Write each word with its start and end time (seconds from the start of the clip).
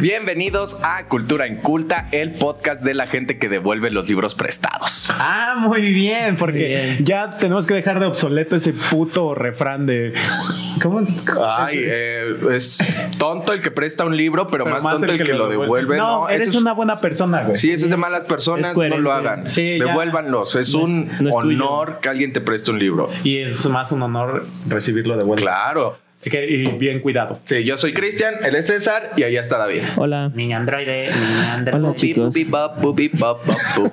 Bienvenidos 0.00 0.78
a 0.82 1.04
Cultura 1.08 1.46
Inculta, 1.46 2.08
el 2.10 2.32
podcast 2.32 2.82
de 2.82 2.94
la 2.94 3.06
gente 3.06 3.38
que 3.38 3.50
devuelve 3.50 3.90
los 3.90 4.08
libros 4.08 4.34
prestados. 4.34 5.10
Ah, 5.18 5.56
muy 5.58 5.82
bien, 5.92 6.36
porque 6.36 6.58
Muy 6.60 6.68
bien. 6.68 7.04
ya 7.04 7.36
tenemos 7.36 7.66
que 7.66 7.74
dejar 7.74 8.00
de 8.00 8.06
obsoleto 8.06 8.56
ese 8.56 8.72
puto 8.72 9.34
refrán 9.34 9.84
de. 9.84 10.14
¿Cómo? 10.82 11.00
Ay, 11.46 11.80
eh, 11.82 12.34
es 12.52 12.78
tonto 13.18 13.52
el 13.52 13.60
que 13.60 13.70
presta 13.70 14.06
un 14.06 14.16
libro, 14.16 14.46
pero, 14.46 14.64
más, 14.64 14.82
tonto 14.82 15.12
el 15.12 15.18
que, 15.22 15.34
lo 15.34 15.48
devuelve. 15.48 15.98
No, 15.98 16.30
eres 16.30 16.48
es- 16.48 16.54
una 16.54 16.72
buena 16.72 17.00
persona, 17.02 17.42
güey. 17.42 17.56
Sí, 17.56 17.70
eso 17.70 17.84
es 17.84 17.90
de 17.90 17.96
malas 17.98 18.24
personas, 18.24 18.74
no 18.74 18.96
lo 18.98 19.12
hagan. 19.12 19.46
Sí. 19.46 19.78
Devuélvanlos. 19.78 20.54
Es 20.56 20.72
No 20.72 20.78
es- 20.78 20.84
un 20.84 21.08
no 21.20 21.28
es 21.28 21.36
tuyo. 21.36 21.66
honor 21.68 21.98
que 22.00 22.08
alguien 22.08 22.32
te 22.32 22.40
preste 22.40 22.70
un 22.70 22.78
libro. 22.78 23.10
Y 23.22 23.38
es 23.42 23.66
más 23.68 23.92
un 23.92 24.02
honor 24.02 24.46
recibirlo 24.66 25.18
de 25.18 25.24
vuelta. 25.24 25.42
Claro. 25.42 25.98
Así 26.20 26.28
que, 26.28 26.44
y 26.44 26.64
bien 26.76 27.00
cuidado. 27.00 27.40
Sí, 27.46 27.64
yo 27.64 27.78
soy 27.78 27.94
Cristian, 27.94 28.34
él 28.44 28.54
es 28.54 28.66
César 28.66 29.12
y 29.16 29.22
allá 29.22 29.40
está 29.40 29.56
David. 29.56 29.80
Hola. 29.96 30.30
Mi 30.34 30.52
androide, 30.52 31.08
mi 31.10 31.44
androide. 31.46 31.86
Hola, 31.86 31.94
chicos. 31.96 32.34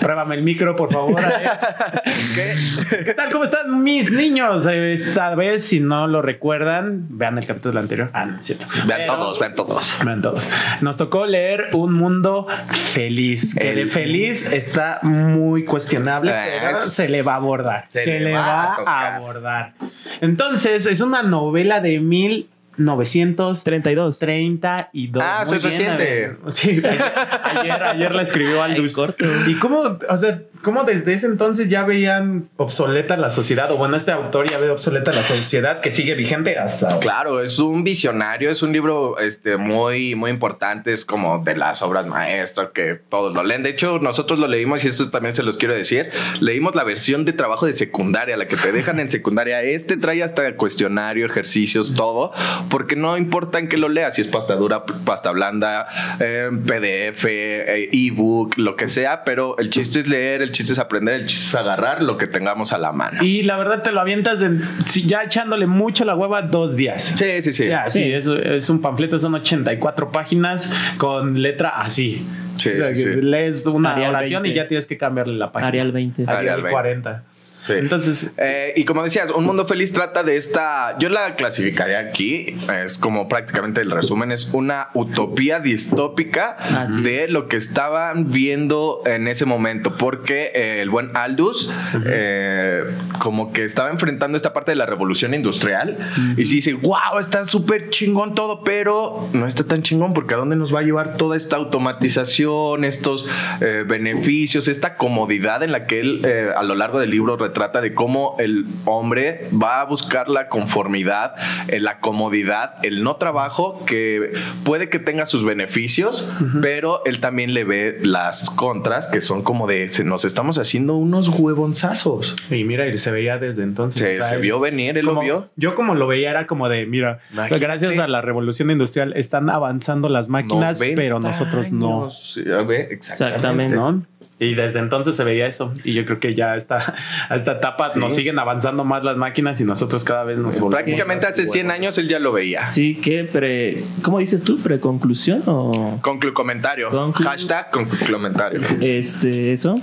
Pruébame 0.00 0.34
el 0.34 0.42
micro, 0.42 0.74
por 0.76 0.92
favor. 0.92 1.20
¿Qué? 2.34 3.04
¿Qué 3.04 3.14
tal? 3.14 3.30
¿Cómo 3.30 3.44
están 3.44 3.82
mis 3.82 4.10
niños? 4.10 4.66
Eh, 4.66 4.92
Esta 4.94 5.34
vez, 5.34 5.64
si 5.66 5.80
no 5.80 6.06
lo 6.08 6.22
recuerdan, 6.22 7.06
vean 7.10 7.38
el 7.38 7.46
capítulo 7.46 7.78
anterior. 7.78 8.10
Ah, 8.12 8.24
no 8.26 8.40
es 8.40 8.46
cierto. 8.46 8.66
Vean 8.86 9.00
Pero- 9.06 9.16
todos, 9.16 9.38
vean 9.38 9.54
todos. 9.54 9.96
Vean 10.04 10.22
todos. 10.22 10.48
Nos 10.80 10.96
tocó 10.96 11.26
leer 11.26 11.68
Un 11.74 11.92
Mundo 11.92 12.46
Feliz. 12.70 13.54
Que 13.54 13.74
de 13.74 13.82
El- 13.82 13.90
feliz 13.90 14.52
está 14.52 14.98
muy 15.02 15.64
cuestionable, 15.64 16.32
pero 16.32 16.76
es- 16.76 16.92
se 16.92 17.08
le 17.08 17.22
va 17.22 17.34
a 17.34 17.36
abordar. 17.36 17.84
se 17.88 18.04
Se, 18.04 18.20
le 18.20 18.32
va 18.32 18.40
va, 18.40 18.62
a 18.64 18.72
a, 18.72 18.76
tocar. 18.76 19.12
abordar. 19.14 19.72
Entonces, 20.20 20.86
es 20.86 21.00
una 21.00 21.19
novela 21.22 21.80
de 21.80 22.00
1932. 22.00 24.18
32. 24.18 24.90
Muy 24.92 25.10
Ah, 25.20 25.44
soy 25.44 25.58
bien, 25.58 25.70
reciente. 25.70 26.36
Sí, 26.52 26.80
ayer, 26.82 27.02
ayer, 27.44 27.82
ayer 27.82 28.14
la 28.14 28.22
escribió 28.22 28.62
Aldous. 28.62 28.90
Ay, 28.90 28.94
corto. 28.94 29.24
¿Y 29.46 29.54
cómo, 29.54 29.98
o 30.08 30.18
sea, 30.18 30.40
cómo 30.62 30.84
desde 30.84 31.14
ese 31.14 31.26
entonces 31.26 31.68
ya 31.68 31.84
veían 31.84 32.48
obsoleta 32.56 33.16
la 33.16 33.30
sociedad? 33.30 33.70
O 33.72 33.76
bueno, 33.76 33.96
este 33.96 34.12
autor 34.12 34.50
ya 34.50 34.58
ve 34.58 34.70
obsoleta 34.70 35.12
la 35.12 35.24
sociedad 35.24 35.80
que 35.80 35.90
sigue 35.90 36.14
vigente 36.14 36.58
hasta. 36.58 36.98
Claro, 37.00 37.40
es 37.40 37.58
un 37.58 37.84
visionario, 37.84 38.50
es 38.50 38.62
un 38.62 38.72
libro 38.72 39.18
este, 39.18 39.56
muy, 39.56 40.14
muy 40.14 40.30
importante, 40.30 40.92
es 40.92 41.04
como 41.04 41.42
de 41.44 41.56
las 41.56 41.82
obras 41.82 42.06
maestras 42.06 42.70
que 42.74 42.94
todos 42.94 43.34
lo 43.34 43.42
leen. 43.42 43.62
De 43.62 43.70
hecho, 43.70 43.98
nosotros 43.98 44.38
lo 44.38 44.48
leímos 44.48 44.84
y 44.84 44.88
esto 44.88 45.10
también 45.10 45.34
se 45.34 45.42
los 45.42 45.56
quiero 45.56 45.74
decir. 45.74 46.10
Leímos 46.40 46.74
la 46.74 46.84
versión 46.84 47.24
de 47.24 47.32
trabajo 47.32 47.66
de 47.66 47.72
secundaria, 47.72 48.36
la 48.36 48.46
que 48.46 48.56
te 48.56 48.72
dejan 48.72 49.00
en 49.00 49.10
secundaria. 49.10 49.62
Este 49.70 49.96
trae 49.96 50.22
hasta 50.22 50.56
cuestionario, 50.56 51.26
ejercicios, 51.26 51.94
todo, 51.94 52.32
porque 52.70 52.96
no 52.96 53.16
importa 53.16 53.58
en 53.58 53.68
qué 53.68 53.76
lo 53.76 53.88
leas, 53.88 54.14
si 54.16 54.22
es 54.22 54.26
pasta 54.26 54.56
dura, 54.56 54.84
pasta 54.84 55.30
blanda, 55.30 55.86
eh, 56.18 56.50
PDF, 56.50 57.24
eh, 57.24 57.88
ebook, 57.92 58.56
lo 58.56 58.76
que 58.76 58.88
sea, 58.88 59.24
pero 59.24 59.56
el 59.58 59.70
chiste 59.70 60.00
es 60.00 60.08
leer, 60.08 60.42
el 60.42 60.49
chiste 60.52 60.72
es 60.72 60.78
aprender, 60.78 61.20
el 61.20 61.26
chiste 61.26 61.44
es 61.48 61.54
agarrar 61.54 62.02
lo 62.02 62.16
que 62.16 62.26
tengamos 62.26 62.72
a 62.72 62.78
la 62.78 62.92
mano. 62.92 63.22
Y 63.22 63.42
la 63.42 63.56
verdad 63.56 63.82
te 63.82 63.92
lo 63.92 64.00
avientas 64.00 64.42
en- 64.42 64.62
sí, 64.86 65.06
ya 65.06 65.22
echándole 65.24 65.66
mucho 65.66 66.04
la 66.04 66.14
hueva 66.14 66.42
dos 66.42 66.76
días. 66.76 67.12
Sí, 67.16 67.42
sí, 67.42 67.52
sí. 67.52 67.66
Ya, 67.68 67.88
sí, 67.88 68.02
Sí. 68.04 68.12
Es, 68.12 68.26
es 68.26 68.70
un 68.70 68.80
panfleto, 68.80 69.18
son 69.18 69.34
84 69.34 70.10
páginas 70.12 70.72
con 70.98 71.40
letra 71.42 71.70
así. 71.70 72.24
Sí, 72.56 72.70
O 72.70 72.82
sea, 72.82 72.94
sí. 72.94 73.04
Lees 73.22 73.64
una 73.66 73.92
Arial 73.92 74.10
oración 74.10 74.42
20. 74.42 74.48
y 74.58 74.62
ya 74.62 74.68
tienes 74.68 74.86
que 74.86 74.98
cambiarle 74.98 75.34
la 75.36 75.50
página. 75.52 75.68
Arial 75.68 75.92
20. 75.92 76.22
Arial, 76.22 76.36
Arial 76.38 76.56
20. 76.62 76.70
40. 76.72 77.22
Sí. 77.66 77.74
Entonces, 77.74 78.30
Eh, 78.36 78.72
y 78.76 78.84
como 78.84 79.02
decías, 79.04 79.30
Un 79.30 79.44
Mundo 79.44 79.66
Feliz 79.66 79.92
trata 79.92 80.22
de 80.22 80.36
esta, 80.36 80.96
yo 80.98 81.08
la 81.08 81.34
clasificaría 81.36 81.98
aquí, 81.98 82.56
es 82.84 82.96
como 82.98 83.28
prácticamente 83.28 83.80
el 83.82 83.90
resumen, 83.90 84.32
es 84.32 84.52
una 84.54 84.88
utopía 84.94 85.60
distópica 85.60 86.56
Ah, 86.58 86.86
sí. 86.88 87.02
de 87.02 87.28
lo 87.28 87.48
que 87.48 87.56
estaban 87.56 88.30
viendo 88.30 89.02
en 89.06 89.28
ese 89.28 89.44
momento, 89.44 89.96
porque 89.96 90.52
eh, 90.54 90.80
el 90.82 90.90
buen 90.90 91.14
Aldous 91.16 91.70
eh, 92.06 92.84
como 93.18 93.52
que 93.52 93.64
estaba 93.64 93.90
enfrentando 93.90 94.36
esta 94.36 94.52
parte 94.52 94.72
de 94.72 94.76
la 94.76 94.86
revolución 94.86 95.34
industrial 95.34 95.96
y 96.36 96.46
sí 96.46 96.56
dice, 96.56 96.72
wow, 96.74 97.18
está 97.20 97.44
súper 97.44 97.90
chingón 97.90 98.34
todo, 98.34 98.62
pero 98.64 99.28
no 99.32 99.46
está 99.46 99.64
tan 99.64 99.82
chingón 99.82 100.14
porque 100.14 100.34
a 100.34 100.36
dónde 100.38 100.56
nos 100.56 100.74
va 100.74 100.80
a 100.80 100.82
llevar 100.82 101.16
toda 101.16 101.36
esta 101.36 101.56
automatización, 101.56 102.84
estos 102.84 103.26
eh, 103.60 103.84
beneficios, 103.86 104.68
esta 104.68 104.96
comodidad 104.96 105.62
en 105.62 105.72
la 105.72 105.86
que 105.86 106.00
él 106.00 106.22
eh, 106.24 106.50
a 106.56 106.62
lo 106.62 106.74
largo 106.74 106.98
del 107.00 107.10
libro 107.10 107.36
retrata 107.50 107.80
de 107.80 107.94
cómo 107.94 108.36
el 108.38 108.64
hombre 108.84 109.48
va 109.60 109.80
a 109.80 109.84
buscar 109.84 110.28
la 110.28 110.48
conformidad, 110.48 111.34
eh, 111.68 111.80
la 111.80 111.98
comodidad, 111.98 112.74
el 112.84 113.02
no 113.02 113.16
trabajo, 113.16 113.84
que 113.86 114.32
puede 114.64 114.88
que 114.88 114.98
tenga 115.00 115.26
sus 115.26 115.44
beneficios, 115.44 116.32
pero 116.62 117.02
él 117.06 117.18
también 117.20 117.52
le 117.54 117.64
ve 117.64 117.98
las 118.02 118.50
contras, 118.50 119.08
que 119.08 119.20
son 119.20 119.42
como 119.42 119.66
de, 119.66 119.88
se- 119.90 120.04
nos 120.04 120.24
estamos 120.24 120.58
haciendo 120.58 120.94
unos 120.94 121.28
huevonzazos. 121.28 122.36
y 122.50 122.64
mira, 122.64 122.86
y 122.86 122.96
se 122.98 123.10
veía 123.10 123.38
desde 123.38 123.62
entonces. 123.64 124.00
Se, 124.00 124.20
O 124.20 124.24
sea, 124.24 124.36
se 124.36 124.40
vio 124.40 124.60
venir, 124.60 124.96
él 124.96 125.04
lo 125.06 125.12
como- 125.12 125.22
vio. 125.22 125.50
Yo 125.56 125.74
como 125.74 125.94
lo 125.94 126.06
veía 126.06 126.30
era 126.30 126.46
como 126.46 126.68
de, 126.68 126.86
mira, 126.86 127.20
Imagínate. 127.32 127.64
gracias 127.64 127.98
a 127.98 128.06
la 128.08 128.20
revolución 128.20 128.70
industrial 128.70 129.12
están 129.16 129.50
avanzando 129.50 130.08
las 130.08 130.28
máquinas, 130.28 130.78
90 130.78 131.00
pero 131.00 131.18
nosotros 131.20 131.70
no. 131.72 132.02
años. 132.04 132.32
Sí, 132.34 132.44
a 132.50 132.62
ver, 132.62 132.92
exactamente. 132.92 133.36
Exactamente. 133.36 133.76
¿no? 133.76 134.19
Y 134.42 134.54
desde 134.54 134.78
entonces 134.78 135.14
se 135.16 135.22
veía 135.22 135.46
eso. 135.46 135.70
Y 135.84 135.92
yo 135.92 136.06
creo 136.06 136.18
que 136.18 136.34
ya 136.34 136.56
está, 136.56 136.94
a 137.28 137.36
esta 137.36 137.52
etapa 137.52 137.90
Sí. 137.90 137.98
nos 138.00 138.14
siguen 138.14 138.38
avanzando 138.38 138.84
más 138.84 139.04
las 139.04 139.16
máquinas 139.18 139.60
y 139.60 139.64
nosotros 139.64 140.02
cada 140.02 140.24
vez 140.24 140.38
nos 140.38 140.54
volvemos 140.58 140.70
Prácticamente 140.82 141.26
hace 141.26 141.44
100 141.46 141.66
huevos. 141.66 141.78
años 141.78 141.98
él 141.98 142.08
ya 142.08 142.18
lo 142.18 142.32
veía. 142.32 142.68
Sí, 142.70 142.98
¿qué? 143.00 143.24
Pre, 143.24 143.82
¿Cómo 144.02 144.18
dices 144.18 144.42
tú? 144.42 144.58
¿Preconclusión 144.58 145.42
o 145.46 145.98
Conclu 146.02 146.32
comentario. 146.32 146.90
Conclu- 146.90 147.22
Hashtag 147.24 147.70
conclu 147.70 147.98
comentario. 148.14 148.60
este, 148.80 149.52
eso? 149.52 149.78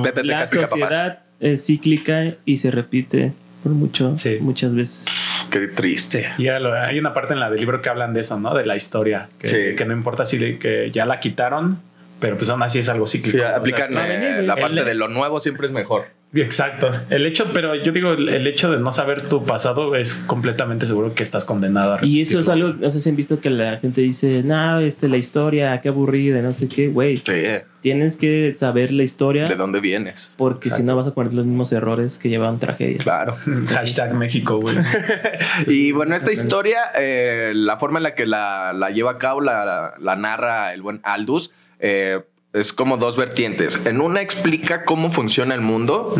Pepe, 0.03 0.11
te 0.13 0.23
La 0.23 0.39
castiga, 0.39 0.63
papás. 0.63 0.69
sociedad 0.79 1.19
es 1.39 1.65
cíclica 1.65 2.33
y 2.45 2.57
se 2.57 2.71
repite 2.71 3.33
por 3.63 3.71
mucho, 3.73 4.15
Sí. 4.15 4.37
muchas 4.41 4.73
veces. 4.75 5.05
Qué 5.49 5.67
triste. 5.67 6.27
Y 6.37 6.43
ya 6.45 6.59
lo- 6.59 6.73
hay 6.73 6.97
una 6.99 7.13
parte 7.13 7.33
en 7.33 7.39
la 7.39 7.49
del 7.49 7.59
libro 7.59 7.81
que 7.81 7.89
hablan 7.89 8.13
de 8.13 8.21
eso, 8.21 8.39
¿no? 8.39 8.53
De 8.55 8.65
la 8.65 8.75
historia. 8.75 9.29
Que, 9.39 9.47
Sí. 9.47 9.75
que 9.77 9.85
no 9.85 9.93
importa 9.93 10.25
si 10.25 10.39
le- 10.39 10.57
que 10.59 10.91
ya 10.91 11.05
la 11.05 11.19
quitaron, 11.19 11.79
pero 12.19 12.37
pues 12.37 12.49
aún 12.49 12.63
así 12.63 12.79
es 12.79 12.89
algo 12.89 13.07
cíclico. 13.07 13.37
Sí, 13.37 13.43
O 13.43 13.47
sea, 13.47 13.57
aplican 13.57 13.93
no, 13.93 14.01
eh, 14.03 14.41
la 14.43 14.53
el- 14.55 14.59
parte 14.61 14.83
de 14.83 14.93
lo 14.95 15.07
nuevo 15.07 15.39
siempre 15.39 15.67
es 15.67 15.73
mejor. 15.73 16.05
Exacto. 16.33 16.91
El 17.09 17.25
hecho, 17.25 17.49
pero 17.53 17.75
yo 17.75 17.91
digo, 17.91 18.13
el, 18.13 18.47
hecho 18.47 18.71
de 18.71 18.79
no 18.79 18.91
saber 18.91 19.27
tu 19.27 19.43
pasado 19.43 19.95
es 19.95 20.13
completamente 20.13 20.85
seguro 20.85 21.13
que 21.13 21.23
estás 21.23 21.43
condenado 21.43 21.95
a 21.95 22.05
Y 22.05 22.21
eso 22.21 22.39
es 22.39 22.47
algo, 22.47 22.69
no 22.69 22.89
sé 22.89 23.01
si 23.01 23.09
han 23.09 23.15
visto 23.17 23.39
que 23.41 23.49
la 23.49 23.77
gente 23.77 24.01
dice, 24.01 24.41
no, 24.43 24.79
este, 24.79 25.09
la 25.09 25.17
historia, 25.17 25.79
qué 25.81 25.89
aburrida, 25.89 26.41
no 26.41 26.53
sé 26.53 26.69
qué, 26.69 26.87
güey. 26.87 27.17
Sí. 27.17 27.43
Tienes 27.81 28.15
que 28.15 28.53
saber 28.55 28.91
la 28.91 29.01
historia 29.01 29.45
¿De 29.45 29.55
dónde 29.55 29.79
vienes? 29.79 30.33
porque 30.37 30.69
si 30.69 30.83
no 30.83 30.95
vas 30.95 31.07
a 31.07 31.11
cometer 31.11 31.33
los 31.33 31.47
mismos 31.47 31.71
errores 31.73 32.17
que 32.17 32.29
llevan 32.29 32.59
tragedias. 32.59 33.03
Claro. 33.03 33.35
Hashtag 33.67 34.13
México, 34.13 34.59
güey. 34.59 34.77
Y 35.67 35.91
bueno, 35.91 36.15
esta 36.15 36.31
historia, 36.31 36.91
eh, 36.95 37.51
la 37.55 37.77
forma 37.77 37.99
en 37.99 38.03
la 38.03 38.15
que 38.15 38.25
la, 38.25 38.71
la 38.73 38.91
lleva 38.91 39.11
a 39.11 39.17
cabo, 39.17 39.41
la, 39.41 39.95
la 39.99 40.15
narra 40.15 40.73
el 40.73 40.81
buen 40.81 41.01
Aldous, 41.03 41.51
eh, 41.79 42.21
es 42.53 42.73
como 42.73 42.97
dos 42.97 43.15
vertientes. 43.15 43.85
En 43.85 44.01
una 44.01 44.19
explica 44.21 44.83
cómo 44.83 45.11
funciona 45.13 45.55
el 45.55 45.61
mundo 45.61 46.13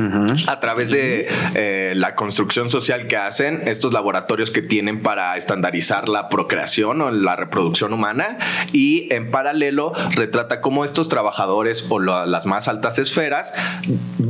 a 0.47 0.59
través 0.61 0.89
de 0.89 1.27
eh, 1.55 1.91
la 1.95 2.15
construcción 2.15 2.69
social 2.69 3.07
que 3.07 3.17
hacen, 3.17 3.61
estos 3.65 3.91
laboratorios 3.91 4.49
que 4.49 4.61
tienen 4.61 5.01
para 5.01 5.35
estandarizar 5.35 6.07
la 6.07 6.29
procreación 6.29 7.01
o 7.01 7.11
la 7.11 7.35
reproducción 7.35 7.91
humana. 7.91 8.37
Y 8.71 9.13
en 9.13 9.29
paralelo 9.29 9.91
retrata 10.15 10.61
cómo 10.61 10.85
estos 10.85 11.09
trabajadores 11.09 11.85
o 11.89 11.99
la- 11.99 12.25
las 12.25 12.45
más 12.45 12.69
altas 12.69 12.97
esferas 12.97 13.53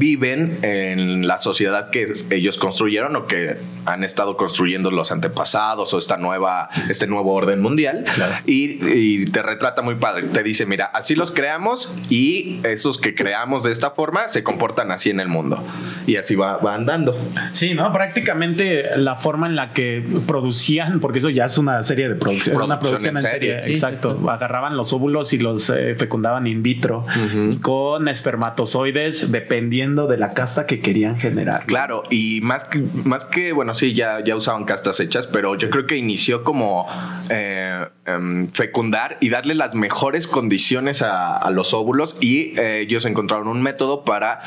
viven 0.01 0.57
en 0.63 1.27
la 1.27 1.38
sociedad 1.38 1.92
que 1.92 2.12
ellos 2.31 2.57
construyeron 2.57 3.15
o 3.15 3.27
que 3.27 3.57
han 3.86 4.03
estado 4.03 4.36
construyendo 4.36 4.89
los 4.89 5.12
antepasados 5.12 5.94
o 5.94 6.00
esta 6.00 6.18
nueva, 6.18 6.69
este 6.89 7.06
nuevo 7.06 7.36
orden 7.36 7.62
mundial. 7.62 8.06
Claro. 8.15 8.33
Y, 8.48 8.83
y 8.98 9.25
te 9.27 9.44
retrata 9.44 9.83
muy 9.83 9.94
padre. 9.95 10.24
Te 10.24 10.42
dice, 10.42 10.65
mira, 10.65 10.86
así 10.86 11.13
los 11.13 11.30
creamos 11.30 11.95
y 12.09 12.59
esos 12.63 12.98
que 12.98 13.13
creamos 13.13 13.62
de 13.63 13.71
esta 13.71 13.92
forma 13.92 14.27
se 14.27 14.42
comportan 14.42 14.89
así 14.89 15.12
en 15.12 15.19
el 15.19 15.27
mundo. 15.27 15.63
Y 16.07 16.15
así 16.15 16.33
va, 16.36 16.57
va 16.57 16.74
andando. 16.74 17.15
Sí, 17.51 17.75
¿no? 17.75 17.94
Prácticamente 17.94 18.98
la 18.98 19.18
forma 19.18 19.45
en 19.45 19.56
la 19.56 19.71
que 19.71 20.03
producían, 20.25 21.00
porque 21.00 21.19
eso 21.19 21.30
ya 21.30 21.45
es 21.45 21.59
una 21.59 21.83
serie 21.83 22.09
de 22.09 22.15
producción, 22.15 22.56
una 22.56 22.80
Producción 22.80 23.13
producción 23.13 23.18
en 23.18 23.25
en 23.25 23.31
serie, 23.31 23.50
serie. 23.50 23.63
Sí, 23.65 23.71
exacto. 23.74 24.09
exacto. 24.13 24.31
Agarraban 24.31 24.75
los 24.75 24.94
óvulos 24.94 25.31
y 25.33 25.38
los 25.38 25.69
eh, 25.69 25.94
fecundaban 25.95 26.48
in 26.48 26.63
vitro 26.63 27.06
Ujú. 27.06 27.62
con 27.62 28.07
espermatozoides 28.07 29.31
dependiendo 29.31 29.90
de 29.95 30.17
la 30.17 30.33
casta 30.33 30.65
que 30.65 30.79
querían 30.79 31.19
generar. 31.19 31.65
Claro, 31.65 32.03
y 32.09 32.39
más 32.41 32.65
que, 32.65 32.83
más 33.05 33.25
que, 33.25 33.51
bueno, 33.51 33.73
sí, 33.73 33.93
ya, 33.93 34.23
ya 34.23 34.35
usaban 34.35 34.65
castas 34.65 34.99
hechas, 34.99 35.27
pero 35.27 35.55
yo 35.55 35.69
creo 35.69 35.85
que 35.85 35.97
inició 35.97 36.43
como 36.43 36.88
eh, 37.29 37.85
em, 38.05 38.49
fecundar 38.51 39.17
y 39.19 39.29
darle 39.29 39.53
las 39.55 39.75
mejores 39.75 40.27
condiciones 40.27 41.01
a, 41.01 41.38
a 41.38 41.49
los 41.51 41.73
óvulos 41.73 42.17
y 42.19 42.57
eh, 42.59 42.79
ellos 42.81 43.05
encontraron 43.05 43.47
un 43.47 43.61
método 43.61 44.03
para 44.03 44.41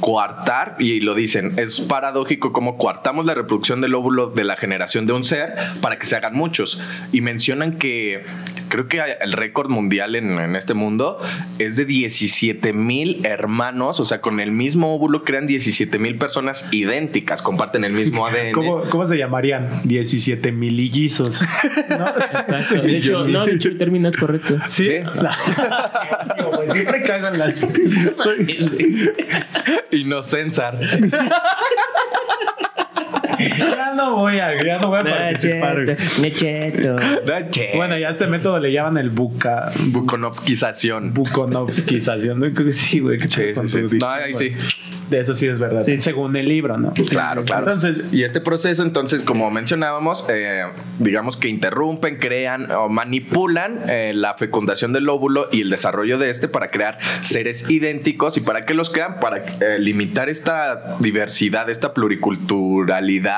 coartar, 0.00 0.76
y 0.78 1.00
lo 1.00 1.14
dicen, 1.14 1.52
es 1.56 1.80
paradójico 1.80 2.52
como 2.52 2.76
coartamos 2.78 3.26
la 3.26 3.34
reproducción 3.34 3.80
del 3.80 3.94
óvulo 3.94 4.28
de 4.28 4.44
la 4.44 4.56
generación 4.56 5.06
de 5.06 5.12
un 5.12 5.24
ser 5.24 5.54
para 5.80 5.98
que 5.98 6.06
se 6.06 6.16
hagan 6.16 6.34
muchos. 6.34 6.80
Y 7.12 7.20
mencionan 7.20 7.78
que 7.78 8.22
creo 8.68 8.88
que 8.88 9.00
el 9.20 9.32
récord 9.32 9.68
mundial 9.68 10.14
en, 10.14 10.38
en 10.38 10.56
este 10.56 10.74
mundo 10.74 11.18
es 11.58 11.76
de 11.76 11.84
17 11.84 12.72
mil 12.72 13.24
hermanos, 13.24 14.00
o 14.00 14.04
sea, 14.04 14.20
con 14.20 14.40
el 14.40 14.52
mismo 14.52 14.79
óvulo 14.88 15.24
crean 15.24 15.46
17 15.46 15.98
mil 15.98 16.16
personas 16.16 16.68
idénticas, 16.72 17.42
comparten 17.42 17.84
el 17.84 17.92
mismo 17.92 18.26
ADN. 18.28 18.52
¿Cómo, 18.52 18.82
cómo 18.84 19.06
se 19.06 19.16
llamarían? 19.16 19.68
17 19.84 20.52
milillizos. 20.52 21.42
¿no? 21.90 22.08
Exacto. 22.08 22.82
De 22.82 22.96
hecho, 22.96 23.26
no, 23.26 23.46
de 23.46 23.54
hecho, 23.54 23.68
el 23.68 23.78
término 23.78 24.08
es 24.08 24.16
correcto. 24.16 24.58
Sí. 24.68 24.84
Sí. 24.84 24.92
Digo, 26.36 26.50
güey, 26.56 26.70
Siempre 26.72 27.02
cagan 27.02 27.38
las. 27.38 27.56
Inocensar. 29.90 30.80
Ya 33.58 33.94
no 33.94 34.16
voy 34.16 34.38
a, 34.38 34.62
ya 34.62 34.78
no 34.78 34.88
voy 34.88 35.00
a 35.00 35.04
participar. 35.04 35.84
Necheto. 36.20 36.96
Bueno, 37.76 37.98
ya 37.98 38.08
a 38.08 38.10
este 38.10 38.26
método 38.26 38.58
le 38.58 38.72
llaman 38.72 38.98
el 38.98 39.10
buca. 39.10 39.70
Buconovskización. 39.86 41.12
Buconovskización. 41.14 42.40
¿no? 42.40 42.50
Creo 42.52 42.66
que 42.66 42.72
Sí, 42.72 43.00
güey. 43.00 43.18
qué 43.18 43.28
Sí, 43.28 43.68
sí, 43.68 43.88
sí. 43.90 43.98
No, 43.98 44.08
ahí 44.08 44.34
sí. 44.34 44.52
De 45.10 45.18
eso 45.18 45.34
sí 45.34 45.48
es 45.48 45.58
verdad. 45.58 45.82
Sí. 45.82 46.00
Según 46.00 46.36
el 46.36 46.48
libro, 46.48 46.78
¿no? 46.78 46.92
Claro, 46.92 47.44
claro. 47.44 47.64
Entonces, 47.64 48.12
y 48.12 48.22
este 48.22 48.40
proceso, 48.40 48.84
entonces, 48.84 49.22
como 49.22 49.50
mencionábamos, 49.50 50.24
eh, 50.28 50.62
digamos 50.98 51.36
que 51.36 51.48
interrumpen, 51.48 52.18
crean 52.18 52.70
o 52.70 52.88
manipulan 52.88 53.80
eh, 53.88 54.12
la 54.14 54.34
fecundación 54.34 54.92
del 54.92 55.08
óvulo 55.08 55.48
y 55.50 55.62
el 55.62 55.70
desarrollo 55.70 56.16
de 56.18 56.30
este 56.30 56.46
para 56.46 56.70
crear 56.70 56.98
seres 57.22 57.68
idénticos. 57.68 58.36
¿Y 58.36 58.40
para 58.40 58.64
qué 58.64 58.74
los 58.74 58.90
crean? 58.90 59.18
Para 59.18 59.38
eh, 59.38 59.78
limitar 59.80 60.28
esta 60.28 60.96
diversidad, 61.00 61.68
esta 61.70 61.92
pluriculturalidad 61.92 63.29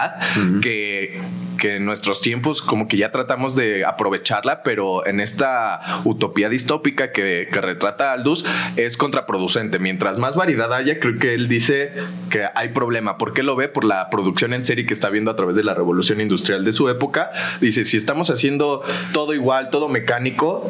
que 0.63 1.21
que 1.63 1.77
en 1.77 1.85
nuestros 1.85 2.21
tiempos 2.21 2.61
como 2.61 2.89
que 2.89 2.97
ya 2.97 3.13
tratamos 3.13 3.55
de 3.55 3.85
aprovecharla, 3.85 4.65
pero 4.65 5.07
en 5.07 5.21
esta 5.21 6.01
utopía 6.03 6.49
distópica 6.49 7.13
que, 7.13 7.47
que 7.53 7.61
retrata 7.61 8.13
Aldous 8.13 8.45
es 8.77 8.97
contraproducente. 8.97 9.79
Mientras 9.79 10.19
más 10.19 10.35
variedad 10.35 10.75
haya, 10.75 10.99
creo 10.99 11.21
que 11.21 11.35
él 11.35 11.47
dice 11.47 11.93
que 12.31 12.47
hay 12.57 12.71
problema. 12.71 13.17
¿Por 13.17 13.33
qué 13.33 13.45
lo 13.45 13.55
ve? 13.55 13.69
Por 13.69 13.85
la 13.85 14.11
producción 14.11 14.55
en 14.55 14.65
serie 14.65 14.87
que 14.87 14.93
está 14.93 15.09
viendo 15.09 15.31
a 15.31 15.37
través 15.37 15.55
de 15.55 15.63
la 15.63 15.73
revolución 15.73 16.21
industrial 16.21 16.65
de 16.65 16.73
su 16.73 16.89
época. 16.89 17.31
Dice, 17.61 17.85
si 17.85 17.97
estamos 17.97 18.31
haciendo 18.31 18.83
todo 19.13 19.33
igual, 19.33 19.71
todo 19.71 19.89
mecánico, 19.89 20.69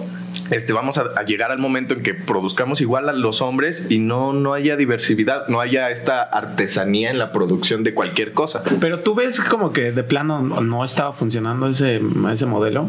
este, 0.53 0.73
vamos 0.73 0.99
a, 0.99 1.23
llegar 1.25 1.51
al 1.51 1.59
momento 1.59 1.95
en 1.95 2.03
que 2.03 2.15
produzcamos 2.15 2.81
igual 2.81 3.09
a 3.09 3.13
los 3.13 3.43
hombres 3.43 3.91
y 3.91 3.99
no, 3.99 4.33
no 4.33 4.53
haya 4.53 4.77
diversidad, 4.77 5.49
no 5.49 5.61
haya 5.61 5.91
esta 5.91 6.23
artesanía 6.23 7.11
en 7.11 7.19
la 7.19 7.33
producción 7.33 7.85
de 7.85 7.95
cualquier 7.95 8.33
cosa. 8.33 8.63
pero 8.81 9.01
tú 9.01 9.15
ves 9.15 9.41
como 9.41 9.73
que 9.73 9.93
de 9.93 10.03
plano 10.05 10.43
no 10.43 10.85
estaba 10.85 11.13
funcionando 11.13 11.69
ese, 11.69 12.01
ese 12.33 12.47
modelo. 12.47 12.87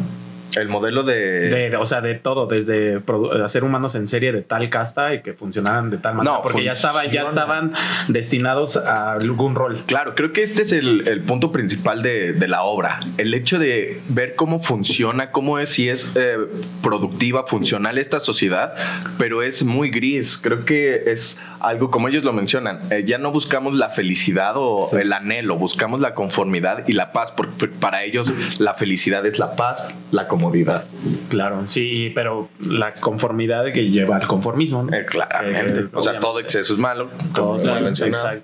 El 0.55 0.69
modelo 0.69 1.03
de... 1.03 1.69
De- 1.69 1.75
o 1.77 1.85
sea, 1.85 2.01
de 2.01 2.15
todo, 2.15 2.45
desde 2.47 3.01
hacer 3.43 3.63
humanos 3.63 3.95
en 3.95 4.07
serie 4.07 4.31
de 4.31 4.41
tal 4.41 4.69
casta 4.69 5.13
y 5.13 5.21
que 5.21 5.33
funcionaran 5.33 5.89
de 5.89 5.97
tal 5.97 6.15
manera. 6.15 6.35
No, 6.37 6.41
porque 6.41 6.63
ya, 6.63 6.73
estaba, 6.73 7.05
ya 7.05 7.23
estaban 7.23 7.73
destinados 8.07 8.77
a 8.77 9.13
algún 9.13 9.55
rol. 9.55 9.81
Claro, 9.85 10.15
creo 10.15 10.31
que 10.33 10.43
este 10.43 10.61
es 10.61 10.71
el, 10.71 11.07
el 11.07 11.21
punto 11.21 11.51
principal 11.51 12.03
de, 12.03 12.33
de 12.33 12.47
la 12.47 12.63
obra. 12.63 12.99
El 13.17 13.33
hecho 13.33 13.59
de 13.59 13.99
ver 14.09 14.35
cómo 14.35 14.61
funciona, 14.61 15.31
cómo 15.31 15.59
es, 15.59 15.69
si 15.69 15.89
es 15.89 16.13
eh, 16.15 16.37
productiva, 16.81 17.45
funcional 17.47 17.97
esta 17.97 18.19
sociedad, 18.19 18.73
pero 19.17 19.41
es 19.41 19.63
muy 19.63 19.89
gris. 19.89 20.37
Creo 20.37 20.65
que 20.65 21.03
es 21.07 21.41
algo, 21.63 21.89
como 21.89 22.07
ellos 22.07 22.23
lo 22.23 22.33
mencionan, 22.33 22.79
eh, 22.91 23.03
ya 23.05 23.17
no 23.17 23.31
buscamos 23.31 23.75
la 23.75 23.89
felicidad 23.89 24.53
o 24.57 24.89
el 24.97 25.11
anhelo, 25.13 25.55
buscamos 25.57 25.99
la 25.99 26.13
conformidad 26.13 26.87
y 26.87 26.93
la 26.93 27.11
paz, 27.11 27.31
porque 27.31 27.67
para 27.67 28.03
ellos 28.03 28.33
la 28.59 28.73
felicidad 28.73 29.25
es 29.25 29.39
la 29.39 29.55
paz, 29.55 29.93
la 30.11 30.27
comodidad. 30.27 30.83
Claro, 31.29 31.65
sí, 31.65 32.11
pero 32.13 32.49
la 32.59 32.93
conformidad 32.95 33.71
que 33.71 33.89
lleva 33.89 34.17
al 34.17 34.27
conformismo. 34.27 34.83
¿no? 34.83 34.95
Eh, 34.95 35.05
claramente. 35.05 35.79
Eh, 35.81 35.87
o 35.93 36.01
sea, 36.01 36.19
todo 36.19 36.39
exceso 36.39 36.73
es 36.73 36.79
malo. 36.79 37.09
Todo, 37.33 37.57
como 37.57 37.59
claro. 37.59 37.89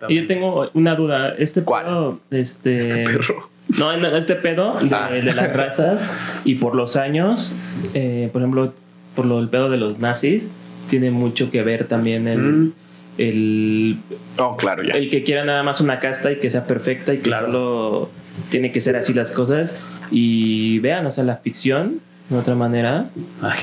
Y 0.07 0.15
yo 0.15 0.25
tengo 0.25 0.69
una 0.73 0.95
duda. 0.95 1.35
Este 1.37 1.63
¿Cuál? 1.63 1.85
pedo, 1.85 2.19
este. 2.31 3.05
perro. 3.05 3.49
No, 3.77 3.95
no, 3.97 4.07
este 4.07 4.35
pedo 4.35 4.79
de, 4.79 4.95
Ah. 4.95 5.09
de 5.11 5.21
las 5.33 5.53
razas 5.53 6.07
y 6.43 6.55
por 6.55 6.75
los 6.75 6.95
años, 6.95 7.53
eh, 7.93 8.29
por 8.33 8.41
ejemplo, 8.41 8.73
por 9.15 9.25
lo 9.25 9.37
del 9.37 9.49
pedo 9.49 9.69
de 9.69 9.77
los 9.77 9.99
nazis, 9.99 10.49
tiene 10.89 11.11
mucho 11.11 11.51
que 11.51 11.61
ver 11.61 11.83
también 11.85 12.27
el, 12.27 12.39
Mm. 12.39 12.73
El, 13.19 13.97
Oh, 14.39 14.55
claro, 14.57 14.83
ya. 14.83 14.93
el 14.93 15.09
que 15.09 15.23
quiera 15.23 15.43
nada 15.43 15.61
más 15.63 15.81
una 15.81 15.99
casta 15.99 16.31
y 16.31 16.37
que 16.37 16.49
sea 16.49 16.65
perfecta 16.65 17.13
y 17.13 17.17
que 17.17 17.23
Claro. 17.23 17.47
solo 17.47 18.09
tiene 18.49 18.71
que 18.71 18.81
ser 18.81 18.95
así 18.95 19.13
las 19.13 19.31
cosas. 19.31 19.77
Y 20.11 20.79
vean, 20.79 21.05
o 21.05 21.11
sea, 21.11 21.23
la 21.23 21.37
ficción, 21.37 21.99
de 22.29 22.37
otra 22.37 22.55
manera, 22.55 23.05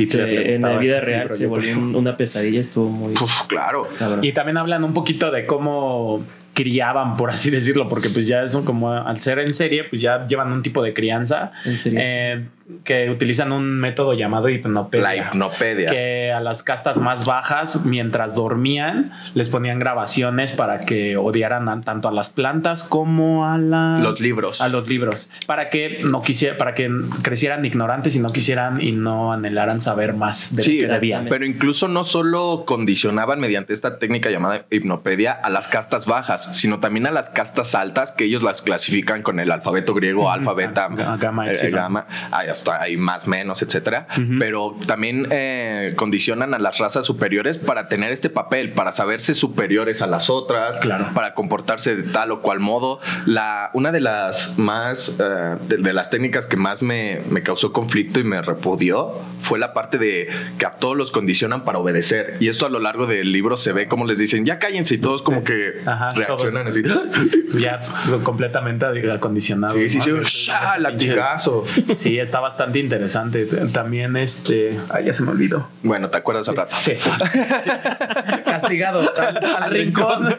se- 0.06 0.54
en 0.54 0.62
la 0.62 0.76
vida 0.78 1.00
real 1.00 1.30
se 1.30 1.46
volvió 1.46 1.78
una 1.78 2.16
pesadilla, 2.16 2.60
estuvo 2.60 2.88
muy 2.88 3.12
Uf, 3.14 3.42
claro. 3.46 3.88
cabrón. 3.98 4.24
Y 4.24 4.32
también 4.32 4.56
hablan 4.58 4.84
un 4.84 4.92
poquito 4.92 5.30
de 5.30 5.46
cómo 5.46 6.22
criaban, 6.56 7.16
por 7.18 7.28
así 7.30 7.50
decirlo, 7.50 7.86
porque 7.86 8.08
pues 8.08 8.26
ya 8.26 8.42
eso 8.42 8.64
como 8.64 8.90
al 8.92 9.20
ser 9.20 9.38
en 9.40 9.52
serie, 9.52 9.84
pues 9.84 10.00
ya 10.00 10.26
llevan 10.26 10.50
un 10.52 10.62
tipo 10.62 10.82
de 10.82 10.94
crianza 10.94 11.52
eh, 11.84 12.46
que 12.82 13.10
utilizan 13.10 13.52
un 13.52 13.78
método 13.78 14.14
llamado 14.14 14.48
hipnopedia. 14.48 15.02
La 15.04 15.16
hipnopedia. 15.16 15.90
que 15.90 16.32
a 16.32 16.40
las 16.40 16.62
castas 16.62 16.96
más 16.98 17.26
bajas, 17.26 17.84
mientras 17.84 18.34
dormían, 18.34 19.12
les 19.34 19.48
ponían 19.50 19.78
grabaciones 19.78 20.52
para 20.52 20.80
que 20.80 21.16
odiaran 21.18 21.68
a- 21.68 21.80
tanto 21.82 22.08
a 22.08 22.12
las 22.12 22.30
plantas 22.30 22.82
como 22.84 23.46
a 23.46 23.58
las 23.58 24.00
Los 24.00 24.20
libros. 24.20 24.60
a 24.62 24.68
los 24.68 24.88
libros, 24.88 25.30
para 25.46 25.68
que 25.68 26.00
no 26.04 26.22
quisiera, 26.22 26.56
para 26.56 26.74
que 26.74 26.90
crecieran 27.22 27.64
ignorantes 27.66 28.16
y 28.16 28.18
no 28.20 28.30
quisieran 28.30 28.80
y 28.82 28.92
no 28.92 29.32
anhelaran 29.32 29.80
saber 29.82 30.14
más 30.14 30.56
de 30.56 30.62
Sí, 30.62 30.76
lo 30.78 30.88
que 30.88 30.94
sabían. 30.94 31.26
pero 31.28 31.44
incluso 31.44 31.86
no 31.86 32.02
solo 32.02 32.64
condicionaban 32.66 33.40
mediante 33.40 33.74
esta 33.74 33.98
técnica 33.98 34.30
llamada 34.30 34.64
hipnopedia 34.70 35.32
a 35.32 35.50
las 35.50 35.68
castas 35.68 36.06
bajas, 36.06 36.45
sino 36.54 36.80
también 36.80 37.06
a 37.06 37.10
las 37.10 37.30
castas 37.30 37.74
altas, 37.74 38.12
que 38.12 38.24
ellos 38.24 38.42
las 38.42 38.62
clasifican 38.62 39.22
con 39.22 39.40
el 39.40 39.50
alfabeto 39.50 39.94
griego, 39.94 40.30
alfa, 40.30 40.52
beta, 40.54 40.88
Ga- 40.90 41.18
gamma, 41.18 41.50
eh, 41.50 41.70
gamma, 41.70 42.06
ahí 42.32 42.48
hasta 42.48 42.80
ahí 42.80 42.96
más, 42.96 43.26
menos, 43.26 43.62
etcétera. 43.62 44.06
Pero 44.38 44.76
también 44.86 45.26
eh, 45.30 45.92
condicionan 45.96 46.54
a 46.54 46.58
las 46.58 46.78
razas 46.78 47.04
superiores 47.04 47.58
para 47.58 47.88
tener 47.88 48.12
este 48.12 48.30
papel, 48.30 48.72
para 48.72 48.92
saberse 48.92 49.34
superiores 49.34 50.02
a 50.02 50.06
las 50.06 50.30
otras, 50.30 50.78
Claro. 50.80 51.06
para 51.14 51.34
comportarse 51.34 51.96
de 51.96 52.02
tal 52.04 52.30
o 52.32 52.40
cual 52.42 52.60
modo. 52.60 53.00
La, 53.26 53.70
una 53.74 53.92
de 53.92 54.00
las 54.00 54.58
más, 54.58 55.18
eh, 55.20 55.56
de, 55.68 55.76
de 55.78 55.92
las 55.92 56.10
técnicas 56.10 56.46
que 56.46 56.56
más 56.56 56.82
me, 56.82 57.20
me 57.30 57.42
causó 57.42 57.72
conflicto 57.72 58.20
y 58.20 58.24
me 58.24 58.42
repudió 58.42 59.12
fue 59.40 59.58
la 59.58 59.72
parte 59.72 59.98
de 59.98 60.28
que 60.58 60.66
a 60.66 60.72
todos 60.76 60.96
los 60.96 61.10
condicionan 61.10 61.64
para 61.64 61.78
obedecer. 61.78 62.36
Y 62.40 62.48
esto 62.48 62.66
a 62.66 62.68
lo 62.70 62.80
largo 62.80 63.06
del 63.06 63.32
libro 63.32 63.56
se 63.56 63.72
ve 63.72 63.88
como 63.88 64.04
les 64.06 64.18
dicen, 64.18 64.44
ya 64.46 64.58
cállense 64.58 64.94
y 64.94 64.98
todos 64.98 65.22
como 65.22 65.42
que 65.44 65.74
Ajá, 65.86 66.12
reaccionan 66.36 66.66
así. 66.68 66.82
ya 67.58 67.82
son 67.82 68.22
completamente 68.22 68.86
acondicionados. 69.10 69.76
Sí, 69.76 69.88
sí, 69.88 70.00
sí, 70.00 70.50
latigazo. 70.78 71.64
Sí, 71.94 72.18
está 72.18 72.40
bastante 72.40 72.78
interesante. 72.78 73.46
También 73.72 74.16
este. 74.16 74.78
Ay, 74.90 75.06
ya 75.06 75.12
se 75.12 75.22
me 75.22 75.30
olvidó. 75.30 75.68
Bueno, 75.82 76.08
¿te 76.10 76.18
acuerdas 76.18 76.48
al 76.48 76.56
rato? 76.56 76.76
Sí. 76.80 76.92
Castigado 78.44 79.12
al, 79.16 79.44
al 79.62 79.70
rincón. 79.70 80.34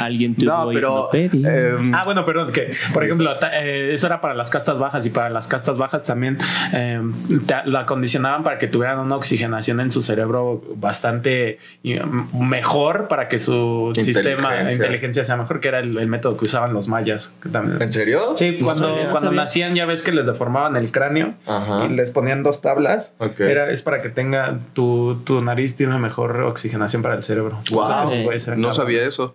Alguien 0.00 0.34
tuvo 0.34 0.46
No, 0.46 0.70
pero... 0.72 1.10
em, 1.12 1.94
Ah, 1.94 2.04
bueno, 2.04 2.24
perdón, 2.24 2.52
que 2.52 2.70
por 2.92 3.04
ejemplo, 3.04 3.36
ta- 3.38 3.50
eh, 3.62 3.92
eso 3.92 4.06
era 4.06 4.20
para 4.20 4.34
las 4.34 4.50
castas 4.50 4.78
bajas 4.78 5.04
y 5.06 5.10
para 5.10 5.30
las 5.30 5.46
castas 5.46 5.76
bajas 5.78 6.04
también 6.04 6.38
eh, 6.72 7.00
te- 7.46 7.62
la 7.66 7.80
acondicionaban 7.80 8.42
para 8.42 8.58
que 8.58 8.66
tuvieran 8.66 8.98
una 8.98 9.16
oxigenación 9.16 9.80
en 9.80 9.90
su 9.90 10.02
cerebro 10.02 10.62
bastante 10.76 11.58
mm, 11.82 12.44
mejor 12.46 13.08
para 13.08 13.28
que 13.28 13.38
su 13.38 13.92
sistema 13.94 14.32
Inteligencia. 14.32 14.86
Inteligencia 14.92 15.24
sea 15.24 15.36
mejor, 15.36 15.60
que 15.60 15.68
era 15.68 15.78
el, 15.80 15.96
el 15.96 16.06
método 16.06 16.36
que 16.36 16.44
usaban 16.44 16.72
los 16.74 16.86
mayas. 16.88 17.34
también- 17.50 17.80
¿En 17.80 17.92
serio? 17.92 18.34
Sí, 18.34 18.56
No 18.58 18.66
cuando, 18.66 18.88
sabía, 18.90 19.10
cuando 19.10 19.28
sabía. 19.30 19.40
nacían 19.42 19.74
ya 19.74 19.86
ves 19.86 20.02
que 20.02 20.12
les 20.12 20.26
deformaban 20.26 20.76
el 20.76 20.90
cráneo 20.92 21.34
Ajá. 21.46 21.86
y 21.86 21.88
les 21.94 22.10
ponían 22.10 22.42
dos 22.42 22.60
tablas. 22.60 23.14
Era, 23.38 23.70
es 23.70 23.82
para 23.82 24.02
que 24.02 24.08
tenga 24.10 24.58
tu, 24.74 25.16
tu 25.24 25.40
nariz 25.40 25.76
tiene 25.76 25.98
mejor 25.98 26.42
oxigenación 26.42 27.02
para 27.02 27.14
el 27.14 27.22
cerebro. 27.22 27.58
Wow. 27.72 27.82
O 28.04 28.06
sea, 28.06 28.52
eran 28.52 28.60
No 28.60 28.70
sabía 28.70 29.02
eso. 29.04 29.34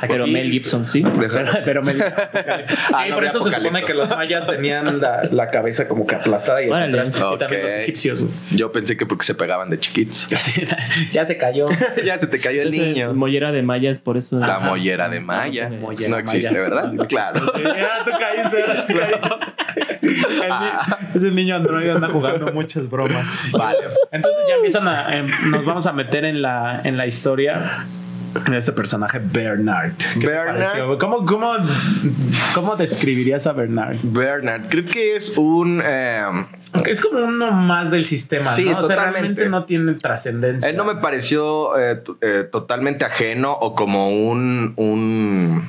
Pero 0.00 0.24
Aquí- 0.24 0.32
Mel 0.32 0.50
Gibson 0.50 0.86
sí. 0.86 1.02
Pero, 1.02 1.44
pero 1.64 1.82
me- 1.82 1.94
sí, 1.94 2.00
Ah, 2.94 3.06
no 3.08 3.14
por 3.16 3.24
eso 3.24 3.42
se 3.42 3.54
supone 3.56 3.82
que 3.84 3.94
los 3.94 4.08
mayas 4.10 4.46
tenían 4.46 5.00
la, 5.00 5.22
la 5.30 5.50
cabeza 5.50 5.86
como 5.88 6.06
que 6.06 6.14
aplastada 6.16 6.62
y 6.62 6.70
atrás. 6.70 7.12
Y 7.34 7.38
también 7.38 7.62
los 7.62 7.72
egipcios. 7.72 8.20
güey. 8.20 8.32
Yo 8.52 8.72
pensé 8.72 8.96
que 8.96 9.06
porque 9.06 9.24
se 9.24 9.34
pegaban 9.34 9.70
de 9.70 9.78
chiquitos. 9.78 10.28
Ya 11.12 11.24
se 11.26 11.36
cayó. 11.36 11.66
ya 12.04 12.18
se 12.18 12.26
te 12.26 12.38
cayó 12.38 12.62
el 12.62 12.70
niño. 12.70 13.14
mollera 13.14 13.52
de 13.52 13.62
mallas, 13.62 13.98
por 13.98 14.16
eso. 14.16 14.38
La 14.38 14.56
Ajá. 14.56 14.68
mollera 14.68 15.08
de 15.08 15.20
Maya. 15.20 15.68
No 15.68 15.90
existe, 16.18 16.50
Maya. 16.50 16.60
¿verdad? 16.62 16.92
Claro. 17.08 17.52
Sí, 17.54 17.62
ya 17.62 18.04
tú 18.04 18.10
caíste. 18.18 18.64
tú 18.88 18.94
caíste. 20.40 21.18
Ese 21.18 21.30
niño 21.30 21.56
androide 21.56 21.92
anda 21.92 22.08
jugando 22.08 22.52
muchas 22.52 22.88
bromas. 22.88 23.24
Vale. 23.52 23.78
Entonces 24.12 24.40
ya 24.48 24.54
empiezan 24.54 24.88
a. 24.88 25.16
em, 25.16 25.26
nos 25.50 25.64
vamos 25.64 25.86
a 25.86 25.92
meter 25.92 26.24
en 26.24 26.42
la, 26.42 26.80
en 26.84 26.96
la 26.96 27.06
historia 27.06 27.84
este 28.52 28.72
personaje 28.72 29.20
Bernard. 29.22 29.92
¿Qué 30.14 30.20
te 30.20 30.26
Bernard. 30.26 30.98
¿Cómo, 30.98 31.24
cómo, 31.26 31.52
¿Cómo 32.54 32.76
describirías 32.76 33.46
a 33.46 33.52
Bernard? 33.52 33.96
Bernard, 34.02 34.68
creo 34.68 34.84
que 34.84 35.16
es 35.16 35.36
un. 35.36 35.82
eh, 35.84 36.22
Es 36.86 37.00
como 37.00 37.20
uno 37.24 37.50
más 37.52 37.90
del 37.90 38.06
sistema, 38.06 38.44
Sí, 38.44 38.64
¿no? 38.66 38.78
O 38.78 38.82
sea, 38.82 38.96
realmente 38.96 39.48
no 39.48 39.64
tiene 39.64 39.94
trascendencia. 39.94 40.68
Él 40.70 40.76
no 40.76 40.84
me 40.84 40.96
pareció 40.96 41.78
eh, 41.78 42.02
eh, 42.20 42.48
totalmente 42.50 43.04
ajeno 43.04 43.52
o 43.52 43.74
como 43.74 44.10
un, 44.10 44.74
un, 44.76 45.68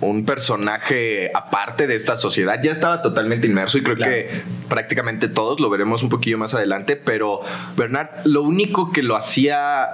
un 0.00 0.24
personaje 0.24 1.30
aparte 1.34 1.86
de 1.86 1.94
esta 1.94 2.16
sociedad. 2.16 2.60
Ya 2.62 2.72
estaba 2.72 3.02
totalmente 3.02 3.46
inmerso 3.46 3.78
y 3.78 3.82
creo 3.82 3.96
Claro. 3.96 4.12
que 4.12 4.30
prácticamente 4.68 5.28
todos 5.28 5.60
lo 5.60 5.70
veremos 5.70 6.02
un 6.02 6.08
poquillo 6.08 6.38
más 6.38 6.54
adelante, 6.54 6.96
pero 6.96 7.40
Bernard 7.76 8.08
lo 8.24 8.42
único 8.42 8.90
que 8.92 9.02
lo 9.02 9.14
hacía... 9.16 9.88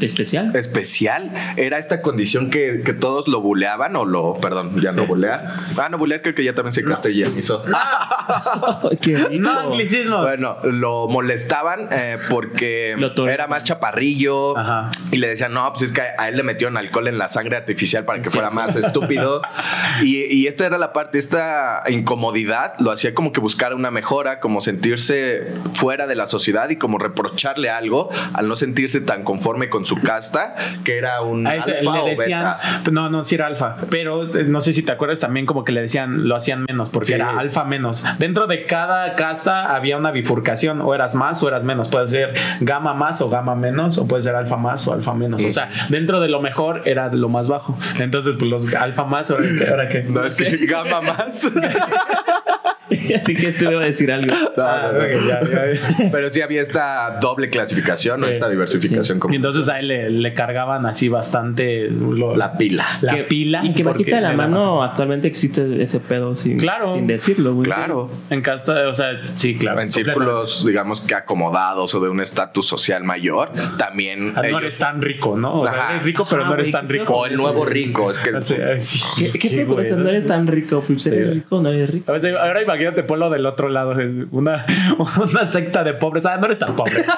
Especial. 0.00 0.54
especial 0.56 1.30
era 1.56 1.78
esta 1.78 2.02
condición 2.02 2.50
que, 2.50 2.82
que 2.84 2.92
todos 2.92 3.28
lo 3.28 3.40
buleaban 3.40 3.96
o 3.96 4.04
lo, 4.04 4.34
perdón, 4.34 4.80
ya 4.80 4.92
no 4.92 5.06
bulear. 5.06 5.46
Ah, 5.76 5.88
no 5.88 5.98
bulear 5.98 6.22
creo 6.22 6.34
que 6.34 6.44
ya 6.44 6.54
también 6.54 6.72
se 6.72 6.84
castellanizó. 6.84 7.64
Qué 9.00 9.16
rico. 9.16 9.42
No, 9.42 9.60
anglicismo. 9.60 10.22
Bueno, 10.22 10.58
lo 10.64 11.08
molestaban 11.08 11.88
eh, 11.90 12.18
porque 12.28 12.96
Lo 12.98 13.28
era 13.28 13.46
más 13.46 13.64
chaparrillo 13.64 14.56
Ajá. 14.56 14.90
y 15.10 15.16
le 15.16 15.28
decían, 15.28 15.52
no, 15.52 15.68
pues 15.70 15.82
es 15.82 15.92
que 15.92 16.00
a 16.00 16.28
él 16.28 16.36
le 16.36 16.42
metieron 16.42 16.76
alcohol 16.76 17.08
en 17.08 17.18
la 17.18 17.28
sangre 17.28 17.56
artificial 17.56 18.04
para 18.04 18.20
que 18.20 18.30
fuera 18.30 18.50
más 18.50 18.76
estúpido. 18.76 19.42
y, 20.02 20.24
y 20.24 20.46
esta 20.46 20.66
era 20.66 20.78
la 20.78 20.92
parte, 20.92 21.18
esta 21.18 21.82
incomodidad 21.88 22.74
lo 22.78 22.90
hacía 22.90 23.14
como 23.14 23.32
que 23.32 23.40
buscar 23.40 23.74
una 23.74 23.90
mejora, 23.90 24.40
como 24.40 24.60
sentirse 24.60 25.46
fuera 25.74 26.06
de 26.06 26.14
la 26.14 26.26
sociedad 26.26 26.68
y 26.70 26.76
como 26.76 26.98
reprocharle 26.98 27.70
algo 27.70 28.10
al 28.34 28.48
no 28.48 28.56
sentirse 28.56 29.00
tan 29.00 29.24
conforme 29.24 29.68
con 29.68 29.84
su 29.84 29.89
casta, 29.96 30.54
que 30.84 30.98
era 30.98 31.22
un 31.22 31.46
A 31.46 31.56
ese 31.56 31.78
alfa 31.78 32.02
o 32.02 32.06
decían, 32.06 32.42
beta. 32.42 32.90
no, 32.92 33.10
no, 33.10 33.24
sí 33.24 33.34
era 33.34 33.46
alfa, 33.46 33.76
pero 33.90 34.24
eh, 34.36 34.44
no 34.44 34.60
sé 34.60 34.72
si 34.72 34.82
te 34.82 34.92
acuerdas 34.92 35.18
también 35.18 35.46
como 35.46 35.64
que 35.64 35.72
le 35.72 35.80
decían, 35.82 36.28
lo 36.28 36.36
hacían 36.36 36.64
menos, 36.68 36.88
porque 36.88 37.06
Sí. 37.08 37.12
era 37.14 37.38
alfa 37.38 37.64
menos. 37.64 38.04
Dentro 38.18 38.46
de 38.46 38.64
cada 38.66 39.14
casta 39.16 39.74
había 39.74 39.96
una 39.96 40.10
bifurcación, 40.10 40.80
o 40.80 40.94
eras 40.94 41.14
más 41.14 41.42
o 41.42 41.48
eras 41.48 41.64
menos. 41.64 41.88
Puede 41.88 42.06
ser 42.08 42.34
gamma 42.60 42.94
más 42.94 43.20
o 43.20 43.28
gamma 43.30 43.54
menos, 43.54 43.98
o 43.98 44.06
puede 44.06 44.22
ser 44.22 44.34
alfa 44.34 44.56
más 44.56 44.86
o 44.88 44.92
alfa 44.92 45.14
menos. 45.14 45.44
O 45.44 45.50
sea, 45.50 45.70
dentro 45.88 46.20
de 46.20 46.28
lo 46.28 46.40
mejor 46.40 46.82
era 46.84 47.08
lo 47.12 47.28
más 47.28 47.48
bajo. 47.48 47.76
Entonces, 47.98 48.34
pues 48.38 48.50
los 48.50 48.74
alfa 48.74 49.04
más, 49.04 49.30
ahora 49.30 49.88
qué? 49.88 50.02
No, 50.04 50.24
es 50.24 50.36
que 50.36 50.56
gama 50.66 51.00
más. 51.00 51.48
Dije, 53.26 53.52
te 53.52 53.64
iba 53.64 53.82
a 53.82 53.86
decir 53.86 54.10
algo. 54.12 54.32
No, 54.56 54.62
Ah, 54.64 54.90
no, 54.92 54.98
no. 54.98 55.04
ok, 55.04 55.10
ya, 55.26 55.40
ya. 55.72 56.10
Pero 56.12 56.30
sí 56.30 56.40
había 56.40 56.62
esta 56.62 57.18
doble 57.20 57.50
clasificación, 57.50 58.20
¿no? 58.20 58.26
Sí. 58.26 58.34
esta 58.34 58.48
diversificación 58.48 59.18
como 59.18 59.32
Y 59.32 59.36
entonces 59.36 59.68
a 59.68 59.78
él 59.78 59.88
le, 59.88 60.10
le 60.10 60.34
cargaban 60.34 60.86
así 60.86 61.08
bastante 61.08 61.88
lo- 61.90 62.36
la 62.36 62.54
pila. 62.56 62.86
la 63.00 63.14
Que- 63.16 63.24
pila. 63.24 63.60
Y 63.64 63.74
que 63.74 63.82
bajita 63.84 64.16
de 64.16 64.22
la 64.22 64.32
mano 64.32 64.82
actualmente 64.82 65.28
existe 65.28 65.82
ese 65.82 66.00
pedo 66.00 66.34
sin, 66.34 66.58
Claro. 66.58 66.92
sin 66.92 67.06
decirlo, 67.06 67.54
güey. 67.54 67.66
Claro. 67.66 68.10
En 68.30 68.42
casta, 68.42 68.88
o 68.88 68.92
sea, 68.94 69.08
sí, 69.36 69.56
claro. 69.56 69.80
En 69.80 69.90
círculos, 69.90 70.64
digamos 70.66 71.00
que 71.00 71.14
acomodados 71.14 71.94
o 71.94 72.00
de 72.00 72.08
un 72.08 72.20
estatus 72.20 72.66
social 72.66 73.04
mayor, 73.04 73.50
también. 73.78 74.32
Ah, 74.36 74.42
No 74.42 74.48
ellos- 74.48 74.60
eres 74.62 74.78
tan 74.78 75.00
rico, 75.02 75.36
¿no? 75.36 75.60
O 75.62 75.66
sea, 75.66 75.78
Ajá. 75.78 75.92
eres 75.94 76.04
rico, 76.04 76.26
pero 76.28 76.42
Ajá, 76.42 76.50
no 76.50 76.54
eres 76.56 76.72
tan 76.72 76.86
qué 76.86 76.92
rico. 76.94 77.12
o 77.14 77.26
el 77.26 77.36
nuevo 77.36 77.64
rico. 77.64 78.10
Es 78.10 78.18
que 78.18 78.30
sí. 78.80 79.00
¿Qué, 79.18 79.30
qué 79.38 79.48
Sí, 79.48 79.56
pedo 79.56 79.66
con 79.66 79.74
güey, 79.76 79.86
eso? 79.86 79.96
No 79.96 80.08
eres 80.08 80.26
tan 80.26 80.46
rico. 80.46 80.82
Pues 80.86 81.06
eres 81.06 81.28
Sí. 81.28 81.34
rico, 81.34 81.60
no 81.60 81.68
eres 81.70 81.90
rico. 81.90 82.10
A 82.10 82.14
veces, 82.14 82.34
ahora 82.38 82.62
imagínate 82.62 82.99
ponlo 83.02 83.30
del 83.30 83.46
otro 83.46 83.68
lado, 83.68 83.94
una, 84.30 84.66
una 85.16 85.44
secta 85.44 85.84
de 85.84 85.94
pobres. 85.94 86.26
Ah, 86.26 86.36
no 86.38 86.46
eres 86.46 86.58
tan 86.58 86.76
pobre. 86.76 87.04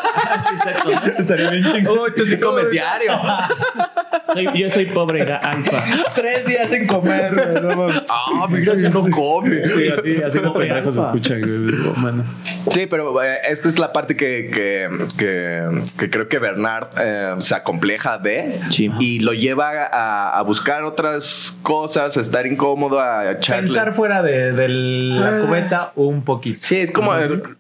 Sí, 0.49 0.55
exacto. 0.55 0.91
Estaría 1.19 1.51
bien 1.51 1.65
chingón. 1.65 1.99
Uy, 1.99 2.11
tú 2.17 2.25
sí 2.25 2.41
comes 2.41 2.71
diario. 2.71 3.13
Soy- 4.33 4.49
yo 4.55 4.71
soy 4.71 4.87
pobre 4.87 5.23
alfa. 5.23 5.85
Tres 6.15 6.47
días 6.47 6.71
sin 6.71 6.87
comer, 6.87 7.35
güey. 7.35 7.77
no. 7.77 7.87
Ah, 8.09 8.47
mira, 8.51 8.77
si 8.79 8.89
no 8.89 9.09
come. 9.11 9.69
Sí, 9.69 9.89
así, 9.99 10.23
así 10.23 10.39
como 10.41 10.55
pendejos 10.55 10.95
se 10.95 11.01
alfa. 11.01 11.13
escuchan, 11.13 11.41
güey. 11.41 11.97
Mano. 12.03 12.25
Sí, 12.73 12.87
pero 12.87 13.23
eh, 13.23 13.39
esta 13.49 13.69
es 13.69 13.79
la 13.79 13.93
parte 13.93 14.17
que, 14.17 14.51
que, 14.53 14.89
que- 15.19 15.83
que 15.99 16.11
creo 16.11 16.29
que 16.29 16.39
Bernard 16.39 16.89
eh, 17.01 17.35
se 17.39 17.55
acompleja 17.55 18.19
de 18.19 18.59
Sí. 18.71 18.91
y 19.01 19.19
lo 19.21 19.33
lleva 19.33 19.71
a, 19.87 20.39
a 20.39 20.43
buscar 20.43 20.85
otras 20.85 21.59
cosas, 21.63 22.17
a 22.17 22.21
estar 22.21 22.47
incómodo, 22.47 23.01
a 23.01 23.33
echarle. 23.33 23.65
Pensar 23.65 23.95
fuera 23.95 24.23
de, 24.23 24.53
de 24.53 24.69
la 24.69 25.41
cubeta 25.41 25.93
un 25.97 26.25
poquito. 26.25 26.59
Sí, 26.61 26.77
es 26.77 26.91
como, 26.93 27.13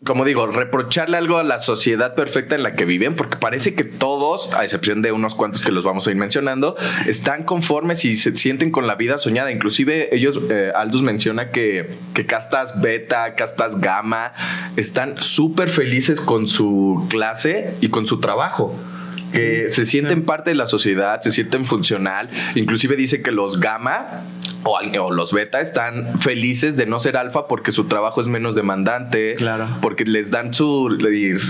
como 0.04 0.24
digo, 0.24 0.46
reprocharle 0.46 1.16
algo 1.16 1.38
a 1.38 1.42
la 1.42 1.58
sociedad 1.58 2.14
perfecta 2.14 2.54
en 2.54 2.62
la 2.62 2.74
que 2.74 2.84
viven, 2.84 3.14
porque 3.14 3.36
parece 3.36 3.74
que 3.74 3.84
todos, 3.84 4.54
a 4.54 4.64
excepción 4.64 5.02
de 5.02 5.12
unos 5.12 5.34
cuantos 5.34 5.62
que 5.62 5.70
los 5.72 5.84
vamos 5.84 6.06
a 6.06 6.10
ir 6.10 6.16
mencionando, 6.16 6.41
están 7.06 7.44
conformes 7.44 8.04
y 8.04 8.16
se 8.16 8.34
sienten 8.36 8.70
con 8.70 8.86
la 8.86 8.94
vida 8.94 9.18
soñada. 9.18 9.50
Inclusive 9.50 10.14
ellos, 10.14 10.40
eh, 10.50 10.72
Aldous 10.74 11.02
menciona 11.02 11.50
que, 11.50 11.90
que 12.14 12.26
castas 12.26 12.80
beta, 12.80 13.34
castas 13.34 13.80
gamma, 13.80 14.32
están 14.76 15.22
súper 15.22 15.68
felices 15.68 16.20
con 16.20 16.48
su 16.48 17.06
clase 17.08 17.74
y 17.80 17.88
con 17.88 18.06
su 18.06 18.20
trabajo. 18.20 18.74
Que 19.32 19.70
se 19.70 19.86
sienten 19.86 20.24
parte 20.26 20.50
de 20.50 20.56
la 20.56 20.66
sociedad, 20.66 21.22
se 21.22 21.32
sienten 21.32 21.64
funcional. 21.64 22.28
Inclusive 22.54 22.96
dice 22.96 23.22
que 23.22 23.30
los 23.30 23.60
gamma 23.60 24.20
o, 24.64 25.10
los 25.10 25.32
beta 25.32 25.60
están 25.60 26.18
felices 26.18 26.76
de 26.76 26.86
no 26.86 26.98
ser 26.98 27.16
alfa 27.16 27.46
porque 27.46 27.72
su 27.72 27.84
trabajo 27.84 28.20
es 28.20 28.26
menos 28.26 28.54
demandante. 28.54 29.34
Claro. 29.36 29.68
Porque 29.80 30.04
les 30.04 30.30
dan 30.30 30.54
su, 30.54 30.98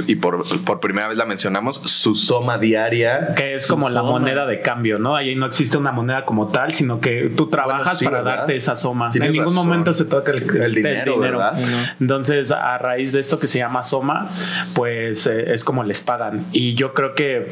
y 0.06 0.14
por, 0.16 0.44
por 0.64 0.80
primera 0.80 1.08
vez 1.08 1.16
la 1.16 1.24
mencionamos, 1.24 1.76
su 1.76 2.14
soma 2.14 2.58
diaria. 2.58 3.34
Que 3.34 3.54
es 3.54 3.66
como 3.66 3.88
la 3.90 4.02
moneda 4.02 4.46
de 4.46 4.60
cambio, 4.60 4.98
¿no? 4.98 5.16
Ahí 5.16 5.34
no 5.34 5.46
existe 5.46 5.78
una 5.78 5.92
moneda 5.92 6.24
como 6.24 6.48
tal, 6.48 6.74
sino 6.74 7.00
que 7.00 7.30
tú 7.36 7.48
trabajas 7.48 7.98
sí, 7.98 8.04
para 8.04 8.18
¿verdad? 8.18 8.36
darte 8.38 8.56
esa 8.56 8.76
soma. 8.76 9.10
Tienes 9.10 9.28
en 9.28 9.32
ningún 9.32 9.54
razón. 9.54 9.66
momento 9.66 9.92
se 9.92 10.04
toca 10.04 10.32
el, 10.32 10.42
El 10.56 10.74
dinero, 10.74 11.18
¿verdad? 11.18 11.58
Entonces, 12.00 12.50
a 12.50 12.78
raíz 12.78 13.12
de 13.12 13.20
esto 13.20 13.38
que 13.38 13.46
se 13.46 13.58
llama 13.58 13.82
soma, 13.82 14.28
pues 14.74 15.26
eh, 15.26 15.52
es 15.52 15.64
como 15.64 15.84
les 15.84 16.00
pagan. 16.00 16.44
Y 16.52 16.74
yo 16.74 16.94
creo 16.94 17.14
que 17.14 17.46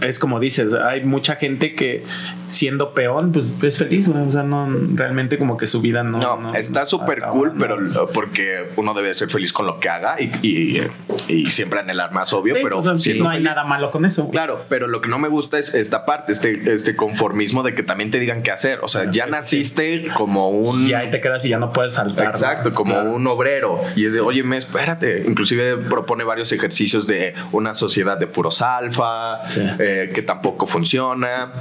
es 0.00 0.18
como 0.18 0.40
dices, 0.40 0.74
hay 0.74 1.04
mucha 1.04 1.36
gente 1.36 1.74
que 1.74 2.04
siendo 2.52 2.92
peón, 2.92 3.32
pues 3.32 3.46
es 3.62 3.78
feliz, 3.78 4.08
güey. 4.08 4.26
o 4.26 4.30
sea, 4.30 4.42
no 4.42 4.68
realmente 4.94 5.38
como 5.38 5.56
que 5.56 5.66
su 5.66 5.80
vida 5.80 6.02
no. 6.02 6.18
No, 6.18 6.54
está 6.54 6.80
no 6.80 6.86
súper 6.86 7.22
cool, 7.22 7.52
¿no? 7.54 7.58
pero 7.58 8.08
porque 8.12 8.68
uno 8.76 8.94
debe 8.94 9.14
ser 9.14 9.28
feliz 9.30 9.52
con 9.52 9.66
lo 9.66 9.78
que 9.80 9.88
haga 9.88 10.16
y, 10.20 10.30
y, 10.46 10.82
y 11.28 11.46
siempre 11.46 11.80
anhelar 11.80 12.12
más, 12.12 12.32
obvio, 12.32 12.54
Sí, 12.54 12.60
pero 12.62 12.78
o 12.78 12.82
sea, 12.82 12.94
sí, 12.96 13.18
no 13.18 13.28
hay 13.28 13.38
feliz. 13.38 13.50
nada 13.50 13.64
malo 13.64 13.90
con 13.90 14.04
eso. 14.04 14.28
Claro, 14.30 14.64
pero 14.68 14.86
lo 14.86 15.00
que 15.00 15.08
no 15.08 15.18
me 15.18 15.28
gusta 15.28 15.58
es 15.58 15.74
esta 15.74 16.04
parte, 16.04 16.32
este, 16.32 16.72
este 16.72 16.94
conformismo 16.96 17.62
de 17.62 17.74
que 17.74 17.82
también 17.82 18.10
te 18.10 18.18
digan 18.18 18.42
qué 18.42 18.50
hacer. 18.50 18.80
O 18.82 18.88
sea, 18.88 19.10
ya 19.10 19.24
sí, 19.24 19.30
naciste 19.30 20.08
como 20.16 20.50
un. 20.50 20.86
Y 20.86 20.92
ahí 20.94 21.10
te 21.10 21.20
quedas 21.20 21.44
y 21.44 21.48
ya 21.48 21.58
no 21.58 21.72
puedes 21.72 21.94
saltar. 21.94 22.24
¿no? 22.26 22.30
Exacto, 22.30 22.70
como 22.72 22.92
Claro. 22.94 23.12
un 23.12 23.26
obrero. 23.26 23.80
Y 23.96 24.06
es 24.06 24.14
de, 24.14 24.20
oye, 24.20 24.42
me 24.42 24.56
espérate. 24.58 25.24
Inclusive 25.26 25.78
propone 25.78 26.24
varios 26.24 26.52
ejercicios 26.52 27.06
de 27.06 27.34
una 27.52 27.74
sociedad 27.74 28.18
de 28.18 28.26
puros 28.26 28.60
alfa, 28.62 29.40
eh, 29.78 30.10
que 30.14 30.22
tampoco 30.22 30.66
funciona 30.66 31.52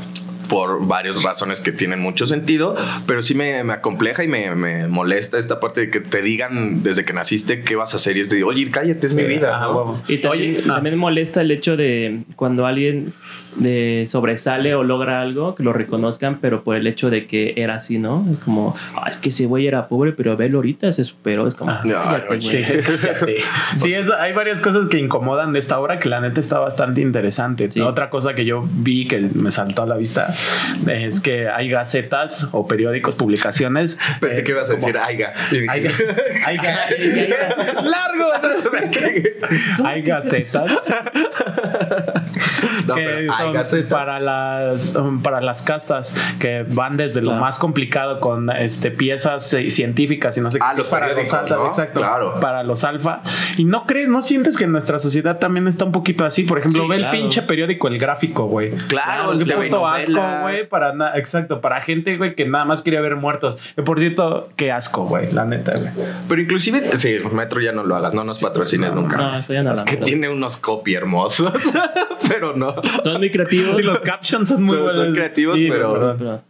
por 0.52 0.86
varias 0.86 1.24
razones 1.24 1.62
que 1.62 1.72
tienen 1.72 2.02
mucho 2.02 2.28
sentido, 2.28 2.76
pero 3.08 3.24
sí 3.24 3.34
me, 3.34 3.64
me 3.64 3.72
acompleja 3.72 4.22
y 4.26 4.28
me, 4.28 4.54
me 4.54 4.86
molesta 4.90 5.40
esta 5.40 5.62
parte 5.62 5.80
de 5.80 5.90
que 5.90 6.02
te 6.02 6.22
digan 6.22 6.84
desde 6.84 7.06
que 7.06 7.14
naciste 7.14 7.62
qué 7.62 7.78
vas 7.78 7.94
a 7.94 7.96
hacer 7.96 8.18
y 8.18 8.20
es 8.20 8.30
de, 8.30 8.44
oye, 8.44 8.70
cállate, 8.70 9.08
es 9.08 9.16
mi 9.16 9.24
vida. 9.24 9.62
Ah. 9.64 9.96
Y 10.10 10.18
también, 10.18 10.52
Oye, 10.52 10.64
ah. 10.66 10.74
también 10.74 10.98
molesta 10.98 11.40
el 11.40 11.52
hecho 11.52 11.78
de 11.78 12.24
cuando 12.36 12.66
alguien 12.66 13.14
de 13.56 14.06
sobresale 14.10 14.76
o 14.76 14.84
logra 14.84 15.22
algo, 15.22 15.56
que 15.56 15.64
lo 15.64 15.74
reconozcan, 15.74 16.40
pero 16.40 16.64
por 16.64 16.76
el 16.76 16.88
hecho 16.88 17.10
de 17.10 17.28
que 17.28 17.54
era 17.58 17.76
así, 17.76 18.00
¿no? 18.00 18.26
Es 18.32 18.40
como, 18.40 18.76
ah, 18.96 19.08
es 19.10 19.18
que 19.18 19.30
ese 19.30 19.46
güey 19.46 19.68
era 19.68 19.88
pobre, 19.88 20.12
pero 20.14 20.36
velo 20.38 20.60
ahorita, 20.60 20.92
se 20.94 21.04
superó. 21.04 21.48
Es 21.48 21.56
como, 21.56 21.72
Ah, 21.72 21.82
cállate, 21.84 22.28
güey. 22.28 22.42
Sí, 22.42 22.64
cállate. 22.64 23.38
Sí, 23.78 23.94
es- 23.94 24.10
hay 24.12 24.34
varias 24.34 24.62
cosas 24.62 24.88
que 24.88 24.98
incomodan 24.98 25.54
de 25.54 25.60
esta 25.60 25.80
obra 25.80 26.00
que 26.00 26.10
la 26.10 26.20
neta 26.22 26.40
está 26.40 26.60
bastante 26.60 27.02
interesante. 27.02 27.70
Sí. 27.72 27.82
Otra 27.82 28.10
cosa 28.10 28.34
que 28.36 28.46
yo 28.46 28.64
vi 28.72 29.08
que 29.08 29.20
me 29.20 29.52
saltó 29.52 29.84
a 29.84 29.86
la 29.86 29.98
vista 29.98 30.34
es 30.88 31.20
que 31.20 31.50
hay 31.50 31.70
gacetas 31.70 32.50
o 32.54 32.68
periódicos, 32.68 33.16
publicaciones. 33.16 34.00
Pensé 34.20 34.42
eh, 34.42 34.44
que 34.44 34.52
ibas 34.52 34.70
a 34.70 34.74
como- 34.76 34.88
decir 34.88 34.98
aiga. 34.98 35.34
¡Largo! 37.82 38.32
hay 39.84 40.02
gacetas. 40.02 40.72
No, 42.96 43.54
que 43.54 43.64
son 43.68 43.88
para 43.90 44.20
las 44.20 44.96
um, 44.96 45.22
para 45.22 45.42
las 45.42 45.62
castas 45.62 46.16
que 46.40 46.64
van 46.68 46.98
desde 46.98 47.22
lo 47.22 47.32
Claro. 47.32 47.42
más 47.46 47.60
complicado 47.60 48.20
con 48.20 48.50
este 48.52 48.92
piezas 48.92 49.54
eh, 49.54 49.70
científicas 49.70 50.38
y 50.38 50.42
no 50.42 50.52
sé 50.52 50.60
Ah, 50.62 50.72
qué 50.72 50.80
los 50.80 50.88
para 50.88 51.12
los 51.14 51.34
alfa, 51.34 51.56
¿no? 51.56 51.68
exacto, 51.68 52.00
Claro. 52.00 52.40
para 52.40 52.64
los 52.64 52.84
alfa 52.84 53.22
y 53.58 53.66
no 53.66 53.86
crees 53.86 54.10
no 54.10 54.22
sientes 54.22 54.58
que 54.58 54.66
en 54.66 54.72
nuestra 54.72 55.00
sociedad 55.00 55.40
también 55.40 55.68
está 55.68 55.86
un 55.86 55.92
poquito 55.92 56.26
así 56.26 56.44
por 56.44 56.60
ejemplo 56.60 56.84
Sí, 56.84 56.90
ve 56.90 56.98
claro. 56.98 57.14
el 57.16 57.22
pinche 57.22 57.42
periódico 57.44 57.88
el 57.88 57.98
gráfico 57.98 58.46
güey 58.48 58.72
Claro, 58.88 59.32
el 59.32 59.46
puto 59.46 59.88
asco 59.88 60.22
güey 60.42 60.68
para 60.68 60.94
na- 60.94 61.18
exacto 61.18 61.62
para 61.62 61.82
gente 61.82 62.18
güey 62.18 62.36
que 62.36 62.46
nada 62.46 62.66
más 62.66 62.82
quería 62.82 63.02
ver 63.02 63.16
muertos 63.16 63.58
Eh, 63.78 63.82
por 63.84 64.00
cierto 64.00 64.50
qué 64.56 64.72
asco 64.72 65.06
güey 65.06 65.32
la 65.32 65.46
neta 65.46 65.74
güey 65.78 65.90
Pero 66.28 66.42
inclusive, 66.42 66.98
sí, 66.98 67.18
Metro 67.32 67.62
ya 67.62 67.72
no 67.72 67.84
lo 67.84 67.96
hagas, 67.96 68.14
no 68.14 68.24
nos 68.24 68.40
patrocines 68.40 68.94
nunca. 68.94 69.18
No, 69.18 69.36
eso 69.36 69.54
ya 69.54 69.64
no 69.64 69.74
Es 69.74 69.80
lo 69.80 69.86
que 69.86 69.98
tiene 69.98 70.30
unos 70.30 70.58
copy 70.58 70.96
hermosos, 70.96 71.52
pero 72.28 72.56
no. 72.56 72.76
Son 73.04 73.18
muy 73.20 73.30
creativos. 73.32 73.76
Sí, 73.76 73.82
los 73.84 74.00
captions 74.00 74.48
son 74.50 74.64
muy 74.64 74.76
Son- 74.76 74.86
son 74.88 74.96
buenos. 74.96 75.14
creativos, 75.16 75.56
Sí, 75.56 75.68
pero- 75.70 75.94
perdón. 75.94 76.16
pero- 76.18 76.44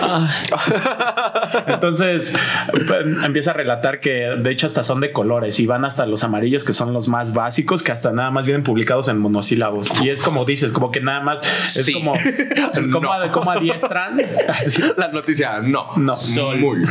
Ah, 0.00 1.64
Entonces 1.66 2.32
em, 2.74 3.24
empieza 3.24 3.50
a 3.52 3.54
relatar 3.54 4.00
que 4.00 4.10
de 4.38 4.50
hecho 4.50 4.66
hasta 4.66 4.82
son 4.82 5.00
de 5.00 5.12
colores 5.12 5.58
y 5.60 5.66
van 5.66 5.84
hasta 5.84 6.06
los 6.06 6.22
amarillos 6.24 6.64
que 6.64 6.72
son 6.72 6.92
los 6.92 7.08
más 7.08 7.32
básicos 7.32 7.82
que 7.82 7.92
hasta 7.92 8.12
nada 8.12 8.30
más 8.30 8.46
vienen 8.46 8.62
publicados 8.62 9.08
en 9.08 9.18
monosílabos 9.18 9.90
y 10.02 10.10
es 10.10 10.22
como 10.22 10.44
dices 10.44 10.72
como 10.72 10.90
que 10.90 11.00
nada 11.00 11.20
más 11.20 11.40
es 11.76 11.86
Sí. 11.86 11.92
como 11.92 12.12
como, 12.92 13.00
No. 13.16 13.32
como 13.32 13.50
adiestran 13.50 14.20
así. 14.48 14.82
La 14.96 15.08
noticia, 15.08 15.60
no. 15.60 15.88
No. 15.96 16.16
Sol. 16.16 16.58
Muy. 16.58 16.80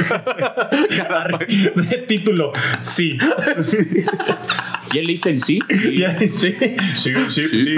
de 1.75 1.98
título 2.08 2.51
sí 2.82 3.17
¿Ya 4.94 5.01
leíste 5.01 5.29
el 5.29 5.41
sí? 5.41 5.60
Ahí, 5.70 6.29
sí, 6.29 6.55
sí, 6.96 7.13
sí, 7.29 7.48
sí. 7.50 7.75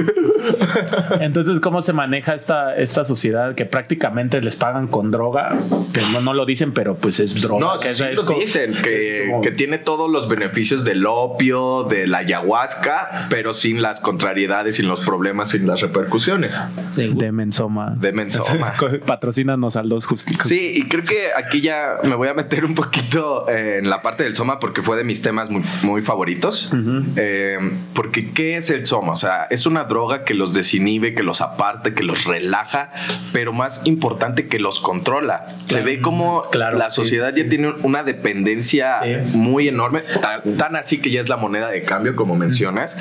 Entonces, 1.19 1.59
¿cómo 1.59 1.81
se 1.81 1.91
maneja 1.91 2.35
esta, 2.35 2.75
esta 2.75 3.03
sociedad 3.05 3.55
que 3.55 3.65
prácticamente 3.65 4.39
les 4.41 4.55
pagan 4.55 4.86
con 4.87 5.11
droga? 5.11 5.57
Que 5.93 6.01
no, 6.11 6.21
no 6.21 6.33
lo 6.33 6.45
dicen, 6.45 6.71
pero 6.73 6.95
pues 6.95 7.19
es 7.19 7.41
droga. 7.41 7.59
No, 7.75 7.79
que 7.79 7.93
sí 7.93 8.03
es 8.03 8.15
lo 8.17 8.25
como- 8.25 8.39
dicen, 8.39 8.75
que, 8.81 9.23
es 9.25 9.29
como- 9.29 9.41
que 9.41 9.51
tiene 9.51 9.77
todos 9.77 10.09
los 10.09 10.27
beneficios 10.27 10.83
del 10.83 11.05
opio, 11.05 11.83
de 11.83 12.07
la 12.07 12.19
ayahuasca, 12.19 13.27
pero 13.29 13.53
sin 13.53 13.81
las 13.81 13.99
contrariedades, 13.99 14.75
sin 14.75 14.87
los 14.87 15.01
problemas, 15.01 15.51
sin 15.51 15.67
las 15.67 15.81
repercusiones 15.81 16.59
Seguro. 16.89 17.19
de 17.25 17.31
Mensoma. 17.31 17.93
de 17.97 18.11
Mensoma. 18.11 18.73
Patrocínanos 19.05 19.75
al 19.75 19.89
dos 19.89 20.05
justicos. 20.05 20.47
Sí, 20.47 20.71
y 20.75 20.83
creo 20.87 21.03
que 21.03 21.29
aquí 21.35 21.61
ya 21.61 21.97
me 22.03 22.15
voy 22.15 22.27
a 22.27 22.33
meter 22.33 22.65
un 22.65 22.75
poquito 22.75 23.47
eh, 23.49 23.77
en 23.79 23.89
la 23.89 24.01
parte 24.01 24.23
del 24.23 24.35
Soma 24.35 24.59
porque 24.59 24.81
fue 24.81 24.97
de 24.97 25.03
mis 25.03 25.21
temas 25.21 25.49
muy, 25.49 25.63
muy 25.83 26.01
favoritos. 26.01 26.71
Eh, 27.15 27.57
porque, 27.93 28.31
¿qué 28.31 28.57
es 28.57 28.69
el 28.69 28.85
Soma? 28.85 29.11
O 29.13 29.15
sea, 29.15 29.47
es 29.49 29.65
una 29.65 29.83
droga 29.85 30.23
que 30.23 30.33
los 30.33 30.53
desinhibe, 30.53 31.13
que 31.13 31.23
los 31.23 31.41
aparte, 31.41 31.93
que 31.93 32.03
los 32.03 32.25
relaja, 32.25 32.91
pero 33.33 33.53
más 33.53 33.85
importante, 33.85 34.47
que 34.47 34.59
los 34.59 34.76
controla. 34.81 35.45
Se 35.67 35.81
ve 35.81 36.01
como 36.01 36.41
Claro, 36.51 36.77
la 36.77 36.89
sociedad 36.89 37.33
sí, 37.33 37.43
ya 37.43 37.49
tiene 37.49 37.73
una 37.83 38.03
dependencia 38.03 38.99
Sí. 39.03 39.37
muy 39.37 39.67
enorme, 39.67 40.01
tan, 40.21 40.57
tan 40.57 40.75
así 40.75 40.99
que 40.99 41.11
ya 41.11 41.21
es 41.21 41.29
la 41.29 41.37
moneda 41.37 41.69
de 41.69 41.83
cambio, 41.83 42.15
como 42.15 42.35
mencionas, 42.35 42.97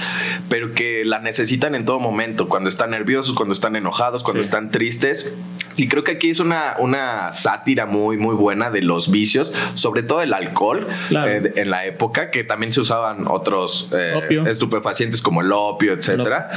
pero 0.48 0.72
que 0.74 1.04
la 1.04 1.18
necesitan 1.20 1.74
en 1.74 1.84
todo 1.84 2.00
momento, 2.00 2.48
cuando 2.48 2.68
están 2.68 2.90
nerviosos, 2.90 3.34
cuando 3.34 3.52
están 3.52 3.76
enojados, 3.76 4.22
cuando 4.22 4.40
están 4.42 4.70
tristes. 4.70 5.34
Y 5.76 5.88
creo 5.88 6.04
que 6.04 6.12
aquí 6.12 6.30
es 6.30 6.40
una, 6.40 6.76
una 6.78 7.32
sátira 7.32 7.86
muy, 7.86 8.16
muy 8.16 8.34
buena 8.34 8.70
de 8.70 8.82
los 8.82 9.10
vicios, 9.10 9.52
sobre 9.74 10.02
todo 10.02 10.22
el 10.22 10.32
alcohol, 10.32 10.86
Claro. 11.08 11.30
eh, 11.30 11.52
en 11.56 11.70
la 11.70 11.84
época, 11.86 12.30
que 12.30 12.44
también 12.44 12.72
se 12.72 12.80
usaban 12.80 13.26
otros 13.28 13.90
eh, 13.92 14.14
estupefacientes 14.46 15.20
como 15.22 15.40
el 15.42 15.52
opio, 15.52 15.92
etcétera, 15.92 16.50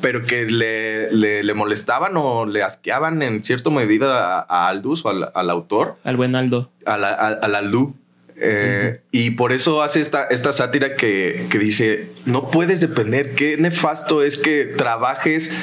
pero 0.00 0.24
que 0.24 0.44
le, 0.46 1.10
le- 1.12 1.42
le 1.42 1.54
molestaban 1.54 2.12
o 2.16 2.46
le 2.46 2.62
asqueaban 2.62 3.22
en 3.22 3.42
cierta 3.42 3.70
medida 3.70 4.40
a, 4.40 4.46
a 4.48 4.68
Aldous 4.68 5.04
o 5.04 5.08
al, 5.08 5.30
al 5.34 5.50
autor 5.50 5.96
Al 6.04 6.16
buen 6.16 6.34
Aldo. 6.36 6.70
a 6.84 6.96
la, 6.98 7.08
a, 7.10 7.28
a 7.28 7.48
la 7.48 7.62
Lu. 7.62 7.94
Eh, 8.38 9.00
Y 9.12 9.30
por 9.30 9.52
eso 9.52 9.82
hace 9.82 10.00
esta, 10.00 10.24
esta 10.26 10.52
sátira 10.52 10.94
que, 10.96 11.46
que 11.50 11.58
dice, 11.58 12.10
no 12.26 12.50
puedes 12.50 12.82
depender, 12.82 13.34
qué 13.34 13.56
nefasto 13.56 14.22
es 14.22 14.36
que 14.36 14.66
trabajes 14.66 15.56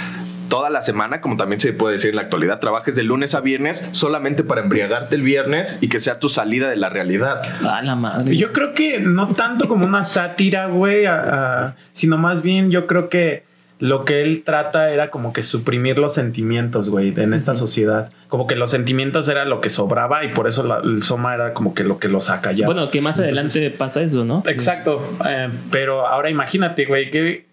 toda 0.54 0.70
la 0.70 0.84
semana, 0.84 1.20
como 1.20 1.36
también 1.36 1.60
se 1.60 1.74
puede 1.74 1.94
decir 1.94 2.12
en 2.12 2.18
la 2.18 2.22
actualidad, 2.22 2.60
trabajes 2.60 2.96
de 2.96 3.02
lunes 3.02 3.34
a 3.34 3.42
viernes 3.42 3.90
solamente 3.94 4.44
para 4.44 4.62
embriagarte 4.62 5.16
el 5.16 5.24
viernes 5.24 5.80
y 5.82 5.90
que 5.90 6.00
sea 6.00 6.20
tu 6.20 6.30
salida 6.30 6.70
de 6.70 6.76
la 6.76 6.90
realidad. 6.90 7.42
A 7.68 7.82
la 7.82 7.96
madre. 7.96 8.38
Yo 8.38 8.54
creo 8.54 8.76
que 8.76 9.00
no 9.00 9.34
tanto 9.34 9.68
como 9.68 9.84
una 9.88 10.04
sátira, 10.04 10.68
güey, 10.68 11.08
a- 11.08 11.16
a- 11.70 11.76
sino 11.92 12.20
más 12.20 12.44
bien 12.44 12.70
yo 12.70 12.86
creo 12.86 13.10
que 13.10 13.42
lo 13.80 14.06
que 14.06 14.22
él 14.22 14.44
trata 14.46 14.92
era 14.92 15.10
como 15.10 15.34
que 15.34 15.42
suprimir 15.42 15.98
los 15.98 16.14
sentimientos, 16.14 16.88
güey, 16.92 17.16
en 17.18 17.34
esta 17.34 17.56
sociedad. 17.56 18.12
Como 18.28 18.46
que 18.46 18.56
los 18.56 18.70
sentimientos 18.70 19.28
era 19.30 19.46
lo 19.46 19.60
que 19.60 19.72
sobraba 19.72 20.24
y 20.24 20.30
por 20.34 20.48
eso 20.48 20.62
la- 20.64 20.82
el 20.84 21.02
soma 21.02 21.34
era 21.34 21.54
como 21.56 21.74
que 21.74 21.84
lo 21.84 21.98
que 21.98 22.10
los 22.10 22.30
acallaba. 22.30 22.72
Bueno, 22.72 22.92
que 22.92 23.02
más 23.02 23.18
Entonces- 23.18 23.56
adelante 23.56 23.76
pasa 23.76 24.04
eso, 24.04 24.24
¿no? 24.24 24.44
Exacto. 24.46 25.02
eh, 25.28 25.50
pero 25.72 26.06
ahora 26.06 26.30
imagínate, 26.30 26.86
güey, 26.86 27.10
que. 27.10 27.52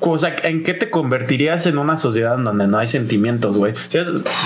O 0.00 0.16
sea, 0.16 0.36
¿en 0.44 0.62
qué 0.62 0.74
te 0.74 0.90
convertirías 0.90 1.66
en 1.66 1.78
una 1.78 1.96
sociedad 1.96 2.38
donde 2.38 2.66
no 2.66 2.78
hay 2.78 2.86
sentimientos, 2.86 3.56
güey? 3.56 3.74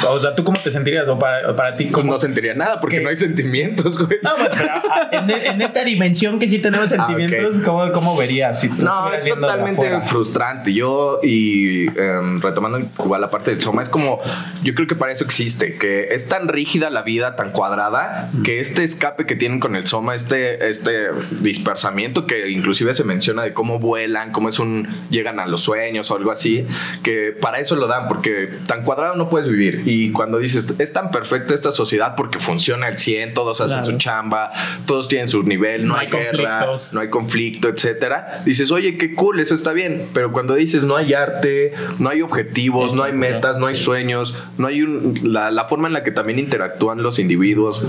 O 0.08 0.20
sea, 0.20 0.34
¿tú 0.34 0.44
cómo 0.44 0.60
te 0.62 0.70
sentirías? 0.70 1.06
O 1.08 1.18
para, 1.18 1.54
para 1.54 1.74
ti, 1.76 1.86
Pues 1.92 2.04
no 2.04 2.18
sentiría 2.18 2.54
nada 2.54 2.80
porque 2.80 2.98
¿Qué? 2.98 3.02
no 3.02 3.10
hay 3.10 3.16
sentimientos, 3.16 3.98
güey. 3.98 4.18
No, 4.22 4.36
bueno, 4.36 4.54
pero 4.56 4.70
ah, 4.90 5.08
en, 5.12 5.30
en 5.30 5.62
esta 5.62 5.84
dimensión 5.84 6.38
que 6.38 6.48
sí 6.48 6.58
tenemos 6.58 6.88
sentimientos, 6.88 7.58
¿cómo, 7.60 7.92
cómo 7.92 8.16
verías? 8.16 8.60
Si 8.60 8.68
No, 8.68 9.12
es 9.12 9.24
totalmente 9.24 10.00
frustrante. 10.06 10.72
Yo, 10.72 11.20
y 11.22 11.86
em, 11.98 12.40
retomando 12.40 12.78
igual 12.78 13.20
la 13.20 13.30
parte 13.30 13.50
del 13.50 13.60
soma, 13.60 13.82
es 13.82 13.88
como, 13.88 14.20
yo 14.62 14.74
creo 14.74 14.86
que 14.86 14.94
para 14.94 15.12
eso 15.12 15.24
existe, 15.24 15.74
que 15.74 16.08
es 16.12 16.28
tan 16.28 16.48
rígida 16.48 16.90
la 16.90 17.02
vida, 17.02 17.36
tan 17.36 17.50
cuadrada, 17.50 18.30
que 18.44 18.60
este 18.60 18.84
escape 18.84 19.26
que 19.26 19.36
tienen 19.36 19.60
con 19.60 19.76
el 19.76 19.86
soma, 19.86 20.14
este, 20.14 20.68
este 20.68 21.08
dispersamiento 21.40 22.26
que 22.26 22.50
inclusive 22.50 22.94
se 22.94 23.04
menciona 23.04 23.42
de 23.42 23.52
cómo 23.52 23.78
vuelan, 23.78 24.32
cómo 24.32 24.48
es 24.48 24.58
un, 24.58 24.88
llegan 25.32 25.40
a 25.40 25.46
los 25.50 25.62
sueños 25.62 26.10
o 26.10 26.16
algo 26.16 26.30
así, 26.30 26.66
que 27.02 27.32
para 27.32 27.58
eso 27.58 27.76
lo 27.76 27.86
dan, 27.86 28.08
porque 28.08 28.48
tan 28.66 28.84
cuadrado 28.84 29.16
no 29.16 29.28
puedes 29.28 29.48
vivir. 29.48 29.82
Y 29.86 30.10
cuando 30.12 30.38
dices, 30.38 30.74
es 30.78 30.92
tan 30.92 31.10
perfecta 31.10 31.54
esta 31.54 31.72
sociedad 31.72 32.14
porque 32.16 32.38
funciona 32.38 32.86
al 32.86 32.98
100, 32.98 33.34
todos 33.34 33.60
hacen 33.60 33.72
Claro. 33.78 33.86
su 33.92 33.96
chamba, 33.98 34.52
todos 34.86 35.08
tienen 35.08 35.28
su 35.28 35.42
nivel, 35.42 35.86
no, 35.86 35.94
No 35.94 36.00
hay, 36.00 36.08
guerra, 36.08 36.58
conflictos. 36.66 36.92
no 36.92 37.00
hay 37.00 37.10
conflicto, 37.10 37.68
etcétera. 37.68 38.42
Dices, 38.44 38.70
oye, 38.70 38.96
qué 38.98 39.14
cool, 39.14 39.40
eso 39.40 39.54
está 39.54 39.72
bien. 39.72 40.06
Pero 40.12 40.32
cuando 40.32 40.54
dices 40.54 40.84
no 40.84 40.96
hay 40.96 41.12
arte, 41.14 41.72
no 41.98 42.10
hay 42.10 42.22
objetivos, 42.22 42.94
no 42.94 43.02
hay 43.04 43.12
metas, 43.12 43.58
no 43.58 43.66
hay 43.66 43.76
sueños, 43.76 44.34
no 44.58 44.66
hay 44.66 44.82
un, 44.82 45.18
la, 45.22 45.50
la 45.50 45.64
forma 45.66 45.88
en 45.88 45.94
la 45.94 46.02
que 46.04 46.10
también 46.10 46.38
interactúan 46.38 47.02
los 47.02 47.18
individuos 47.18 47.86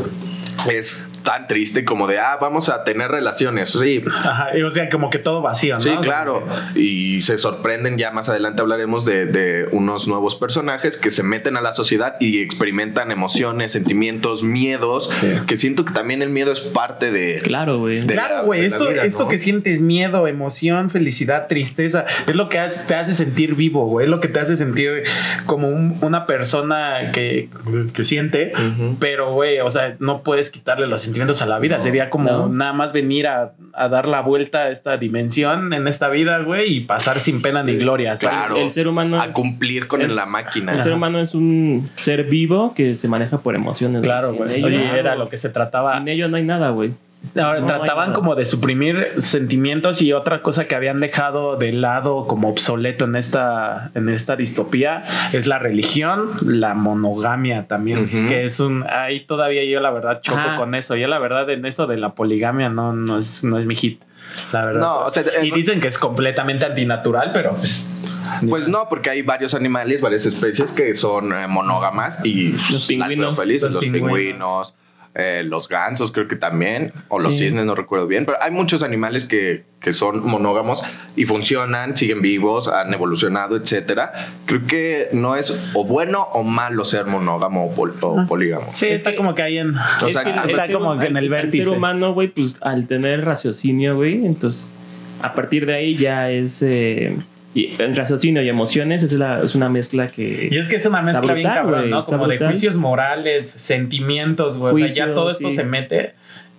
es 0.70 1.08
tan 1.24 1.48
triste 1.48 1.86
como 1.86 2.08
de, 2.08 2.20
ah, 2.20 2.38
vamos 2.40 2.70
a 2.70 2.84
tener 2.84 3.10
relaciones. 3.12 3.70
Sí, 3.72 4.04
Ajá, 4.08 4.58
y 4.58 4.62
o 4.62 4.70
sea, 4.72 4.90
como 4.90 5.10
que 5.10 5.20
todo 5.20 5.42
vacío, 5.42 5.76
¿no? 5.76 5.82
Sí, 5.82 5.90
claro. 6.02 6.46
Y 6.76 7.22
se 7.22 7.38
sorprenden, 7.38 7.98
ya 7.98 8.12
más 8.12 8.30
adelante 8.30 8.62
hablaremos 8.62 9.06
de, 9.06 9.26
de 9.26 9.68
unos 9.72 10.08
nuevos 10.08 10.36
personajes 10.36 10.98
que 10.98 11.10
se 11.12 11.24
meten 11.24 11.58
a 11.58 11.62
la 11.62 11.74
sociedad 11.74 12.16
y 12.20 12.42
experimentan 12.42 13.12
emociones, 13.12 13.72
sentimientos, 13.72 14.44
miedos, 14.44 15.10
Sí. 15.22 15.34
que 15.48 15.58
siento 15.58 15.86
que 15.86 15.94
también 15.94 16.22
el 16.22 16.30
miedo 16.30 16.52
es 16.52 16.60
parte 16.60 17.12
de... 17.12 17.40
Claro, 17.44 17.80
güey. 17.80 18.06
Claro, 18.08 18.46
güey, 18.46 18.66
esto, 18.66 18.90
vida, 18.90 19.04
esto 19.04 19.24
¿no? 19.24 19.30
que 19.30 19.40
sientes 19.40 19.82
miedo, 19.82 20.28
emoción, 20.28 20.90
felicidad, 20.90 21.48
tristeza, 21.48 22.06
es 22.28 22.36
lo 22.36 22.50
que 22.50 22.60
te 22.88 22.96
hace 22.96 23.14
sentir 23.16 23.56
vivo, 23.56 23.88
güey, 23.88 24.06
es 24.06 24.10
lo 24.10 24.20
que 24.20 24.28
te 24.28 24.40
hace 24.40 24.56
sentir 24.56 25.04
como 25.46 25.70
un- 25.70 25.98
una 26.02 26.26
persona 26.26 27.12
que, 27.14 27.50
que 27.94 28.04
siente, 28.06 28.52
pero, 29.00 29.34
güey, 29.34 29.60
o 29.60 29.70
sea, 29.70 29.96
no 30.00 30.24
puedes 30.24 30.50
quitarle 30.50 30.88
los 30.88 31.06
sentimientos 31.14 31.42
a 31.42 31.46
la 31.46 31.60
vida, 31.60 31.80
sería 31.80 32.10
como 32.10 32.30
No. 32.30 32.50
nada 32.50 32.74
más 32.74 32.92
venir 32.94 33.28
a, 33.28 33.54
a 33.74 33.88
dar 33.90 34.08
la 34.08 34.22
vuelta 34.22 34.64
a 34.64 34.70
esta 34.70 34.98
dimensión 34.98 35.74
en 35.74 35.88
esta 35.88 36.10
vida, 36.10 36.40
güey, 36.40 36.78
y 36.78 36.80
pasar 36.82 37.20
sin 37.20 37.42
pena 37.42 37.64
ni 37.64 37.76
gloria. 37.78 38.18
¿sabes? 38.18 38.36
Claro. 38.36 38.58
El 38.58 38.72
ser 38.72 38.88
humano 38.88 39.22
a 39.22 39.26
es- 39.26 39.34
cumplir 39.36 39.88
con 39.88 40.02
es- 40.02 40.14
la 40.14 40.26
máquina. 40.26 40.74
El 40.74 40.84
ser 40.84 40.94
humano 40.94 41.20
es 41.20 41.34
un 41.36 41.90
ser 41.96 42.26
vivo 42.26 42.74
que 42.74 42.96
se 42.96 43.08
maneja 43.08 43.38
por 43.40 43.56
emociones. 43.56 44.02
Claro, 44.02 44.34
güey. 44.34 44.64
Oye, 44.64 44.98
era 45.00 45.16
lo 45.16 45.30
que 45.30 45.38
se 45.38 45.50
trataba. 45.50 45.98
Sin 45.98 46.08
ello 46.08 46.28
no 46.28 46.38
hay 46.38 46.44
nada, 46.44 46.70
güey. 46.72 46.92
Ahora, 47.40 47.62
No, 47.62 47.66
trataban 47.68 48.10
no 48.10 48.16
como 48.16 48.36
de 48.36 48.46
suprimir 48.46 49.08
sentimientos 49.20 50.02
y 50.02 50.12
otra 50.14 50.42
cosa 50.42 50.68
que 50.68 50.76
habían 50.76 50.98
dejado 50.98 51.56
de 51.56 51.72
lado 51.74 52.26
como 52.26 52.50
obsoleto 52.50 53.06
en 53.06 53.16
esta, 53.16 53.92
en 53.96 54.10
esta 54.10 54.36
distopía 54.36 55.04
es 55.32 55.48
la 55.48 55.58
religión, 55.58 56.30
la 56.46 56.74
monogamia 56.74 57.68
también, 57.68 58.08
que 58.10 58.44
es 58.44 58.60
un, 58.60 58.86
ahí 58.90 59.22
todavía 59.22 59.64
yo 59.64 59.80
la 59.80 59.90
verdad 59.92 60.22
choco 60.22 60.38
Ajá. 60.38 60.58
con 60.58 60.76
eso. 60.76 60.96
Yo 60.96 61.08
la 61.08 61.18
verdad 61.20 61.50
en 61.50 61.66
eso 61.66 61.88
de 61.88 61.98
la 61.98 62.14
poligamia 62.14 62.70
no, 62.70 62.94
no 62.94 63.18
es, 63.18 63.44
no 63.44 63.58
es 63.58 63.66
mi 63.66 63.76
hit. 63.76 64.02
La 64.52 64.66
verdad. 64.66 64.82
No, 64.82 65.00
o 65.06 65.12
sea, 65.12 65.24
y 65.44 65.52
dicen 65.52 65.80
que 65.80 65.88
es 65.88 65.98
completamente 65.98 66.66
antinatural, 66.66 67.32
pero 67.34 67.52
pues. 67.56 67.88
Pues 68.50 68.68
no, 68.68 68.88
porque 68.90 69.10
hay 69.10 69.22
varios 69.22 69.54
animales, 69.54 70.02
varias 70.02 70.26
especies 70.26 70.72
que 70.72 70.94
son 70.96 71.32
eh, 71.34 71.48
monógamas 71.48 72.26
y 72.26 72.54
Los 72.72 72.88
pingüinos, 72.88 73.38
felices, 73.38 73.74
los 73.74 73.74
los, 73.76 73.84
pingüinos. 73.84 74.10
pingüinos. 74.18 74.74
Eh, 75.16 75.44
los 75.46 75.68
gansos 75.70 76.12
creo 76.12 76.28
que 76.28 76.36
también, 76.36 76.92
o 77.08 77.20
los 77.20 77.36
Sí. 77.36 77.44
cisnes, 77.46 77.66
no 77.66 77.76
recuerdo 77.76 78.08
bien, 78.08 78.26
pero 78.26 78.38
hay 78.42 78.50
muchos 78.52 78.82
animales 78.82 79.26
que, 79.26 79.64
que 79.80 79.94
son 79.94 80.26
monógamos 80.26 80.84
y 81.16 81.26
funcionan, 81.26 81.96
siguen 81.96 82.22
vivos, 82.22 82.68
han 82.68 82.92
evolucionado, 82.94 83.56
etcétera. 83.56 84.12
Creo 84.46 84.66
que 84.66 85.10
no 85.14 85.36
es 85.36 85.72
o 85.76 85.84
bueno 85.86 86.24
o 86.34 86.42
malo 86.44 86.84
ser 86.86 87.06
monógamo 87.06 87.66
o, 87.68 87.72
pol- 87.76 87.94
o 88.02 88.26
polígamo. 88.28 88.68
Sí, 88.74 88.88
Es 88.88 88.94
está 88.96 89.12
que- 89.12 89.18
como 89.18 89.36
que 89.36 89.44
ahí 89.44 89.58
en. 89.60 89.76
O 89.78 90.10
sea, 90.10 90.24
está 90.24 90.66
ser 90.66 90.76
como 90.76 90.98
que 90.98 91.06
en 91.08 91.18
el 91.18 91.30
vértice. 91.30 91.64
ser 91.66 91.70
humano, 91.78 92.14
güey, 92.14 92.30
pues 92.30 92.56
al 92.62 92.88
tener 92.88 93.24
raciocinio, 93.24 93.96
güey, 93.96 94.26
entonces 94.26 94.74
a 95.22 95.34
partir 95.34 95.66
de 95.68 95.76
ahí 95.76 95.96
ya 95.96 96.32
es. 96.32 96.62
eh, 96.64 97.16
y 97.56 97.76
el 97.80 97.96
raciocinio 97.96 98.42
y 98.42 98.50
emociones 98.50 99.04
es, 99.04 99.14
la, 99.14 99.42
es 99.44 99.54
una 99.56 99.70
mezcla 99.70 100.08
que. 100.08 100.50
Y 100.52 100.58
es 100.58 100.68
que 100.68 100.78
es 100.78 100.86
una 100.86 101.02
mezcla 101.02 101.22
Está 101.22 101.34
bien 101.34 101.48
brutal, 101.48 101.64
cabrón, 101.64 101.90
¿no? 101.90 102.04
Como 102.04 102.28
de 102.28 102.36
brutal. 102.36 102.48
juicios 102.50 102.78
morales, 102.78 103.48
sentimientos, 103.50 104.58
güey. 104.58 104.74
o 104.74 104.90
sea, 104.90 105.08
ya 105.08 105.14
todo 105.14 105.30
esto 105.32 105.50
sí. 105.50 105.56
se 105.56 105.64
mete 105.64 106.14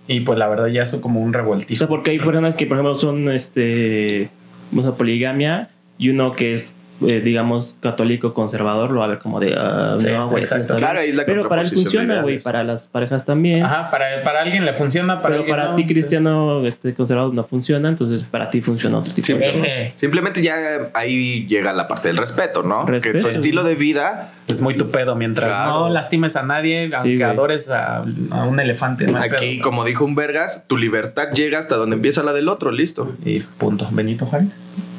y 0.07 0.21
pues 0.21 0.37
la 0.39 0.47
verdad 0.47 0.67
ya 0.67 0.83
es 0.83 0.95
como 0.95 1.19
un 1.21 1.29
O 1.29 1.37
revoltijo. 1.37 1.77
sea, 1.77 1.87
porque 1.87 2.11
hay 2.11 2.19
personas 2.19 2.55
que, 2.55 2.65
por 2.65 2.77
ejemplo, 2.77 2.95
son 2.95 3.29
este. 3.29 4.29
O 4.75 4.81
sea, 4.81 4.91
poligamia 4.93 5.69
y 5.97 6.09
uno 6.09 6.33
que 6.33 6.53
es, 6.53 6.75
eh, 7.05 7.19
digamos, 7.19 7.75
católico 7.81 8.31
conservador 8.33 8.91
lo 8.91 8.99
va 8.99 9.05
a 9.05 9.09
ver 9.09 9.19
como 9.19 9.39
de. 9.39 9.53
ah, 9.57 9.95
Sí, 9.99 10.07
no, 10.07 10.29
güey, 10.29 10.43
eso 10.43 10.55
no 10.55 10.61
exacto. 10.61 10.61
está 10.61 10.77
Claro, 10.77 10.93
bien. 10.93 11.03
ahí 11.03 11.09
es 11.09 11.15
la 11.15 11.25
Pero 11.25 11.47
para 11.47 11.61
él 11.63 11.69
funciona, 11.69 12.21
güey, 12.21 12.39
para 12.39 12.63
las 12.63 12.87
parejas 12.87 13.25
también. 13.25 13.63
Ajá, 13.65 13.89
para, 13.91 14.23
para 14.23 14.41
alguien 14.41 14.63
le 14.65 14.73
funciona, 14.73 15.21
para 15.21 15.35
pero 15.35 15.47
para 15.47 15.65
no. 15.69 15.75
ti, 15.75 15.85
cristiano 15.85 16.65
este, 16.65 16.93
conservador, 16.93 17.33
no 17.33 17.43
funciona, 17.43 17.89
entonces 17.89 18.23
para 18.23 18.49
ti 18.49 18.61
funciona 18.61 18.97
otro 18.99 19.13
tipo 19.13 19.25
Sí, 19.25 19.33
de. 19.33 19.49
Eje. 19.49 19.93
Simplemente 19.97 20.41
ya 20.41 20.89
ahí 20.93 21.45
llega 21.47 21.73
la 21.73 21.87
parte 21.87 22.07
del 22.07 22.17
respeto, 22.17 22.63
¿no? 22.63 22.85
Respeto. 22.85 23.17
Que 23.17 23.23
tu 23.23 23.27
estilo 23.29 23.63
de 23.63 23.75
vida 23.75 24.31
Es 24.47 24.61
muy 24.61 24.75
tu 24.77 24.89
pedo 24.89 25.15
mientras 25.15 25.47
Claro. 25.47 25.71
no 25.71 25.89
lastimes 25.89 26.35
a 26.35 26.43
nadie, 26.43 26.91
aunque 26.95 27.23
adores 27.23 27.69
a, 27.69 27.97
a 28.31 28.43
un 28.45 28.59
elefante. 28.59 29.05
No 29.07 29.17
Aquí, 29.17 29.55
pedo. 29.57 29.63
como 29.63 29.83
dijo 29.85 30.05
un 30.05 30.15
Vergas, 30.15 30.63
tu 30.67 30.77
libertad 30.77 31.29
llega 31.33 31.59
hasta 31.59 31.75
donde 31.75 31.95
empieza 31.97 32.23
la 32.23 32.31
del 32.33 32.47
otro, 32.47 32.71
listo. 32.71 33.13
Y 33.25 33.39
punto. 33.39 33.87
Benito 33.91 34.25
Juárez. 34.25 34.55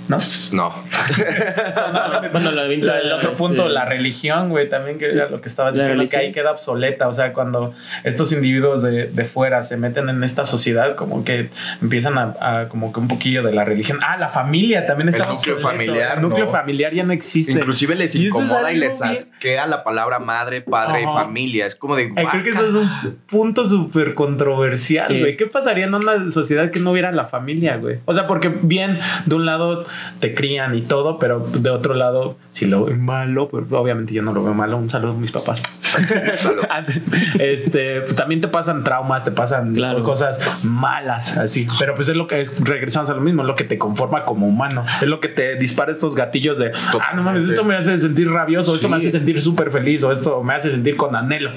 ¿No? 0.08 0.18
No. 0.52 0.72
bueno, 2.32 2.52
la 2.52 2.64
el 2.64 3.12
otro 3.12 3.30
este, 3.30 3.36
punto, 3.36 3.68
la 3.68 3.84
religión, 3.84 4.50
güey, 4.50 4.68
también 4.68 4.98
que 4.98 5.08
Sí. 5.08 5.16
era 5.16 5.28
lo 5.28 5.40
que 5.40 5.48
estaba 5.48 5.72
diciendo, 5.72 6.04
que 6.08 6.16
ahí 6.16 6.32
queda 6.32 6.52
obsoleta. 6.52 7.08
O 7.08 7.12
sea, 7.12 7.32
cuando 7.32 7.74
estos 8.04 8.32
individuos 8.32 8.82
de, 8.82 9.06
de 9.06 9.24
fuera 9.24 9.62
se 9.62 9.76
meten 9.76 10.08
en 10.08 10.22
esta 10.24 10.44
sociedad, 10.44 10.94
como 10.96 11.24
que 11.24 11.48
empiezan 11.82 12.18
a, 12.18 12.34
a 12.40 12.68
como 12.68 12.92
que 12.92 13.00
un 13.00 13.08
poquillo 13.08 13.42
de 13.42 13.52
la 13.52 13.64
religión. 13.64 13.98
Ah, 14.02 14.16
la 14.16 14.28
familia 14.28 14.86
también 14.86 15.08
El 15.08 15.14
está 15.14 15.32
núcleo 15.32 15.56
obsoleto. 15.56 15.76
familiar, 15.76 16.16
El 16.16 16.22
núclleo 16.22 16.44
no. 16.46 16.50
familiar 16.50 16.92
ya 16.94 17.04
no 17.04 17.12
existe. 17.12 17.52
Inclusive 17.52 17.94
les 17.94 18.14
incomoda 18.14 18.72
y 18.72 18.76
les 18.76 19.00
asquea 19.02 19.66
la 19.66 19.82
palabra 19.84 20.18
madre, 20.18 20.60
padre 20.62 21.04
Ajá. 21.04 21.10
y 21.10 21.14
familia. 21.24 21.66
Es 21.66 21.74
como 21.76 21.96
de. 21.96 22.04
Eh, 22.04 22.26
creo 22.30 22.42
que 22.42 22.50
eso 22.50 22.66
es 22.66 22.74
un 22.74 23.18
punto 23.26 23.64
súper 23.64 24.14
controversial, 24.14 25.06
Sí. 25.06 25.20
güey. 25.20 25.36
¿Qué 25.36 25.46
pasaría 25.46 25.86
en 25.86 25.94
una 25.94 26.30
sociedad 26.30 26.70
que 26.70 26.80
no 26.80 26.92
hubiera 26.92 27.12
la 27.12 27.26
familia, 27.26 27.76
güey? 27.76 27.98
O 28.04 28.14
sea, 28.14 28.26
porque 28.26 28.48
bien, 28.48 28.98
de 29.24 29.34
un 29.34 29.46
lado 29.46 29.84
te 30.20 30.34
crían 30.34 30.76
y 30.76 30.82
todo, 30.82 31.18
pero 31.18 31.40
de 31.40 31.70
otro 31.70 31.94
lado, 31.94 32.36
si 32.50 32.66
lo 32.66 32.84
ven 32.84 33.04
malo, 33.04 33.48
pues 33.48 33.64
obviamente 33.70 34.12
yo 34.14 34.22
no 34.22 34.32
lo 34.32 34.42
veo 34.42 34.54
malo. 34.54 34.76
Un 34.76 34.90
saludo 34.90 35.12
a 35.12 35.14
mis 35.14 35.32
papás. 35.32 35.62
Este, 37.38 38.00
pues 38.02 38.16
también 38.16 38.40
te 38.40 38.48
pasan 38.48 38.84
traumas, 38.84 39.24
te 39.24 39.30
pasan 39.30 39.74
Claro. 39.74 40.02
cosas 40.02 40.40
malas, 40.62 41.36
así. 41.36 41.66
Pero 41.78 41.94
pues 41.94 42.08
es 42.08 42.16
lo 42.16 42.26
que 42.26 42.40
es, 42.40 42.58
regresamos 42.64 43.10
a 43.10 43.14
lo 43.14 43.20
mismo, 43.20 43.42
es 43.42 43.48
lo 43.48 43.54
que 43.54 43.64
te 43.64 43.78
conforma 43.78 44.24
como 44.24 44.46
humano. 44.46 44.84
Es 45.00 45.08
lo 45.08 45.20
que 45.20 45.28
te 45.28 45.56
dispara 45.56 45.92
estos 45.92 46.14
gatillos 46.14 46.58
de, 46.58 46.72
ah, 46.74 47.12
no 47.14 47.22
mames, 47.22 47.44
esto 47.44 47.64
me 47.64 47.74
hace 47.76 47.98
sentir 48.00 48.30
rabioso, 48.30 48.74
esto 48.74 48.88
me 48.88 48.96
hace 48.96 49.10
sentir 49.10 49.40
súper 49.40 49.70
feliz, 49.70 50.02
o 50.04 50.12
esto 50.12 50.42
me 50.42 50.54
hace 50.54 50.70
sentir 50.70 50.96
con 50.96 51.14
anhelo. 51.16 51.50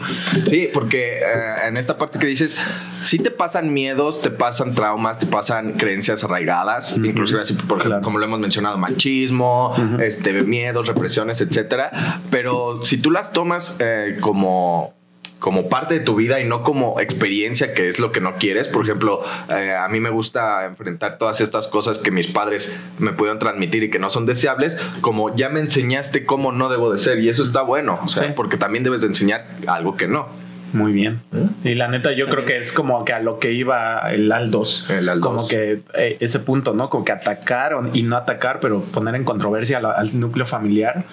Sí, 0.46 0.70
porque 0.74 1.18
eh, 1.20 1.68
en 1.68 1.78
esta 1.78 1.98
parte 1.98 2.20
que 2.20 2.28
dices, 2.28 2.56
sí 3.04 3.20
te 3.20 3.32
pasan 3.32 3.74
miedos, 3.74 4.22
te 4.22 4.30
pasan 4.32 4.74
traumas, 4.76 5.20
te 5.20 5.26
pasan 5.26 5.74
creencias 5.74 6.24
arraigadas, 6.24 6.98
inclusive 6.98 7.42
así, 7.42 7.54
por 7.54 7.64
ejemplo, 7.78 7.90
Claro. 7.90 8.04
como 8.04 8.20
lo 8.20 8.26
hemos 8.26 8.40
mencionado, 8.40 8.78
machismo, 8.78 9.74
este, 10.00 10.44
miedos, 10.44 10.88
represiones, 10.88 11.42
etcétera. 11.42 11.92
Pero 12.30 12.84
si 12.86 12.98
tú 12.98 13.10
las 13.10 13.32
tomas 13.34 13.78
eh, 13.80 14.18
como 14.20 14.94
como 15.40 15.70
parte 15.70 15.94
de 15.94 16.00
tu 16.02 16.16
vida 16.16 16.42
y 16.42 16.44
no 16.46 16.64
como 16.64 17.00
experiencia 17.00 17.74
que 17.74 17.88
es 17.88 17.98
lo 17.98 18.12
que 18.12 18.20
no 18.20 18.36
quieres. 18.36 18.68
Por 18.68 18.84
ejemplo, 18.84 19.24
eh, 19.50 19.72
a 19.74 19.88
mí 19.88 20.02
me 20.02 20.10
gusta 20.10 20.66
enfrentar 20.66 21.18
todas 21.18 21.40
estas 21.40 21.68
cosas 21.68 21.98
que 21.98 22.12
mis 22.12 22.28
padres 22.28 22.76
me 23.00 23.14
pudieron 23.14 23.40
transmitir 23.40 23.84
y 23.84 23.90
que 23.90 24.00
no 24.00 24.10
son 24.10 24.26
deseables, 24.26 24.82
como 25.00 25.34
ya 25.34 25.48
me 25.48 25.62
enseñaste 25.62 26.26
cómo 26.26 26.52
no 26.52 26.68
debo 26.70 26.92
de 26.92 26.98
ser 26.98 27.20
y 27.20 27.30
eso 27.30 27.42
está 27.42 27.62
bueno, 27.62 28.00
o 28.04 28.10
sea, 28.10 28.24
Sí. 28.26 28.30
porque 28.36 28.58
también 28.58 28.84
debes 28.84 29.00
de 29.00 29.08
enseñar 29.08 29.48
algo 29.66 29.96
que 29.96 30.10
no. 30.10 30.28
Muy 30.74 30.92
bien. 30.92 31.20
Y 31.64 31.76
la 31.76 31.88
neta, 31.88 32.12
yo 32.14 32.28
creo 32.28 32.46
que 32.46 32.58
es 32.58 32.72
como 32.72 33.04
que 33.06 33.14
a 33.14 33.20
lo 33.20 33.40
que 33.40 33.52
iba 33.54 34.12
el 34.12 34.32
Aldos. 34.32 34.90
El 34.90 35.10
Aldos. 35.10 35.28
Como 35.28 35.48
que 35.48 35.82
eh, 35.96 36.18
ese 36.20 36.40
punto, 36.40 36.74
¿no? 36.74 36.90
Como 36.90 37.04
que 37.06 37.12
atacar 37.12 37.74
o- 37.74 37.90
y 37.94 38.04
no 38.04 38.16
atacar, 38.18 38.60
pero 38.60 38.82
poner 38.82 39.16
en 39.16 39.24
controversia 39.24 39.80
la- 39.82 39.92
al 39.92 40.20
núcleo 40.20 40.46
familiar. 40.46 41.04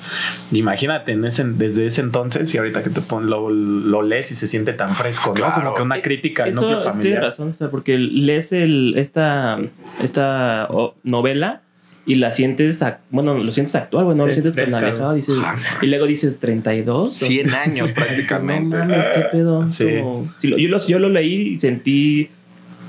Imagínate 0.53 1.13
en 1.13 1.25
ese, 1.25 1.45
desde 1.45 1.87
ese 1.87 2.01
entonces 2.03 2.55
y 2.55 2.59
ahorita 2.59 2.83
que 2.83 2.91
te 2.91 3.01
pon, 3.01 3.29
lo, 3.31 3.51
lo 3.51 4.03
lees 4.03 4.31
y 4.31 4.35
se 4.37 4.47
siente 4.47 4.73
tan 4.73 4.95
fresco, 4.95 5.31
¿no? 5.31 5.35
Claro. 5.37 5.55
Como 5.63 5.75
que 5.75 5.83
una 5.83 6.03
crítica 6.03 6.45
al 6.45 6.51
Eso 6.51 6.61
núcleo 6.61 6.79
tienes 6.81 6.97
familiar. 6.97 7.23
razón, 7.23 7.53
César, 7.53 7.71
porque 7.71 7.99
lees 7.99 8.53
el, 8.53 8.95
esta, 8.97 9.59
esta 10.03 10.67
oh, 10.71 10.95
novela 11.03 11.63
y 12.07 12.15
la 12.15 12.31
sientes, 12.31 12.85
bueno, 13.11 13.35
lo 13.37 13.51
sientes 13.51 13.75
actual, 13.75 14.05
bueno, 14.05 14.23
Sí, 14.23 14.41
lo 14.41 14.51
sientes 14.51 14.73
con 14.73 14.75
alejado, 14.85 15.15
dices, 15.15 15.37
Ajá. 15.39 15.59
y 15.83 15.87
luego 15.87 16.07
dices 16.07 16.39
32. 16.39 17.13
100 17.13 17.53
años 17.55 17.89
No 17.95 17.95
prácticamente. 17.95 18.77
mames, 18.77 19.09
qué 19.09 19.21
pedo. 19.33 19.69
Sí. 19.69 19.87
Como- 20.01 20.33
si 20.37 20.47
lo- 20.49 20.57
yo, 20.59 20.69
lo, 20.69 20.79
yo 20.87 20.99
lo 21.01 21.09
leí 21.09 21.49
y 21.49 21.57
sentí, 21.57 22.31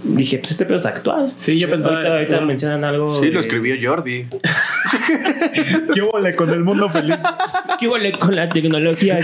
dije, 0.03 0.37
pues 0.37 0.51
este 0.51 0.65
pedo 0.65 0.77
es 0.77 0.85
actual. 0.85 1.31
Sí, 1.35 1.57
yo 1.59 1.67
pensaba. 1.69 1.97
Ahorita, 1.97 2.13
ahorita 2.17 2.41
mencionan 2.41 2.83
algo. 2.83 3.19
Sí, 3.19 3.27
lo 3.31 3.33
de- 3.33 3.47
escribió 3.47 3.75
Jordi. 3.81 4.27
¿Qué 5.93 6.01
huele 6.01 6.35
con 6.35 6.49
el 6.51 6.63
mundo 6.63 6.89
feliz? 6.89 7.17
¿Qué 7.79 7.87
huele 7.87 8.11
con 8.11 8.35
la 8.35 8.49
tecnología? 8.49 9.19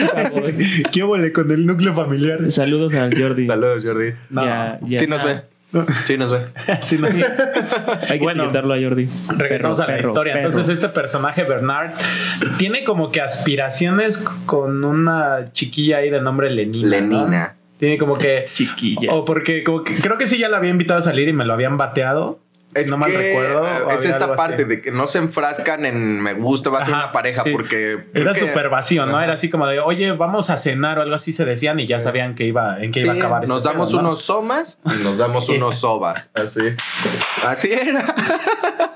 ¿Qué 0.92 1.04
huele 1.04 1.32
con 1.32 1.52
el 1.52 1.66
núcleo 1.66 1.94
familiar? 1.94 2.40
Saludos 2.52 2.94
al 2.96 3.16
Jordi. 3.20 3.48
Saludos, 3.48 3.84
Jordi. 3.86 4.12
No. 4.30 4.44
Ya, 4.46 4.80
ya. 4.88 5.00
Sí 5.00 5.08
nos 5.08 5.24
ve. 5.24 5.42
Sí 6.06 6.18
nos 6.18 6.32
ve. 6.32 6.46
Sí, 6.82 6.98
no, 6.98 7.08
sí. 7.10 7.22
Hay 8.10 8.20
que 8.20 8.24
Bueno, 8.24 8.44
a 8.46 8.52
Jordi. 8.82 9.08
Regresamos 9.38 9.78
Perro, 9.78 9.88
a 9.90 9.92
la 9.92 9.98
perro, 9.98 10.10
historia. 10.10 10.34
perro. 10.34 10.48
Entonces, 10.48 10.74
este 10.74 10.90
personaje, 10.90 11.44
Bernard, 11.44 11.92
tiene 12.58 12.84
como 12.84 13.12
que 13.12 13.22
aspiraciones 13.22 14.20
con 14.46 14.84
una 14.86 15.52
chiquilla 15.54 15.98
ahí 15.98 16.10
de 16.10 16.22
nombre 16.22 16.50
Lenina. 16.50 16.84
¿no? 16.84 16.90
Lenina. 16.90 17.56
Tiene 17.80 17.98
como 17.98 18.18
que. 18.18 18.46
Chiquilla. 18.54 19.14
O 19.14 19.26
porque 19.26 19.64
como 19.64 19.84
que, 19.84 19.96
creo 19.96 20.18
que 20.18 20.28
sí 20.28 20.38
ya 20.38 20.50
la 20.50 20.58
había 20.58 20.70
invitado 20.70 21.00
a 21.00 21.04
salir 21.04 21.28
y 21.28 21.34
me 21.34 21.46
lo 21.46 21.54
habían 21.54 21.78
bateado. 21.78 22.40
Es 22.76 22.90
no 22.90 22.98
mal 22.98 23.12
que, 23.12 23.18
recuerdo. 23.18 23.68
eh, 23.68 23.96
Es 23.96 24.06
esta 24.06 24.36
parte 24.36 24.56
así. 24.56 24.64
de 24.66 24.82
que 24.82 24.92
no 24.92 25.08
se 25.08 25.20
enfrascan 25.20 25.86
en 25.86 26.22
me 26.22 26.34
gusta, 26.34 26.70
va 26.70 26.80
a 26.80 26.86
ser 26.86 26.94
Ajá, 26.94 27.04
una 27.06 27.12
pareja, 27.12 27.44
sí. 27.44 27.52
porque. 27.52 28.06
Era 28.14 28.34
súper 28.36 28.70
vacío, 28.70 29.06
¿no? 29.06 29.14
Ajá. 29.16 29.24
Era 29.26 29.34
así 29.34 29.50
como 29.50 29.68
de, 29.68 29.80
oye, 29.80 30.12
vamos 30.14 30.50
a 30.50 30.58
cenar 30.58 31.00
o 31.00 31.02
algo 31.02 31.16
así 31.16 31.32
se 31.32 31.46
decían 31.46 31.80
y 31.80 31.88
ya 31.88 32.00
sabían 32.00 32.36
que 32.36 32.46
iba, 32.46 32.82
en 32.84 32.92
qué 32.92 33.00
Sí, 33.02 33.06
iba 33.06 33.14
a 33.14 33.18
acabar. 33.18 33.48
nos 33.48 33.58
este 33.60 33.70
damos 33.70 33.90
pedo, 33.90 34.02
¿no? 34.02 34.08
unos 34.10 34.22
somas 34.24 34.80
y 34.86 35.04
nos 35.04 35.18
damos 35.18 35.48
unos 35.50 35.78
sobas. 35.80 36.32
Así. 36.34 36.62
Así 37.44 37.72
era. 37.72 38.14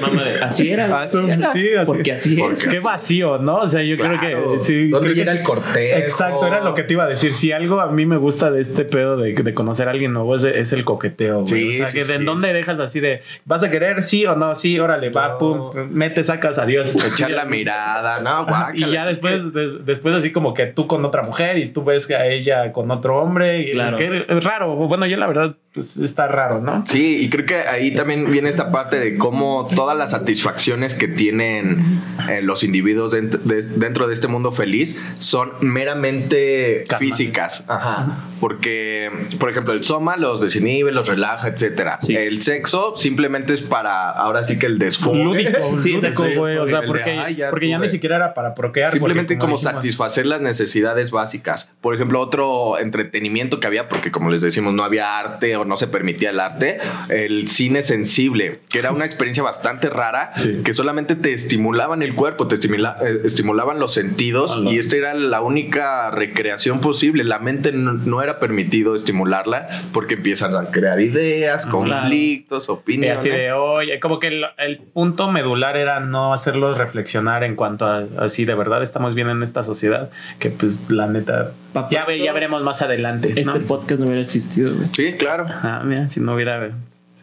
Mamá 0.00 0.24
de- 0.24 0.38
así 0.40 0.70
era. 0.70 1.00
Así 1.02 1.18
Sí, 1.18 1.26
era. 1.30 1.48
así. 1.48 1.86
Porque 1.86 2.12
así 2.12 2.36
Porque- 2.36 2.54
es. 2.54 2.66
Qué 2.68 2.80
vacío, 2.80 3.38
¿no? 3.38 3.56
O 3.58 3.68
sea, 3.68 3.82
yo 3.82 3.96
creo 3.96 4.20
que 4.20 4.60
sí. 4.60 4.88
¿Dónde 4.88 5.12
creo 5.12 5.24
que 5.24 5.30
el 5.30 5.42
cortejo? 5.42 5.98
Exacto, 5.98 6.46
era 6.46 6.62
lo 6.62 6.74
que 6.74 6.82
te 6.82 6.92
iba 6.94 7.04
a 7.04 7.08
decir. 7.08 7.32
Si 7.32 7.52
algo 7.52 7.80
a 7.80 7.90
mí 7.90 8.06
me 8.06 8.16
gusta 8.16 8.50
de 8.50 8.60
este 8.60 8.84
pedo 8.84 9.16
de, 9.16 9.32
de 9.34 9.54
conocer 9.54 9.88
a 9.88 9.90
alguien 9.90 10.12
nuevo 10.12 10.36
es, 10.36 10.44
es 10.44 10.72
el 10.72 10.84
coqueteo. 10.84 11.46
Sí, 11.46 11.74
o 11.74 11.76
sea, 11.76 11.88
sí, 11.88 11.98
que 12.06 12.14
en 12.14 12.24
dónde 12.24 12.52
dejas 12.52 12.78
así 12.80 13.00
de, 13.00 13.22
¿vas 13.44 13.62
a 13.62 13.70
querer? 13.70 14.02
Sí 14.02 14.26
o 14.26 14.36
no, 14.36 14.54
sí, 14.54 14.78
órale, 14.78 15.10
va, 15.10 15.28
No. 15.28 15.38
pum, 15.38 15.70
mete, 15.90 16.22
sacas, 16.24 16.58
adiós. 16.58 16.94
Echar 17.06 17.30
la 17.30 17.44
mirada, 17.44 18.20
no, 18.20 18.44
guácala. 18.46 18.72
Y 18.76 18.90
ya 18.92 19.06
después, 19.06 19.52
de- 19.52 19.78
después 19.84 20.14
así 20.14 20.32
como 20.32 20.54
que 20.54 20.66
tú 20.66 20.86
con 20.86 21.04
otra 21.04 21.22
mujer 21.22 21.58
y 21.58 21.68
tú 21.68 21.84
ves 21.84 22.10
a 22.10 22.26
ella 22.26 22.72
con 22.72 22.90
otro 22.90 23.18
hombre. 23.20 23.60
Y 23.60 23.72
Claro. 23.72 23.96
que 23.96 24.24
es 24.28 24.44
raro. 24.44 24.74
Bueno, 24.74 25.06
yo 25.06 25.16
la 25.16 25.26
verdad, 25.26 25.56
pues 25.76 25.96
está 25.98 26.26
raro, 26.26 26.60
¿no? 26.60 26.84
Sí, 26.88 27.18
y 27.20 27.28
creo 27.30 27.46
que 27.46 27.54
ahí 27.56 27.94
también 27.94 28.28
viene 28.32 28.48
esta 28.48 28.72
parte 28.72 28.98
de 28.98 29.16
cómo 29.16 29.68
todas 29.72 29.96
las 29.96 30.10
satisfacciones 30.10 30.94
que 30.94 31.06
tienen 31.06 32.00
eh, 32.28 32.40
los 32.42 32.64
individuos 32.64 33.12
dent- 33.14 33.38
de- 33.42 33.62
dentro 33.62 34.08
de 34.08 34.14
este 34.14 34.26
mundo 34.26 34.50
feliz 34.50 35.00
son 35.18 35.52
meramente 35.60 36.84
físicas. 36.98 37.64
Ajá. 37.68 38.16
Porque, 38.40 39.10
por 39.38 39.50
ejemplo, 39.50 39.72
el 39.72 39.84
soma 39.84 40.16
los 40.16 40.40
desinhibe, 40.40 40.92
los 40.92 41.06
relaja, 41.08 41.48
etcétera. 41.48 41.98
Sí. 42.00 42.14
El 42.16 42.42
sexo 42.42 42.94
simplemente 42.96 43.54
es 43.54 43.60
para, 43.62 44.10
ahora 44.10 44.44
sí 44.44 44.58
que 44.58 44.66
el 44.66 44.78
desfogue. 44.78 45.22
Lúdico, 45.22 45.50
Sí, 45.76 45.92
lúdico, 45.92 46.06
exacto. 46.08 46.38
güey. 46.38 46.56
O 46.58 46.66
sea, 46.66 46.78
El 46.78 46.82
de, 46.82 46.86
porque, 46.88 47.10
"Ay, 47.12 47.36
ya 47.36 47.50
porque 47.50 47.68
ya 47.68 47.76
tuve". 47.76 47.86
ni 47.86 47.90
siquiera 47.90 48.16
era 48.16 48.34
para 48.34 48.54
procrear. 48.54 48.92
Simplemente 48.92 49.34
porque, 49.34 49.40
como, 49.40 49.56
dijimos- 49.56 49.74
satisfacer 49.76 50.26
las 50.26 50.40
necesidades 50.40 51.10
básicas. 51.10 51.70
Por 51.80 51.94
ejemplo, 51.94 52.20
otro 52.20 52.78
entretenimiento 52.78 53.60
que 53.60 53.66
había, 53.66 53.88
porque 53.88 54.10
como 54.10 54.30
les 54.30 54.40
decimos, 54.40 54.72
no 54.74 54.82
había 54.84 55.18
arte 55.18 55.56
o 55.56 55.64
no 55.66 55.76
se 55.76 55.86
permitía 55.88 56.30
el 56.30 56.40
arte, 56.40 56.78
el 57.08 57.48
cine 57.48 57.82
sensible, 57.82 58.60
que 58.68 58.78
era 58.78 58.92
una 58.92 59.04
experiencia 59.04 59.42
bastante 59.42 59.90
rara, 59.90 60.32
Sí. 60.36 60.62
que 60.64 60.72
solamente 60.72 61.16
te 61.16 61.32
estimulaban 61.32 62.02
el 62.02 62.14
cuerpo, 62.14 62.46
te 62.46 62.54
estimula- 62.56 62.96
eh, 63.04 63.20
estimulaban 63.24 63.78
los 63.78 63.92
sentidos 63.94 64.56
Hola. 64.56 64.70
y 64.70 64.78
esta 64.78 64.96
era 64.96 65.14
la 65.14 65.40
única 65.40 66.10
recreación 66.10 66.80
posible. 66.80 67.24
La 67.24 67.38
mente 67.38 67.72
no, 67.72 67.92
no 67.94 68.22
era 68.22 68.38
permitido 68.38 68.94
estimularla 68.94 69.68
porque 69.92 70.14
empiezan 70.14 70.54
a 70.56 70.66
crear 70.66 71.00
ideas, 71.00 71.66
conflictos, 71.66 72.66
Y 72.68 72.72
opiniones. 72.72 73.20
así 73.20 73.28
de 73.30 73.52
oye, 73.52 73.98
como 74.00 74.18
que 74.18 74.28
el, 74.28 74.44
el 74.58 74.78
punto 74.78 75.30
medular 75.30 75.76
era 75.76 76.00
no 76.00 76.32
hacerlos 76.34 76.78
reflexionar 76.78 77.44
en 77.44 77.56
cuanto 77.56 77.86
a 77.86 78.04
así 78.18 78.44
de 78.44 78.54
verdad 78.54 78.82
estamos 78.82 79.14
bien 79.14 79.28
en 79.30 79.42
esta 79.42 79.62
sociedad, 79.64 80.10
que 80.38 80.50
pues 80.50 80.90
la 80.90 81.06
neta 81.06 81.52
Papá, 81.72 81.88
ya, 81.90 82.04
ve- 82.06 82.18
ya 82.22 82.32
veremos 82.32 82.62
más 82.62 82.80
adelante. 82.82 83.28
Este 83.28 83.44
¿no? 83.44 83.58
podcast 83.60 84.00
no 84.00 84.06
hubiera 84.06 84.22
existido, 84.22 84.74
güey. 84.74 84.88
Sí, 84.92 85.12
claro. 85.18 85.46
Ah, 85.62 85.82
mira, 85.84 86.08
si 86.08 86.20
no 86.20 86.34
hubiera 86.34 86.70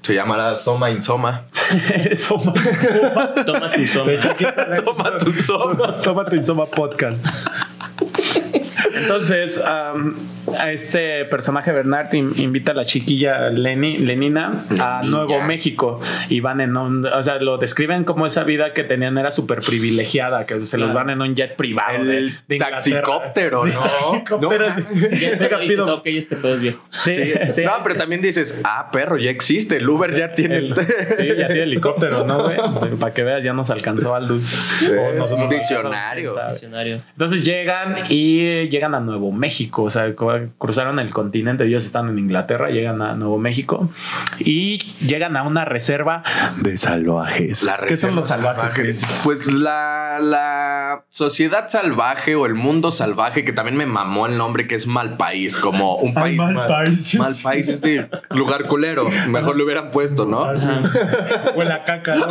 Se 0.01 0.13
llamará 0.13 0.55
Soma 0.55 0.89
Insoma. 0.91 1.43
eso 2.09 2.37
más. 2.37 2.45
Toma 3.45 3.71
tu 3.71 3.87
sombra. 3.87 4.19
Toma 4.83 5.17
tu 5.17 5.31
Soma. 5.33 6.01
Toma 6.01 6.25
tu 6.25 6.35
Insoma 6.35 6.65
Podcast. 6.65 7.25
Entonces, 8.95 9.63
a 9.65 10.71
este 10.71 11.25
personaje 11.25 11.71
Bernard 11.71 12.13
in- 12.13 12.33
invita 12.37 12.71
a 12.71 12.75
la 12.75 12.85
chiquilla 12.85 13.49
Leni, 13.49 13.97
Lenina 13.97 14.63
a. 14.79 15.01
Nuevo 15.03 15.41
México 15.41 15.99
y 16.29 16.39
van 16.39 16.61
en 16.61 16.77
un, 16.77 17.05
o 17.05 17.23
sea, 17.23 17.37
lo 17.37 17.57
describen 17.57 18.03
como 18.03 18.25
esa 18.25 18.43
vida 18.43 18.73
que 18.73 18.83
tenían 18.83 19.17
era 19.17 19.31
súper 19.31 19.61
privilegiada, 19.61 20.45
que 20.45 20.61
se 20.61 20.77
los 20.77 20.93
van 20.93 21.09
en 21.09 21.21
un 21.21 21.35
jet 21.35 21.55
privado. 21.55 21.95
El 21.97 22.35
de- 22.47 22.57
taxicóptero, 22.57 23.63
Sí, 23.63 23.71
¿no? 23.73 23.81
taxicóptero. 23.81 24.69
No. 24.69 25.09
Ya 25.17 25.29
Venga, 25.37 25.57
te 25.57 25.63
dices, 25.63 25.79
ok, 25.79 26.05
este 26.07 26.35
pedo 26.35 26.55
es 26.55 26.61
viejo. 26.61 26.83
Sí, 26.91 27.15
Sí. 27.15 27.33
sí. 27.53 27.63
no, 27.65 27.71
pero 27.83 27.95
también 27.95 28.21
dices, 28.21 28.61
ah, 28.63 28.89
perro, 28.91 29.17
ya 29.17 29.29
existe. 29.31 29.77
El 29.77 29.89
Uber 29.89 30.15
ya 30.15 30.33
tiene. 30.33 30.57
El- 30.57 30.75
sí, 31.17 31.27
ya 31.37 31.47
tiene 31.47 31.63
helicóptero, 31.63 32.25
¿no, 32.25 32.43
güey? 32.43 32.57
O 32.59 32.79
sea, 32.79 32.89
para 32.99 33.13
que 33.13 33.23
veas, 33.23 33.43
ya 33.43 33.53
nos 33.53 33.69
alcanzó. 33.69 34.11
O 34.13 34.19
nosotros 34.19 35.31
un 35.33 35.39
no 35.39 35.49
visionario. 35.49 36.35
Visionario. 36.49 36.99
Entonces 37.11 37.43
llegan 37.43 37.95
y 38.09 38.67
llegan 38.69 38.82
a 38.83 38.99
Nuevo 38.99 39.31
México, 39.31 39.83
o 39.83 39.89
sea, 39.89 40.13
cruzaron 40.57 40.99
el 40.99 41.11
continente, 41.11 41.65
ellos 41.65 41.85
están 41.85 42.09
en 42.09 42.19
Inglaterra, 42.19 42.69
llegan 42.69 43.01
a 43.01 43.15
Nuevo 43.15 43.37
México 43.37 43.89
y 44.39 44.79
llegan 45.05 45.37
a 45.37 45.43
una 45.43 45.65
reserva 45.65 46.23
de 46.57 46.75
salvajes. 46.77 47.63
La 47.63 47.77
¿Qué 47.87 47.95
son 47.95 48.15
los 48.15 48.27
salvajes? 48.27 49.05
Pues 49.23 49.51
la, 49.51 50.19
la 50.21 51.05
sociedad 51.09 51.69
salvaje 51.69 52.35
o 52.35 52.45
el 52.45 52.55
mundo 52.55 52.91
salvaje, 52.91 53.45
que 53.45 53.53
también 53.53 53.77
me 53.77 53.85
mamó 53.85 54.25
el 54.25 54.37
nombre, 54.37 54.67
que 54.67 54.75
es 54.75 54.85
mal 54.87 55.15
país, 55.15 55.55
como 55.55 55.95
un 55.97 56.13
país. 56.13 56.37
mal 56.37 56.67
país. 56.67 57.15
Mal 57.15 57.35
país, 57.41 57.69
este 57.69 58.09
lugar 58.31 58.67
culero. 58.67 59.07
Mejor 59.29 59.55
le 59.55 59.63
hubieran 59.63 59.91
puesto, 59.91 60.25
¿no? 60.25 60.47
Huele 61.55 61.71
a 61.71 61.85
caca, 61.85 62.15
¿no? 62.15 62.27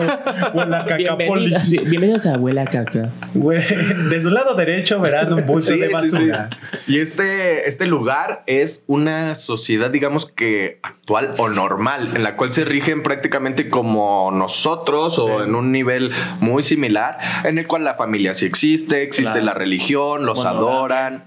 Huele 0.52 0.76
a 0.76 0.84
caca 0.84 0.96
Bienvenidos, 0.96 1.62
sí, 1.62 1.78
bienvenidos 1.78 2.26
a 2.26 2.34
Abuela 2.34 2.64
Caca. 2.64 3.10
De 3.34 4.20
su 4.20 4.30
lado 4.30 4.54
derecho 4.54 5.00
verán 5.00 5.32
un 5.32 5.46
buzo 5.46 5.72
Sí, 5.72 5.78
de 5.78 5.88
sí, 6.02 6.10
sí. 6.10 6.30
Y 6.86 6.98
este, 6.98 7.68
este 7.68 7.86
lugar 7.86 8.42
es 8.46 8.84
una 8.86 9.34
sociedad, 9.34 9.90
digamos 9.90 10.26
que 10.26 10.78
actual 10.82 11.34
o 11.38 11.48
normal, 11.48 12.10
en 12.14 12.22
la 12.22 12.36
cual 12.36 12.52
se 12.52 12.64
rigen 12.64 13.02
prácticamente 13.02 13.68
como 13.68 14.30
nosotros 14.32 15.18
o 15.18 15.42
en 15.44 15.54
un 15.54 15.70
nivel 15.72 16.12
muy 16.40 16.62
similar, 16.62 17.18
en 17.44 17.58
el 17.58 17.66
cual 17.66 17.84
la 17.84 17.94
familia 17.94 18.34
sí 18.34 18.46
existe, 18.46 19.02
existe 19.02 19.32
Claro. 19.32 19.46
la 19.46 19.54
religión, 19.54 20.26
los 20.26 20.44
adoran. 20.44 21.24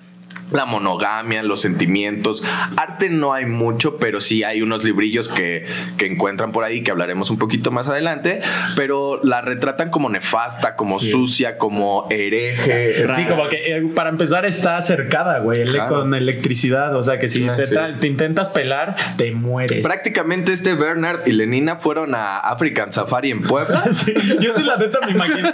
La 0.52 0.66
monogamia, 0.66 1.42
los 1.44 1.62
sentimientos. 1.62 2.44
Arte 2.78 3.10
no 3.10 3.34
hay 3.34 3.46
mucho, 3.46 3.98
pero 3.98 4.22
sí 4.22 4.44
hay 4.44 4.62
unos 4.62 4.84
librillos 4.84 5.28
que, 5.28 5.66
que 5.98 6.06
encuentran 6.06 6.52
por 6.52 6.64
ahí 6.64 6.84
que 6.84 6.92
hablaremos 6.92 7.30
un 7.32 7.38
poquito 7.38 7.72
más 7.72 7.88
adelante. 7.88 8.42
Pero 8.76 9.20
la 9.24 9.42
retratan 9.42 9.90
como 9.90 10.10
nefasta, 10.10 10.76
como 10.76 11.00
Sí. 11.00 11.10
sucia, 11.12 11.58
como 11.58 12.08
hereje. 12.10 13.08
Sí, 13.16 13.26
como 13.26 13.48
que 13.50 13.58
eh, 13.78 13.90
para 13.96 14.10
empezar 14.10 14.46
está 14.46 14.82
cercada, 14.82 15.40
güey, 15.40 15.66
Claro. 15.66 16.02
con 16.02 16.14
electricidad. 16.14 16.96
O 16.96 17.02
sea 17.04 17.20
que 17.20 17.28
si 17.28 17.46
te, 17.46 17.68
sí. 17.68 17.74
tra- 17.76 17.98
te 18.00 18.08
intentas 18.08 18.50
pelar, 18.50 18.96
te 19.18 19.32
mueres. 19.32 19.84
Prácticamente 19.84 20.54
este 20.54 20.74
Bernard 20.76 21.22
y 21.28 21.32
Lenina 21.32 21.78
fueron 21.78 22.14
a 22.16 22.38
African 22.40 22.92
Safari 22.92 23.32
en 23.32 23.42
Puebla. 23.42 23.84
Sí, 23.96 24.14
yo 24.42 24.54
sí 24.56 24.64
la 24.64 24.78
neta 24.78 25.00
me 25.06 25.12
imaginé 25.14 25.54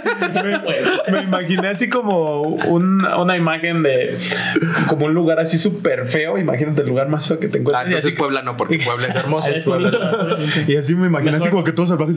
me, 1.08 1.12
me 1.12 1.22
imaginé 1.22 1.68
así 1.68 1.88
como 1.88 2.40
un- 2.42 3.04
una 3.06 3.36
imagen 3.36 3.82
de 3.82 4.18
como 4.88 5.06
un 5.06 5.14
lugar 5.14 5.38
así 5.40 5.58
súper 5.58 6.06
feo 6.06 6.38
imagínate 6.38 6.82
el 6.82 6.88
lugar 6.88 7.08
más 7.08 7.26
feo 7.28 7.38
que 7.38 7.48
te 7.48 7.58
Ah, 7.58 7.60
encuentras 7.60 7.84
y 7.84 7.88
entonces 7.88 8.12
así, 8.12 8.18
Puebla 8.18 8.42
no, 8.42 8.56
porque 8.56 8.78
Puebla 8.84 9.06
es 9.08 9.16
hermoso. 9.16 9.48
Es 9.48 9.64
bonito. 9.64 9.98
y 10.66 10.76
así 10.76 10.94
me 10.94 11.06
imaginé 11.06 11.36
así 11.36 11.48
como 11.48 11.64
que 11.64 11.72
todos 11.72 11.88
salvajes 11.90 12.16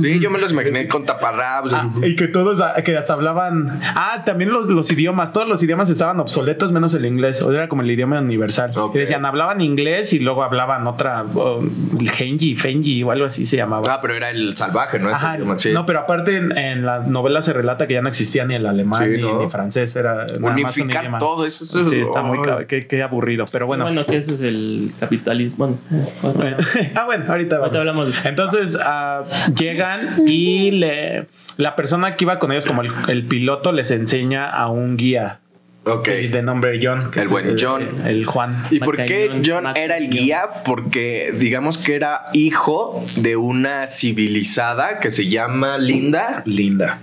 Sí, 0.00 0.20
yo 0.20 0.30
me 0.30 0.38
los 0.38 0.52
imaginé 0.52 0.88
con 0.88 1.04
taparrabos. 1.06 1.72
Ah, 1.72 1.90
y 2.02 2.16
que 2.16 2.28
todos 2.28 2.60
ah, 2.60 2.74
que 2.82 2.96
hasta 2.96 3.12
hablaban 3.14 3.68
ah 3.94 4.22
también 4.24 4.52
los, 4.52 4.66
los 4.68 4.90
idiomas 4.90 5.32
todos 5.32 5.48
los 5.48 5.62
idiomas 5.62 5.90
estaban 5.90 6.20
obsoletos 6.20 6.72
menos 6.72 6.94
el 6.94 7.04
inglés 7.06 7.40
o 7.42 7.48
sea, 7.50 7.58
era 7.60 7.68
como 7.68 7.82
el 7.82 7.90
idioma 7.90 8.20
universal 8.20 8.70
y 8.94 8.98
decían 8.98 9.24
hablaban 9.24 9.60
inglés 9.60 10.12
y 10.12 10.18
luego 10.20 10.42
hablaban 10.42 10.86
otra 10.86 11.24
oh, 11.34 11.62
Genji 12.00 12.56
Fenji 12.56 13.02
o 13.02 13.10
algo 13.10 13.26
así 13.26 13.46
se 13.46 13.56
llamaba 13.56 13.94
Ah, 13.94 13.98
pero 14.02 14.14
era 14.14 14.30
el 14.30 14.56
salvaje, 14.56 14.98
¿no? 14.98 15.08
Ajá, 15.10 15.36
sí. 15.58 15.72
no, 15.72 15.86
pero 15.86 16.00
aparte 16.00 16.36
en, 16.36 16.56
en 16.56 16.84
la 16.84 17.00
novela 17.00 17.40
se 17.42 17.52
relata 17.52 17.86
que 17.86 17.94
ya 17.94 18.02
no 18.02 18.08
existía 18.08 18.44
ni 18.44 18.54
el 18.54 18.66
alemán 18.66 19.04
Sí, 19.04 19.10
ni, 19.16 19.22
¿no? 19.22 19.38
ni 19.42 19.48
francés, 19.48 19.94
era 19.96 20.26
nada 20.26 20.38
más 20.38 20.76
un 20.76 20.82
Unificar 20.82 21.04
idioma. 21.04 21.18
todo 21.18 21.46
eso. 21.46 21.64
eso 21.64 21.85
Sí, 21.90 22.00
está 22.00 22.22
muy 22.22 22.38
qué, 22.68 22.86
qué 22.86 23.02
aburrido, 23.02 23.44
pero 23.50 23.66
bueno. 23.66 23.84
Bueno, 23.84 24.06
que 24.06 24.16
ese 24.16 24.32
es 24.34 24.42
el 24.42 24.90
capitalismo. 24.98 25.78
Bueno, 26.22 26.36
Bueno. 26.36 26.56
ah, 26.94 27.04
bueno, 27.04 27.24
ahorita, 27.28 27.56
vamos. 27.58 27.66
Ahorita 27.66 27.78
hablamos 27.80 28.04
de 28.06 28.10
eso. 28.12 28.28
Entonces 28.28 28.78
ah, 28.82 29.24
llegan 29.58 30.08
y 30.26 30.70
le, 30.72 31.26
la 31.56 31.76
persona 31.76 32.16
que 32.16 32.24
iba 32.24 32.38
con 32.38 32.52
ellos, 32.52 32.66
como 32.66 32.82
el, 32.82 32.90
el 33.08 33.24
piloto, 33.24 33.72
les 33.72 33.90
enseña 33.90 34.48
a 34.50 34.68
un 34.68 34.96
guía 34.96 35.40
Ok. 35.86 36.08
de 36.08 36.42
nombre 36.42 36.78
John. 36.82 37.10
que 37.10 37.20
El 37.20 37.28
buen 37.28 37.56
John. 37.58 37.82
El, 38.04 38.06
el 38.18 38.26
Juan. 38.26 38.64
¿Y 38.70 38.80
por 38.80 38.96
qué 38.96 39.40
John 39.44 39.66
era 39.76 39.96
el 39.96 40.10
guía? 40.10 40.42
Porque 40.64 41.32
digamos 41.38 41.78
que 41.78 41.94
era 41.94 42.26
hijo 42.32 43.04
de 43.16 43.36
una 43.36 43.86
civilizada 43.86 44.98
que 44.98 45.10
se 45.10 45.28
llama 45.28 45.78
Linda, 45.78 46.42
Linda. 46.44 46.98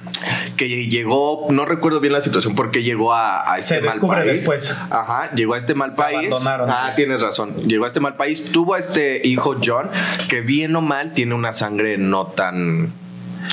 que 0.57 0.87
llegó, 0.87 1.47
no 1.49 1.65
recuerdo 1.65 1.99
bien 2.01 2.13
la 2.13 2.21
situación, 2.21 2.55
porque 2.55 2.83
llegó 2.83 3.13
a, 3.13 3.53
a 3.53 3.57
este 3.57 3.75
Se 3.75 3.81
mal 3.81 3.91
descubre 3.91 4.17
país. 4.19 4.31
después. 4.37 4.77
Ajá, 4.89 5.31
llegó 5.33 5.53
a 5.53 5.57
este 5.57 5.75
mal 5.75 5.95
país. 5.95 6.17
abandonaron. 6.27 6.69
Ah, 6.69 6.91
tienes 6.95 7.21
razón. 7.21 7.53
Llegó 7.65 7.85
a 7.85 7.87
este 7.87 7.99
mal 8.01 8.15
país, 8.15 8.51
tuvo 8.51 8.73
a 8.73 8.79
este 8.79 9.21
hijo 9.27 9.57
John, 9.63 9.89
que 10.27 10.41
bien 10.41 10.75
o 10.75 10.81
mal 10.81 11.13
tiene 11.13 11.35
una 11.35 11.53
sangre 11.53 11.97
no 11.97 12.27
tan 12.27 12.91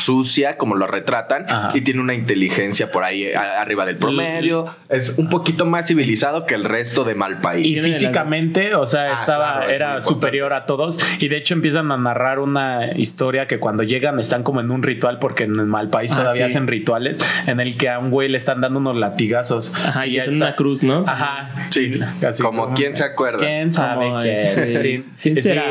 sucia 0.01 0.57
como 0.57 0.75
lo 0.77 0.87
retratan 0.87 1.45
Ajá. 1.49 1.71
y 1.75 1.81
tiene 1.83 2.01
una 2.01 2.15
inteligencia 2.15 2.91
por 2.91 3.05
ahí 3.05 3.33
a- 3.33 3.61
arriba 3.61 3.85
del 3.87 3.97
promedio 3.97 4.75
es 4.89 5.19
un 5.19 5.29
poquito 5.29 5.67
más 5.67 5.87
civilizado 5.89 6.47
que 6.47 6.55
el 6.55 6.65
resto 6.65 7.05
de 7.05 7.15
mal 7.15 7.39
país 7.41 7.67
Y 7.67 7.81
físicamente, 7.81 8.75
o 8.75 8.87
sea, 8.87 9.11
Ah, 9.11 9.15
estaba, 9.15 9.45
claro, 9.53 9.61
es 9.63 9.67
muy 9.69 9.75
era 9.75 10.03
superior 10.03 10.53
a 10.53 10.67
todos. 10.67 10.99
Y 11.19 11.29
de 11.29 11.37
hecho 11.37 11.55
empiezan 11.55 11.91
a 11.93 11.97
narrar 11.97 12.39
una 12.39 12.91
historia 12.97 13.47
que 13.47 13.59
cuando 13.59 13.83
llegan 13.83 14.19
están 14.21 14.43
como 14.43 14.61
en 14.61 14.71
un 14.71 14.83
ritual, 14.83 15.19
porque 15.19 15.45
en 15.45 15.57
el 15.59 15.67
mal 15.67 15.89
país 15.89 16.13
Ah, 16.13 16.17
todavía 16.21 16.47
sí. 16.47 16.53
hacen 16.53 16.67
rituales, 16.67 17.19
en 17.47 17.61
el 17.61 17.77
que 17.77 17.89
a 17.89 17.99
un 17.99 18.11
güey 18.11 18.29
le 18.29 18.37
están 18.37 18.61
dando 18.61 18.79
unos 18.79 18.97
latigazos. 18.97 19.73
Ajá, 19.75 20.07
y 20.07 20.15
ya 20.15 20.23
es 20.23 20.29
está- 20.29 20.37
una 20.47 20.57
cruz, 20.57 20.83
¿no? 20.83 21.05
Ajá. 21.07 21.51
Sí, 21.71 21.99
Así 22.27 22.43
como 22.43 22.75
quién 22.75 22.95
se 22.97 23.05
acuerda. 23.05 23.39
¿Quién 23.47 23.73
sabe 23.73 24.07
Como, 24.09 24.23
quién? 24.23 24.35
este, 24.35 24.81
Sin, 24.81 25.35
¿quién 25.35 25.43
será? 25.43 25.65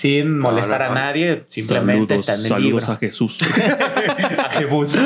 Sin 0.00 0.38
molestar 0.38 0.80
a 0.80 0.94
nadie, 0.94 1.44
simplemente 1.48 2.14
está 2.14 2.34
en 2.34 2.46
el 2.46 2.62
libro. 2.62 2.96
Jesús. 2.96 3.38
a 4.38 4.48
Jebus. 4.48 4.96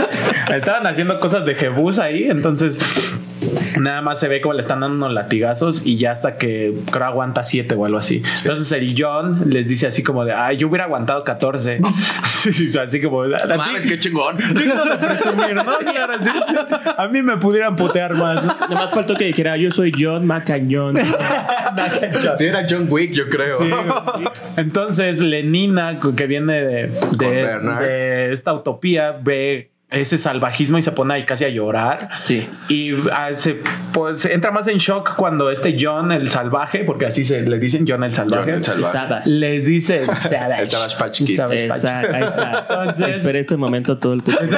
Estaban 0.54 0.86
haciendo 0.86 1.18
cosas 1.18 1.44
de 1.44 1.56
Jebus 1.56 1.98
ahí, 1.98 2.30
entonces 2.30 2.78
nada 3.80 4.02
más 4.02 4.20
se 4.20 4.28
ve 4.28 4.40
como 4.40 4.54
le 4.54 4.60
están 4.60 4.80
dando 4.80 4.96
unos 4.96 5.12
latigazos 5.12 5.86
y 5.86 5.96
ya 5.96 6.12
hasta 6.12 6.36
que 6.36 6.74
creo 6.90 7.04
aguanta 7.04 7.42
siete 7.42 7.74
o 7.74 7.84
algo 7.84 7.98
así. 7.98 8.22
Entonces 8.38 8.70
el 8.72 8.94
John 8.96 9.42
les 9.46 9.68
dice 9.68 9.86
así 9.86 10.02
como 10.02 10.24
de, 10.24 10.32
ay, 10.32 10.56
yo 10.56 10.68
hubiera 10.68 10.84
aguantado 10.84 11.24
14. 11.24 11.80
así 12.82 13.00
como, 13.00 13.22
a 13.22 13.56
Mames, 13.56 13.84
qué 13.86 13.98
chingón. 13.98 14.36
A 16.96 17.08
mí 17.08 17.22
me 17.22 17.36
pudieran 17.36 17.76
putear 17.76 18.14
más. 18.14 18.42
Nomás 18.68 18.90
faltó 18.90 19.14
que 19.14 19.24
dijera, 19.26 19.56
yo 19.56 19.70
soy 19.70 19.92
John 19.98 20.26
Macañón. 20.34 20.96
Sí, 22.36 22.44
era 22.44 22.66
John 22.68 22.86
Wick, 22.88 23.12
yo 23.12 23.28
creo. 23.28 23.58
Sí. 23.58 23.70
Entonces, 24.56 25.20
Lenina, 25.20 26.00
que 26.16 26.26
viene 26.26 26.62
de 26.62 28.32
esta 28.32 28.52
utopía, 28.52 29.12
ve 29.12 29.73
ese 29.94 30.18
salvajismo 30.18 30.78
y 30.78 30.82
se 30.82 30.92
pone 30.92 31.14
ahí 31.14 31.24
casi 31.24 31.44
a 31.44 31.48
llorar. 31.48 32.08
Sí. 32.22 32.48
Y 32.68 32.92
ah, 33.12 33.28
se, 33.32 33.60
pues, 33.92 34.24
entra 34.26 34.50
más 34.50 34.68
en 34.68 34.78
shock 34.78 35.14
cuando 35.16 35.50
este 35.50 35.76
John 35.78 36.12
el 36.12 36.30
salvaje, 36.30 36.84
porque 36.84 37.06
así 37.06 37.24
se 37.24 37.42
le 37.42 37.58
dicen 37.58 37.84
John 37.88 38.04
el 38.04 38.12
salvaje, 38.12 38.44
John 38.44 38.54
el 38.54 38.64
salvaje. 38.64 38.92
Savage. 38.98 39.30
le 39.30 39.60
dice 39.60 40.02
el 40.02 40.16
savage. 40.18 40.62
El 40.64 40.70
Savage 40.70 40.96
Patch 40.98 41.18
Kid. 41.24 41.36
Savage 41.36 41.68
Patch. 41.68 41.84
Exacto, 41.84 42.14
ahí 42.16 42.22
está. 42.22 42.66
Entonces- 42.70 43.18
Esperé 43.18 43.40
este 43.40 43.56
momento 43.56 43.98
todo 43.98 44.12
el 44.14 44.22
puto. 44.22 44.38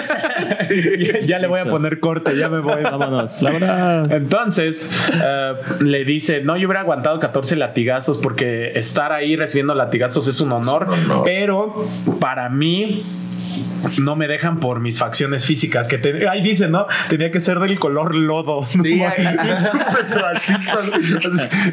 Sí, 0.66 0.80
ya 1.26 1.38
le 1.38 1.46
voy 1.48 1.60
a 1.60 1.64
poner 1.64 1.98
corte, 2.00 2.36
ya 2.36 2.48
me 2.48 2.60
voy. 2.60 2.82
Vámonos. 2.82 3.40
Vámonos. 3.42 4.10
Entonces 4.10 4.90
eh, 5.12 5.52
le 5.80 6.04
dice: 6.04 6.40
No, 6.40 6.56
yo 6.56 6.68
hubiera 6.68 6.82
aguantado 6.82 7.18
14 7.18 7.56
latigazos 7.56 8.18
porque 8.18 8.70
estar 8.78 9.12
ahí 9.12 9.34
recibiendo 9.36 9.74
latigazos 9.74 10.26
es 10.28 10.40
un 10.40 10.52
honor, 10.52 10.88
Es 10.92 11.04
un 11.04 11.10
honor. 11.10 11.24
pero 11.24 11.74
para 12.20 12.48
mí. 12.48 13.02
No 14.00 14.16
me 14.16 14.28
dejan 14.28 14.58
por 14.60 14.80
mis 14.80 14.98
facciones 14.98 15.44
físicas. 15.44 15.88
Que 15.88 15.98
te- 15.98 16.28
ahí 16.28 16.42
dice, 16.42 16.68
¿no? 16.68 16.86
Tenía 17.08 17.30
que 17.30 17.40
ser 17.40 17.58
del 17.60 17.78
color 17.78 18.14
lodo. 18.14 18.66
Sí, 18.66 19.00
No. 19.00 19.06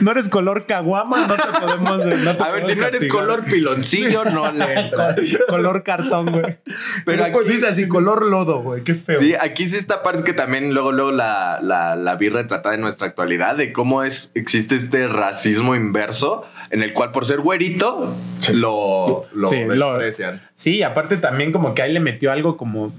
No 0.02 0.12
eres 0.12 0.30
color 0.30 0.66
caguama, 0.66 1.28
no 1.28 1.36
te 1.36 1.60
podemos. 1.60 2.06
no 2.06 2.36
te 2.36 2.44
A 2.44 2.52
ver, 2.52 2.68
si 2.68 2.76
no 2.76 2.86
eres 2.88 3.08
color 3.08 3.46
piloncillo, 3.46 4.24
no 4.26 4.52
le 4.52 4.74
entra. 4.80 5.16
color 5.48 5.84
cartón, 5.84 6.32
güey. 6.32 6.44
Pero 6.44 7.24
Pero 7.24 7.26
aquí- 7.26 7.50
dice 7.50 7.68
así, 7.68 7.88
color 7.88 8.26
lodo, 8.26 8.60
güey. 8.62 8.84
Qué 8.84 8.96
feo. 8.96 9.20
Sí, 9.20 9.34
aquí 9.40 9.70
sí 9.70 9.78
esta 9.78 10.04
parte 10.04 10.24
que 10.24 10.34
también 10.34 10.74
luego, 10.74 10.92
luego 10.92 11.12
la, 11.12 11.60
la, 11.62 11.96
la 11.96 12.16
vi 12.16 12.30
retratada 12.30 12.76
en 12.76 12.82
nuestra 12.82 13.08
actualidad 13.08 13.56
de 13.56 13.74
cómo 13.74 14.04
es, 14.04 14.32
existe 14.36 14.76
este 14.76 15.08
racismo 15.08 15.76
inverso 15.76 16.46
en 16.74 16.82
el 16.82 16.92
cual 16.92 17.12
por 17.12 17.24
ser 17.26 17.40
güerito 17.40 18.12
lo, 18.52 19.26
lo 19.32 19.48
Sí, 19.48 19.64
lo-. 19.64 20.00
Sí, 20.56 20.82
aparte 20.82 21.18
también 21.18 21.52
como 21.52 21.76
que 21.76 21.84
ahí 21.84 21.94
le 21.94 22.00
metió 22.00 22.32
algo 22.32 22.58
como 22.58 22.92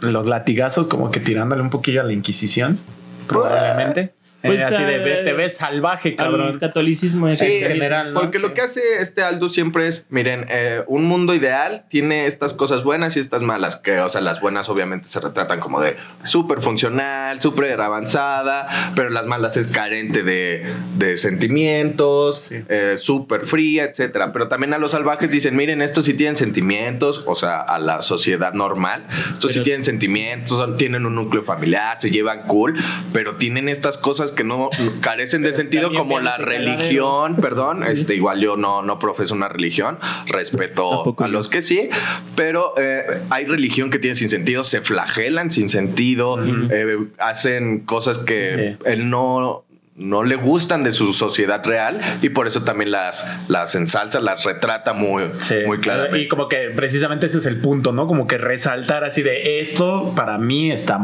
los 0.00 0.26
latigazos, 0.26 0.86
como 0.86 1.10
que 1.10 1.18
tirándole 1.18 1.62
un 1.62 1.70
poquillo 1.70 2.02
a 2.02 2.04
la 2.04 2.12
Inquisición, 2.12 2.78
probablemente. 3.26 4.12
Pues, 4.42 4.60
Eh, 4.60 4.64
así 4.64 4.82
de, 4.84 4.98
"Ve- 4.98 5.22
te 5.24 5.32
ves 5.32 5.56
salvaje, 5.56 6.10
Al 6.10 6.16
cabrón. 6.16 6.58
catolicismo 6.58 7.28
es 7.28 7.38
Sí, 7.38 7.46
en 7.46 7.72
general, 7.72 8.12
¿no? 8.12 8.20
porque 8.20 8.38
Sí. 8.38 8.42
lo 8.42 8.54
que 8.54 8.60
hace 8.62 8.80
este 8.98 9.22
Aldo 9.22 9.48
siempre 9.48 9.86
es, 9.88 10.06
miren, 10.10 10.46
eh, 10.48 10.82
un 10.88 11.04
mundo 11.04 11.34
ideal 11.34 11.84
tiene 11.88 12.26
estas 12.26 12.52
cosas 12.52 12.82
buenas 12.82 13.16
y 13.16 13.20
estas 13.20 13.42
malas, 13.42 13.76
que, 13.76 14.00
o 14.00 14.08
sea, 14.08 14.20
las 14.20 14.40
buenas 14.40 14.68
obviamente 14.68 15.08
se 15.08 15.20
retratan 15.20 15.60
como 15.60 15.80
de 15.80 15.96
súper 16.24 16.60
funcional, 16.60 17.40
súper 17.40 17.80
avanzada, 17.80 18.68
pero 18.96 19.10
las 19.10 19.26
malas 19.26 19.56
es 19.56 19.68
carente 19.68 20.22
de, 20.22 20.64
de 20.98 21.16
sentimientos, 21.16 22.46
Sí. 22.48 22.56
eh, 22.68 22.94
súper 22.96 23.42
fría, 23.42 23.84
etcétera. 23.84 24.32
Pero 24.32 24.48
también 24.48 24.74
a 24.74 24.78
los 24.78 24.90
salvajes 24.92 25.30
dicen, 25.30 25.54
miren, 25.56 25.82
estos 25.82 26.04
sí 26.04 26.14
tienen 26.14 26.36
sentimientos, 26.36 27.24
o 27.26 27.34
sea, 27.34 27.60
a 27.60 27.78
la 27.78 28.00
sociedad 28.02 28.52
normal, 28.54 29.04
estos 29.32 29.52
sí 29.52 29.62
tienen 29.62 29.84
sentimientos, 29.84 30.56
son- 30.56 30.76
tienen 30.76 31.06
un 31.06 31.14
núcleo 31.14 31.42
familiar, 31.42 32.00
se 32.00 32.10
llevan 32.10 32.42
cool, 32.42 32.74
pero 33.12 33.36
tienen 33.36 33.68
estas 33.68 33.96
cosas 33.98 34.31
que 34.32 34.44
no 34.44 34.70
carecen 35.00 35.42
de 35.42 35.52
sentido 35.52 35.92
como 35.92 36.20
la 36.20 36.36
religión, 36.38 37.36
perdón, 37.36 37.84
este 37.86 38.14
igual 38.14 38.40
yo 38.40 38.56
no, 38.56 38.82
no 38.82 38.98
profeso 38.98 39.34
una 39.34 39.48
religión, 39.48 39.98
respeto 40.26 40.90
Tampoco 40.90 41.24
a 41.24 41.28
los 41.28 41.48
que 41.48 41.62
sí, 41.62 41.88
pero 42.36 42.74
eh, 42.78 43.04
hay 43.30 43.46
religión 43.46 43.90
que 43.90 43.98
tiene 43.98 44.14
sin 44.14 44.28
sentido, 44.28 44.64
se 44.64 44.80
flagelan 44.80 45.50
sin 45.50 45.68
sentido, 45.68 46.38
eh, 46.70 46.98
hacen 47.18 47.80
cosas 47.80 48.18
que 48.18 48.42
Sí. 48.52 48.78
él 48.86 49.08
no 49.10 49.64
no 50.02 50.22
le 50.24 50.36
gustan 50.36 50.82
de 50.84 50.92
su 50.92 51.12
sociedad 51.12 51.64
real 51.64 52.00
y 52.22 52.28
por 52.30 52.46
eso 52.46 52.62
también 52.62 52.90
las, 52.90 53.26
las 53.48 53.74
ensalza, 53.74 54.20
las 54.20 54.44
retrata 54.44 54.92
muy, 54.92 55.24
Sí. 55.40 55.56
muy 55.66 55.78
claramente. 55.78 56.18
Y 56.20 56.28
como 56.28 56.48
que 56.48 56.70
precisamente 56.74 57.26
ese 57.26 57.38
es 57.38 57.46
el 57.46 57.56
punto, 57.58 57.92
¿no? 57.92 58.06
Como 58.06 58.26
que 58.26 58.38
resaltar 58.38 59.04
así 59.04 59.22
de 59.22 59.60
esto 59.60 60.12
para 60.14 60.38
mí 60.38 60.70
está 60.72 60.98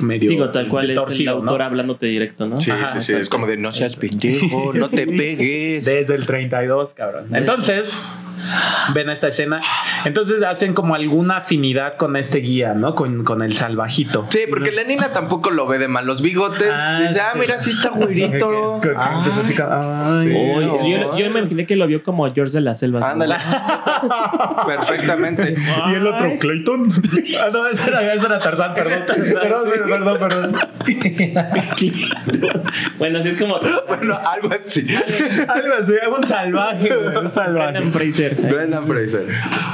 medio 0.00 0.28
Digo, 0.30 0.50
tal 0.50 0.68
cual 0.68 0.90
es 0.90 1.20
el 1.20 1.28
autor 1.28 1.62
hablándote 1.62 2.06
directo, 2.06 2.46
¿no? 2.46 2.60
Sí, 2.60 2.70
Ajá, 2.70 2.88
sí, 2.88 2.92
sí, 2.94 3.12
exacto. 3.12 3.20
es 3.22 3.28
como 3.28 3.46
de 3.46 3.56
no 3.56 3.72
seas 3.72 3.96
pendejo, 3.96 4.72
no 4.74 4.88
te 4.90 5.06
pegues. 5.06 5.84
Desde 5.84 6.14
el 6.14 6.26
32, 6.26 6.94
cabrón. 6.94 7.34
Entonces, 7.34 7.94
ven 8.94 9.08
a 9.08 9.12
esta 9.12 9.28
escena. 9.28 9.60
Entonces 10.04 10.42
hacen 10.42 10.74
como 10.74 10.94
alguna 10.94 11.38
afinidad 11.38 11.96
con 11.96 12.16
este 12.16 12.38
guía, 12.38 12.74
¿no? 12.74 12.94
Con, 12.94 13.24
con 13.24 13.42
el 13.42 13.54
salvajito. 13.54 14.26
Sí, 14.30 14.40
porque 14.48 14.72
la 14.72 14.84
nina 14.84 15.12
tampoco 15.12 15.50
lo 15.50 15.66
ve 15.66 15.78
de 15.78 15.88
mal. 15.88 16.06
Los 16.06 16.22
bigotes. 16.22 16.70
Ah, 16.72 17.00
dice, 17.00 17.20
ah, 17.20 17.30
sí. 17.32 17.38
mira, 17.38 17.58
sí 17.58 17.70
está 17.70 17.90
güerito. 17.90 18.80
Ah, 18.96 19.22
Sí. 20.22 20.32
Yo, 20.32 21.16
yo 21.16 21.30
me 21.30 21.40
imaginé 21.40 21.66
que 21.66 21.76
lo 21.76 21.86
vio 21.86 22.02
como 22.02 22.32
George 22.32 22.52
de 22.52 22.60
la 22.60 22.74
Selva. 22.74 23.00
¿no? 23.00 23.06
Ándale. 23.06 23.36
Perfectamente. 24.66 25.54
Y 25.90 25.94
el 25.94 26.06
otro, 26.06 26.26
Ay. 26.26 26.38
Clayton. 26.38 26.90
ah, 27.42 27.48
no, 27.52 27.66
ese 27.66 27.88
era, 27.88 28.14
ese 28.14 28.26
era 28.26 28.38
Tarzán, 28.38 28.74
perdón. 28.74 29.04
Perdón, 29.06 29.70
perdón, 29.70 29.88
perdón, 29.88 30.18
perdón. 30.18 30.56
bueno, 32.98 33.18
así 33.18 33.28
es 33.28 33.36
como. 33.36 33.58
Bueno, 33.88 34.16
algo 34.16 34.50
así. 34.52 34.86
Algo 35.48 35.74
así, 35.82 35.92
un 36.16 36.26
salvaje, 36.26 36.96
un 36.96 37.32
salvaje. 37.32 37.82
Fraser. 37.90 38.35
Brendan 38.42 38.86
Fraser. 38.86 39.26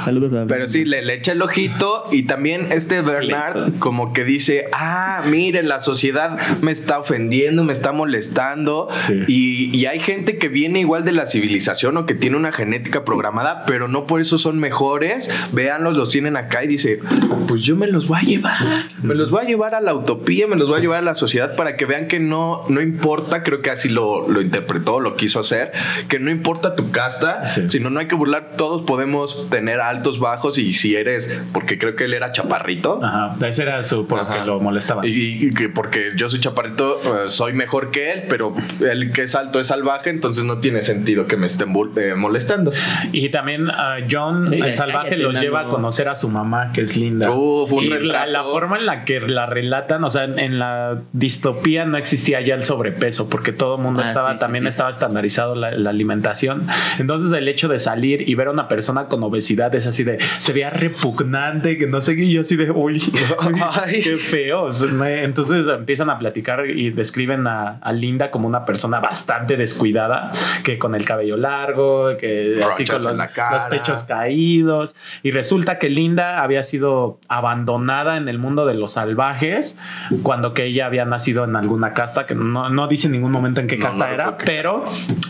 Saludos 0.03 0.33
a 0.33 0.45
Pero 0.47 0.67
sí, 0.67 0.85
le, 0.85 1.01
le 1.01 1.13
echa 1.15 1.31
el 1.33 1.41
ojito 1.41 2.05
y 2.11 2.23
también 2.23 2.71
este 2.71 3.01
Bernard 3.01 3.73
como 3.79 4.13
que 4.13 4.23
dice, 4.23 4.65
ah, 4.73 5.21
mire, 5.29 5.63
la 5.63 5.79
sociedad 5.79 6.37
me 6.61 6.71
está 6.71 6.99
ofendiendo, 6.99 7.63
me 7.63 7.73
está 7.73 7.91
molestando. 7.91 8.87
Sí. 9.07 9.23
Y, 9.27 9.77
y 9.77 9.85
hay 9.85 9.99
gente 9.99 10.37
que 10.37 10.49
viene 10.49 10.79
igual 10.79 11.05
de 11.05 11.11
la 11.11 11.25
civilización 11.25 11.97
o 11.97 12.05
que 12.05 12.13
tiene 12.15 12.37
una 12.37 12.51
genética 12.51 13.03
programada, 13.05 13.63
pero 13.65 13.87
no 13.87 14.05
por 14.07 14.21
eso 14.21 14.37
son 14.37 14.59
mejores. 14.59 15.29
Véanlos, 15.51 15.97
los 15.97 16.11
tienen 16.11 16.37
acá 16.37 16.63
y 16.63 16.67
dice, 16.67 16.99
pues 17.47 17.61
yo 17.61 17.75
me 17.75 17.87
los 17.87 18.07
voy 18.07 18.19
a 18.19 18.23
llevar. 18.23 18.57
Me 19.01 19.15
los 19.15 19.29
voy 19.29 19.43
a 19.45 19.47
llevar 19.47 19.75
a 19.75 19.81
la 19.81 19.93
utopía, 19.93 20.47
me 20.47 20.55
los 20.55 20.67
voy 20.67 20.77
a 20.77 20.81
llevar 20.81 20.99
a 20.99 21.01
la 21.03 21.15
sociedad 21.15 21.55
para 21.55 21.75
que 21.75 21.85
vean 21.85 22.07
que 22.07 22.19
no, 22.19 22.63
no 22.69 22.81
importa, 22.81 23.43
creo 23.43 23.61
que 23.61 23.69
así 23.69 23.89
lo, 23.89 24.27
lo 24.29 24.41
interpretó, 24.41 24.99
lo 24.99 25.15
quiso 25.15 25.39
hacer, 25.39 25.71
que 26.07 26.19
no 26.19 26.31
importa 26.31 26.75
tu 26.75 26.91
casta, 26.91 27.49
Sí. 27.49 27.61
sino 27.69 27.89
no 27.89 27.99
hay 27.99 28.07
que 28.07 28.15
burlar, 28.15 28.42
todos 28.57 28.83
podemos 28.83 29.49
tener 29.49 29.79
altos, 29.79 30.19
bajos 30.19 30.57
y 30.57 30.71
si 30.73 30.95
eres, 30.95 31.43
porque 31.53 31.77
creo 31.77 31.95
que 31.95 32.05
él 32.05 32.13
era 32.13 32.31
chaparrito. 32.31 32.99
Ajá, 33.03 33.35
ese 33.45 33.63
era 33.63 33.83
su 33.83 34.07
porque 34.07 34.33
Ajá. 34.33 34.45
lo 34.45 34.59
molestaba. 34.59 35.05
Y, 35.05 35.47
y 35.47 35.49
que 35.49 35.69
porque 35.69 36.11
yo 36.15 36.29
soy 36.29 36.39
chaparrito, 36.39 36.99
eh, 37.25 37.29
soy 37.29 37.53
mejor 37.53 37.91
que 37.91 38.11
él, 38.11 38.23
pero 38.29 38.53
el 38.81 39.11
que 39.11 39.23
es 39.23 39.35
alto 39.35 39.59
es 39.59 39.67
salvaje, 39.67 40.09
entonces 40.09 40.43
no 40.45 40.59
tiene 40.59 40.81
sentido 40.81 41.25
que 41.25 41.37
me 41.37 41.47
estén 41.47 41.73
eh, 41.97 42.13
molestando. 42.15 42.71
Y 43.11 43.29
también 43.29 43.69
a 43.69 43.97
John, 44.09 44.53
el 44.53 44.75
salvaje, 44.75 45.17
los 45.17 45.39
lleva 45.39 45.61
a 45.61 45.65
conocer 45.65 46.07
a 46.09 46.15
su 46.15 46.29
mamá, 46.29 46.71
que 46.71 46.81
es 46.81 46.97
linda. 46.97 47.31
Uf, 47.31 47.71
un 47.71 47.83
Y 47.83 47.89
la, 47.89 48.43
forma 48.43 48.77
en 48.77 48.85
la 48.85 49.05
que 49.05 49.19
la 49.21 49.45
relatan, 49.45 50.03
o 50.03 50.09
sea, 50.09 50.25
en, 50.25 50.39
en 50.39 50.59
la 50.59 50.99
distopía 51.13 51.85
no 51.85 51.97
existía 51.97 52.41
ya 52.41 52.55
el 52.55 52.63
sobrepeso, 52.63 53.29
porque 53.29 53.51
todo 53.51 53.75
el 53.75 53.81
mundo 53.81 54.01
Ah, 54.03 54.07
estaba, 54.07 54.29
sí, 54.31 54.35
sí, 54.37 54.39
también 54.39 54.63
sí. 54.63 54.69
estaba 54.69 54.89
estandarizado 54.89 55.55
la, 55.55 55.71
la 55.71 55.89
alimentación. 55.89 56.65
Entonces, 56.99 57.31
el 57.31 57.47
hecho 57.47 57.67
de 57.67 57.79
salir 57.79 58.27
y 58.27 58.32
ver 58.35 58.47
a 58.47 58.51
una 58.51 58.67
persona 58.67 59.05
con 59.05 59.23
obesidad 59.23 59.73
es 59.75 59.87
así 59.87 60.03
de, 60.03 60.19
se 60.37 60.53
veía 60.53 60.69
repugnante, 60.69 61.77
que 61.77 61.87
no 61.87 62.01
sé 62.01 62.15
qué, 62.15 62.23
y 62.23 62.33
yo 62.33 62.41
así 62.41 62.55
de, 62.55 62.71
uy, 62.71 62.99
qué 64.03 64.17
feo. 64.17 64.63
O 64.63 64.71
sea, 64.71 64.87
me- 64.89 65.23
Entonces 65.23 65.67
empiezan 65.67 66.09
a 66.09 66.17
platicar 66.19 66.65
y 66.69 66.89
describen 66.91 67.47
a, 67.47 67.79
a 67.81 67.91
Linda 67.93 68.31
como 68.31 68.47
una 68.47 68.65
persona 68.65 68.99
bastante 68.99 69.57
descuidada, 69.57 70.31
que 70.63 70.77
con 70.77 70.95
el 70.95 71.05
cabello 71.05 71.37
largo, 71.37 72.15
que 72.17 72.59
así 72.67 72.85
con 72.85 73.03
los, 73.03 73.63
pechos 73.69 74.03
caídos. 74.03 74.95
Y 75.23 75.31
resulta 75.31 75.79
que 75.79 75.89
Linda 75.89 76.41
había 76.43 76.63
sido 76.63 77.19
abandonada 77.27 78.17
en 78.17 78.27
el 78.29 78.37
mundo 78.39 78.65
de 78.65 78.73
los 78.73 78.93
salvajes 78.93 79.79
cuando 80.23 80.53
que 80.53 80.65
ella 80.65 80.85
había 80.85 81.05
nacido 81.05 81.43
en 81.43 81.55
alguna 81.55 81.93
casta, 81.93 82.25
que 82.25 82.35
no, 82.35 82.69
no 82.69 82.87
dice 82.87 83.07
en 83.07 83.13
ningún 83.13 83.31
momento 83.31 83.61
en 83.61 83.67
qué 83.67 83.77
No, 83.77 83.85
casta 83.85 84.07
no 84.07 84.13
era, 84.13 84.37
pero 84.37 84.85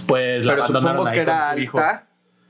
pues 0.07 0.45
la 0.45 0.53
abandonaron 0.53 1.07
ahí 1.07 1.19
que 1.19 1.25
con 1.25 1.33
era 1.33 1.53
su 1.53 1.59
hijo. 1.59 1.77
alta 1.79 2.03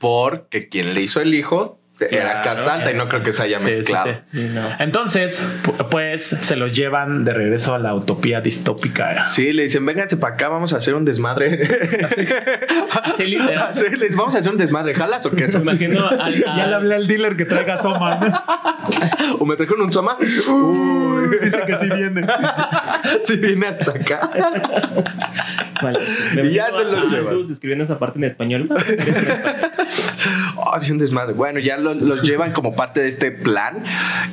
porque 0.04 0.68
quien 0.68 0.92
le 0.92 1.00
hizo 1.00 1.22
el 1.22 1.32
hijo 1.32 1.80
era 1.98 2.42
Claro. 2.42 2.42
casta 2.42 2.74
alta 2.74 2.90
y 2.90 2.94
no 2.94 3.08
creo 3.08 3.22
que 3.22 3.32
se 3.32 3.44
haya 3.44 3.58
sí, 3.60 3.64
mezclado. 3.66 4.06
sí. 4.24 4.40
Sí, 4.42 4.48
no. 4.52 4.68
Entonces, 4.80 5.48
pu- 5.64 5.88
pues 5.88 6.24
se 6.26 6.56
los 6.56 6.74
llevan 6.74 7.24
de 7.24 7.32
regreso 7.32 7.72
a 7.72 7.78
la 7.78 7.94
utopía 7.94 8.40
distópica. 8.42 9.28
Sí, 9.30 9.52
le 9.54 9.62
dicen, 9.62 9.86
vénganse 9.86 10.16
para 10.18 10.34
acá, 10.34 10.48
vamos 10.48 10.72
a 10.74 10.76
hacer 10.78 10.94
un 10.94 11.04
desmadre. 11.06 11.66
Sí, 13.16 13.26
literal. 13.26 13.72
Sí, 13.74 13.96
les 13.96 14.14
vamos 14.16 14.34
a 14.34 14.38
hacer 14.38 14.52
un 14.52 14.58
desmadre, 14.58 14.94
¿jalas 14.94 15.24
o 15.26 15.30
qué? 15.30 15.46
Me 15.48 15.60
imagino 15.60 16.06
al, 16.08 16.34
Ya 16.44 16.66
le 16.66 16.74
hablé 16.74 16.94
al 16.96 17.06
dealer 17.06 17.36
que 17.36 17.44
traiga 17.44 17.78
Soma. 17.78 18.44
¿O 19.38 19.46
me 19.46 19.56
trajeron 19.56 19.82
un 19.82 19.92
soma? 19.92 20.16
Uy, 20.20 21.38
Dice 21.42 21.60
que 21.66 21.76
sí 21.78 21.88
viene. 21.90 22.26
sí 23.24 23.36
viene 23.36 23.66
hasta 23.68 23.92
acá. 23.92 24.30
Vale. 25.82 25.98
Y 26.48 26.54
ya 26.54 26.66
se 26.66 26.84
los 26.84 27.00
a 27.00 27.04
llevan. 27.16 27.40
Escribiendo 27.50 27.84
esa 27.84 27.98
parte 27.98 28.18
en 28.18 28.24
español. 28.24 28.68
Oh, 30.56 30.76
es 30.80 30.88
un 30.90 30.98
desmadre. 30.98 31.34
Bueno, 31.34 31.58
ya 31.60 31.76
lo- 31.76 31.94
los 31.94 32.22
llevan 32.22 32.52
como 32.52 32.74
parte 32.74 33.00
de 33.00 33.08
este 33.08 33.30
plan. 33.30 33.82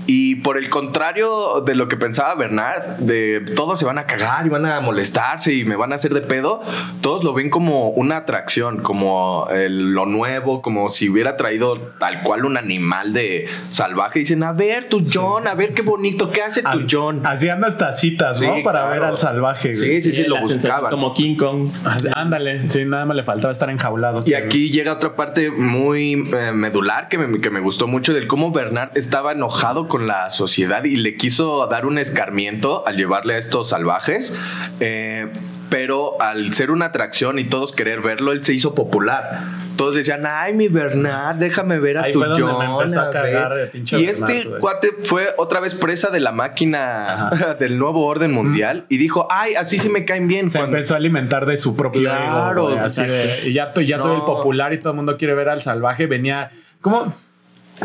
Y 0.08 0.36
por 0.36 0.58
el 0.58 0.70
contrario 0.70 1.62
de 1.66 1.76
lo 1.76 1.88
que 1.88 1.98
pensaba 1.98 2.36
Bernard, 2.36 2.84
de 3.00 3.42
todos 3.56 3.80
se 3.80 3.86
van 3.86 3.98
a 3.98 4.06
cagar 4.06 4.46
y 4.46 4.50
van 4.50 4.66
a 4.66 4.80
molestarse 4.82 5.54
y 5.54 5.66
me 5.66 5.76
van 5.76 5.92
a 5.92 5.96
hacer 5.96 6.14
de 6.14 6.22
pedo, 6.22 6.62
todos 7.02 7.24
lo 7.24 7.34
ven 7.34 7.50
como 7.50 7.90
una 7.90 8.18
atracción, 8.18 8.82
como 8.82 9.48
el- 9.52 9.92
lo 9.94 10.06
nuevo, 10.06 10.62
como 10.62 10.90
si 10.90 11.10
hubiera 11.10 11.36
traído 11.38 11.78
tal 12.00 12.22
cual 12.22 12.46
un 12.46 12.56
animal 12.58 13.14
de 13.14 13.48
salvaje. 13.70 14.20
Dicen, 14.20 14.44
a 14.44 14.54
ver 14.54 14.88
tu 14.90 15.04
John, 15.12 15.48
a 15.48 15.54
ver 15.56 15.74
qué 15.74 15.82
bonito, 15.82 16.32
¿qué 16.32 16.44
hace 16.44 16.62
tu 16.62 16.86
John? 16.90 17.26
Hacían 17.26 17.64
hasta 17.66 17.92
citas, 17.94 18.40
Sí, 18.40 18.48
¿no? 18.48 18.64
Para 18.64 18.82
claro. 18.82 18.90
ver 18.92 19.04
al 19.04 19.18
salvaje, 19.18 19.74
güey. 19.74 20.00
Sí, 20.02 20.12
sí, 20.12 20.24
sí, 20.24 20.24
lo 20.28 20.40
buscaban. 20.40 20.92
Como 20.92 21.14
King 21.14 21.31
Kong. 21.38 21.70
Ándale, 22.16 22.70
sí, 22.70 22.86
nada 22.86 23.06
más 23.06 23.16
le 23.18 23.24
faltaba 23.24 23.52
estar 23.52 23.70
enjaulado. 23.70 24.22
Y 24.26 24.34
aquí 24.34 24.70
llega 24.72 24.94
otra 24.94 25.16
parte 25.16 25.52
muy 25.52 26.28
eh, 26.34 26.52
medular 26.54 27.10
que 27.10 27.18
me, 27.18 27.40
que 27.40 27.50
me 27.50 27.60
gustó 27.60 27.88
mucho 27.88 28.14
del 28.14 28.28
cómo 28.28 28.52
Bernard 28.52 28.98
estaba 28.98 29.32
enojado 29.32 29.88
con 29.88 30.08
la 30.08 30.30
sociedad 30.30 30.84
y 30.84 30.96
le 30.96 31.16
quiso 31.16 31.68
dar 31.68 31.86
un 31.86 31.98
escarmiento 31.98 32.88
al 32.88 32.98
llevarle 32.98 33.36
a 33.36 33.38
estos 33.38 33.70
salvajes. 33.70 34.38
eh, 34.80 35.28
pero 35.72 36.22
al 36.22 36.54
ser 36.54 36.70
una 36.70 36.88
atracción 36.88 37.40
y 37.40 37.46
todos 37.46 37.72
querer 37.72 38.02
verlo, 38.02 38.34
él 38.34 38.44
se 38.44 38.54
hizo 38.54 38.76
popular. 38.76 39.40
Todos 39.82 39.96
decían, 39.96 40.24
ay, 40.28 40.54
mi 40.54 40.68
Bernard, 40.68 41.38
déjame 41.38 41.80
ver 41.80 41.98
a 41.98 42.04
Ahí 42.04 42.12
tu 42.14 42.20
fue 42.20 42.28
donde 42.28 42.44
me 42.46 42.52
John. 42.68 42.82
empezó 42.82 43.00
a 43.02 43.04
ver". 43.06 43.14
cagar 43.14 43.58
el 43.58 43.70
pinche 43.70 44.00
y 44.00 44.06
Bernard, 44.06 44.30
este 44.32 44.48
güey. 44.50 44.62
cuate 44.62 44.90
fue 45.04 45.30
otra 45.38 45.60
vez 45.60 45.74
presa 45.74 46.10
de 46.12 46.20
la 46.20 46.32
máquina 46.32 47.32
del 47.60 47.80
nuevo 47.80 48.06
orden 48.06 48.32
mundial 48.32 48.86
y 48.90 48.98
dijo, 48.98 49.28
ay, 49.32 49.56
así 49.56 49.80
sí 49.80 49.90
me 49.90 50.06
caen 50.06 50.28
bien. 50.28 50.50
se 50.52 50.60
Cuando- 50.60 50.78
empezó 50.78 50.94
a 50.94 50.98
alimentar 50.98 51.46
de 51.48 51.58
su 51.58 51.76
propio 51.76 52.02
Claro, 52.02 52.52
ego, 52.62 52.70
güey, 52.74 52.78
así 52.78 53.04
de, 53.04 53.42
y 53.50 53.54
ya, 53.54 53.74
ya 53.84 53.98
soy 53.98 54.16
el 54.18 54.22
popular 54.22 54.72
y 54.74 54.78
todo 54.78 54.90
el 54.92 54.96
mundo 54.98 55.18
quiere 55.18 55.34
ver 55.34 55.50
al 55.50 55.62
salvaje. 55.64 56.06
Venía, 56.06 56.52
¿cómo? 56.80 57.16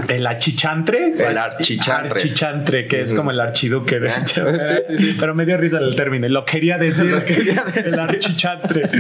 El 0.09 0.27
achichantre. 0.27 1.15
El 1.19 1.39
archichantre. 1.39 2.11
Archichantre, 2.21 2.87
que 2.87 3.01
es 3.01 3.15
como 3.15 3.31
el 3.31 3.41
archiduque 3.41 3.99
de 4.01 4.11
Sí, 4.27 4.41
sí, 4.89 4.97
sí. 4.99 5.17
Pero 5.19 5.35
me 5.35 5.47
dio 5.47 5.57
risa 5.57 5.79
el 5.79 5.97
término. 5.97 6.29
Lo 6.29 6.45
quería 6.45 6.79
decir. 6.79 7.07
Lo 7.07 7.25
quería 7.25 7.65
decir. 7.65 7.87
El 7.87 7.99
archichantre. 7.99 8.91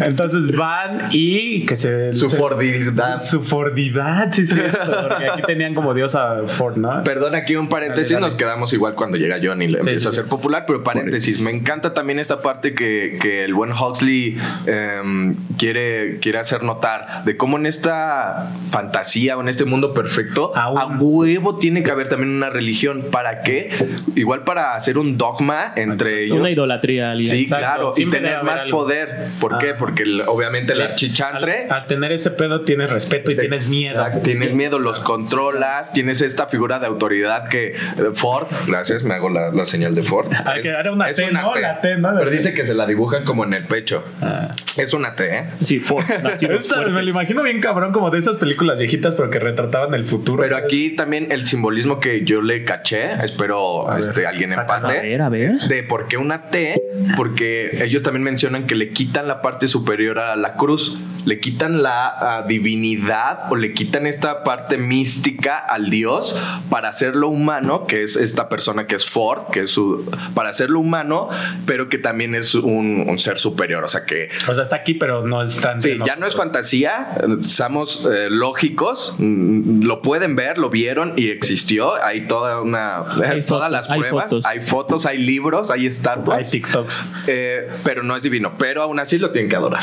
Entonces 0.00 0.54
van 0.56 1.08
y 1.10 1.64
que 1.66 1.76
se. 1.76 2.12
Su 2.22 2.28
se- 2.30 2.36
fordidad. 2.36 3.22
Su 3.22 3.42
fordidad, 3.42 4.32
sí, 4.32 4.46
sí. 4.46 4.58
Porque 4.58 5.28
aquí 5.28 5.42
tenían 5.46 5.74
como 5.74 5.94
diosa 5.94 6.42
Ford, 6.46 6.76
¿no? 6.76 7.02
Perdón, 7.02 7.34
aquí 7.34 7.56
un 7.56 7.68
paréntesis, 7.68 8.12
Dale, 8.12 8.20
dale. 8.22 8.30
nos 8.32 8.34
quedamos 8.38 8.72
igual 8.72 8.94
cuando 8.94 9.16
llega 9.16 9.38
John 9.42 9.62
y 9.62 9.68
le 9.68 9.78
empieza 9.78 10.10
a 10.10 10.12
ser 10.12 10.26
popular, 10.26 10.64
pero 10.66 10.82
paréntesis, 10.82 11.40
me 11.42 11.50
encanta 11.50 11.94
también 11.94 12.18
esta 12.18 12.42
parte 12.42 12.74
que, 12.74 13.18
que 13.20 13.44
el 13.44 13.54
buen 13.54 13.72
Huxley 13.72 14.36
em, 14.66 15.34
quiere, 15.58 16.18
quiere 16.20 16.38
hacer 16.38 16.62
notar, 16.62 17.24
de 17.24 17.36
cómo 17.36 17.56
en 17.56 17.66
esta 17.66 18.48
fantasía 18.70 19.36
o 19.36 19.40
en 19.40 19.48
este 19.48 19.64
mundo 19.64 19.94
perfecto, 19.94 20.41
Aún. 20.54 20.78
a 20.78 20.86
huevo 20.98 21.56
tiene 21.56 21.82
que 21.82 21.90
haber 21.90 22.08
también 22.08 22.30
una 22.30 22.50
religión. 22.50 23.04
¿Para 23.12 23.42
qué? 23.42 23.70
Igual 24.16 24.42
para 24.44 24.74
hacer 24.74 24.98
un 24.98 25.16
dogma 25.18 25.72
entre 25.76 26.24
ellos. 26.24 26.38
Una 26.40 26.50
idolatría 26.50 27.12
alguien. 27.12 27.30
Sí, 27.30 27.42
Exacto, 27.44 27.64
claro, 27.64 27.90
y 27.92 27.96
siempre 27.96 28.20
tener 28.20 28.42
más 28.42 28.62
algo. 28.62 28.78
poder. 28.78 29.26
¿Por 29.40 29.58
qué? 29.58 29.70
Ah. 29.70 29.76
Porque 29.78 30.02
el- 30.02 30.22
obviamente 30.26 30.72
el 30.72 30.82
archichantre... 30.82 31.66
Al, 31.68 31.82
al 31.82 31.86
tener 31.86 32.12
ese 32.12 32.30
pedo 32.30 32.62
tienes 32.62 32.90
respeto 32.90 33.30
y 33.30 33.36
tienes 33.36 33.68
miedo. 33.68 34.04
Tienes 34.22 34.54
miedo, 34.54 34.78
los 34.78 35.00
controlas, 35.00 35.92
tienes 35.92 36.20
esta 36.20 36.46
figura 36.46 36.78
de 36.78 36.86
autoridad 36.86 37.48
que 37.48 37.68
eh, 37.74 37.76
Ford, 38.14 38.48
gracias, 38.66 39.02
me 39.02 39.14
hago 39.14 39.28
la, 39.28 39.50
la 39.52 39.64
señal 39.64 39.94
de 39.94 40.02
Ford. 40.02 40.28
Ah, 40.44 40.54
que 40.60 40.68
era 40.68 40.92
una 40.92 41.12
T, 41.12 41.30
¿no? 41.32 41.54
La 41.54 41.80
T, 41.80 41.96
¿no? 41.96 42.14
Pero 42.16 42.30
dice 42.30 42.52
que 42.54 42.64
se 42.66 42.74
la 42.74 42.86
dibujan 42.86 43.24
como 43.24 43.44
en 43.44 43.54
el 43.54 43.64
pecho. 43.64 44.04
Ah. 44.20 44.54
Es 44.76 44.94
una 44.94 45.14
T, 45.16 45.36
¿eh? 45.38 45.44
Sí, 45.62 45.80
Ford. 45.80 46.04
me 46.92 47.02
lo 47.02 47.10
imagino 47.10 47.42
bien 47.42 47.60
cabrón, 47.60 47.92
como 47.92 48.10
de 48.10 48.18
esas 48.18 48.36
películas 48.36 48.78
viejitas, 48.78 49.14
pero 49.14 49.30
que 49.30 49.38
retrataban 49.38 49.94
el 49.94 50.04
futuro. 50.04 50.31
Pero 50.36 50.56
aquí 50.56 50.90
también 50.96 51.30
el 51.30 51.46
simbolismo 51.46 52.00
que 52.00 52.24
yo 52.24 52.42
le 52.42 52.64
caché, 52.64 53.12
espero 53.24 53.88
A 53.88 53.94
ver, 53.94 54.00
este, 54.00 54.26
alguien 54.26 54.50
sácalo. 54.50 54.88
empate. 54.88 54.98
A 54.98 55.02
ver, 55.02 55.22
a 55.22 55.28
ver. 55.28 55.52
De 55.68 55.82
por 55.82 56.06
qué 56.06 56.16
una 56.16 56.46
T, 56.46 56.74
porque 57.16 57.84
ellos 57.84 58.02
también 58.02 58.22
mencionan 58.22 58.66
que 58.66 58.74
le 58.74 58.90
quitan 58.90 59.28
la 59.28 59.42
parte 59.42 59.68
superior 59.68 60.18
a 60.18 60.36
la 60.36 60.54
cruz, 60.54 60.98
le 61.24 61.40
quitan 61.40 61.82
la 61.82 62.08
ah, 62.08 62.44
divinidad 62.48 63.50
o 63.50 63.56
le 63.56 63.72
quitan 63.72 64.06
esta 64.06 64.42
parte 64.42 64.76
mística 64.76 65.56
al 65.58 65.90
Dios 65.90 66.40
para 66.68 66.88
hacerlo 66.88 67.28
humano, 67.28 67.86
que 67.86 68.02
es 68.02 68.16
esta 68.16 68.48
persona 68.48 68.86
que 68.86 68.96
es 68.96 69.06
Ford, 69.06 69.50
que 69.52 69.60
es 69.60 69.70
su, 69.70 70.04
para 70.34 70.50
hacerlo 70.50 70.80
humano, 70.80 71.28
pero 71.66 71.88
que 71.88 71.98
también 71.98 72.34
es 72.34 72.54
un, 72.54 73.04
un 73.08 73.18
ser 73.18 73.38
superior, 73.38 73.84
o 73.84 73.88
sea 73.88 74.04
que 74.04 74.28
O 74.48 74.54
sea, 74.54 74.64
está 74.64 74.76
aquí, 74.76 74.94
pero 74.94 75.26
no 75.26 75.42
es 75.42 75.60
tan. 75.60 75.80
Sí, 75.80 75.98
ya 76.04 76.16
no 76.16 76.26
es 76.26 76.34
fantasía, 76.36 77.08
eh, 77.16 77.42
seamos 77.42 78.08
eh, 78.10 78.28
lógicos, 78.30 79.16
mm, 79.18 79.82
lo 79.82 80.02
pueden 80.22 80.36
ver, 80.36 80.56
lo 80.56 80.70
vieron 80.70 81.14
y 81.16 81.30
existió, 81.30 81.94
hay 82.02 82.28
toda 82.28 82.62
una, 82.62 82.98
Hay 83.00 83.42
todas 83.42 83.44
fotos, 83.46 83.70
las 83.72 83.90
hay 83.90 83.98
pruebas, 83.98 84.24
fotos. 84.24 84.46
hay 84.46 84.60
fotos, 84.60 85.06
hay 85.06 85.18
libros, 85.18 85.70
hay 85.70 85.80
Hay 85.80 85.86
estatuas, 85.88 86.48
TikToks. 86.48 87.02
eh, 87.26 87.68
pero 87.82 88.04
no 88.04 88.14
es 88.14 88.22
divino, 88.22 88.52
pero 88.56 88.82
aún 88.82 89.00
así 89.00 89.18
lo 89.18 89.30
tienen 89.32 89.50
que 89.50 89.56
adorar. 89.56 89.82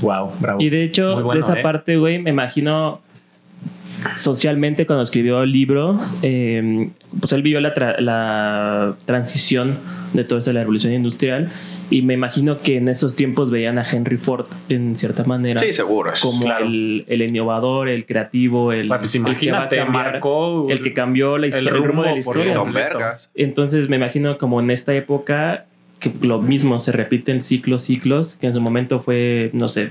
Wow, 0.00 0.32
bravo. 0.38 0.60
Y 0.62 0.70
de 0.70 0.84
hecho, 0.84 1.14
bueno, 1.22 1.32
de 1.34 1.40
esa 1.40 1.58
¿eh? 1.58 1.62
parte, 1.62 1.96
güey, 1.96 2.20
me 2.20 2.30
imagino 2.30 3.00
socialmente 4.16 4.86
cuando 4.86 5.02
escribió 5.02 5.42
el 5.42 5.50
libro, 5.50 5.98
eh, 6.22 6.88
pues 7.18 7.32
él 7.32 7.42
vivió 7.42 7.60
la, 7.60 7.74
tra- 7.74 7.98
la 7.98 8.94
transición 9.06 9.76
de 10.12 10.22
toda 10.24 10.38
esta 10.38 10.52
la 10.52 10.60
revolución 10.60 10.92
industrial 10.92 11.50
y 11.90 12.02
me 12.02 12.14
imagino 12.14 12.58
que 12.58 12.76
en 12.76 12.88
esos 12.88 13.16
tiempos 13.16 13.50
veían 13.50 13.78
a 13.78 13.84
Henry 13.84 14.16
Ford 14.16 14.46
en 14.68 14.94
cierta 14.96 15.24
manera 15.24 15.60
Sí, 15.60 15.72
seguro. 15.72 16.12
como 16.22 16.42
claro. 16.44 16.64
el, 16.64 17.04
el 17.08 17.22
innovador, 17.22 17.88
el 17.88 18.06
creativo, 18.06 18.72
el, 18.72 18.88
Pues 18.88 19.14
el 19.14 19.22
que 19.22 19.24
va 19.24 19.28
a 19.28 19.32
imagínate, 19.32 19.76
cambiar, 19.78 20.04
marcó 20.12 20.66
el 20.70 20.82
que 20.82 20.92
cambió 20.94 21.36
la 21.36 21.48
historia, 21.48 21.70
el 21.70 21.76
rumbo, 21.76 21.88
rumbo 21.88 22.02
de 22.04 22.12
la 22.12 22.18
historia. 22.18 22.54
Don 22.54 22.64
completo. 22.64 22.88
Vergas. 22.98 23.30
Entonces 23.34 23.88
me 23.88 23.96
imagino 23.96 24.38
como 24.38 24.60
en 24.60 24.70
esta 24.70 24.94
época 24.94 25.66
que 25.98 26.12
lo 26.22 26.40
mismo 26.40 26.80
se 26.80 26.92
repiten 26.92 27.42
ciclos, 27.42 27.82
ciclos, 27.82 28.36
que 28.36 28.46
en 28.46 28.54
su 28.54 28.60
momento 28.60 29.00
fue, 29.00 29.50
no 29.52 29.68
sé, 29.68 29.90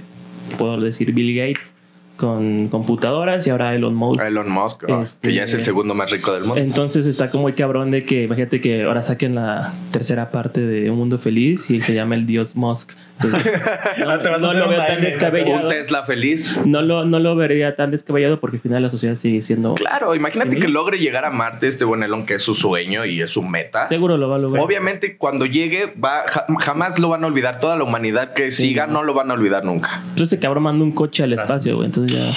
puedo 0.58 0.80
decir 0.80 1.12
Bill 1.14 1.36
Gates 1.38 1.76
con 2.20 2.68
computadoras 2.68 3.48
y 3.48 3.50
ahora 3.50 3.74
Elon 3.74 3.96
Musk. 3.96 4.22
Elon 4.22 4.52
Musk, 4.52 4.84
ah, 4.90 5.02
Este- 5.04 5.30
que 5.30 5.34
ya 5.34 5.46
es 5.46 5.54
el 5.54 5.64
segundo 5.64 5.96
más 5.96 6.12
rico 6.12 6.34
del 6.34 6.44
mundo. 6.44 6.62
Entonces 6.62 7.06
está 7.06 7.30
como 7.30 7.44
muy 7.44 7.54
cabrón 7.54 7.92
de 7.92 8.04
que 8.04 8.24
imagínate 8.24 8.60
que 8.60 8.84
ahora 8.84 9.02
saquen 9.02 9.36
la 9.36 9.74
tercera 9.92 10.30
parte 10.30 10.66
de 10.66 10.92
Un 10.92 10.98
Mundo 10.98 11.18
Feliz 11.18 11.72
y 11.72 11.80
se 11.80 11.94
llama 11.94 12.16
el 12.16 12.26
Dios 12.26 12.56
Musk. 12.58 12.92
Entonces, 13.22 13.52
no, 14.00 14.10
Ah, 14.12 14.38
no 14.40 14.54
lo 14.54 14.70
veo 14.70 14.86
tan 14.86 15.02
descabellado. 15.02 15.64
Un 15.64 15.70
Tesla 15.70 16.04
feliz. 16.04 16.58
No 16.66 16.82
lo, 16.82 17.06
no 17.06 17.20
lo 17.20 17.36
vería 17.36 17.76
tan 17.76 17.92
descabellado 17.92 18.40
porque 18.40 18.58
al 18.58 18.62
final 18.62 18.84
la 18.84 18.90
sociedad 18.90 19.16
sigue 19.16 19.42
siendo... 19.42 19.74
Claro, 19.76 20.16
imagínate 20.16 20.58
que 20.60 20.68
logre 20.68 21.00
llegar 21.00 21.26
a 21.26 21.32
Marte 21.32 21.68
este 21.68 21.86
buen 21.86 22.04
Elon, 22.04 22.26
que 22.26 22.36
es 22.36 22.42
su 22.44 22.54
sueño 22.54 23.06
y 23.06 23.22
es 23.22 23.30
su 23.32 23.42
meta. 23.44 23.88
Seguro 23.88 24.18
lo 24.18 24.30
va 24.30 24.36
a 24.36 24.40
lograr. 24.40 24.64
Obviamente, 24.64 25.18
cuando 25.18 25.46
llegue, 25.46 25.94
va, 26.04 26.24
ja- 26.28 26.46
jamás 26.60 27.00
lo 27.00 27.10
van 27.10 27.24
a 27.24 27.28
olvidar. 27.28 27.60
Toda 27.60 27.76
la 27.76 27.84
humanidad 27.84 28.34
que 28.34 28.52
siga 28.52 28.88
no 28.88 29.04
lo 29.04 29.14
van 29.14 29.32
a 29.32 29.34
olvidar 29.34 29.66
nunca. 29.66 29.96
Entonces 30.10 30.34
ese 30.34 30.40
cabrón 30.42 30.64
manda 30.64 30.84
un 30.84 30.92
coche 30.92 31.24
al 31.24 31.34
espacio, 31.34 31.76
güey. 31.76 31.88
Entonces 31.88 32.18
ya... 32.18 32.34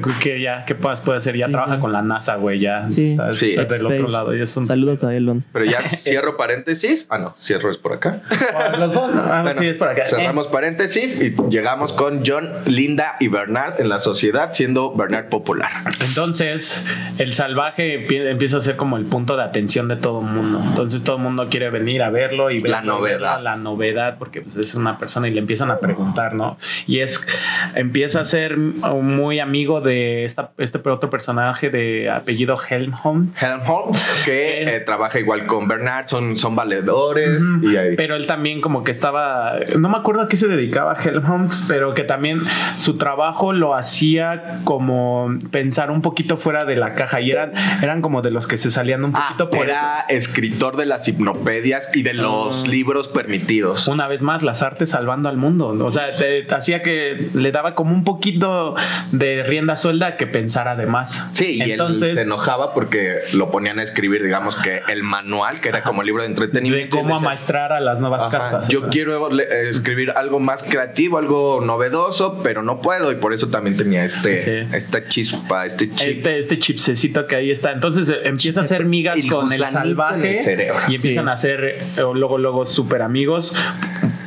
Creo 0.00 0.18
que 0.20 0.40
ya, 0.40 0.64
¿qué 0.64 0.74
más 0.74 1.00
puede 1.00 1.18
hacer? 1.18 1.36
Ya 1.36 1.46
Sí, 1.46 1.52
trabaja 1.52 1.78
con 1.80 1.92
la 1.92 2.02
NASA, 2.02 2.36
güey. 2.36 2.58
Ya 2.60 2.88
Sí. 2.90 3.12
está, 3.12 3.32
Sí. 3.32 3.54
está 3.58 3.74
del 3.74 3.86
otro 3.86 4.08
lado. 4.08 4.34
Ya 4.34 4.46
Saludos 4.46 5.04
a 5.04 5.14
Elon. 5.14 5.44
Pero 5.52 5.64
ya 5.64 5.82
cierro 5.86 6.36
paréntesis. 6.36 7.06
Ah, 7.10 7.18
no, 7.18 7.34
cierro 7.38 7.70
es 7.70 7.78
por 7.78 7.92
acá. 7.92 8.20
Ah, 8.54 8.76
Los 8.78 8.92
dos. 8.94 9.10
Ah, 9.14 9.40
Bueno, 9.42 9.60
sí, 9.60 9.66
es 9.66 9.76
por 9.76 9.88
acá. 9.88 10.04
Cerramos 10.22 10.48
paréntesis 10.48 11.20
y 11.22 11.34
llegamos 11.50 11.92
con 11.92 12.22
John, 12.26 12.48
Linda 12.66 13.16
y 13.20 13.28
Bernard 13.28 13.80
en 13.80 13.88
la 13.88 13.98
sociedad, 14.00 14.50
siendo 14.52 14.94
Bernard 14.94 15.28
popular. 15.28 15.70
Entonces, 16.06 16.84
el 17.18 17.32
salvaje 17.34 18.06
empie- 18.06 18.30
empieza 18.30 18.58
a 18.58 18.60
ser 18.60 18.76
como 18.76 18.96
el 18.96 19.04
punto 19.06 19.36
de 19.36 19.42
atención 19.42 19.88
de 19.88 19.96
todo 19.96 20.20
el 20.20 20.26
mundo. 20.26 20.60
Entonces, 20.64 21.02
todo 21.02 21.16
el 21.16 21.22
mundo 21.22 21.48
quiere 21.50 21.70
venir 21.70 22.02
a 22.02 22.10
verlo 22.10 22.50
y 22.50 22.60
ver 22.60 22.70
La 22.70 22.82
novedad. 22.82 23.40
La 23.42 23.56
novedad, 23.56 24.18
porque 24.18 24.40
pues, 24.42 24.56
es 24.56 24.74
una 24.74 24.98
persona 24.98 25.28
y 25.28 25.32
le 25.32 25.40
empiezan 25.40 25.70
a 25.70 25.78
preguntar, 25.78 26.34
¿no? 26.34 26.58
Y 26.86 27.00
es, 27.00 27.26
empieza 27.74 28.20
a 28.20 28.24
ser 28.24 28.56
muy 28.56 29.40
amigo 29.40 29.80
de 29.80 30.24
esta, 30.24 30.52
este 30.58 30.78
otro 30.88 31.10
personaje 31.10 31.70
de 31.70 32.10
apellido 32.10 32.58
Helmholtz. 32.68 33.42
Helmholtz, 33.42 34.22
que 34.24 34.62
eh, 34.76 34.80
trabaja 34.80 35.18
igual 35.18 35.46
con 35.46 35.66
Bernard, 35.68 36.06
son, 36.08 36.36
son 36.36 36.54
valedores 36.54 37.40
Ujú. 37.42 37.70
y 37.70 37.76
ahí. 37.76 37.96
Pero 37.96 38.16
él 38.16 38.26
también 38.26 38.60
como 38.60 38.84
que 38.84 38.90
estaba, 38.90 39.54
no 39.78 39.88
me 39.88 39.96
acuerdo 39.96 40.11
a 40.20 40.28
qué 40.28 40.36
se 40.36 40.48
dedicaba 40.48 40.94
Helmholtz, 41.02 41.64
pero 41.68 41.94
que 41.94 42.04
también 42.04 42.42
su 42.76 42.96
trabajo 42.98 43.52
lo 43.52 43.74
hacía 43.74 44.42
como 44.64 45.30
pensar 45.50 45.90
un 45.90 46.02
poquito 46.02 46.36
fuera 46.36 46.64
de 46.64 46.76
la 46.76 46.94
caja 46.94 47.20
y 47.20 47.30
eran, 47.30 47.52
eran 47.82 48.02
como 48.02 48.20
de 48.22 48.30
los 48.30 48.46
que 48.46 48.58
se 48.58 48.70
salían 48.70 49.04
un 49.04 49.12
Ah, 49.14 49.28
poquito 49.28 49.50
por 49.50 49.68
era 49.70 50.04
escritor 50.08 50.76
de 50.76 50.86
las 50.86 51.08
hipnopedias 51.08 51.96
y 51.96 52.02
de 52.02 52.14
los 52.14 52.64
Ah. 52.64 52.68
libros 52.68 53.08
permitidos. 53.08 53.88
Una 53.88 54.08
vez 54.08 54.22
más, 54.22 54.42
las 54.42 54.62
artes 54.62 54.90
salvando 54.90 55.28
al 55.28 55.36
mundo. 55.36 55.68
O 55.68 55.90
sea, 55.90 56.14
te- 56.16 56.42
te 56.42 56.54
hacía 56.54 56.82
que 56.82 57.28
le 57.34 57.52
daba 57.52 57.74
como 57.74 57.92
un 57.94 58.04
poquito 58.04 58.74
de 59.12 59.42
rienda 59.44 59.76
suelda 59.76 60.16
que 60.16 60.26
pensara 60.26 60.76
de 60.76 60.86
más. 60.86 61.28
Sí, 61.32 61.62
y 61.64 61.70
él 61.70 61.96
se 61.96 62.20
enojaba 62.20 62.74
porque 62.74 63.18
lo 63.34 63.50
ponían 63.50 63.78
a 63.78 63.82
escribir, 63.82 64.22
digamos 64.22 64.56
que 64.56 64.82
el 64.88 65.02
manual, 65.02 65.60
que 65.60 65.68
era 65.68 65.82
como 65.82 66.02
libro 66.02 66.22
de 66.22 66.28
entretenimiento. 66.28 66.96
De 66.96 67.02
cómo 67.02 67.16
amaestrar 67.16 67.72
a 67.72 67.80
las 67.80 68.00
nuevas 68.00 68.26
castas. 68.28 68.68
Yo 68.68 68.88
quiero 68.88 69.30
escribir 69.70 70.01
algo 70.10 70.40
más 70.40 70.62
creativo, 70.62 71.18
algo 71.18 71.60
novedoso, 71.60 72.40
pero 72.42 72.62
no 72.62 72.80
puedo 72.80 73.12
y 73.12 73.16
por 73.16 73.32
eso 73.32 73.48
también 73.48 73.76
tenía 73.76 74.04
este, 74.04 74.62
esta 74.74 75.08
chispa, 75.08 75.66
este 75.66 75.90
chip. 75.94 76.08
Este, 76.16 76.38
este 76.38 76.58
chipsecito 76.58 77.26
que 77.26 77.36
ahí 77.36 77.50
está. 77.50 77.72
Entonces 77.72 78.08
eh, 78.08 78.20
empieza 78.24 78.60
a 78.60 78.62
hacer 78.64 78.84
migas 78.84 79.16
con 79.30 79.52
el 79.52 79.60
salvaje 79.68 80.40
y 80.88 80.94
empiezan 80.96 81.28
a 81.28 81.36
ser 81.36 81.64
eh, 81.64 81.78
luego, 81.96 82.38
luego 82.38 82.64
súper 82.64 83.02
amigos. 83.02 83.56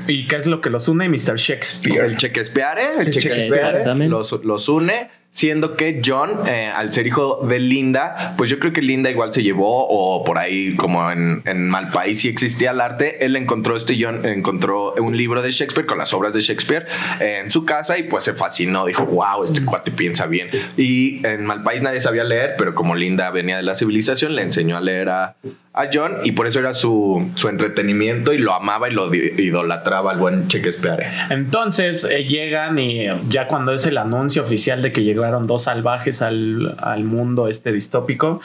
¿Y 0.07 0.27
qué 0.27 0.35
es 0.35 0.45
lo 0.45 0.61
que 0.61 0.69
los 0.69 0.87
une? 0.87 1.09
Mr. 1.09 1.35
Shakespeare. 1.37 2.05
El 2.05 2.15
Shakespeare, 2.15 2.99
el 2.99 3.11
Shakespeare 3.11 4.07
los, 4.07 4.31
los 4.43 4.69
une 4.69 5.09
Siendo 5.35 5.75
que 5.75 6.01
John, 6.01 6.47
eh, 6.47 6.71
al 6.73 6.93
ser 6.93 7.07
hijo 7.07 7.45
de 7.45 7.59
Linda, 7.59 8.35
pues 8.37 8.49
yo 8.49 8.57
creo 8.57 8.71
que 8.71 8.81
Linda 8.81 9.09
igual 9.09 9.33
se 9.33 9.43
llevó, 9.43 9.85
o 9.85 10.23
por 10.23 10.37
ahí, 10.37 10.73
como 10.77 11.11
en, 11.11 11.41
en 11.43 11.67
Malpaís, 11.67 12.21
si 12.21 12.29
existía 12.29 12.71
el 12.71 12.79
arte, 12.79 13.25
él 13.25 13.35
encontró 13.35 13.75
este 13.75 13.97
John, 14.01 14.25
encontró 14.25 14.93
un 14.93 15.17
libro 15.17 15.41
de 15.41 15.51
Shakespeare 15.51 15.85
con 15.85 15.97
las 15.97 16.13
obras 16.13 16.33
de 16.33 16.39
Shakespeare 16.39 16.87
eh, 17.19 17.41
en 17.43 17.51
su 17.51 17.65
casa 17.65 17.97
y 17.97 18.03
pues 18.03 18.23
se 18.23 18.33
fascinó. 18.33 18.85
Dijo, 18.85 19.05
wow, 19.05 19.43
este 19.43 19.61
cuate 19.65 19.91
piensa 19.91 20.25
bien. 20.25 20.47
Y 20.77 21.19
en 21.27 21.45
Malpaís 21.45 21.81
nadie 21.81 21.99
sabía 21.99 22.23
leer, 22.23 22.55
pero 22.57 22.73
como 22.73 22.95
Linda 22.95 23.29
venía 23.29 23.57
de 23.57 23.63
la 23.63 23.75
civilización, 23.75 24.37
le 24.37 24.41
enseñó 24.41 24.77
a 24.77 24.79
leer 24.79 25.09
a, 25.09 25.35
a 25.75 25.89
John 25.93 26.17
y 26.23 26.31
por 26.31 26.47
eso 26.47 26.59
era 26.59 26.73
su, 26.73 27.29
su 27.35 27.49
entretenimiento 27.49 28.31
y 28.31 28.37
lo 28.37 28.53
amaba 28.53 28.89
y 28.89 28.93
lo 28.93 29.13
idolatraba 29.13 30.13
al 30.13 30.19
buen 30.19 30.47
Shakespeare. 30.47 31.05
Entonces 31.29 32.05
eh, 32.05 32.23
llegan 32.23 32.79
y 32.79 33.07
ya 33.27 33.47
cuando 33.47 33.73
es 33.73 33.85
el 33.85 33.97
anuncio 33.97 34.41
oficial 34.43 34.81
de 34.81 34.93
que 34.93 35.03
llegaron 35.03 35.47
dos 35.47 35.63
salvajes 35.63 36.21
al, 36.21 36.75
al 36.81 37.03
mundo 37.03 37.49
este 37.49 37.73
distópico, 37.73 38.39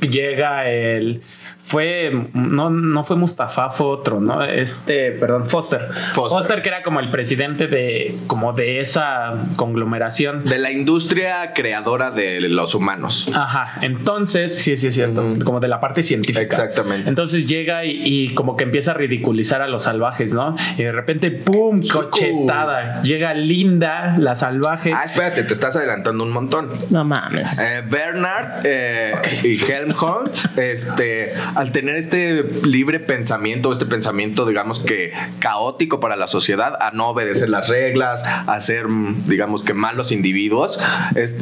llega 0.00 0.68
el 0.68 1.22
fue, 1.64 2.28
no, 2.34 2.70
no 2.70 3.04
fue 3.04 3.16
Mustafa, 3.16 3.70
fue 3.70 3.86
otro, 3.86 4.20
¿no? 4.20 4.44
Este, 4.44 5.12
perdón, 5.12 5.48
Foster. 5.48 5.86
Foster. 6.12 6.60
que 6.60 6.68
era 6.68 6.82
como 6.82 7.00
el 7.00 7.08
presidente 7.08 7.66
de, 7.66 8.14
como 8.26 8.52
de 8.52 8.80
esa 8.80 9.34
conglomeración. 9.56 10.44
De 10.44 10.58
la 10.58 10.70
industria 10.70 11.54
creadora 11.54 12.10
de 12.10 12.40
los 12.40 12.74
humanos. 12.74 13.30
Ajá, 13.32 13.78
entonces, 13.80 14.58
sí, 14.58 14.76
sí 14.76 14.88
es 14.88 14.94
cierto, 14.94 15.34
como 15.44 15.60
de 15.60 15.68
la 15.68 15.80
parte 15.80 16.02
científica. 16.02 16.42
Exactamente. 16.42 17.08
Entonces 17.08 17.46
llega 17.46 17.84
y, 17.84 18.34
como 18.34 18.56
que 18.56 18.64
empieza 18.64 18.90
a 18.90 18.94
ridiculizar 18.94 19.62
a 19.62 19.68
los 19.68 19.84
salvajes, 19.84 20.34
¿no? 20.34 20.54
Y 20.76 20.82
de 20.82 20.92
repente, 20.92 21.30
¡pum! 21.30 21.80
Cochetada. 21.90 23.02
Llega 23.02 23.34
Linda, 23.34 24.16
la 24.18 24.36
salvaje. 24.36 24.92
Ah, 24.94 25.04
espérate, 25.04 25.44
te 25.44 25.54
estás 25.54 25.76
adelantando 25.76 26.24
un 26.24 26.30
montón. 26.30 26.70
No 26.90 27.04
mames. 27.04 27.60
Eh, 27.60 27.82
Bernard 27.88 28.60
eh, 28.64 29.14
y 29.42 29.58
Helmholtz, 29.64 30.58
este 30.58 31.32
al 31.54 31.72
tener 31.72 31.96
este 31.96 32.44
libre 32.64 33.00
pensamiento, 33.00 33.72
este 33.72 33.86
pensamiento, 33.86 34.46
digamos 34.46 34.78
que 34.78 35.12
caótico 35.38 36.00
para 36.00 36.16
la 36.16 36.26
sociedad, 36.26 36.76
a 36.80 36.90
no 36.92 37.08
obedecer 37.08 37.48
las 37.48 37.68
reglas, 37.68 38.24
a 38.24 38.60
ser, 38.60 38.86
digamos 39.26 39.62
que 39.62 39.74
malos 39.74 40.12
individuos, 40.12 40.80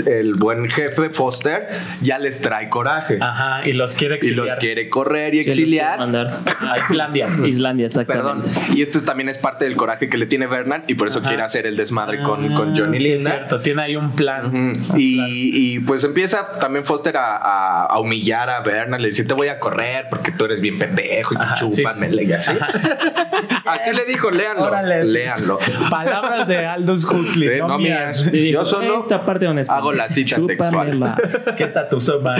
el 0.06 0.34
buen 0.34 0.68
jefe 0.70 1.10
Foster 1.10 1.68
ya 2.02 2.18
les 2.18 2.40
trae 2.40 2.68
coraje. 2.68 3.18
Ajá, 3.20 3.62
y 3.64 3.72
los 3.72 3.94
quiere 3.94 4.16
exiliar. 4.16 4.46
Y 4.46 4.50
los 4.50 4.58
quiere 4.58 4.88
correr 4.88 5.34
y 5.34 5.40
exiliar. 5.40 6.00
a 6.00 6.78
Islandia. 6.90 7.28
Islandia, 7.46 7.86
exactamente. 7.86 8.50
Perdón. 8.50 8.76
Y 8.76 8.82
esto 8.82 9.00
también 9.02 9.28
es 9.28 9.38
parte 9.38 9.64
del 9.64 9.76
coraje 9.76 10.08
que 10.08 10.16
le 10.18 10.26
tiene 10.26 10.46
Bernard 10.46 10.82
y 10.88 10.94
por 10.94 11.08
eso 11.08 11.22
quiere 11.22 11.42
hacer 11.42 11.66
el 11.66 11.76
desmadre 11.76 12.22
con, 12.22 12.54
con 12.54 12.76
Johnny 12.76 12.98
sí, 12.98 13.12
Es 13.12 13.22
cierto, 13.24 13.60
tiene 13.60 13.82
ahí 13.82 13.96
un 13.96 14.12
plan. 14.12 14.72
y, 14.96 15.78
pues 15.80 16.04
empieza 16.04 16.52
también 16.60 16.84
Foster 16.84 17.16
a, 17.16 17.84
a 17.84 17.98
humillar 18.00 18.50
a 18.50 18.60
Bernard, 18.60 19.00
le 19.00 19.08
dice, 19.08 19.24
te 19.24 19.34
voy 19.34 19.48
a 19.48 19.58
correr 19.58 19.99
porque 20.08 20.32
tú 20.32 20.44
eres 20.44 20.60
bien 20.60 20.78
pendejo 20.78 21.34
y 21.34 21.38
chúpame 21.58 22.10
y 22.22 22.32
así. 22.32 22.52
así 23.66 23.92
le 23.92 24.04
dijo, 24.04 24.30
léanlo. 24.30 24.70
Léanlo. 25.04 25.58
Palabras 25.90 26.46
de 26.46 26.66
Aldous 26.66 27.04
Huxley. 27.04 27.60
no, 27.60 27.78
mías. 27.78 28.30
Yo 28.32 28.64
solo 28.64 29.00
esta 29.00 29.24
parte 29.24 29.46
hago 29.68 29.92
la 29.92 30.08
cita 30.08 30.36
textual. 30.46 31.16
¿Qué 31.56 31.64
está 31.64 31.88
tu 31.88 32.00
sopa? 32.00 32.36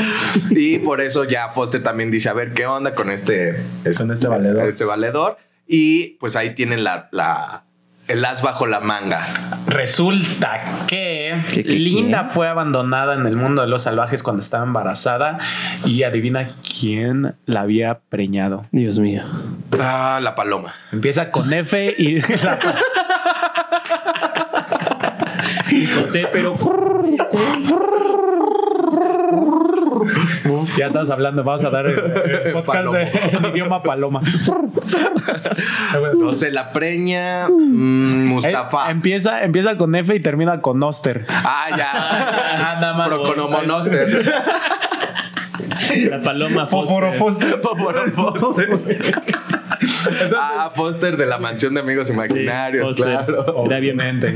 Y 0.50 0.78
por 0.78 1.00
eso 1.00 1.24
ya 1.24 1.50
Foster 1.50 1.82
también 1.82 2.10
dice, 2.10 2.28
a 2.28 2.32
ver, 2.32 2.52
¿qué 2.52 2.66
onda 2.66 2.94
con 2.94 3.10
este, 3.10 3.50
este, 3.84 3.94
con 3.94 4.10
este 4.10 4.26
valedor? 4.28 4.68
Este 4.68 4.84
valedor. 4.84 5.36
Y 5.66 6.16
pues 6.18 6.36
ahí 6.36 6.54
tienen 6.54 6.84
la, 6.84 7.08
la 7.12 7.64
el 8.10 8.24
as 8.24 8.42
bajo 8.42 8.66
la 8.66 8.80
manga. 8.80 9.28
Resulta 9.66 10.86
que 10.88 11.42
Linda 11.64 12.24
fue 12.24 12.48
abandonada 12.48 13.14
en 13.14 13.24
el 13.26 13.36
mundo 13.36 13.62
de 13.62 13.68
los 13.68 13.82
salvajes 13.82 14.22
cuando 14.22 14.42
estaba 14.42 14.64
embarazada 14.64 15.38
y 15.84 16.02
adivina 16.02 16.50
quién 16.62 17.36
la 17.46 17.60
había 17.60 18.00
preñado. 18.08 18.66
Dios 18.72 18.98
mío. 18.98 19.22
Ah, 19.78 20.18
la 20.22 20.34
paloma. 20.34 20.74
Empieza 20.92 21.30
con 21.30 21.52
F 21.52 21.94
y 21.96 22.20
la 22.42 22.58
José, 26.00 26.28
pero 26.32 26.54
ya 30.76 30.86
estás 30.86 31.10
hablando, 31.10 31.44
vamos 31.44 31.64
a 31.64 31.70
dar 31.70 31.86
el, 31.86 32.52
podcast 32.52 32.92
de, 32.92 33.48
idioma 33.52 33.82
paloma. 33.82 34.20
no 36.16 36.32
sé, 36.32 36.50
la 36.50 36.72
preña 36.72 37.48
mm, 37.48 38.26
Mustafa. 38.26 38.88
Eh, 38.88 38.92
empieza, 38.92 39.42
empieza 39.42 39.76
con 39.76 39.94
F 39.94 40.14
y 40.14 40.20
termina 40.20 40.60
con 40.60 40.78
Noster. 40.78 41.26
Ah, 41.28 41.68
ya. 41.76 42.72
Anda 42.74 42.94
más. 42.94 43.66
Noster. 43.66 44.24
La 46.10 46.20
paloma 46.20 46.66
Foster. 46.66 47.18
Foster. 47.18 47.60
Foster 48.40 48.68
ah, 50.36 50.72
póster 50.74 51.16
de 51.16 51.26
la 51.26 51.38
mansión 51.38 51.74
de 51.74 51.80
amigos 51.80 52.10
imaginarios, 52.10 52.96
claro. 52.96 53.44
Obviamente. 53.56 54.34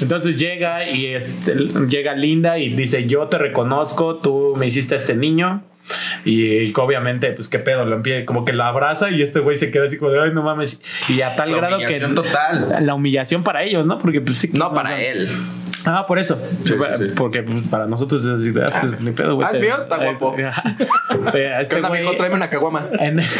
Entonces 0.00 0.36
llega 0.36 0.88
y 0.88 1.16
llega 1.88 2.14
Linda 2.14 2.58
y 2.58 2.70
dice, 2.70 3.06
yo 3.06 3.26
te 3.28 3.38
reconozco, 3.38 4.16
tú 4.16 4.54
me 4.56 4.66
hiciste 4.66 4.94
a 4.94 4.96
este 4.96 5.14
niño. 5.14 5.62
Y, 6.24 6.72
obviamente, 6.76 7.32
pues 7.32 7.48
qué 7.48 7.58
pedo, 7.58 7.84
lo 7.84 7.96
empieza, 7.96 8.24
como 8.24 8.44
que 8.44 8.52
lo 8.52 8.62
abraza 8.62 9.10
y 9.10 9.22
este 9.22 9.40
güey 9.40 9.56
se 9.56 9.72
queda 9.72 9.86
así 9.86 9.96
como 9.96 10.12
de, 10.12 10.22
ay, 10.22 10.30
no 10.32 10.42
mames. 10.42 10.82
Y 11.08 11.20
a 11.22 11.34
tal 11.34 11.52
grado 11.52 11.78
que. 11.78 11.98
Total. 11.98 12.86
La 12.86 12.94
humillación 12.94 13.42
para 13.42 13.64
ellos, 13.64 13.84
¿no? 13.86 13.98
Porque 13.98 14.20
pues 14.20 14.38
sí. 14.38 14.50
No, 14.52 14.72
para 14.72 15.02
él. 15.02 15.28
Ah, 15.84 16.04
por 16.06 16.18
eso. 16.18 16.38
Porque 17.16 17.42
pues, 17.42 17.66
para 17.68 17.86
nosotros 17.86 18.24
es 18.24 18.30
así, 18.30 18.52
ah, 18.60 18.80
pues 18.80 19.00
ni 19.00 19.12
pedo, 19.12 19.36
güey. 19.36 19.48
Ah, 19.48 19.52
es 19.54 19.60
mío, 19.60 19.74
está 19.82 19.96
guapo. 19.96 20.36
este 21.34 21.68
¿Qué 21.68 21.76
onda, 21.76 21.88
amigo? 21.88 22.16
Tráeme 22.16 22.36
una 22.36 22.50
caguama. 22.50 22.86
En... 22.98 23.20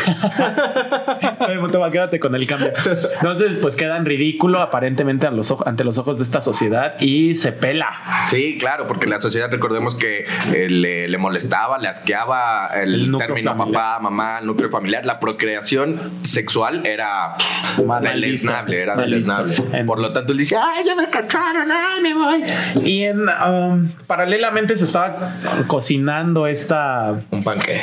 Quédate 1.91 2.20
con 2.20 2.34
el 2.34 2.47
cambio. 2.47 2.72
Entonces, 3.14 3.55
pues 3.61 3.74
queda 3.74 3.97
en 3.97 4.05
ridículo 4.07 4.61
aparentemente 4.61 5.26
a 5.26 5.30
los 5.30 5.51
ante 5.66 5.84
los 5.84 5.99
ojos 5.99 6.18
de 6.18 6.24
esta 6.24 6.41
sociedad 6.41 7.01
y 7.01 7.34
se 7.34 7.53
pela. 7.53 7.91
Sí, 8.26 8.59
claro, 8.59 8.86
porque 8.86 9.07
la 9.07 9.20
sociedad, 9.20 9.51
recordemos 9.51 9.95
que 9.95 10.26
eh, 10.55 10.68
le, 10.70 11.09
le, 11.09 11.18
molestaba, 11.18 11.78
le 11.78 11.88
asqueaba 11.88 12.68
el, 12.68 13.14
término 13.18 13.57
papá, 13.57 13.99
mamá, 14.01 14.41
núcleo 14.41 14.70
familiar. 14.70 15.05
La 15.05 15.18
procreación 15.20 15.99
sexual 16.22 16.86
era 16.86 17.34
deleznable, 18.03 18.82
era 18.82 18.97
deleznable. 18.97 19.57
Por 19.86 20.01
lo 20.01 20.12
tanto, 20.12 20.32
él 20.32 20.38
dice, 20.38 20.57
ay, 20.57 20.84
ya 20.84 20.95
me 20.95 21.09
cacharon, 21.09 21.70
ay, 21.70 22.01
me 22.01 22.14
y 22.85 23.05
en, 23.05 23.20
um, 23.20 23.89
paralelamente 24.07 24.76
se 24.76 24.85
estaba 24.85 25.33
cocinando 25.66 26.47
esta. 26.47 27.18
Un 27.31 27.45
panque. 27.45 27.81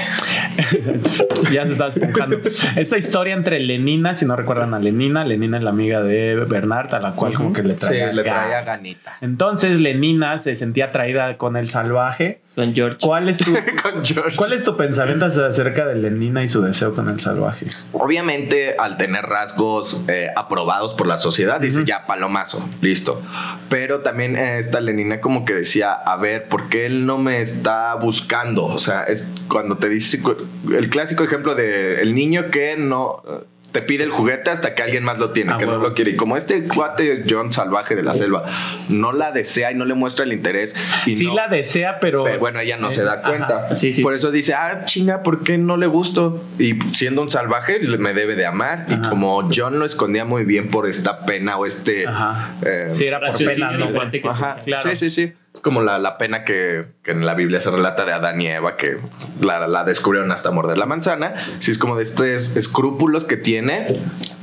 ya 1.52 1.66
se 1.66 1.74
estaba 1.74 1.90
esponjando. 1.90 2.40
Esta 2.76 2.98
historia 2.98 3.34
entre 3.34 3.60
Lenina, 3.60 4.14
si 4.14 4.26
no 4.26 4.36
recuerdan 4.36 4.74
a 4.74 4.80
Lenina, 4.80 5.26
Lenina 5.26 5.58
es 5.58 5.64
la 5.64 5.70
amiga 5.72 6.02
de 6.02 6.36
Bernard, 6.36 6.94
a 6.94 7.00
la 7.00 7.12
cual 7.12 7.34
como 7.34 7.54
que 7.54 7.64
le 7.64 7.74
traía, 7.74 8.12
le 8.12 8.24
traía 8.24 8.62
ganita. 8.62 9.18
Entonces 9.22 9.80
Lenina 9.80 10.38
se 10.38 10.56
sentía 10.56 10.86
atraída 10.86 11.38
con 11.38 11.58
el 11.58 11.70
salvaje 11.70 12.42
con 12.58 12.74
George. 12.74 12.98
¿Cuál 13.00 13.30
es 13.30 13.38
tu, 13.38 13.54
¿cuál 14.36 14.52
es 14.52 14.64
tu 14.64 14.76
pensamiento 14.76 15.26
acerca 15.26 15.86
de 15.86 15.94
Lenina 15.94 16.44
y 16.44 16.48
su 16.48 16.64
deseo 16.64 16.96
con 16.96 17.08
el 17.08 17.20
salvaje? 17.20 17.68
Obviamente, 17.94 18.76
al 18.80 18.98
tener 18.98 19.26
rasgos 19.26 20.06
eh, 20.10 20.32
aprobados 20.36 20.96
por 20.96 21.06
la 21.06 21.20
sociedad, 21.20 21.62
dice 21.62 21.84
ya 21.86 22.08
palomazo, 22.08 22.68
listo. 22.82 23.22
Pero 23.70 24.00
también 24.00 24.36
eh, 24.36 24.58
esta 24.58 24.82
Lenina 24.82 25.22
como 25.22 25.46
que 25.46 25.54
decía, 25.54 25.94
a 25.94 26.18
ver, 26.18 26.48
¿por 26.48 26.68
qué 26.68 26.88
él 26.88 27.06
no 27.06 27.20
me 27.20 27.42
está 27.42 27.94
buscando? 27.94 28.66
O 28.66 28.80
sea, 28.80 29.04
es 29.04 29.36
cuando 29.48 29.78
te 29.78 29.88
dice 29.88 30.20
el 30.76 30.90
clásico 30.90 31.24
ejemplo 31.24 31.54
de 31.54 32.02
el 32.02 32.16
niño 32.16 32.50
que 32.50 32.76
no 32.76 33.22
te 33.78 33.84
pide 33.84 34.04
el 34.06 34.10
juguete 34.10 34.50
hasta 34.50 34.74
que 34.74 34.82
alguien 34.82 35.04
más 35.04 35.20
lo 35.20 35.30
tiene, 35.30 35.54
ah, 35.54 35.58
que 35.60 35.68
no 35.68 35.78
lo 35.78 35.94
quiere. 35.94 36.10
Y 36.10 36.16
como 36.16 36.36
este 36.36 36.64
cuate 36.64 37.26
John 37.30 37.54
salvaje 37.54 37.96
de 37.96 38.02
la 38.02 38.16
selva 38.16 38.44
no 38.90 39.12
la 39.12 39.32
desea 39.32 39.72
y 39.72 39.76
no 39.76 39.86
le 39.86 39.94
muestra 39.94 40.26
el 40.26 40.34
interés. 40.34 40.76
Y 41.06 41.16
sí 41.16 41.26
la 41.32 41.48
desea, 41.48 42.00
pero... 42.00 42.26
bueno, 42.40 42.60
ella 42.60 42.78
no 42.78 42.90
se 42.90 43.04
da 43.04 43.22
cuenta. 43.22 43.68
Por 44.02 44.16
eso 44.16 44.32
dice, 44.32 44.56
ah, 44.56 44.82
chinga, 44.86 45.22
¿por 45.22 45.44
qué 45.44 45.60
no 45.60 45.78
le 45.78 45.86
gusto? 45.86 46.44
Y 46.58 46.80
siendo 46.94 47.22
un 47.22 47.30
salvaje, 47.30 47.80
me 48.00 48.16
debe 48.16 48.36
de 48.36 48.48
amar. 48.48 48.88
Y 48.90 48.98
como 49.10 49.48
John 49.54 49.78
lo 49.78 49.86
escondía 49.86 50.26
muy 50.26 50.44
bien 50.44 50.70
por 50.70 50.90
esta 50.90 51.20
pena 51.20 51.58
o 51.58 51.68
este... 51.68 52.06
Eh, 52.66 52.88
sí, 52.94 53.06
era 53.06 53.20
por 53.20 53.38
pena, 53.38 53.74
no 53.74 54.32
Ajá. 54.32 54.58
Claro. 54.66 54.90
Sí, 54.90 54.96
sí, 54.96 55.10
sí. 55.12 55.34
Como 55.62 55.82
la, 55.82 56.00
la 56.00 56.18
pena 56.18 56.44
que, 56.44 56.86
que 57.04 57.12
en 57.12 57.26
la 57.26 57.34
Biblia 57.34 57.62
se 57.62 57.72
relata 57.72 58.06
de 58.06 58.14
Adán 58.14 58.42
y 58.42 58.48
Eva, 58.48 58.78
que 58.78 58.98
la, 59.42 59.68
la 59.68 59.84
descubrieron 59.84 60.32
hasta 60.32 60.52
morder 60.52 60.78
la 60.78 60.86
manzana. 60.86 61.34
Si 61.60 61.72
es 61.72 61.78
como 61.78 61.96
de 61.98 62.04
estos 62.04 62.56
escrúpulos 62.56 63.26
que 63.26 63.38
tiene, 63.38 64.00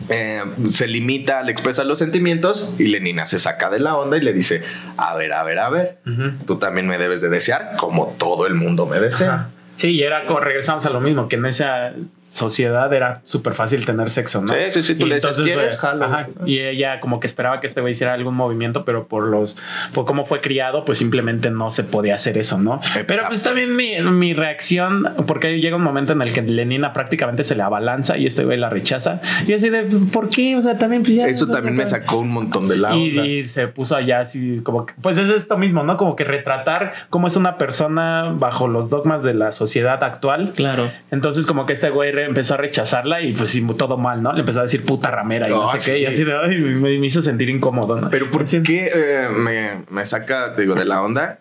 eh, 0.09 0.43
se 0.69 0.87
limita 0.87 1.39
al 1.41 1.49
expresar 1.49 1.87
los 1.87 1.99
sentimientos 1.99 2.75
y 2.79 2.87
Lenina 2.87 3.27
se 3.27 3.39
saca 3.39 3.71
de 3.71 3.79
la 3.79 3.97
onda 3.97 4.17
y 4.17 4.21
le 4.21 4.33
dice, 4.33 4.63
a 4.97 5.15
ver, 5.17 5.33
a 5.33 5.43
ver, 5.45 5.59
a 5.59 5.71
ver, 5.71 5.99
tú 6.47 6.59
también 6.59 6.87
me 6.87 6.99
debes 6.99 7.21
de 7.21 7.29
desear 7.29 7.77
como 7.79 8.15
todo 8.19 8.47
el 8.47 8.55
mundo 8.55 8.87
me 8.87 9.01
desea. 9.01 9.35
Ajá. 9.35 9.51
Sí, 9.77 9.91
y 9.91 10.03
era 10.03 10.27
como 10.27 10.41
regresamos 10.41 10.87
a 10.87 10.91
lo 10.91 11.01
mismo, 11.01 11.29
que 11.29 11.37
en 11.37 11.47
esa 11.47 11.93
sociedad 12.35 12.93
era 12.93 13.21
súper 13.25 13.55
fácil 13.55 13.85
tener 13.87 14.11
sexo, 14.11 14.43
¿no? 14.43 14.49
Sí, 14.53 14.59
sí, 14.73 14.83
sí, 14.83 14.95
tú 14.97 15.07
Y 15.07 15.09
le 15.09 15.15
dices, 15.17 15.31
entonces, 15.31 15.45
¿quieres? 15.55 15.67
güey, 15.69 15.77
Jalo. 15.79 16.05
ajá, 16.05 16.29
y 16.45 16.59
ella 16.61 17.01
como 17.01 17.21
que 17.21 17.27
esperaba 17.27 17.61
que 17.61 17.67
este 17.67 17.81
güey 17.81 17.93
hiciera 17.93 18.13
algún 18.13 18.35
movimiento, 18.35 18.85
pero 18.85 19.07
por 19.07 19.25
los, 19.29 19.57
por 19.93 20.05
cómo 20.05 20.25
fue 20.25 20.41
criado, 20.41 20.85
pues 20.85 20.99
simplemente 20.99 21.51
no 21.51 21.71
se 21.71 21.85
podía 21.85 22.17
hacer 22.17 22.37
eso, 22.39 22.59
¿no? 22.59 22.81
Pero 23.07 23.23
pues 23.29 23.43
también 23.43 23.75
mi, 23.77 24.01
mi 24.03 24.35
reacción, 24.35 25.09
porque 25.27 25.61
llega 25.61 25.77
un 25.77 25.83
momento 25.83 26.13
en 26.13 26.23
el 26.23 26.33
que 26.33 26.43
Lenina 26.43 26.93
prácticamente 26.93 27.45
se 27.45 27.55
le 27.55 27.63
abalanza 27.63 28.19
y 28.19 28.27
este 28.27 28.45
güey 28.45 28.59
la 28.59 28.69
rechaza. 28.71 29.21
Y 29.47 29.53
así 29.53 29.71
de, 29.71 29.85
¿por 30.13 30.29
qué? 30.29 30.57
O 30.57 30.63
sea, 30.63 30.77
también 30.77 31.03
pues 31.03 31.15
ya. 31.15 31.27
Eso 31.29 31.47
también 31.47 31.77
me 31.77 31.87
sacó 31.87 32.19
un 32.19 32.31
montón 32.31 32.69
de 32.69 32.77
la 32.77 32.95
Y, 32.97 33.11
onda. 33.11 33.27
y 33.27 33.47
se 33.47 33.69
puso 33.69 33.97
allá 33.97 34.21
así 34.21 34.61
como 34.63 34.87
que, 34.87 34.95
pues 35.01 35.19
es 35.19 35.29
esto 35.29 35.57
mismo, 35.57 35.83
¿no? 35.85 35.97
Como 35.97 36.17
que 36.17 36.25
retratar 36.25 36.95
cómo 37.11 37.27
es 37.29 37.37
una 37.37 37.59
persona 37.59 38.35
bajo 38.37 38.69
los 38.69 38.91
dogmas 38.91 39.23
de 39.23 39.35
la 39.35 39.53
sociedad 39.53 40.03
actual. 40.03 40.53
Claro. 40.57 40.91
Entonces 41.11 41.47
como 41.47 41.67
que 41.67 41.73
este 41.75 41.91
güey 41.91 42.13
empezó 42.27 42.55
a 42.55 42.57
rechazarla 42.57 43.21
y 43.23 43.33
pues 43.33 43.51
sí, 43.51 43.67
todo 43.77 43.97
mal, 43.97 44.23
¿no? 44.23 44.33
Le 44.33 44.41
empezó 44.41 44.61
a 44.61 44.63
decir 44.63 44.85
puta 44.85 45.11
ramera 45.11 45.49
y 45.49 45.51
no 45.51 45.69
Ah, 45.69 45.79
sé 45.79 45.93
qué. 45.93 45.99
Y 46.01 46.07
así 46.07 46.25
de, 46.25 46.37
ay, 46.37 46.57
me, 46.59 46.99
me 46.99 47.07
hizo 47.07 47.23
sentir 47.23 47.49
incómodo, 47.51 48.01
¿no? 48.01 48.11
Pero 48.11 48.31
¿por 48.31 48.45
qué 48.45 48.91
eh, 48.95 49.29
me, 49.37 49.85
me 49.91 50.05
saca, 50.05 50.55
te 50.55 50.63
digo, 50.63 50.75
de 50.75 50.85
la 50.85 51.03
onda? 51.03 51.39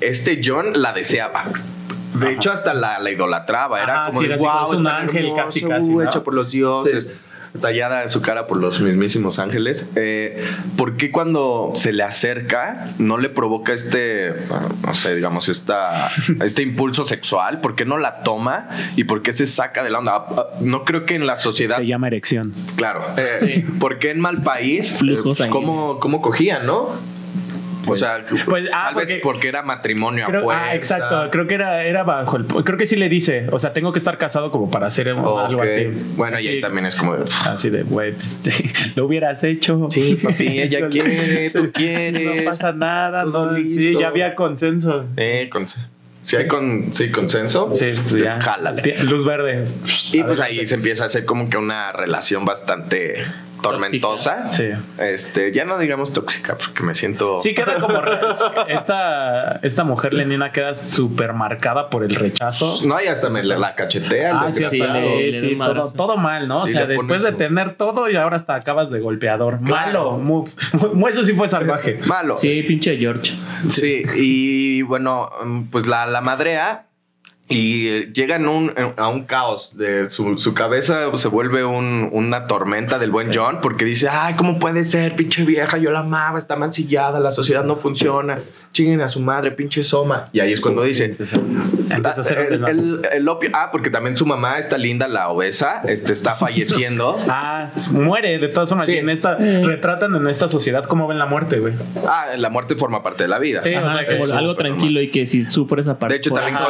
Este 0.00 0.40
John 0.44 0.72
la 0.74 0.92
deseaba. 0.92 1.44
De 2.14 2.32
hecho, 2.32 2.52
hasta 2.52 2.74
la, 2.74 2.98
la 2.98 3.10
idolatraba. 3.10 3.82
Era 3.82 3.94
Ajá, 3.94 4.06
como 4.08 4.20
sí, 4.22 4.28
de, 4.28 4.34
era 4.34 4.36
así 4.36 4.44
como 4.44 4.60
wow, 4.64 4.74
es 4.74 4.80
un 4.80 4.86
ángel 4.86 5.26
hermoso, 5.26 5.44
casi, 5.44 5.60
casi, 5.62 5.90
¿no? 5.90 6.02
hecha 6.02 6.24
por 6.24 6.34
los 6.34 6.50
dioses. 6.50 7.08
Tallada 7.60 8.02
en 8.02 8.08
su 8.08 8.20
cara 8.22 8.46
por 8.46 8.58
los 8.58 8.80
mismísimos 8.80 9.38
ángeles. 9.38 9.90
Eh, 9.96 10.44
¿Por 10.76 10.96
qué 10.96 11.10
cuando 11.10 11.72
se 11.74 11.92
le 11.92 12.02
acerca 12.02 12.90
no 12.98 13.18
le 13.18 13.28
provoca 13.28 13.72
este, 13.72 14.32
no 14.86 14.94
sé, 14.94 15.14
digamos, 15.16 15.48
esta, 15.48 16.10
este 16.42 16.62
impulso 16.62 17.04
sexual? 17.04 17.60
¿Por 17.60 17.74
qué 17.74 17.84
no 17.84 17.98
la 17.98 18.22
toma? 18.22 18.68
¿Y 18.96 19.04
por 19.04 19.22
qué 19.22 19.32
se 19.32 19.46
saca 19.46 19.82
de 19.84 19.90
la 19.90 19.98
onda? 19.98 20.14
Ah, 20.16 20.46
No 20.60 20.84
creo 20.84 21.04
que 21.04 21.14
en 21.14 21.26
la 21.26 21.36
sociedad 21.36 21.78
Se 21.78 21.86
llama 21.86 22.06
erección. 22.08 22.52
Claro. 22.76 23.04
Eh, 23.16 23.64
¿Por 23.78 23.98
qué 23.98 24.10
en 24.10 24.20
mal 24.20 24.42
país? 24.42 24.98
Eh, 25.02 25.18
pues. 25.22 25.42
¿cómo, 25.50 26.00
¿Cómo 26.00 26.20
cogían, 26.20 26.66
no? 26.66 26.88
O 27.86 27.94
sea, 27.94 28.18
pues, 28.46 28.66
ah, 28.72 28.90
tal 28.94 29.06
vez 29.06 29.20
porque- 29.22 29.48
era 29.48 29.62
matrimonio 29.62 30.26
Creo- 30.26 30.40
afuera. 30.40 30.64
ah, 30.66 30.74
exacto. 30.74 31.28
Creo 31.30 31.46
que 31.46 31.54
era, 31.54 31.84
era 31.84 32.02
bajo 32.04 32.36
el. 32.36 32.44
Creo 32.46 32.76
que 32.76 32.86
sí 32.86 32.96
le 32.96 33.08
dice. 33.08 33.46
O 33.52 33.58
sea, 33.58 33.72
tengo 33.72 33.92
que 33.92 33.98
estar 33.98 34.18
casado 34.18 34.50
como 34.50 34.70
para 34.70 34.86
hacer 34.88 35.08
algo 35.08 35.62
así. 35.62 35.86
Bueno, 36.16 36.38
y 36.40 36.48
ahí 36.48 36.60
también 36.60 36.86
es 36.86 36.94
como 36.96 37.16
de, 37.16 37.24
Así 37.46 37.70
de, 37.70 37.82
güey, 37.84 38.12
pues, 38.12 38.40
lo 38.96 39.06
hubieras 39.06 39.42
hecho. 39.44 39.88
Sí, 39.90 40.18
papi, 40.22 40.58
ella 40.60 40.88
quiere, 40.88 41.50
tú 41.50 41.70
quieres. 41.74 42.36
No 42.36 42.44
pasa 42.50 42.72
nada. 42.72 43.24
No, 43.24 43.54
sí, 43.56 43.62
listo. 43.62 44.00
ya 44.00 44.08
había 44.08 44.34
consenso. 44.34 45.04
eh, 45.16 45.48
con- 45.50 45.66
si 46.22 46.36
hay 46.36 46.46
con, 46.46 46.92
sí, 46.92 47.10
consenso, 47.10 47.70
Sí, 47.72 47.86
pues 48.10 48.22
ya. 48.22 48.38
jálale. 48.42 49.02
Luz 49.04 49.24
verde. 49.24 49.66
Y 50.12 50.22
pues 50.24 50.40
ahí 50.40 50.66
se 50.66 50.74
empieza 50.74 51.04
a 51.04 51.06
hacer 51.06 51.24
como 51.24 51.48
que 51.48 51.56
una 51.56 51.90
relación 51.92 52.44
bastante 52.44 53.24
tormentosa. 53.62 54.48
Sí. 54.48 54.68
Este, 54.98 55.52
ya 55.52 55.64
no 55.64 55.78
digamos 55.78 56.12
tóxica, 56.12 56.56
porque 56.56 56.82
me 56.82 56.94
siento. 56.94 57.38
Sí 57.38 57.54
queda 57.54 57.78
como 57.78 58.00
re- 58.00 58.18
esta 58.68 59.60
esta 59.62 59.84
mujer 59.84 60.14
lenina 60.14 60.52
queda 60.52 60.74
súper 60.74 61.32
marcada 61.32 61.90
por 61.90 62.02
el 62.04 62.14
rechazo. 62.14 62.78
No, 62.86 63.00
y 63.02 63.06
hasta 63.06 63.30
me 63.30 63.42
la, 63.42 63.74
cachetea. 63.74 64.40
Ah, 64.40 64.50
sí, 64.50 64.64
sí, 64.70 64.80
le- 64.82 65.32
sí, 65.32 65.56
todo, 65.58 65.92
todo 65.92 66.16
mal, 66.16 66.48
¿no? 66.48 66.64
Sí, 66.66 66.70
o 66.70 66.72
sea, 66.74 66.86
después 66.86 67.22
de 67.22 67.32
tener 67.32 67.74
todo 67.76 68.08
y 68.10 68.16
ahora 68.16 68.36
hasta 68.36 68.54
acabas 68.54 68.90
de 68.90 69.00
golpeador. 69.00 69.60
Claro. 69.64 70.12
Malo, 70.12 70.18
muy, 70.18 70.50
muy- 70.94 71.10
eso 71.10 71.24
sí 71.24 71.32
fue 71.34 71.48
salvaje. 71.48 71.98
Malo. 72.06 72.36
Sí, 72.36 72.62
pinche 72.64 72.96
George. 72.98 73.32
Sí, 73.70 74.02
y 74.16 74.82
bueno, 74.82 75.30
pues 75.70 75.86
la, 75.86 76.06
la 76.06 76.20
madrea 76.20 76.87
y 77.48 78.12
llegan 78.12 78.46
un, 78.48 78.72
a 78.96 79.08
un 79.08 79.24
caos. 79.24 79.76
De 79.78 80.08
su, 80.10 80.38
su 80.38 80.54
cabeza 80.54 81.14
se 81.14 81.28
vuelve 81.28 81.64
un- 81.64 82.08
una 82.12 82.46
tormenta 82.46 82.98
del 82.98 83.10
buen 83.10 83.30
John 83.32 83.58
porque 83.62 83.84
dice, 83.84 84.08
ay, 84.10 84.34
¿cómo 84.34 84.58
puede 84.58 84.84
ser, 84.84 85.14
pinche 85.16 85.44
vieja? 85.44 85.78
Yo 85.78 85.90
la 85.90 86.00
amaba, 86.00 86.38
está 86.38 86.56
mancillada, 86.56 87.20
la 87.20 87.32
sociedad 87.32 87.64
no 87.64 87.76
funciona. 87.76 88.40
Chinguen 88.72 89.00
a 89.00 89.08
su 89.08 89.20
madre, 89.20 89.50
pinche 89.52 89.82
soma. 89.82 90.26
Y 90.32 90.40
ahí 90.40 90.52
es 90.52 90.60
cuando 90.60 90.82
dice, 90.82 91.16
Empieza 91.90 92.18
a 92.18 92.20
hacer 92.20 92.38
el, 92.52 92.64
el- 92.68 93.00
el 93.12 93.28
opio. 93.28 93.50
Ah, 93.54 93.70
porque 93.72 93.88
también 93.90 94.16
su 94.16 94.26
mamá, 94.26 94.58
está 94.58 94.76
linda, 94.76 95.08
la 95.08 95.28
obesa, 95.30 95.80
este, 95.86 96.12
está 96.12 96.36
falleciendo. 96.36 97.16
Ah, 97.28 97.70
muere 97.92 98.38
de 98.38 98.48
todas 98.48 98.68
formas. 98.68 98.86
Sí. 98.86 98.94
Y 98.94 98.98
en 98.98 99.08
esta, 99.10 99.36
retratan 99.36 100.14
en 100.14 100.26
esta 100.28 100.48
sociedad 100.48 100.84
cómo 100.84 101.06
ven 101.08 101.18
la 101.18 101.26
muerte, 101.26 101.58
güey. 101.60 101.74
Ah, 102.06 102.26
la 102.36 102.50
muerte 102.50 102.74
forma 102.74 103.02
parte 103.02 103.24
de 103.24 103.28
la 103.28 103.38
vida. 103.38 103.60
Sí, 103.60 103.74
o 103.74 103.78
Ajá, 103.78 103.98
sea, 103.98 104.06
que 104.06 104.12
como 104.16 104.26
es 104.26 104.32
algo 104.32 104.54
tranquilo 104.56 105.00
y 105.00 105.10
que 105.10 105.26
si 105.26 105.42
sufre 105.44 105.80
esa 105.80 105.98
parte. 105.98 106.14
De 106.14 106.18
hecho, 106.18 106.30
también 106.32 106.56
eso 106.56 106.64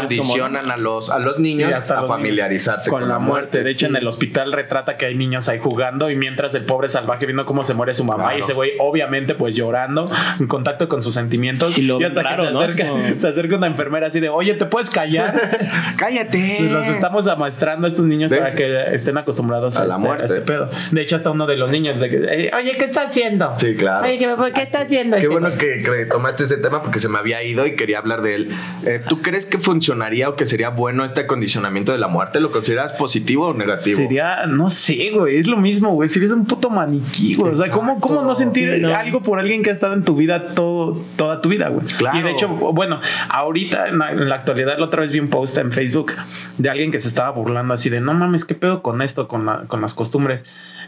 a 0.70 0.76
los, 0.76 1.10
a 1.10 1.18
los 1.18 1.38
niños 1.38 1.70
Y 1.70 1.72
hasta 1.72 1.98
a 1.98 2.00
los 2.02 2.10
familiarizarse 2.10 2.90
niños 2.90 3.00
con, 3.00 3.08
la 3.08 3.18
muerte. 3.18 3.62
De 3.62 3.70
hecho, 3.70 3.86
en 3.86 3.96
el 3.96 4.06
hospital 4.06 4.52
retrata 4.52 4.96
que 4.96 5.06
hay 5.06 5.14
niños 5.14 5.48
ahí 5.48 5.58
jugando 5.58 6.10
y 6.10 6.16
mientras 6.16 6.54
el 6.54 6.64
pobre 6.64 6.88
salvaje 6.88 7.26
viendo 7.26 7.44
cómo 7.44 7.64
se 7.64 7.74
muere 7.74 7.94
su 7.94 8.04
mamá 8.04 8.24
Claro. 8.24 8.38
y 8.38 8.40
ese 8.40 8.52
güey 8.52 8.72
obviamente 8.78 9.34
pues 9.34 9.54
llorando, 9.56 10.06
en 10.40 10.46
contacto 10.46 10.88
con 10.88 11.02
sus 11.02 11.14
sentimientos. 11.14 11.76
Y 11.78 11.82
lo 11.82 11.98
hasta 12.04 12.22
raro, 12.22 12.42
que 12.42 12.48
se 12.48 12.52
¿no? 12.54 12.60
acerca, 12.60 12.82
Es 12.84 12.88
como- 12.90 13.20
se 13.20 13.28
acerca 13.28 13.56
una 13.56 13.66
enfermera 13.66 14.06
así 14.08 14.20
de, 14.20 14.28
oye, 14.28 14.54
¿te 14.54 14.66
puedes 14.66 14.90
callar? 14.90 15.34
¡Cállate! 15.96 16.56
Pues 16.58 16.72
los 16.72 16.86
estamos 16.86 17.26
amaestrando 17.26 17.86
a 17.86 17.90
estos 17.90 18.04
niños 18.04 18.30
para 18.30 18.54
que 18.54 18.94
estén 18.94 19.16
acostumbrados 19.18 19.76
a, 19.78 19.82
A 19.82 19.84
la 19.86 19.94
este, 19.94 20.00
muerte. 20.06 20.22
a 20.22 20.26
este 20.26 20.40
pedo. 20.40 20.68
De 20.90 21.00
hecho, 21.02 21.16
hasta 21.16 21.30
uno 21.30 21.46
de 21.46 21.56
los 21.56 21.70
niños 21.70 22.00
de 22.00 22.08
que, 22.08 22.16
eh, 22.16 22.50
oye, 22.56 22.76
¿qué 22.76 22.84
está 22.84 23.02
haciendo? 23.02 23.54
Sí, 23.58 23.74
claro. 23.74 24.04
Oye, 24.06 24.18
¿qué, 24.18 24.28
qué 24.54 24.62
está 24.62 24.80
haciendo? 24.82 25.16
Qué 25.16 25.28
bueno 25.28 25.50
que, 25.52 25.82
que 25.82 26.06
tomaste 26.06 26.44
ese 26.44 26.56
tema 26.58 26.82
porque 26.82 26.98
se 26.98 27.08
me 27.08 27.18
había 27.18 27.42
ido 27.42 27.66
y 27.66 27.76
quería 27.76 27.98
hablar 27.98 28.22
de 28.22 28.34
él. 28.34 28.50
Eh, 28.86 29.00
¿Tú 29.08 29.22
crees 29.22 29.46
que 29.46 29.58
funcionaría 29.58 30.28
o 30.28 30.36
que 30.36 30.46
sería 30.58 30.70
bueno 30.70 31.04
este 31.04 31.20
acondicionamiento 31.20 31.92
de 31.92 31.98
la 31.98 32.08
muerte? 32.08 32.40
¿Lo 32.40 32.50
consideras 32.50 32.98
positivo 32.98 33.46
o 33.46 33.54
negativo? 33.54 33.96
Sería, 33.96 34.44
no 34.46 34.68
sé, 34.70 35.10
güey, 35.14 35.36
es 35.36 35.46
lo 35.46 35.56
mismo, 35.56 35.90
güey. 35.90 36.08
Serías 36.08 36.32
un 36.32 36.44
puto 36.46 36.68
maniquí, 36.68 37.36
güey. 37.36 37.52
O 37.52 37.56
sea, 37.56 37.70
¿cómo, 37.70 38.00
¿cómo 38.00 38.22
no 38.22 38.34
sentir 38.34 38.74
Sí, 38.74 38.80
no. 38.80 38.92
algo 38.92 39.22
por 39.22 39.38
alguien 39.38 39.62
que 39.62 39.70
ha 39.70 39.72
estado 39.72 39.94
en 39.94 40.02
tu 40.02 40.16
vida 40.16 40.46
todo, 40.56 41.00
toda 41.16 41.40
tu 41.40 41.48
vida, 41.48 41.68
güey? 41.68 41.86
Claro. 41.96 42.18
Y 42.18 42.22
de 42.22 42.32
hecho, 42.32 42.48
bueno, 42.48 43.00
ahorita 43.30 43.88
en 43.88 43.98
la, 44.00 44.10
en 44.10 44.28
la 44.28 44.34
actualidad, 44.34 44.76
la 44.78 44.86
otra 44.86 45.02
vez 45.02 45.12
vi 45.12 45.20
un 45.20 45.28
post 45.28 45.56
en 45.58 45.70
Facebook 45.70 46.12
de 46.56 46.68
alguien 46.68 46.90
que 46.90 46.98
se 46.98 47.06
estaba 47.06 47.30
burlando 47.30 47.72
así 47.74 47.88
de 47.88 48.00
no 48.00 48.12
mames, 48.14 48.44
¿qué 48.44 48.56
pedo 48.56 48.82
con 48.82 49.00
esto, 49.00 49.28
con, 49.28 49.46
la- 49.46 49.62
con 49.68 49.80
las 49.80 49.94
costumbres? 49.94 50.44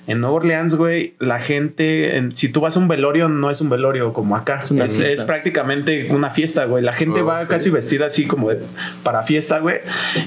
En 0.06 0.20
Nueva 0.20 0.36
Orleans, 0.36 0.74
güey, 0.74 1.14
la 1.18 1.38
gente, 1.38 2.16
en- 2.16 2.34
si 2.34 2.48
tú 2.50 2.60
vas 2.60 2.76
a 2.76 2.80
un 2.80 2.88
velorio, 2.88 3.28
no 3.28 3.50
es 3.50 3.60
un 3.60 3.68
velorio 3.70 4.12
como 4.12 4.34
acá. 4.34 4.60
Es 4.64 4.70
una 4.70 4.86
es, 4.86 4.96
fiesta. 4.96 5.12
es 5.14 5.22
prácticamente 5.24 6.08
una 6.10 6.30
fiesta, 6.30 6.64
güey. 6.64 6.82
La 6.82 6.92
gente 6.94 7.20
Oh, 7.22 7.26
va 7.26 7.46
casi 7.46 7.70
vestida 7.70 8.06
así 8.06 8.26
como 8.26 8.50
de, 8.50 8.60
para 9.02 9.22
fiesta, 9.22 9.58
güey. 9.60 9.76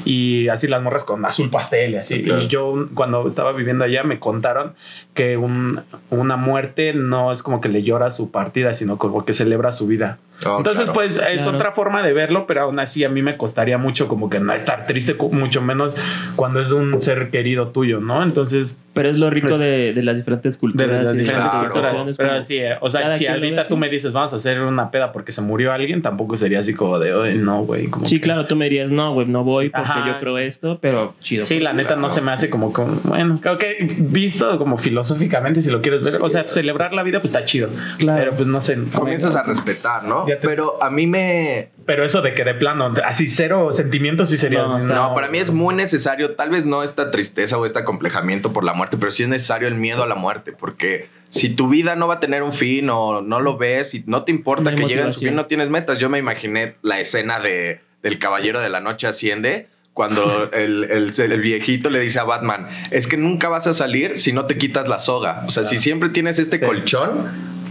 Y 0.06 0.48
así 0.48 0.68
las 0.68 0.82
morras 0.82 1.04
con 1.04 1.26
azul 1.26 1.50
pastel 1.50 1.94
y 1.94 1.96
así. 1.98 2.24
Claro. 2.24 2.42
Y 2.44 2.48
yo 2.48 2.88
cuando 2.94 3.28
estaba 3.28 3.52
viviendo 3.52 3.84
allá 3.84 4.04
me 4.04 4.20
contaron 4.20 4.74
que 5.14 5.38
un- 5.38 5.82
una 6.10 6.36
muerte 6.38 6.94
no 6.94 7.32
es 7.32 7.44
como 7.44 7.60
que 7.60 7.70
le 7.70 7.84
llora 7.84 8.10
su 8.12 8.32
partida, 8.32 8.74
sino 8.74 8.98
como 8.98 9.26
que 9.26 9.34
celebra 9.34 9.72
su 9.72 9.88
vida. 9.88 10.18
Oh, 10.46 10.58
Entonces, 10.58 10.84
claro. 10.86 10.94
pues 10.94 11.18
es 11.18 11.42
Claro. 11.44 11.58
otra 11.58 11.72
forma 11.72 12.04
de 12.04 12.12
verlo, 12.14 12.46
pero 12.48 12.64
aún 12.64 12.80
así 12.80 13.04
a 13.04 13.10
mí 13.10 13.22
me 13.22 13.38
costaría 13.38 13.78
mucho 13.78 14.08
como 14.08 14.30
que 14.30 14.40
no 14.40 14.52
estar 14.54 14.86
triste, 14.86 15.16
mucho 15.32 15.62
menos 15.62 15.96
cuando 16.36 16.60
es 16.60 16.72
un 16.72 17.00
ser 17.00 17.30
querido 17.30 17.70
tuyo, 17.70 18.00
¿no? 18.02 18.24
Entonces, 18.24 18.78
Pero 18.94 19.10
es 19.10 19.18
lo 19.18 19.32
rico 19.32 19.48
Pues- 19.48 19.60
de, 19.60 19.92
de 19.94 20.04
las 20.04 20.18
diferentes 20.18 20.54
de 20.54 20.60
culturas. 20.60 20.88
las 21.04 21.14
de 21.14 21.20
diferentes 21.22 21.52
claro. 21.52 21.72
culturas. 21.72 22.16
Pero 22.16 22.42
sí, 22.44 22.58
eh, 22.58 22.76
o 22.80 22.90
sea, 22.90 23.16
si 23.16 23.26
ahorita 23.26 23.68
tú 23.68 23.76
me 23.76 23.90
dices, 23.90 24.14
vamos 24.14 24.34
a 24.34 24.36
hacer 24.36 24.62
una 24.62 24.92
peda 24.92 25.12
porque 25.12 25.32
se 25.32 25.42
murió 25.42 25.72
alguien, 25.74 26.04
tampoco 26.04 26.36
sería 26.36 26.60
así 26.60 26.76
como 26.76 27.00
de, 27.00 27.12
"Oye, 27.16 27.34
no, 27.34 27.64
güey. 27.64 27.88
como 27.88 28.06
Sí, 28.06 28.18
que- 28.18 28.22
claro, 28.22 28.46
tú 28.46 28.56
me 28.56 28.66
dirías, 28.66 28.92
no, 28.92 29.12
güey, 29.16 29.26
no 29.26 29.44
voy 29.44 29.70
porque 29.70 29.90
Ajá. 29.90 30.06
yo 30.06 30.20
creo 30.20 30.38
esto, 30.38 30.78
pero 30.80 31.16
chido. 31.22 31.44
Sí, 31.44 31.60
la 31.60 31.74
neta 31.74 31.96
no 31.96 32.08
se 32.12 32.22
me 32.22 32.32
hace 32.34 32.52
como, 32.52 32.72
como 32.72 32.94
bueno, 33.06 33.40
creo 33.42 33.58
que 33.58 33.78
visto 33.98 34.60
como 34.60 34.78
filosóficamente, 34.78 35.64
si 35.64 35.72
lo 35.72 35.82
quieres 35.82 36.04
ver, 36.04 36.14
Sí. 36.14 36.20
o 36.22 36.30
sea, 36.30 36.48
celebrar 36.48 36.94
la 36.94 37.02
vida, 37.02 37.20
pues 37.20 37.34
está 37.34 37.46
chido. 37.46 37.70
Claro. 37.98 38.20
Pero 38.20 38.36
pues 38.36 38.48
no 38.48 38.62
sé. 38.62 38.78
Comienzas 38.94 39.36
a 39.36 39.42
respetar, 39.42 40.04
¿no? 40.04 40.23
Te- 40.26 40.36
Pero 40.38 40.82
a 40.82 40.90
mí 40.90 41.08
me... 41.08 41.70
Pero 41.86 42.06
eso 42.06 42.22
de 42.22 42.34
que 42.34 42.44
de 42.44 42.54
plano, 42.54 42.94
así 43.04 43.28
cero 43.28 43.74
sentimientos, 43.74 44.30
sí 44.30 44.38
sería. 44.38 44.64
No, 44.64 44.80
No, 44.80 45.14
para 45.14 45.28
mí 45.30 45.38
es 45.38 45.52
muy 45.52 45.76
necesario, 45.76 46.36
tal 46.36 46.50
vez 46.50 46.66
no 46.66 46.82
esta 46.84 47.12
tristeza 47.12 47.58
o 47.58 47.66
este 47.66 47.80
acomplejamiento 47.80 48.54
por 48.54 48.64
la 48.64 48.74
muerte, 48.74 48.98
pero 48.98 49.12
sí 49.12 49.24
es 49.24 49.30
necesario 49.30 49.68
el 49.68 49.76
miedo 49.76 50.02
a 50.04 50.08
la 50.08 50.16
muerte, 50.16 50.54
porque 50.54 51.10
si 51.30 51.50
tu 51.50 51.68
vida 51.68 51.96
no 51.98 52.08
va 52.08 52.16
a 52.16 52.20
tener 52.22 52.42
un 52.44 52.54
fin 52.54 52.90
o 52.90 53.22
no 53.22 53.42
lo 53.42 53.58
ves 53.58 53.96
y 53.96 54.04
no 54.08 54.24
te 54.24 54.32
importa 54.32 54.72
No 54.72 54.78
que 54.78 54.86
llegue 54.86 55.02
a 55.02 55.12
su 55.12 55.20
fin, 55.22 55.36
no 55.36 55.46
tienes 55.48 55.70
metas. 55.70 56.00
Yo 56.00 56.10
me 56.10 56.20
imaginé 56.20 56.76
la 56.84 57.00
escena 57.02 57.40
de, 57.40 57.82
del 58.02 58.18
Caballero 58.20 58.62
de 58.62 58.70
la 58.70 58.80
Noche 58.80 59.08
asciende. 59.08 59.68
Cuando 59.94 60.50
el, 60.54 60.86
el- 60.86 61.14
el 61.20 61.42
viejito 61.42 61.90
le 61.90 62.00
dice 62.00 62.18
a 62.20 62.24
Batman, 62.24 62.68
es 62.92 63.08
que 63.08 63.18
nunca 63.18 63.50
vas 63.50 63.68
a 63.68 63.74
salir 63.74 64.18
si 64.18 64.32
no 64.32 64.46
te 64.46 64.58
quitas 64.58 64.88
la 64.88 65.00
soga. 65.00 65.44
O 65.48 65.52
sea, 65.52 65.64
si 65.66 65.78
siempre 65.78 66.10
tienes 66.10 66.40
este 66.40 66.60
Sí. 66.60 66.66
colchón, 66.66 67.12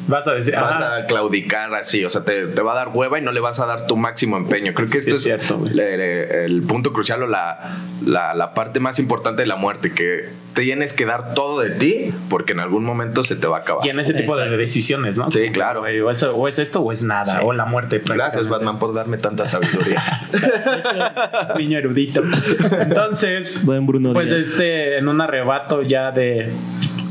Vas 0.09 0.27
a 0.27 0.33
decir, 0.35 0.55
vas 0.55 0.73
ajá. 0.73 0.97
a 0.97 1.07
claudicar 1.07 1.73
así, 1.75 2.05
o 2.05 2.11
sea, 2.11 2.25
te, 2.25 2.47
te 2.47 2.61
va 2.63 2.73
a 2.73 2.75
dar 2.75 2.89
hueva 2.93 3.19
y 3.19 3.23
no 3.23 3.31
le 3.33 3.41
vas 3.41 3.61
a 3.61 3.67
dar 3.67 3.87
tu 3.87 3.97
máximo 3.97 4.37
empeño. 4.37 4.75
Creo 4.75 4.89
que 4.91 5.01
Sí, 5.01 5.09
esto 5.11 5.19
sí, 5.19 5.31
es 5.31 5.41
es 5.41 5.47
cierto, 5.47 5.65
el 6.45 6.63
punto 6.63 6.93
crucial 6.93 7.23
o 7.23 7.27
la, 7.27 7.59
la, 8.05 8.35
la 8.35 8.53
parte 8.55 8.81
más 8.81 8.99
importante 8.99 9.43
de 9.43 9.47
la 9.47 9.57
muerte, 9.57 9.93
que 9.93 10.25
tienes 10.55 10.93
que 10.93 11.07
dar 11.07 11.35
todo 11.35 11.61
de 11.61 11.71
ti 11.71 12.13
porque 12.29 12.53
en 12.53 12.61
algún 12.61 12.85
momento 12.85 13.23
se 13.25 13.37
te 13.37 13.47
va 13.47 13.59
a 13.59 13.61
acabar. 13.61 13.87
Y 13.87 13.91
en 13.91 14.01
ese 14.01 14.13
tipo 14.15 14.37
de 14.37 14.49
decisiones, 14.57 15.17
¿no? 15.17 15.31
Sí, 15.31 15.51
claro. 15.51 15.83
O 15.83 16.11
es, 16.11 16.23
o 16.23 16.49
es 16.49 16.59
esto 16.59 16.81
o 16.81 16.91
es 16.93 17.03
nada, 17.03 17.25
Sí. 17.25 17.37
o 17.43 17.53
la 17.53 17.65
muerte. 17.65 18.03
Gracias. 18.05 18.49
Batman, 18.49 18.79
por 18.79 18.93
darme 18.95 19.19
tanta 19.19 19.47
sabiduría. 19.47 20.03
Niño 21.57 21.79
erudito. 21.79 22.23
Entonces, 22.81 23.65
Buen 23.65 23.87
Bruno 23.87 24.13
pues 24.13 24.27
Díaz. 24.31 24.49
este, 24.49 24.99
en 24.99 25.09
un 25.09 25.21
arrebato 25.21 25.83
ya 25.83 26.11
de 26.11 26.51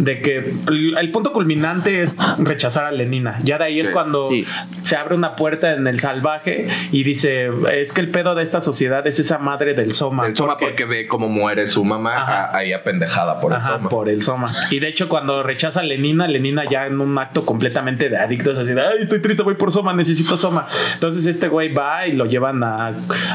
de 0.03 0.19
que 0.19 0.37
el, 0.67 0.97
el 0.99 1.11
punto 1.11 1.31
culminante 1.31 2.01
es 2.01 2.17
rechazar 2.39 2.85
a 2.85 2.91
Lenina. 2.91 3.39
Ya 3.43 3.57
de 3.57 3.65
ahí 3.65 3.79
es 3.79 3.89
cuando 3.89 4.25
Sí. 4.25 4.45
se 4.83 4.95
abre 4.95 5.15
una 5.15 5.35
puerta 5.35 5.73
en 5.73 5.85
el 5.87 5.99
salvaje 5.99 6.67
y 6.91 7.03
dice, 7.03 7.49
es 7.73 7.93
que 7.93 8.01
el 8.01 8.09
pedo 8.09 8.35
de 8.35 8.43
esta 8.43 8.61
sociedad 8.61 9.05
es 9.07 9.19
esa 9.19 9.37
madre 9.37 9.73
del 9.73 9.93
Soma. 9.93 10.27
el 10.27 10.35
Soma 10.35 10.57
porque 10.57 10.85
ve 10.85 11.07
cómo 11.07 11.27
muere 11.27 11.67
su 11.67 11.83
mamá 11.85 12.49
ahí 12.55 12.73
apendejada 12.73 13.39
por 13.39 13.51
el 13.51 13.57
Ajá, 13.59 13.73
Soma. 13.77 13.89
por 13.89 14.09
el 14.09 14.21
Soma. 14.21 14.51
Y 14.71 14.79
de 14.79 14.87
hecho, 14.87 15.07
cuando 15.09 15.43
rechaza 15.43 15.81
a 15.81 15.83
Lenina, 15.83 16.27
Lenina 16.27 16.63
ya 16.69 16.87
en 16.87 16.99
un 16.99 17.17
acto 17.17 17.45
completamente 17.45 18.09
de 18.09 18.17
adicto 18.17 18.51
es 18.51 18.57
así 18.57 18.73
de, 18.73 18.81
ay, 18.81 18.97
estoy 19.01 19.21
triste, 19.21 19.43
voy 19.43 19.55
por 19.55 19.71
Soma, 19.71 19.93
necesito 19.93 20.35
Soma. 20.37 20.67
Entonces 20.93 21.25
este 21.27 21.47
güey 21.47 21.71
va 21.73 22.07
y 22.07 22.13
lo 22.13 22.25
llevan 22.25 22.63
a, 22.63 22.91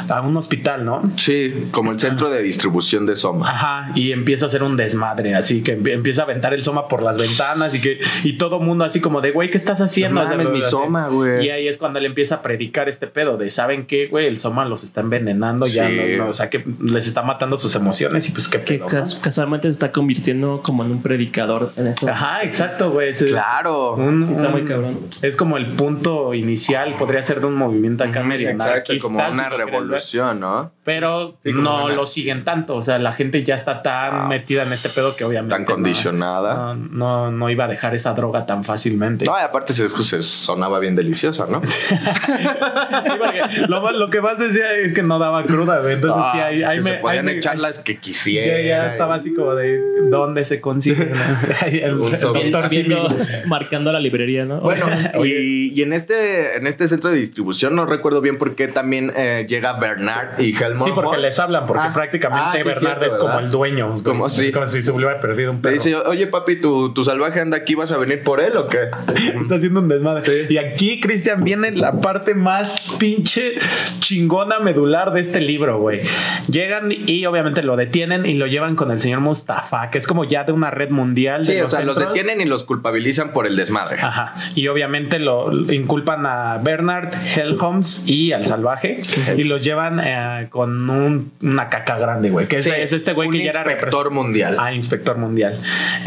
a 0.08 0.20
un 0.20 0.36
hospital, 0.36 0.84
¿no? 0.84 1.02
Sí, 1.16 1.68
como 1.70 1.92
el 1.92 2.00
centro 2.00 2.30
de 2.30 2.42
distribución 2.42 3.06
de 3.06 3.16
Soma. 3.16 3.48
Ajá, 3.50 3.90
y 3.94 4.12
empieza 4.12 4.46
a 4.46 4.48
hacer 4.48 4.62
un 4.62 4.76
desmadre, 4.76 5.34
así 5.34 5.62
que 5.62 5.78
empie- 5.78 5.92
empieza 5.92 6.22
a 6.22 6.24
aventar 6.24 6.54
el 6.56 6.64
Soma 6.64 6.88
por 6.88 7.02
las 7.02 7.18
ventanas 7.18 7.74
y 7.74 7.80
que 7.80 8.00
y 8.24 8.36
todo 8.38 8.58
mundo 8.58 8.84
así 8.84 9.00
como 9.00 9.20
de, 9.20 9.30
güey, 9.30 9.50
¿qué 9.50 9.56
estás 9.58 9.80
haciendo? 9.80 10.22
No 10.22 10.28
mames, 10.28 10.48
mi. 10.48 10.60
Soma, 10.62 11.08
güey. 11.08 11.46
Y 11.46 11.50
ahí 11.50 11.68
es 11.68 11.78
cuando 11.78 11.98
él 11.98 12.06
empieza 12.06 12.36
a 12.36 12.42
predicar 12.42 12.88
este 12.88 13.06
pedo 13.06 13.36
de, 13.36 13.50
¿saben 13.50 13.86
qué, 13.86 14.06
güey? 14.06 14.26
El 14.26 14.38
Soma 14.38 14.64
los 14.64 14.82
está 14.84 15.00
envenenando, 15.02 15.66
ya 15.66 15.88
Sí. 15.88 15.96
no, 16.16 16.24
no, 16.24 16.30
o 16.30 16.32
sea, 16.32 16.50
que 16.50 16.64
les 16.82 17.06
está 17.06 17.22
matando 17.22 17.56
sus 17.58 17.74
emociones 17.76 18.28
y 18.28 18.32
pues 18.32 18.48
qué 18.48 18.60
Que 18.60 18.74
pedo, 18.78 18.86
cas- 18.86 19.14
¿no? 19.16 19.20
casualmente 19.22 19.68
se 19.68 19.72
está 19.72 19.92
convirtiendo 19.92 20.60
como 20.62 20.84
en 20.84 20.90
un 20.90 21.02
predicador 21.02 21.72
en 21.76 21.88
eso. 21.88 22.08
Ajá, 22.08 22.42
exacto, 22.42 22.90
güey. 22.90 23.12
Claro. 23.12 23.94
un- 23.94 24.26
Sí, 24.26 24.32
está 24.32 24.48
muy 24.48 24.64
cabrón. 24.64 24.98
Es 25.22 25.36
como 25.36 25.56
el 25.56 25.66
punto 25.66 26.34
inicial, 26.34 26.94
podría 26.96 27.22
ser 27.22 27.40
de 27.40 27.46
un 27.46 27.54
movimiento 27.54 28.04
acá 28.04 28.20
Ujú, 28.20 28.28
medio 28.28 28.48
Exacto, 28.50 28.72
anarquista, 28.72 29.02
como 29.08 29.18
una 29.28 29.48
revolución, 29.48 30.40
¿no? 30.40 30.72
Pero 30.84 31.36
Sí, 31.42 31.52
no 31.52 31.84
una- 31.84 31.94
lo 31.94 32.06
siguen 32.06 32.44
tanto. 32.44 32.76
O 32.76 32.82
sea, 32.82 32.98
la 32.98 33.12
gente 33.12 33.42
ya 33.44 33.54
está 33.54 33.82
tan 33.82 34.14
Ah. 34.14 34.26
metida 34.28 34.62
en 34.62 34.72
este 34.72 34.88
pedo 34.88 35.16
que 35.16 35.24
obviamente. 35.24 35.54
Tan 35.54 35.64
no- 35.64 35.74
No, 36.54 36.74
no, 36.74 37.30
no 37.32 37.50
iba 37.50 37.64
a 37.64 37.68
dejar 37.68 37.94
esa 37.94 38.12
droga 38.14 38.46
tan 38.46 38.64
fácilmente. 38.64 39.24
No, 39.24 39.32
y 39.38 39.42
aparte 39.42 39.72
se, 39.72 39.88
se 39.88 40.22
sonaba 40.22 40.78
bien 40.78 40.96
deliciosa, 40.96 41.46
¿no? 41.50 41.60
Sí, 41.64 41.78
porque 43.18 43.40
lo, 43.68 43.90
lo 43.92 44.10
que 44.10 44.20
más 44.20 44.38
decía 44.38 44.72
es 44.74 44.92
que 44.92 45.02
no 45.02 45.18
daba 45.18 45.44
cruda, 45.44 45.80
güey. 45.80 45.94
Entonces 45.94 46.22
sí, 46.32 46.38
ahí, 46.38 46.62
Ah, 46.62 46.70
ahí 46.70 46.76
me. 46.78 46.82
se 46.82 46.94
podían 46.94 47.26
ahí 47.28 47.34
me- 47.34 47.38
echar 47.38 47.58
las 47.58 47.78
que 47.80 47.94
Ya, 47.94 48.00
quisieran. 48.00 48.64
ya 48.66 48.86
estaba 48.92 49.14
así 49.16 49.34
como 49.34 49.54
de 49.54 49.80
dónde 50.10 50.44
se 50.44 50.60
consigue. 50.60 51.12
el, 51.66 51.74
el 51.78 51.98
doctor 51.98 52.64
Haciendo- 52.64 53.08
marcando 53.46 53.92
la 53.92 54.00
librería, 54.00 54.44
¿no? 54.44 54.60
Bueno, 54.60 54.86
y, 55.24 55.72
y 55.74 55.82
en 55.82 55.92
este 55.92 56.56
en 56.56 56.66
este 56.66 56.88
centro 56.88 57.10
de 57.10 57.16
distribución 57.16 57.74
no 57.76 57.86
recuerdo 57.86 58.20
bien 58.20 58.38
por 58.38 58.54
qué 58.54 58.68
también 58.68 59.12
eh, 59.16 59.46
llega 59.48 59.74
Bernard 59.78 60.40
y 60.40 60.54
Helmut. 60.56 60.84
Sí, 60.86 60.92
porque 60.94 61.18
les 61.18 61.38
hablan, 61.38 61.66
porque 61.66 61.82
Ah, 61.86 61.92
prácticamente 61.94 62.42
ah, 62.48 62.52
sí, 62.54 62.58
Bernard 62.64 62.80
cierto, 62.80 63.04
es 63.06 63.14
como 63.16 63.28
¿verdad? 63.28 63.44
el 63.44 63.50
dueño. 63.50 63.94
Como 64.04 64.28
sí. 64.28 64.50
como 64.52 64.66
si 64.66 64.82
se 64.82 64.90
hubiera 64.92 65.20
perdido 65.20 65.50
un 65.50 65.56
Le 65.58 65.62
perro. 65.62 65.74
dice, 65.74 65.94
oye 65.94 66.25
papi, 66.26 66.56
¿tu, 66.60 66.92
tu 66.92 67.04
salvaje 67.04 67.40
anda 67.40 67.56
aquí, 67.56 67.74
¿vas 67.74 67.92
a 67.92 67.98
venir 67.98 68.22
por 68.22 68.40
él 68.40 68.56
o 68.56 68.66
qué? 68.68 68.78
Está 69.40 69.54
haciendo 69.56 69.80
un 69.80 69.88
desmadre. 69.88 70.46
Y 70.48 70.56
aquí, 70.58 71.00
Cristian, 71.00 71.44
viene 71.44 71.70
la 71.72 72.00
parte 72.00 72.34
más 72.34 72.80
pinche 72.98 73.54
chingona 74.00 74.58
medular 74.60 75.12
de 75.12 75.20
este 75.20 75.40
libro, 75.40 75.78
güey. 75.80 76.00
Llegan 76.50 76.88
y 76.92 77.26
obviamente 77.26 77.62
lo 77.62 77.76
detienen 77.76 78.26
y 78.26 78.34
lo 78.34 78.46
llevan 78.46 78.76
con 78.76 78.90
el 78.90 79.00
señor 79.00 79.20
Mustafa, 79.20 79.90
que 79.90 79.98
es 79.98 80.06
como 80.06 80.24
ya 80.24 80.44
de 80.44 80.52
una 80.52 80.70
red 80.70 80.90
mundial. 80.90 81.44
de 81.44 81.52
Sí, 81.54 81.60
o 81.60 81.66
sea, 81.66 81.82
los 81.82 81.98
detienen 81.98 82.40
y 82.40 82.44
los 82.44 82.62
culpabilizan 82.62 83.32
por 83.32 83.46
el 83.46 83.56
desmadre. 83.56 83.98
Ajá. 84.00 84.34
Y 84.54 84.68
obviamente 84.68 85.18
lo 85.18 85.50
inculpan 85.72 86.26
a 86.26 86.58
Bernard 86.58 87.12
Helmholtz 87.36 88.06
y 88.08 88.32
al 88.32 88.46
salvaje 88.46 89.00
y 89.36 89.44
los 89.44 89.62
llevan 89.62 90.00
eh, 90.02 90.46
con 90.50 90.88
un- 90.90 91.32
una 91.42 91.68
caca 91.68 91.98
grande, 91.98 92.30
güey. 92.30 92.46
Que 92.46 92.58
es, 92.58 92.64
Sí, 92.64 92.70
es 92.74 92.92
este 92.92 93.12
güey 93.12 93.30
que 93.30 93.44
ya 93.44 93.50
era 93.50 93.62
inspector 93.72 94.10
mundial. 94.10 94.56
Ah, 94.58 94.72
inspector 94.72 95.16
mundial. 95.18 95.58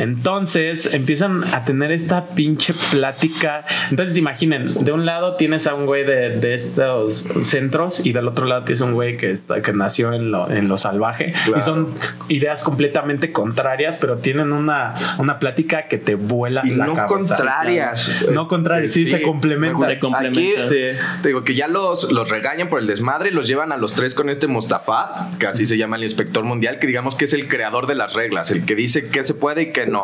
Entonces 0.09 0.93
empiezan 0.93 1.43
a 1.53 1.65
tener 1.65 1.91
esta 1.91 2.25
pinche 2.27 2.73
plática. 2.91 3.63
Entonces 3.91 4.17
imaginen, 4.17 4.73
de 4.83 4.91
un 4.91 5.05
lado 5.05 5.35
tienes 5.35 5.67
a 5.67 5.75
un 5.75 5.85
güey 5.85 6.03
de, 6.03 6.29
de 6.39 6.53
estos 6.55 7.25
centros 7.43 8.05
y 8.05 8.11
del 8.11 8.27
otro 8.27 8.45
lado 8.45 8.63
tienes 8.63 8.81
un 8.81 8.93
güey 8.93 9.17
que, 9.17 9.31
está, 9.31 9.61
que 9.61 9.71
nació 9.71 10.11
en 10.13 10.31
lo, 10.31 10.49
en 10.49 10.67
lo 10.67 10.77
salvaje. 10.77 11.33
Claro. 11.45 11.57
Y 11.57 11.61
son 11.61 11.87
ideas 12.27 12.63
completamente 12.63 13.31
contrarias, 13.31 13.97
pero 14.01 14.17
tienen 14.17 14.51
una, 14.51 14.95
una 15.19 15.37
plática 15.39 15.87
que 15.87 15.97
te 15.97 16.15
vuela 16.15 16.61
Y 16.65 16.71
la 16.71 16.87
no 16.87 16.95
cabeza. 16.95 17.35
contrarias. 17.35 18.25
No 18.31 18.47
contrarias, 18.47 18.91
sí, 18.91 19.07
se 19.07 19.21
complementan. 19.21 19.89
Se 19.89 19.99
complementan. 19.99 20.63
Aquí 20.63 20.69
Sí. 20.69 20.97
te 21.21 21.29
digo 21.29 21.43
que 21.43 21.55
ya 21.55 21.67
los, 21.67 22.11
los 22.11 22.29
regañan 22.29 22.67
por 22.69 22.79
el 22.79 22.87
desmadre 22.87 23.29
y 23.29 23.33
los 23.33 23.47
llevan 23.47 23.71
a 23.71 23.77
los 23.77 23.93
tres 23.93 24.13
con 24.15 24.29
este 24.29 24.47
Mustafa, 24.47 25.29
que 25.39 25.47
así 25.47 25.65
se 25.65 25.77
llama 25.77 25.95
el 25.97 26.03
inspector 26.03 26.43
mundial, 26.43 26.79
que 26.79 26.87
digamos 26.87 27.15
que 27.15 27.25
es 27.25 27.33
el 27.33 27.47
creador 27.47 27.87
de 27.87 27.95
las 27.95 28.13
reglas, 28.13 28.51
el 28.51 28.65
que 28.65 28.75
dice 28.75 29.07
qué 29.09 29.23
se 29.23 29.33
puede 29.33 29.61
y 29.63 29.71
qué 29.71 29.85
no. 29.85 29.98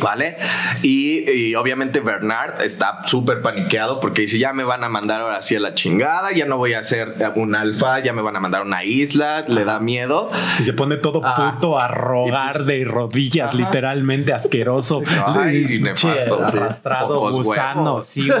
¿Vale? 0.00 0.36
Y, 0.82 1.30
y 1.30 1.54
obviamente 1.54 2.00
Bernard 2.00 2.60
está 2.62 3.06
súper 3.06 3.40
paniqueado 3.42 4.00
porque 4.00 4.22
dice, 4.22 4.38
ya 4.38 4.52
me 4.52 4.64
van 4.64 4.84
a 4.84 4.88
mandar 4.88 5.20
ahora 5.20 5.40
sí 5.42 5.56
a 5.56 5.60
la 5.60 5.74
chingada, 5.74 6.32
ya 6.32 6.46
no 6.46 6.56
voy 6.56 6.74
a 6.74 6.82
ser 6.82 7.14
un 7.36 7.54
alfa, 7.54 8.00
ya 8.00 8.12
me 8.12 8.22
van 8.22 8.36
a 8.36 8.40
mandar 8.40 8.62
a 8.62 8.64
una 8.64 8.84
isla, 8.84 9.44
le 9.48 9.64
da 9.64 9.80
miedo. 9.80 10.30
Y 10.58 10.64
se 10.64 10.72
pone 10.72 10.96
todo 10.96 11.24
Ajá. 11.24 11.52
puto 11.54 11.78
a 11.78 11.88
rogar 11.88 12.64
de 12.64 12.84
rodillas, 12.84 13.48
Ajá. 13.48 13.56
literalmente 13.56 14.32
asqueroso. 14.32 15.02
Ay, 15.26 15.78
nefasto, 15.80 16.50
sí. 16.50 16.56
Arrastrado, 16.58 17.18
gusano, 17.30 17.82
huevos. 17.84 18.06
sí, 18.06 18.26
güey. 18.28 18.40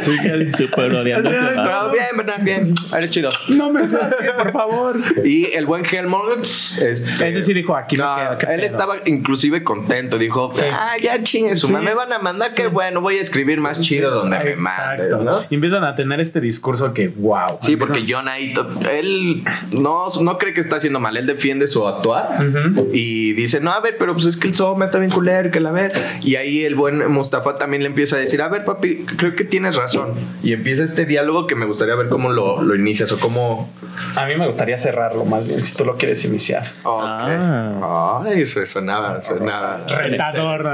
Sí, 0.00 0.16
que- 0.20 0.52
Súper 0.56 0.92
odiándose. 0.94 1.36
¿no? 1.36 1.62
Pero 1.64 1.92
bien, 1.92 2.06
Bernard, 2.16 2.42
bien. 2.42 2.74
Eres 2.96 3.10
chido. 3.10 3.30
No 3.48 3.70
me 3.70 3.88
saque, 3.88 4.30
por 4.36 4.52
favor. 4.52 4.96
Y 5.24 5.46
el 5.52 5.66
buen 5.66 5.84
Helmut, 5.84 6.40
este, 6.42 7.28
Ese 7.28 7.42
sí 7.42 7.54
dijo, 7.54 7.76
aquí 7.76 7.96
no 7.96 8.04
no, 8.08 8.16
queda, 8.16 8.38
qué 8.38 8.46
él 8.46 8.60
pedo. 8.60 8.66
estaba 8.70 8.96
inclusive 9.06 9.62
contento. 9.64 10.18
Dijo, 10.18 10.50
Sí. 10.54 10.64
ah, 10.70 10.96
ya 11.00 11.22
chingue 11.22 11.54
su 11.56 11.66
Sí. 11.68 11.72
madre, 11.72 11.86
me 11.86 11.94
van 11.94 12.12
a 12.12 12.18
mandar, 12.18 12.52
qué 12.54 12.66
bueno, 12.66 13.00
voy 13.00 13.18
a 13.18 13.20
escribir 13.20 13.60
más 13.60 13.80
chido 13.80 14.10
donde 14.10 14.38
me 14.40 14.56
mandes, 14.56 15.06
Exacto. 15.06 15.24
¿no? 15.24 15.44
Y 15.50 15.54
empiezan 15.54 15.84
a 15.84 15.94
tener 15.94 16.20
este 16.20 16.40
discurso 16.40 16.92
que, 16.92 17.08
wow. 17.08 17.58
Sí, 17.60 17.76
porque 17.76 18.04
John 18.08 18.28
ahí, 18.28 18.54
él 18.92 19.42
no, 19.72 20.08
no 20.20 20.38
cree 20.38 20.52
que 20.54 20.60
está 20.60 20.76
haciendo 20.76 21.00
mal, 21.00 21.16
él 21.16 21.26
defiende 21.26 21.66
su 21.68 21.86
actuar 21.86 22.30
Ujú. 22.44 22.88
y 22.92 23.32
dice, 23.34 23.60
no, 23.60 23.70
a 23.72 23.80
ver, 23.80 23.96
pero 23.98 24.14
pues 24.14 24.26
es 24.26 24.36
que 24.36 24.48
el 24.48 24.54
Soma 24.54 24.84
está 24.84 24.98
bien 24.98 25.10
culero, 25.10 25.50
que 25.50 25.60
la 25.60 25.70
ver. 25.72 25.92
Y 26.22 26.36
ahí 26.36 26.64
el 26.64 26.74
buen 26.74 27.10
Mustafa 27.10 27.56
también 27.56 27.82
le 27.82 27.88
empieza 27.88 28.16
a 28.16 28.18
decir, 28.18 28.40
a 28.42 28.48
ver, 28.48 28.64
papi, 28.64 29.04
creo 29.16 29.34
que 29.34 29.44
tienes 29.44 29.75
razón. 29.76 30.14
Y 30.42 30.52
empieza 30.52 30.84
este 30.84 31.04
diálogo 31.04 31.46
que 31.46 31.54
me 31.54 31.66
gustaría 31.66 31.94
ver 31.94 32.08
cómo 32.08 32.30
lo, 32.30 32.62
lo 32.62 32.74
inicias 32.74 33.12
o 33.12 33.18
cómo... 33.18 33.70
A 34.16 34.26
mí 34.26 34.36
me 34.36 34.46
gustaría 34.46 34.78
cerrarlo 34.78 35.24
más 35.24 35.46
bien, 35.46 35.64
si 35.64 35.76
tú 35.76 35.84
lo 35.84 35.96
quieres 35.96 36.24
iniciar. 36.24 36.64
Ok. 36.82 37.02
Ah. 37.04 38.22
Ay, 38.24 38.42
eso 38.42 38.64
sonaba, 38.66 39.20
sonaba. 39.20 39.86
Retador. 39.86 40.64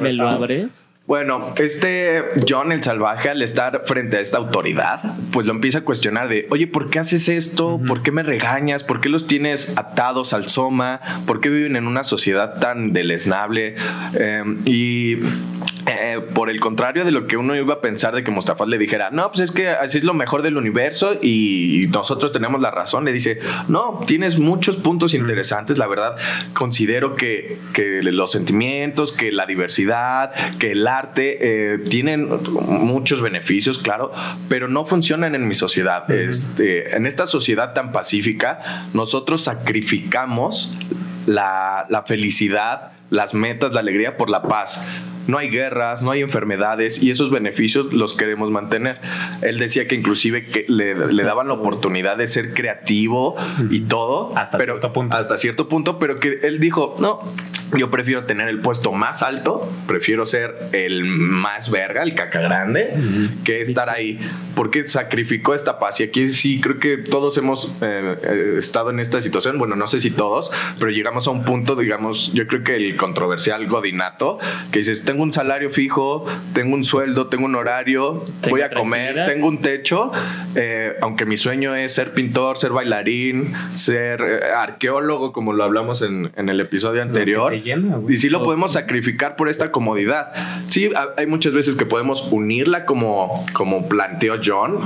¿Me 0.00 0.12
lo 0.12 0.28
abres? 0.28 0.88
Bueno, 1.04 1.52
este 1.56 2.22
John 2.48 2.70
el 2.70 2.80
salvaje 2.82 3.28
al 3.28 3.42
estar 3.42 3.82
frente 3.86 4.18
a 4.18 4.20
esta 4.20 4.38
autoridad, 4.38 5.00
pues 5.32 5.46
lo 5.46 5.52
empieza 5.52 5.78
a 5.78 5.80
cuestionar 5.80 6.28
de, 6.28 6.46
oye, 6.50 6.68
¿por 6.68 6.90
qué 6.90 7.00
haces 7.00 7.28
esto? 7.28 7.80
¿Por 7.86 8.02
qué 8.02 8.12
me 8.12 8.22
regañas? 8.22 8.84
¿Por 8.84 9.00
qué 9.00 9.08
los 9.08 9.26
tienes 9.26 9.76
atados 9.76 10.32
al 10.32 10.48
soma? 10.48 11.00
¿Por 11.26 11.40
qué 11.40 11.48
viven 11.48 11.74
en 11.74 11.88
una 11.88 12.04
sociedad 12.04 12.60
tan 12.60 12.92
deleznable? 12.92 13.74
Eh, 14.14 14.44
y 14.64 15.16
eh, 15.86 16.20
por 16.34 16.48
el 16.48 16.60
contrario 16.60 17.04
de 17.04 17.10
lo 17.10 17.26
que 17.26 17.36
uno 17.36 17.56
iba 17.56 17.74
a 17.74 17.80
pensar 17.80 18.14
de 18.14 18.22
que 18.22 18.30
Mustafa 18.30 18.64
le 18.66 18.78
dijera, 18.78 19.10
no, 19.10 19.28
pues 19.32 19.40
es 19.40 19.50
que 19.50 19.68
así 19.68 19.98
es 19.98 20.04
lo 20.04 20.14
mejor 20.14 20.42
del 20.42 20.56
universo 20.56 21.18
y 21.20 21.88
nosotros 21.92 22.30
tenemos 22.30 22.60
la 22.60 22.70
razón, 22.70 23.04
le 23.04 23.12
dice, 23.12 23.40
no, 23.66 24.00
tienes 24.06 24.38
muchos 24.38 24.76
puntos 24.76 25.12
interesantes, 25.12 25.78
la 25.78 25.88
verdad, 25.88 26.16
considero 26.54 27.16
que, 27.16 27.58
que 27.72 28.00
los 28.02 28.30
sentimientos, 28.30 29.10
que 29.10 29.32
la 29.32 29.44
diversidad, 29.46 30.32
que 30.58 30.70
el 30.70 30.86
arte 30.86 31.38
eh, 31.40 31.78
tienen 31.78 32.28
muchos 32.68 33.20
beneficios, 33.20 33.78
claro, 33.78 34.12
pero 34.48 34.68
no 34.68 34.84
funcionan 34.84 35.34
en 35.34 35.48
mi 35.48 35.54
sociedad. 35.54 36.08
este, 36.10 36.96
en 36.96 37.06
esta 37.06 37.26
sociedad 37.26 37.74
tan 37.74 37.90
pacífica, 37.90 38.60
nosotros 38.94 39.42
sacrificamos 39.42 40.78
la, 41.26 41.86
la 41.88 42.02
felicidad, 42.04 42.92
las 43.10 43.34
metas, 43.34 43.72
la 43.72 43.80
alegría 43.80 44.16
por 44.16 44.30
la 44.30 44.42
paz. 44.42 44.84
No 45.26 45.38
hay 45.38 45.48
guerras, 45.50 46.02
no 46.02 46.10
hay 46.10 46.20
enfermedades 46.22 47.02
y 47.02 47.10
esos 47.10 47.30
beneficios 47.30 47.92
los 47.92 48.14
queremos 48.14 48.50
mantener. 48.50 48.98
Él 49.42 49.58
decía 49.58 49.86
que 49.86 49.94
inclusive 49.94 50.44
que 50.44 50.64
le, 50.68 50.94
le 50.94 51.22
daban 51.22 51.48
la 51.48 51.54
oportunidad 51.54 52.16
de 52.16 52.26
ser 52.28 52.54
creativo 52.54 53.36
y 53.70 53.80
todo, 53.80 54.36
Hasta 54.36 54.58
pero 54.58 54.74
cierto 54.74 54.92
punto. 54.92 55.16
hasta 55.16 55.38
cierto 55.38 55.68
punto, 55.68 55.98
pero 55.98 56.18
que 56.18 56.40
él 56.42 56.58
dijo, 56.60 56.94
no, 57.00 57.20
Yo 57.78 57.90
prefiero 57.90 58.24
tener 58.24 58.48
el 58.48 58.60
puesto 58.60 58.92
más 58.92 59.22
alto, 59.22 59.66
prefiero 59.86 60.26
ser 60.26 60.54
el 60.72 61.04
más 61.04 61.70
verga, 61.70 62.02
el 62.02 62.14
caca 62.14 62.40
grande, 62.40 62.92
que 63.44 63.62
estar 63.62 63.88
ahí, 63.88 64.18
porque 64.54 64.84
sacrificó 64.84 65.54
esta 65.54 65.78
paz. 65.78 65.98
Y 66.00 66.02
aquí 66.04 66.28
sí 66.28 66.60
creo 66.60 66.78
que 66.78 66.98
todos 66.98 67.38
hemos 67.38 67.78
eh, 67.80 68.16
eh, 68.22 68.54
estado 68.58 68.90
en 68.90 69.00
esta 69.00 69.22
situación, 69.22 69.58
bueno, 69.58 69.74
no 69.74 69.86
sé 69.86 70.00
si 70.00 70.10
todos, 70.10 70.50
pero 70.78 70.90
llegamos 70.90 71.26
a 71.26 71.30
un 71.30 71.44
punto, 71.44 71.74
digamos, 71.74 72.34
yo 72.34 72.46
creo 72.46 72.62
que 72.62 72.76
el 72.76 72.96
controversial 72.96 73.66
godinato, 73.68 74.38
que 74.70 74.80
dices, 74.80 75.04
tengo 75.12 75.22
un 75.24 75.32
salario 75.32 75.68
fijo, 75.68 76.24
tengo 76.54 76.74
un 76.74 76.84
sueldo, 76.84 77.26
tengo 77.26 77.44
un 77.44 77.54
horario, 77.54 78.24
Tengo 78.40 78.50
voy 78.56 78.62
a 78.62 78.70
comer, 78.70 79.26
tengo 79.26 79.46
un 79.46 79.58
techo, 79.60 80.10
eh, 80.56 80.94
aunque 81.02 81.26
mi 81.26 81.36
sueño 81.36 81.74
es 81.74 81.92
ser 81.94 82.12
pintor, 82.12 82.56
ser 82.56 82.72
bailarín, 82.72 83.52
ser 83.70 84.22
eh, 84.22 84.40
arqueólogo, 84.56 85.32
como 85.32 85.52
lo 85.52 85.64
hablamos 85.64 86.00
en, 86.00 86.32
en 86.36 86.48
el 86.48 86.60
episodio 86.60 87.02
anterior. 87.02 87.52
te 87.52 87.60
llena, 87.60 87.98
y 88.08 88.16
sí 88.16 88.30
lo 88.30 88.42
podemos 88.42 88.72
sacrificar 88.72 89.36
por 89.36 89.48
esta 89.50 89.70
comodidad. 89.70 90.32
Sí, 90.68 90.90
ha- 90.96 91.08
hay 91.18 91.26
muchas 91.26 91.52
veces 91.52 91.74
que 91.74 91.84
podemos 91.84 92.26
unirla 92.32 92.86
como, 92.86 93.44
como 93.52 93.86
planteó 93.88 94.36
John. 94.42 94.78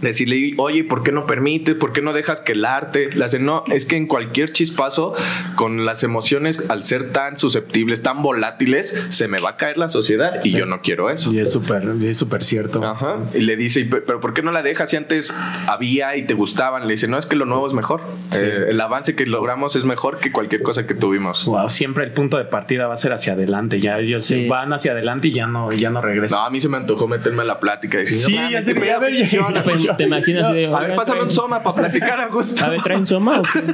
Decirle, 0.00 0.54
oye, 0.56 0.84
¿por 0.84 1.02
qué 1.02 1.12
no 1.12 1.26
permites? 1.26 1.74
¿Por 1.74 1.92
qué 1.92 2.00
no 2.02 2.12
dejas 2.12 2.40
que 2.40 2.52
el 2.52 2.64
arte? 2.64 3.10
Le 3.12 3.24
hacen, 3.24 3.44
no, 3.44 3.64
es 3.72 3.84
que 3.84 3.96
en 3.96 4.06
cualquier 4.06 4.52
chispazo, 4.52 5.14
con 5.56 5.84
las 5.84 6.02
emociones, 6.02 6.70
al 6.70 6.84
ser 6.84 7.12
tan 7.12 7.38
susceptibles, 7.38 8.02
tan 8.02 8.22
volátiles, 8.22 8.98
se 9.10 9.28
me 9.28 9.40
va 9.40 9.50
a 9.50 9.56
caer 9.56 9.76
la 9.78 9.88
sociedad 9.88 10.44
y 10.44 10.52
yo 10.52 10.66
no 10.66 10.80
quiero 10.82 11.10
eso. 11.10 11.32
Y 11.32 11.38
es 11.40 11.52
súper, 11.52 11.84
y 12.00 12.06
es 12.06 12.16
súper 12.16 12.42
cierto. 12.44 12.82
Ajá. 12.84 13.18
Y 13.34 13.40
le 13.40 13.56
dice, 13.56 13.80
"¿Y 13.80 13.84
pe- 13.84 14.00
pero 14.00 14.20
¿por 14.20 14.32
qué 14.34 14.42
no 14.42 14.52
la 14.52 14.62
dejas 14.62 14.90
si 14.90 14.96
antes 14.96 15.34
había 15.66 16.16
y 16.16 16.22
te 16.26 16.34
gustaban? 16.34 16.86
Le 16.86 16.94
dice, 16.94 17.08
no, 17.08 17.18
es 17.18 17.26
que 17.26 17.36
lo 17.36 17.44
nuevo 17.44 17.66
es 17.66 17.72
mejor. 17.74 18.00
Eh, 18.34 18.66
el 18.70 18.80
avance 18.80 19.14
que 19.14 19.26
logramos 19.26 19.76
es 19.76 19.84
mejor 19.84 20.18
que 20.18 20.32
cualquier 20.32 20.62
cosa 20.62 20.86
que 20.86 20.94
tuvimos. 20.94 21.44
Wow, 21.44 21.68
siempre 21.68 22.04
el 22.04 22.12
punto 22.12 22.38
de 22.38 22.44
partida 22.44 22.86
va 22.86 22.94
a 22.94 22.96
ser 22.96 23.12
hacia 23.12 23.34
adelante. 23.34 23.80
Ya 23.80 23.98
ellos 23.98 24.24
se 24.24 24.42
Sí. 24.44 24.48
van 24.48 24.72
hacia 24.72 24.92
adelante 24.92 25.28
y 25.28 25.32
ya 25.32 25.46
no, 25.46 25.72
ya 25.72 25.90
no 25.90 26.00
regresan. 26.00 26.38
No, 26.38 26.44
a 26.46 26.50
mí 26.50 26.60
se 26.60 26.68
me 26.68 26.76
antojó 26.76 27.06
meterme 27.08 27.42
a 27.42 27.44
la 27.44 27.60
plática 27.60 27.98
y 27.98 28.00
decir, 28.04 28.18
Sí, 28.18 28.34
"No 28.36 28.50
ya 28.50 28.60
pinche 29.00 29.28
ya- 29.36 29.42
Jonah". 29.42 29.62
Pues, 29.62 29.82
¿Te 29.96 30.04
imaginas 30.04 30.44
así 30.48 30.54
de, 30.54 30.66
A 30.66 30.70
ver, 30.70 30.80
"Oigan, 30.82 30.96
pásame 30.96 31.22
un 31.22 31.30
soma 31.30 31.62
para 31.62 31.76
platicar 31.76 32.20
a 32.20 32.28
gusto. 32.28 32.64
A 32.64 32.68
ver, 32.70 32.82
¿traen 32.82 33.06
soma 33.06 33.40
o 33.40 33.42
qué? 33.42 33.60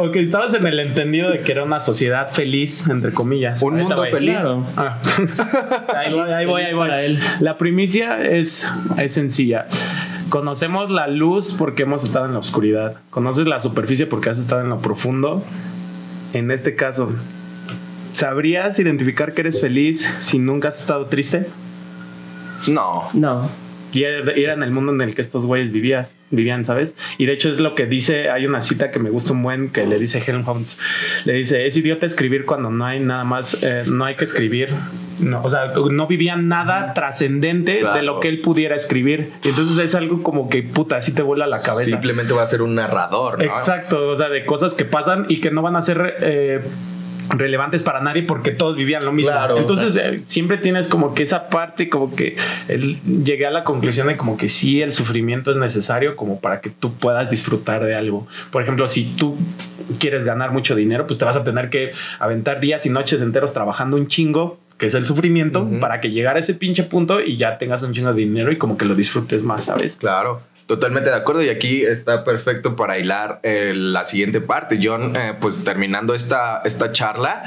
Ok, 0.00 0.14
estabas 0.16 0.54
en 0.54 0.64
el 0.64 0.78
entendido 0.78 1.28
de 1.28 1.40
que 1.40 1.50
era 1.50 1.64
una 1.64 1.80
sociedad 1.80 2.30
feliz, 2.30 2.86
entre 2.88 3.10
comillas. 3.12 3.60
Un 3.62 3.72
Ahorita 3.80 3.88
mundo 3.96 4.02
voy. 4.02 4.10
feliz. 4.12 4.36
Claro. 4.38 4.64
Ah. 4.76 4.98
ahí 5.96 6.12
voy, 6.12 6.30
ahí 6.30 6.46
voy, 6.46 6.62
ahí 6.62 6.72
voy. 6.74 6.88
Para 6.88 7.02
él. 7.02 7.18
La 7.40 7.58
primicia 7.58 8.22
es, 8.24 8.70
es 8.96 9.12
sencilla. 9.12 9.66
Conocemos 10.28 10.92
la 10.92 11.08
luz 11.08 11.56
porque 11.58 11.82
hemos 11.82 12.04
estado 12.04 12.26
en 12.26 12.34
la 12.34 12.38
oscuridad. 12.38 12.94
Conoces 13.10 13.48
la 13.48 13.58
superficie 13.58 14.06
porque 14.06 14.30
has 14.30 14.38
estado 14.38 14.60
en 14.60 14.68
lo 14.68 14.78
profundo. 14.78 15.42
En 16.32 16.52
este 16.52 16.76
caso, 16.76 17.10
¿sabrías 18.14 18.78
identificar 18.78 19.32
que 19.34 19.40
eres 19.40 19.60
feliz 19.60 20.08
si 20.18 20.38
nunca 20.38 20.68
has 20.68 20.78
estado 20.78 21.06
triste? 21.06 21.48
No. 22.68 23.08
No. 23.14 23.48
Y 23.92 24.04
era 24.04 24.32
era 24.32 24.52
en 24.52 24.62
el 24.62 24.70
mundo 24.70 24.92
en 24.92 25.00
el 25.00 25.14
que 25.14 25.22
estos 25.22 25.46
güeyes 25.46 25.72
vivías, 25.72 26.16
vivían, 26.30 26.64
¿sabes? 26.64 26.94
Y 27.16 27.26
de 27.26 27.32
hecho 27.32 27.50
es 27.50 27.60
lo 27.60 27.74
que 27.74 27.86
dice, 27.86 28.28
hay 28.30 28.46
una 28.46 28.60
cita 28.60 28.90
que 28.90 28.98
me 28.98 29.10
gusta 29.10 29.32
un 29.32 29.42
buen 29.42 29.70
que 29.70 29.86
le 29.86 29.98
dice 29.98 30.22
Helmholtz. 30.26 30.78
Le 31.24 31.32
dice, 31.34 31.66
es 31.66 31.76
idiota 31.76 32.04
escribir 32.06 32.44
cuando 32.44 32.70
no 32.70 32.84
hay 32.84 33.00
nada 33.00 33.24
más, 33.24 33.62
eh, 33.62 33.84
no 33.86 34.04
hay 34.04 34.16
que 34.16 34.24
escribir. 34.24 34.68
No, 35.20 35.42
o 35.42 35.48
sea, 35.48 35.72
no 35.90 36.06
vivían 36.06 36.48
nada 36.48 36.94
trascendente 36.94 37.80
Claro. 37.80 37.96
de 37.96 38.02
lo 38.02 38.20
que 38.20 38.28
él 38.28 38.40
pudiera 38.40 38.76
escribir. 38.76 39.30
Y 39.42 39.48
entonces 39.48 39.76
es 39.78 39.94
algo 39.94 40.22
como 40.22 40.48
que, 40.48 40.62
puta, 40.62 40.96
así 40.96 41.12
te 41.12 41.22
vuela 41.22 41.46
la 41.46 41.60
cabeza. 41.60 41.90
Simplemente 41.90 42.32
va 42.34 42.42
a 42.42 42.46
ser 42.46 42.62
un 42.62 42.74
narrador, 42.74 43.38
¿no? 43.38 43.44
Exacto, 43.44 44.08
o 44.08 44.16
sea, 44.16 44.28
de 44.28 44.44
cosas 44.44 44.74
que 44.74 44.84
pasan 44.84 45.24
y 45.28 45.40
que 45.40 45.50
no 45.50 45.62
van 45.62 45.76
a 45.76 45.82
ser 45.82 46.14
eh, 46.22 46.60
relevantes 47.30 47.82
para 47.82 48.00
nadie 48.00 48.22
porque 48.22 48.50
todos 48.50 48.76
vivían 48.76 49.04
lo 49.04 49.12
mismo. 49.12 49.32
Claro, 49.32 49.58
Entonces 49.58 49.96
eh, 49.96 50.22
siempre 50.26 50.58
tienes 50.58 50.88
como 50.88 51.14
que 51.14 51.22
esa 51.22 51.48
parte, 51.48 51.88
como 51.88 52.14
que 52.14 52.36
él, 52.68 52.96
llegué 53.24 53.46
a 53.46 53.50
la 53.50 53.64
conclusión 53.64 54.08
de 54.08 54.16
como 54.16 54.36
que 54.36 54.48
sí, 54.48 54.82
el 54.82 54.92
sufrimiento 54.92 55.50
es 55.50 55.56
necesario 55.56 56.16
como 56.16 56.40
para 56.40 56.60
que 56.60 56.70
tú 56.70 56.94
puedas 56.94 57.30
disfrutar 57.30 57.84
de 57.84 57.94
algo. 57.94 58.26
Por 58.50 58.62
ejemplo, 58.62 58.86
si 58.86 59.04
tú 59.04 59.36
quieres 59.98 60.24
ganar 60.24 60.52
mucho 60.52 60.74
dinero, 60.74 61.06
pues 61.06 61.18
te 61.18 61.24
vas 61.24 61.36
a 61.36 61.44
tener 61.44 61.70
que 61.70 61.90
aventar 62.18 62.60
días 62.60 62.86
y 62.86 62.90
noches 62.90 63.20
enteros 63.20 63.52
trabajando 63.52 63.96
un 63.96 64.06
chingo 64.06 64.58
que 64.78 64.86
es 64.86 64.94
el 64.94 65.06
sufrimiento, 65.06 65.68
para 65.80 66.00
que 66.00 66.12
llegar 66.12 66.36
a 66.36 66.38
ese 66.38 66.54
pinche 66.54 66.84
punto 66.84 67.20
y 67.20 67.36
ya 67.36 67.58
tengas 67.58 67.82
un 67.82 67.92
chingo 67.92 68.14
de 68.14 68.20
dinero 68.20 68.52
y 68.52 68.58
como 68.58 68.78
que 68.78 68.84
lo 68.84 68.94
disfrutes 68.94 69.42
más, 69.42 69.64
¿sabes? 69.64 69.96
Claro, 69.96 70.40
totalmente 70.68 71.10
de 71.10 71.16
acuerdo. 71.16 71.42
Y 71.42 71.48
aquí 71.48 71.82
está 71.82 72.22
perfecto 72.24 72.76
para 72.76 72.98
hilar 72.98 73.40
eh, 73.42 73.72
la 73.74 74.04
siguiente 74.04 74.40
parte. 74.40 74.78
John, 74.80 75.16
eh, 75.16 75.34
pues 75.40 75.64
terminando 75.64 76.14
esta, 76.14 76.60
esta 76.64 76.92
charla, 76.92 77.42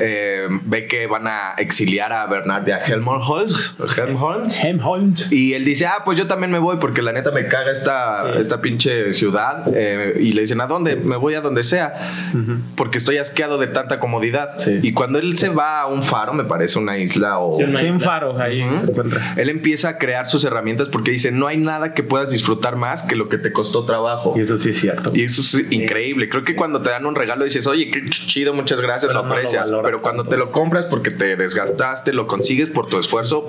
eh, 0.00 0.48
ve 0.64 0.86
que 0.86 1.06
van 1.06 1.26
a 1.28 1.54
exiliar 1.56 2.12
a 2.12 2.26
Bernard 2.26 2.64
de 2.64 2.74
a 2.74 2.78
Helmholtz. 2.78 3.74
Helmholtz. 3.96 4.62
Helmholtz. 4.62 5.32
Y 5.32 5.54
él 5.54 5.64
dice, 5.64 5.86
ah, 5.86 6.02
pues 6.04 6.18
yo 6.18 6.26
también 6.26 6.50
me 6.50 6.58
voy 6.58 6.76
porque 6.78 7.00
la 7.00 7.12
neta 7.12 7.30
me 7.30 7.46
caga 7.46 7.70
esta, 7.72 8.24
Sí. 8.34 8.40
esta 8.40 8.60
pinche 8.60 9.12
ciudad. 9.12 9.64
Eh, 9.72 10.18
y 10.20 10.32
le 10.32 10.42
dicen, 10.42 10.60
¿a 10.60 10.66
dónde? 10.66 10.96
Me 10.96 11.16
voy 11.16 11.34
a 11.34 11.40
donde 11.40 11.62
sea. 11.62 11.94
Porque 12.74 12.98
estoy 12.98 13.18
asqueado 13.18 13.56
de 13.56 13.68
tanta 13.68 14.00
comodidad. 14.00 14.58
Sí. 14.58 14.80
Y 14.82 14.92
cuando 14.92 15.20
él 15.20 15.38
se 15.38 15.48
va 15.48 15.82
a 15.82 15.86
un 15.86 16.02
faro, 16.02 16.32
me 16.32 16.44
parece 16.44 16.80
una 16.80 16.98
isla 16.98 17.38
o... 17.38 17.52
Sí, 17.52 17.62
una 17.62 17.78
Sí, 17.78 17.86
un 17.86 18.00
faro 18.00 18.36
ahí 18.40 18.66
se 18.80 18.90
encuentra. 18.90 19.34
Él 19.36 19.48
empieza 19.48 19.90
a 19.90 19.98
crear 19.98 20.26
sus 20.26 20.44
herramientas 20.44 20.88
porque 20.88 21.12
dice, 21.12 21.30
no 21.30 21.46
hay 21.46 21.56
nada 21.56 21.94
que 21.94 22.02
puedas 22.02 22.30
disfrutar 22.30 22.63
más 22.72 23.02
que 23.02 23.14
lo 23.14 23.28
que 23.28 23.38
te 23.38 23.52
costó 23.52 23.84
trabajo. 23.84 24.34
Y 24.36 24.40
eso 24.40 24.58
sí 24.58 24.70
es 24.70 24.80
cierto. 24.80 25.10
Y 25.14 25.24
eso 25.24 25.40
es 25.40 25.70
increíble. 25.72 26.28
Creo 26.28 26.42
que 26.42 26.56
cuando 26.56 26.80
te 26.80 26.90
dan 26.90 27.06
un 27.06 27.14
regalo 27.14 27.44
dices, 27.44 27.66
oye, 27.66 27.90
qué 27.90 28.02
chido, 28.10 28.54
muchas 28.54 28.80
gracias, 28.80 29.08
Pero 29.08 29.20
lo 29.20 29.22
no 29.22 29.28
lo 29.28 29.34
aprecias. 29.34 29.70
Pero 29.82 30.02
cuando 30.02 30.22
tanto. 30.24 30.36
te 30.36 30.38
lo 30.38 30.50
compras 30.50 30.86
porque 30.88 31.10
te 31.10 31.36
desgastaste, 31.36 32.12
lo 32.12 32.26
consigues 32.26 32.68
por 32.68 32.86
tu 32.86 32.98
esfuerzo, 32.98 33.48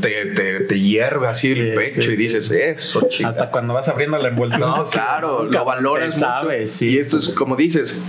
te, 0.00 0.26
te, 0.26 0.60
te 0.60 0.80
hierve 0.80 1.26
así 1.26 1.50
el 1.52 1.74
pecho 1.74 2.02
sí, 2.02 2.12
y 2.12 2.16
sí. 2.16 2.22
dices, 2.22 2.50
eso, 2.50 3.08
chido. 3.08 3.30
Hasta 3.30 3.50
cuando 3.50 3.74
vas 3.74 3.88
abriendo 3.88 4.16
la 4.18 4.28
envoltura. 4.28 4.58
No, 4.58 4.84
claro, 4.84 5.44
lo 5.44 5.64
valoras 5.64 6.14
mucho. 6.14 6.26
sabes, 6.26 6.70
sí. 6.72 6.90
Y 6.90 6.98
esto 6.98 7.18
es 7.18 7.30
como 7.30 7.56
dices. 7.56 8.00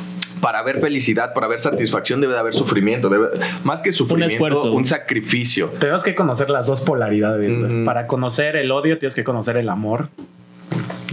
Para 0.42 0.62
ver 0.62 0.80
felicidad, 0.80 1.34
para 1.34 1.48
ver 1.48 1.60
satisfacción, 1.60 2.22
debe 2.22 2.34
de 2.34 2.40
haber 2.40 2.54
sufrimiento. 2.54 3.10
Debe, 3.10 3.30
más 3.64 3.82
que 3.82 3.92
sufrimiento, 3.92 4.34
esfuerzo. 4.34 4.74
un 4.74 4.86
sacrificio. 4.86 5.70
Tenemos 5.80 6.04
que 6.04 6.14
conocer 6.14 6.52
las 6.52 6.68
dos 6.68 6.82
polaridades. 6.82 7.58
Para 7.84 8.06
conocer 8.06 8.56
el 8.56 8.70
odio 8.72 9.00
tienes 9.00 9.16
que 9.16 9.24
conocer 9.24 9.58
el 9.58 9.70
amor. 9.70 10.10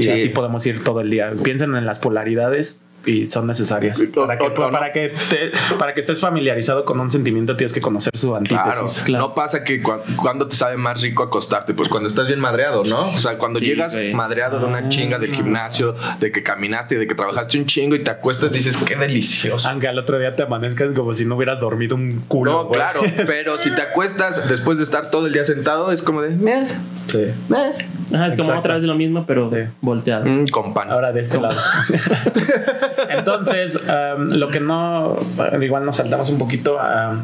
Y 0.03 0.05
Sí. 0.05 0.11
así 0.11 0.28
podemos 0.30 0.64
ir 0.66 0.82
todo 0.82 1.00
el 1.00 1.11
día. 1.11 1.32
Piensen 1.42 1.74
en 1.76 1.86
las 1.86 1.98
polaridades 1.98 2.78
y 3.05 3.28
son 3.28 3.48
necesarias. 3.48 4.00
Para 4.14 4.38
que, 4.38 4.50
para 4.50 4.92
que, 4.92 5.09
te- 5.28 5.50
para 5.76 5.92
que 5.92 5.98
estés 5.98 6.20
familiarizado 6.20 6.84
con 6.84 7.00
un 7.00 7.11
sentimiento 7.11 7.57
tienes 7.57 7.72
que 7.72 7.80
conocer 7.80 8.16
su 8.16 8.28
Claro, 8.44 8.70
antítesis. 8.70 9.03
Claro. 9.03 9.24
no 9.26 9.34
pasa 9.34 9.64
que 9.64 9.82
cu- 9.82 9.98
cuando 10.14 10.46
te 10.46 10.55
sabe 10.55 10.76
más 10.76 11.00
rico 11.03 11.24
acostarte, 11.24 11.74
pues 11.74 11.88
cuando 11.88 12.09
estás 12.09 12.28
bien 12.28 12.38
madreado, 12.38 12.84
¿no? 12.84 13.09
O 13.11 13.18
sea, 13.18 13.38
cuando 13.38 13.59
Sí, 13.59 13.66
llegas 13.66 13.94
güey. 13.96 14.14
madreado 14.14 14.61
de 14.61 14.66
una 14.66 14.88
chinga 14.88 15.18
del 15.18 15.34
gimnasio, 15.34 15.96
de 16.20 16.30
que 16.30 16.44
caminaste, 16.44 16.96
de 16.96 17.09
que 17.09 17.16
trabajaste 17.16 17.59
un 17.59 17.66
chingo 17.66 17.96
y 17.96 18.05
te 18.05 18.11
acuestas, 18.12 18.53
dices, 18.53 18.76
qué 18.76 18.94
delicioso. 18.94 19.68
Aunque 19.68 19.88
al 19.88 19.98
otro 19.98 20.20
día 20.20 20.36
te 20.36 20.44
amanezcas 20.44 20.92
como 20.94 21.12
si 21.12 21.24
no 21.24 21.34
hubieras 21.34 21.59
dormido 21.59 21.96
un 21.96 22.20
culo. 22.28 22.53
No, 22.53 22.64
güey. 22.66 22.74
claro, 22.78 23.00
pero 23.26 23.59
si 23.59 23.72
te 23.74 23.82
acuestas 23.82 24.48
después 24.48 24.78
de 24.78 24.84
estar 24.84 25.11
todo 25.11 25.26
el 25.26 25.32
día 25.32 25.44
sentado, 25.44 25.90
es 25.90 26.03
como 26.03 26.22
de, 26.22 26.30
meh, 26.36 26.68
Sí. 27.09 27.24
meh. 27.48 27.72
Ajá, 28.13 28.27
es 28.27 28.33
como 28.33 28.43
Exacto. 28.45 28.59
otra 28.61 28.75
vez 28.75 28.85
lo 28.85 28.95
mismo, 28.95 29.25
pero 29.27 29.51
Sí. 29.51 29.69
volteado. 29.81 30.27
Mm, 30.27 30.47
con 30.49 30.75
pan. 30.75 30.91
Ahora 30.91 31.13
de 31.13 31.21
este 31.23 31.41
lado. 31.41 31.57
Entonces, 33.11 33.81
um, 33.89 34.29
lo 34.33 34.49
que 34.49 34.61
no, 34.61 35.17
igual 35.61 35.85
nos 35.85 35.97
saltamos 35.97 36.31
un 36.31 36.39
poquito 36.39 36.77
um, 36.77 37.19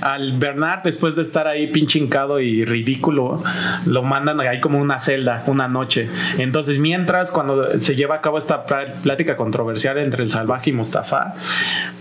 al 0.00 0.32
Bernard, 0.38 0.82
después 0.84 1.14
de 1.16 1.22
estar 1.22 1.46
ahí 1.46 1.68
pinche 1.68 1.98
hincado 1.98 2.40
y 2.40 2.64
ridículo, 2.64 3.42
lo 3.86 4.02
mandan 4.02 4.40
ahí 4.40 4.60
como 4.60 4.78
una 4.78 4.98
celda, 4.98 5.42
una 5.46 5.68
noche. 5.68 6.08
Entonces, 6.38 6.78
mientras 6.78 7.30
cuando 7.30 7.78
se 7.80 7.94
lleva 7.94 8.16
a 8.16 8.20
cabo 8.20 8.38
esta 8.38 8.64
pl- 8.66 8.86
plática 9.02 9.36
controversial 9.36 9.98
entre 9.98 10.22
el 10.24 10.30
salvaje 10.30 10.70
y 10.70 10.72
Mustafa, 10.72 11.34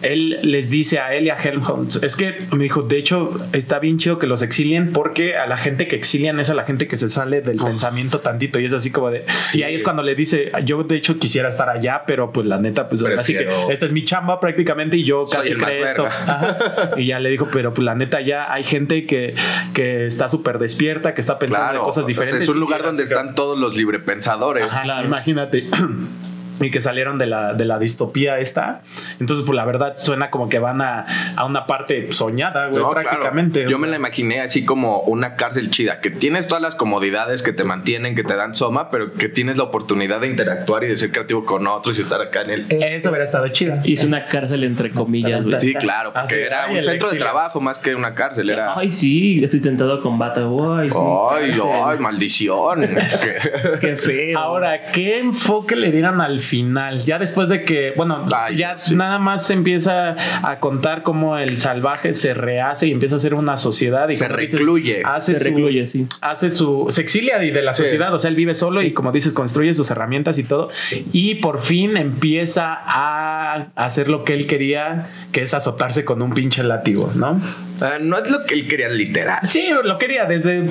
él 0.02 0.40
les 0.42 0.70
dice 0.70 1.00
a 1.00 1.14
él 1.14 1.26
y 1.26 1.30
a 1.30 1.36
Helmholtz, 1.38 2.02
es 2.04 2.16
que 2.16 2.36
me 2.52 2.64
dijo, 2.64 2.82
de 2.82 2.98
hecho, 2.98 3.30
está 3.54 3.80
bien 3.80 3.98
chido 3.98 4.20
que 4.20 4.28
los 4.28 4.42
exilien 4.42 4.92
porque 4.94 5.38
a 5.38 5.48
la 5.48 5.58
gente 5.58 5.88
que 5.88 5.96
exilian 5.96 6.40
es 6.40 6.50
a 6.50 6.54
la 6.54 6.64
gente 6.66 6.88
que 6.88 6.98
se 6.98 7.10
sale 7.10 7.42
del 7.42 7.58
pensamiento 7.58 8.21
tantito 8.22 8.60
y 8.60 8.66
es 8.66 8.74
así 8.74 8.92
como 8.92 9.10
de... 9.12 9.26
Y 9.54 9.64
ahí 9.64 9.76
es 9.76 9.84
cuando 9.84 10.04
le 10.04 10.16
dice, 10.16 10.52
yo 10.64 10.84
de 10.84 10.96
hecho 10.96 11.18
quisiera 11.18 11.50
estar 11.50 11.70
allá, 11.70 12.04
pero 12.08 12.32
pues 12.32 12.48
la 12.48 12.58
neta, 12.58 12.88
pues 12.90 13.04
así 13.04 13.34
que 13.34 13.48
esta 13.70 13.86
es 13.86 13.92
mi 13.92 14.04
chamba 14.06 14.40
prácticamente 14.40 14.98
y 14.98 15.04
yo 15.04 15.26
casi 15.26 15.54
creo 15.54 15.86
esto. 15.86 16.06
Ajá. 16.06 16.92
Y 16.98 17.08
ya 17.08 17.20
le 17.20 17.30
dijo, 17.30 17.48
pero 17.52 17.74
pues 17.74 17.86
la 17.86 17.96
neta 17.96 18.22
ya 18.22 18.52
hay 18.52 18.64
gente 18.64 19.06
que, 19.06 19.34
que 19.74 20.06
está 20.08 20.30
súper 20.30 20.60
despierta, 20.60 21.14
que 21.14 21.22
está 21.22 21.38
pensando 21.40 21.66
en 21.66 21.70
Claro, 21.72 21.86
cosas 21.86 22.04
o 22.04 22.08
sea, 22.08 22.08
diferentes. 22.08 22.44
es 22.44 22.50
un 22.50 22.60
lugar 22.60 22.84
donde 22.84 23.04
están 23.04 23.36
todos 23.36 23.58
los 23.58 23.76
librepensadores. 23.76 24.64
Ajá, 24.66 24.84
Claro. 24.84 25.08
Imagínate. 25.08 25.66
y 26.62 26.72
que 26.72 26.80
salieron 26.82 27.18
de 27.18 27.26
la, 27.28 27.54
de 27.54 27.66
la 27.66 27.80
distopía 27.80 28.40
esta. 28.40 28.82
Entonces, 29.20 29.46
pues 29.46 29.56
la 29.56 29.66
verdad 29.66 29.94
suena 29.98 30.30
como 30.30 30.48
que 30.50 30.60
van 30.60 30.82
a, 30.82 31.06
a 31.36 31.46
una 31.46 31.66
parte 31.68 32.12
soñada, 32.14 32.68
güey, 32.68 32.82
No, 32.82 32.92
claro. 32.92 33.10
prácticamente. 33.10 33.66
Yo 33.70 33.78
me 33.80 33.88
la 33.88 33.96
imaginé 33.98 34.42
así 34.42 34.64
como 34.64 35.00
una 35.02 35.36
cárcel 35.36 35.70
chida, 35.70 36.00
que 36.02 36.10
tienes 36.12 36.48
todas 36.48 36.62
las 36.62 36.76
comodidades 36.76 37.42
que 37.42 37.52
te 37.54 37.64
mantienen, 37.64 38.16
que 38.16 38.24
te 38.24 38.36
dan 38.36 38.56
soma, 38.56 38.90
pero 38.90 39.12
que 39.14 39.28
tienes 39.30 39.58
la 39.58 39.64
oportunidad 39.64 40.22
de 40.22 40.28
interactuar 40.28 40.84
y 40.84 40.88
de 40.88 40.98
ser 40.98 41.12
creativo 41.12 41.46
con 41.46 41.66
otros 41.68 41.98
y 41.98 42.02
estar 42.02 42.22
acá 42.22 42.42
en 42.42 42.50
el... 42.52 42.66
Eso 42.72 43.10
hubiera 43.10 43.24
estado 43.26 43.48
chida. 43.50 43.82
Hizo 43.84 44.06
una 44.08 44.26
cárcel 44.28 44.64
entre 44.64 44.92
comillas, 44.92 45.44
güey. 45.46 45.58
Sí, 45.62 45.74
claro, 45.76 46.12
porque 46.14 46.36
Así, 46.36 46.44
era 46.44 46.64
ay, 46.66 46.78
un 46.78 46.84
centro 46.84 47.08
de 47.10 47.16
exilio. 47.16 47.24
trabajo 47.24 47.62
más 47.62 47.78
que 47.78 47.94
una 47.94 48.14
cárcel. 48.14 48.50
Era... 48.50 48.74
Ay, 48.78 48.90
sí, 48.90 49.44
estoy 49.44 49.62
tentado 49.62 50.00
con 50.00 50.18
bata. 50.18 50.42
Ay, 50.78 50.90
sí. 50.90 50.98
Ay, 51.32 51.54
ay, 51.86 52.00
maldición. 52.00 52.82
Qué 53.80 53.96
feo. 53.98 54.40
Ahora, 54.40 54.86
¿qué 54.88 55.20
enfoque 55.20 55.76
le 55.76 55.92
dieran 55.92 56.20
al 56.22 56.40
final? 56.52 57.00
Ya 57.06 57.18
después 57.18 57.48
de 57.50 57.64
que, 57.64 57.94
bueno, 57.96 58.26
Ay, 58.36 58.58
ya 58.58 58.78
sí. 58.78 58.96
nada 58.96 59.18
más 59.20 59.48
se 59.48 59.54
empieza 59.54 60.16
a 60.44 60.60
contar 60.60 61.02
cómo 61.04 61.38
el 61.38 61.58
salvaje 61.58 62.14
se 62.14 62.34
rehace 62.34 62.88
y 62.88 62.92
empieza 62.92 63.16
a 63.16 63.20
ser 63.20 63.34
una 63.34 63.56
sociedad 63.58 64.10
y 64.10 64.16
Se 64.18 64.28
dices, 64.28 64.60
recluye. 64.60 65.02
hace 65.06 65.34
se 65.34 65.40
su- 65.40 65.46
recluye, 65.46 65.88
sí. 65.88 66.08
hace 66.22 66.50
su 66.50 66.88
se 66.90 67.02
exilia 67.02 67.40
de 67.40 67.62
la 67.62 67.74
Sí. 67.74 67.84
sociedad, 67.84 68.14
o 68.14 68.20
sea, 68.20 68.30
él 68.30 68.36
vive 68.36 68.54
solo 68.54 68.82
y 68.82 68.92
como 68.94 69.12
dices 69.12 69.32
construye 69.34 69.74
sus 69.74 69.90
herramientas 69.92 70.38
y 70.38 70.44
todo 70.44 70.68
y 71.14 71.36
por 71.36 71.62
fin 71.62 71.96
empieza 71.98 72.78
a 72.86 73.68
hacer 73.76 74.10
lo 74.10 74.24
que 74.26 74.34
él 74.34 74.46
quería, 74.48 75.08
que 75.32 75.42
es 75.44 75.54
azotarse 75.54 76.04
con 76.06 76.22
un 76.22 76.34
pinche 76.34 76.64
látigo, 76.64 77.10
¿no? 77.16 77.40
Ah, 77.82 77.98
no 78.00 78.18
es 78.18 78.30
lo 78.30 78.44
que 78.44 78.54
él 78.54 78.68
quería 78.68 78.90
literal. 78.90 79.40
Sí, 79.48 79.70
lo 79.84 79.98
quería 79.98 80.26
desde 80.26 80.64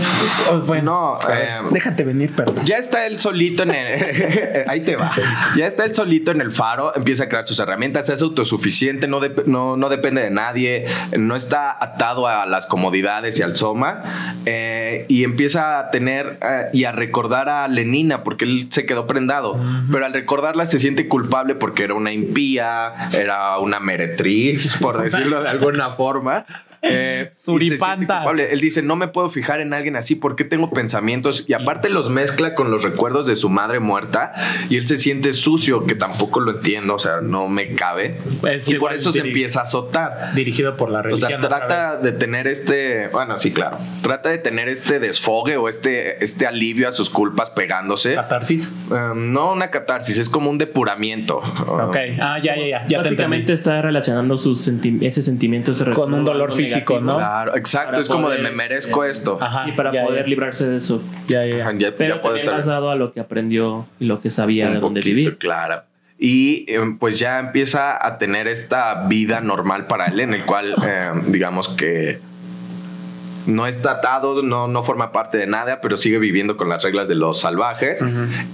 oh, 0.50 0.60
bueno, 0.60 1.18
No, 1.20 1.32
eh, 1.32 1.58
déjate 1.70 2.04
venir, 2.04 2.32
perdón. 2.34 2.54
Ya 2.64 2.76
está 2.78 3.06
él 3.06 3.18
solito 3.18 3.64
en 3.64 3.72
el. 3.72 4.64
Ahí 4.68 4.80
te 4.80 4.96
va. 4.96 5.12
Ya 5.56 5.66
está 5.66 5.84
él 5.84 5.94
solito 5.94 6.30
en 6.30 6.40
el 6.40 6.50
faro, 6.50 6.94
empieza 6.94 7.24
a 7.24 7.28
crear 7.28 7.46
sus 7.46 7.58
herramientas, 7.58 8.08
es 8.08 8.22
autosuficiente, 8.22 9.08
no, 9.08 9.20
no, 9.46 9.76
no 9.76 9.88
depende 9.88 10.22
de 10.22 10.30
nadie, 10.30 10.86
no 11.18 11.36
está 11.36 11.76
atado 11.82 12.26
a 12.26 12.46
las 12.46 12.66
comodidades 12.66 13.38
y 13.38 13.42
al 13.42 13.56
soma. 13.56 14.02
eh, 14.46 15.04
y 15.08 15.24
empieza 15.24 15.78
a 15.78 15.90
tener 15.90 16.38
eh, 16.42 16.66
y 16.72 16.84
a 16.84 16.92
recordar 16.92 17.48
a 17.48 17.66
Lenina 17.68 18.22
porque 18.22 18.44
él 18.44 18.68
se 18.70 18.86
quedó 18.86 19.06
prendado. 19.06 19.60
Pero 19.90 20.06
al 20.06 20.12
recordarla 20.12 20.66
se 20.66 20.78
siente 20.78 21.08
culpable 21.08 21.54
porque 21.54 21.84
era 21.84 21.94
una 21.94 22.12
impía, 22.12 22.92
era 23.12 23.58
una 23.58 23.80
meretriz, 23.80 24.76
por 24.80 24.98
decirlo 25.02 25.42
de 25.42 25.48
alguna 25.48 25.94
forma. 25.94 26.46
Eh, 26.82 27.30
Suripanta. 27.36 28.24
Él 28.30 28.60
dice, 28.60 28.82
no 28.82 28.96
me 28.96 29.08
puedo 29.08 29.28
fijar 29.30 29.60
en 29.60 29.74
alguien 29.74 29.96
así 29.96 30.14
porque 30.14 30.44
tengo 30.44 30.70
pensamientos 30.70 31.44
y 31.48 31.52
aparte 31.52 31.90
los 31.90 32.08
mezcla 32.10 32.54
con 32.54 32.70
los 32.70 32.82
recuerdos 32.82 33.26
de 33.26 33.36
su 33.36 33.48
madre 33.50 33.80
muerta 33.80 34.32
y 34.70 34.76
él 34.76 34.86
se 34.88 34.96
siente 34.96 35.32
sucio, 35.32 35.84
que 35.86 35.94
tampoco 35.94 36.40
lo 36.40 36.52
entiendo, 36.52 36.94
o 36.94 36.98
sea, 36.98 37.20
no 37.20 37.48
me 37.48 37.74
cabe. 37.74 38.18
Es 38.50 38.68
y 38.68 38.76
por 38.76 38.92
eso 38.92 39.12
se 39.12 39.20
empieza 39.20 39.60
a 39.60 39.62
azotar. 39.64 40.34
Dirigido 40.34 40.76
por 40.76 40.90
la 40.90 41.00
O 41.00 41.02
religión. 41.02 41.28
sea, 41.28 41.36
otra 41.38 41.48
trata 41.66 41.96
de 41.98 42.12
tener 42.12 42.46
este, 42.46 43.08
bueno, 43.08 43.36
sí, 43.36 43.50
claro, 43.52 43.78
trata 44.02 44.30
de 44.30 44.38
tener 44.38 44.68
este 44.68 45.00
desfogue 45.00 45.56
o 45.56 45.68
este, 45.68 46.22
este 46.24 46.46
alivio 46.46 46.88
a 46.88 46.92
sus 46.92 47.10
culpas 47.10 47.50
pegándose. 47.50 48.14
Catarsis. 48.14 48.70
Um, 48.90 49.32
no 49.32 49.52
una 49.52 49.70
catarsis, 49.70 50.18
es 50.18 50.28
como 50.28 50.50
un 50.50 50.58
depuramiento. 50.58 51.38
Ok. 51.38 51.96
Ah, 52.20 52.38
ya, 52.42 52.56
ya, 52.56 52.66
ya. 52.66 52.82
Ya 52.88 52.88
te 53.02 53.08
Básicamente 53.10 53.52
está 53.52 53.82
relacionando 53.82 54.36
sus 54.38 54.60
senti- 54.66 55.04
ese 55.04 55.22
sentimiento 55.22 55.72
ese 55.72 55.84
Con 55.90 56.14
un 56.14 56.24
dolor 56.24 56.50
algo 56.50 56.56
físico, 56.74 56.94
negativo. 56.94 57.12
¿no? 57.12 57.16
Claro, 57.18 57.56
exacto, 57.56 57.90
Para 57.90 58.00
es 58.02 58.08
como 58.08 58.30
de 58.30 58.38
me 58.38 58.50
merezco 58.50 59.04
este, 59.04 59.18
esto. 59.22 59.38
Ajá. 59.40 59.68
y 59.68 59.72
para 59.72 59.92
ya, 59.92 60.04
poder 60.04 60.22
ya. 60.24 60.28
librarse 60.28 60.66
de 60.68 60.76
eso. 60.76 61.02
Ya, 61.28 61.44
ya. 61.44 61.62
Ajá, 61.66 61.72
ya- 61.76 61.94
Pero 61.96 62.20
también 62.20 62.36
estar 62.44 62.54
basado 62.56 62.90
a 62.90 62.94
lo 62.94 63.12
que 63.12 63.20
aprendió 63.20 63.86
y 63.98 64.06
lo 64.06 64.20
que 64.20 64.30
sabía 64.30 64.68
un 64.68 64.74
de 64.74 64.80
dónde 64.80 65.00
vivir. 65.00 65.38
Claro. 65.38 65.82
Y 66.18 66.66
eh, 66.68 66.80
pues 66.98 67.18
ya 67.18 67.38
empieza 67.38 68.04
a 68.06 68.18
tener 68.18 68.46
esta 68.46 69.06
vida 69.08 69.40
normal 69.40 69.86
para 69.86 70.06
él, 70.06 70.20
en 70.20 70.34
el 70.34 70.44
cual, 70.44 70.74
eh, 70.86 71.10
digamos 71.28 71.68
que 71.68 72.20
no 73.50 73.66
está 73.66 73.92
atado, 73.92 74.42
no, 74.42 74.68
no 74.68 74.82
forma 74.82 75.12
parte 75.12 75.38
de 75.38 75.46
nada, 75.46 75.80
pero 75.80 75.96
sigue 75.96 76.18
viviendo 76.18 76.56
con 76.56 76.68
las 76.68 76.82
reglas 76.82 77.08
de 77.08 77.14
los 77.14 77.40
salvajes. 77.40 78.04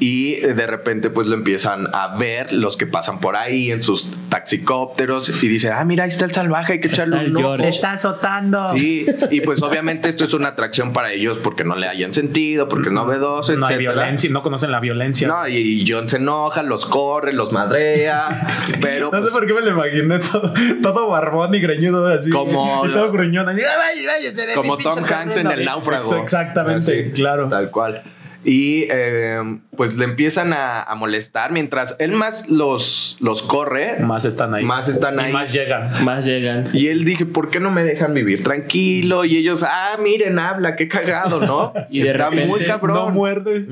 Y 0.00 0.34
eh, 0.34 0.54
de 0.54 0.66
repente, 0.66 1.10
pues 1.10 1.26
lo 1.28 1.34
empiezan 1.34 1.88
a 1.92 2.16
ver 2.16 2.52
los 2.52 2.76
que 2.76 2.86
pasan 2.86 3.20
por 3.20 3.36
ahí 3.36 3.70
en 3.70 3.82
sus 3.82 4.12
taxicópteros 4.28 5.42
y 5.42 5.48
dicen: 5.48 5.72
Ah, 5.74 5.84
mira, 5.84 6.04
ahí 6.04 6.08
está 6.10 6.24
el 6.24 6.32
salvaje, 6.32 6.74
hay 6.74 6.80
que 6.80 6.88
echarle 6.88 7.26
un 7.28 7.36
ojo". 7.36 7.46
George. 7.46 7.68
está 7.68 7.92
azotando. 7.92 8.70
Sí, 8.76 9.06
y 9.30 9.40
pues 9.42 9.62
obviamente 9.62 10.08
esto 10.08 10.24
es 10.24 10.34
una 10.34 10.48
atracción 10.48 10.92
para 10.92 11.12
ellos 11.12 11.38
porque 11.42 11.64
no 11.64 11.74
le 11.76 11.86
hayan 11.88 12.12
sentido, 12.12 12.68
porque 12.68 12.88
es 12.88 12.92
novedoso, 12.94 13.54
No 13.56 13.66
hay 13.66 13.78
violencia, 13.78 14.30
no 14.30 14.42
conocen 14.42 14.70
la 14.70 14.80
violencia. 14.80 15.28
No, 15.28 15.46
y 15.48 15.84
John 15.86 16.08
se 16.08 16.16
enoja, 16.16 16.62
los 16.62 16.86
corre, 16.86 17.32
los 17.32 17.52
madrea, 17.52 18.46
pero 18.80 19.10
No 19.10 19.18
sé 19.18 19.22
pues, 19.22 19.32
por 19.32 19.46
qué 19.46 19.52
me 19.54 19.60
lo 19.62 19.70
imaginé 19.70 20.18
todo, 20.20 20.52
todo 20.82 21.08
barbón 21.08 21.54
y 21.54 21.60
greñudo 21.60 22.06
así. 22.06 22.30
Como- 22.30 22.86
Y 22.86 22.92
todo 22.92 23.10
gruñón. 23.10 23.48
así, 23.48 23.60
"Ay, 23.62 24.06
como 24.54 24.78
Tom 24.94 25.04
Hanks 25.04 25.36
en 25.36 25.42
terreno". 25.44 25.52
El 25.60 25.64
Náufrago. 25.64 26.16
Exactamente, 26.22 27.02
Así, 27.04 27.12
claro. 27.12 27.48
Tal 27.48 27.70
cual. 27.70 28.02
Y 28.48 28.86
eh, 28.92 29.40
pues 29.76 29.96
le 29.98 30.04
empiezan 30.04 30.52
a, 30.52 30.80
a 30.80 30.94
molestar 30.94 31.50
mientras 31.50 31.96
él 31.98 32.12
más 32.12 32.48
los, 32.48 33.16
los 33.18 33.42
corre, 33.42 33.98
Más 33.98 34.24
están 34.24 34.54
ahí. 34.54 34.62
Más 34.64 34.88
están 34.88 35.16
Y 35.16 35.18
ahí. 35.18 35.32
más 35.32 35.52
llegan. 35.52 36.04
Más 36.04 36.24
llegan. 36.24 36.64
Y 36.72 36.86
él 36.86 37.04
dije, 37.04 37.26
¿por 37.26 37.50
qué 37.50 37.58
no 37.58 37.72
me 37.72 37.82
dejan 37.82 38.14
vivir 38.14 38.44
tranquilo? 38.44 39.24
Y 39.24 39.36
ellos, 39.36 39.64
ah, 39.64 39.96
miren, 40.00 40.38
habla, 40.38 40.76
qué 40.76 40.86
cagado, 40.86 41.40
¿no? 41.40 41.72
Y 41.90 42.02
de 42.02 42.10
Está 42.10 42.30
repente 42.30 42.46
muy 42.46 42.60
cabrón. 42.60 42.94
No 42.96 43.08
muerde. 43.10 43.66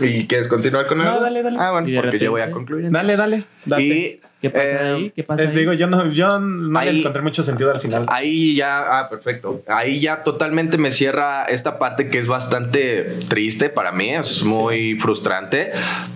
¿Y 0.00 0.26
quieres 0.26 0.48
continuar 0.48 0.88
con 0.88 0.98
No, 0.98 1.04
algo? 1.08 1.20
dale, 1.22 1.42
dale. 1.44 1.56
Ah, 1.60 1.70
bueno, 1.70 1.88
Y 1.88 1.94
porque 1.94 2.18
yo 2.18 2.32
voy 2.32 2.40
a 2.40 2.50
concluir. 2.50 2.90
Dale, 2.90 3.16
dale. 3.16 3.44
date. 3.66 3.82
Y, 3.84 4.20
¿Qué 4.40 4.50
pasa 4.50 4.64
eh, 4.64 4.94
ahí? 4.94 5.12
¿Qué 5.14 5.24
pasa 5.24 5.42
Te 5.42 5.48
ahí? 5.48 5.56
digo, 5.56 5.72
yo 5.72 5.88
no, 5.88 6.12
yo 6.12 6.38
no 6.38 6.80
le 6.80 7.00
encontré 7.00 7.22
mucho 7.22 7.42
sentido 7.42 7.72
al 7.72 7.80
final. 7.80 8.06
Ahí 8.08 8.54
ya, 8.54 9.00
ah, 9.00 9.08
perfecto. 9.10 9.62
Ahí 9.66 9.98
ya 9.98 10.22
totalmente 10.22 10.78
me 10.78 10.92
cierra 10.92 11.44
esta 11.44 11.78
parte 11.78 12.08
que 12.08 12.18
es 12.18 12.28
bastante 12.28 13.02
triste 13.28 13.68
para 13.68 13.90
mí, 13.90 14.10
es 14.10 14.44
muy 14.44 14.96
frustrante. 14.98 15.72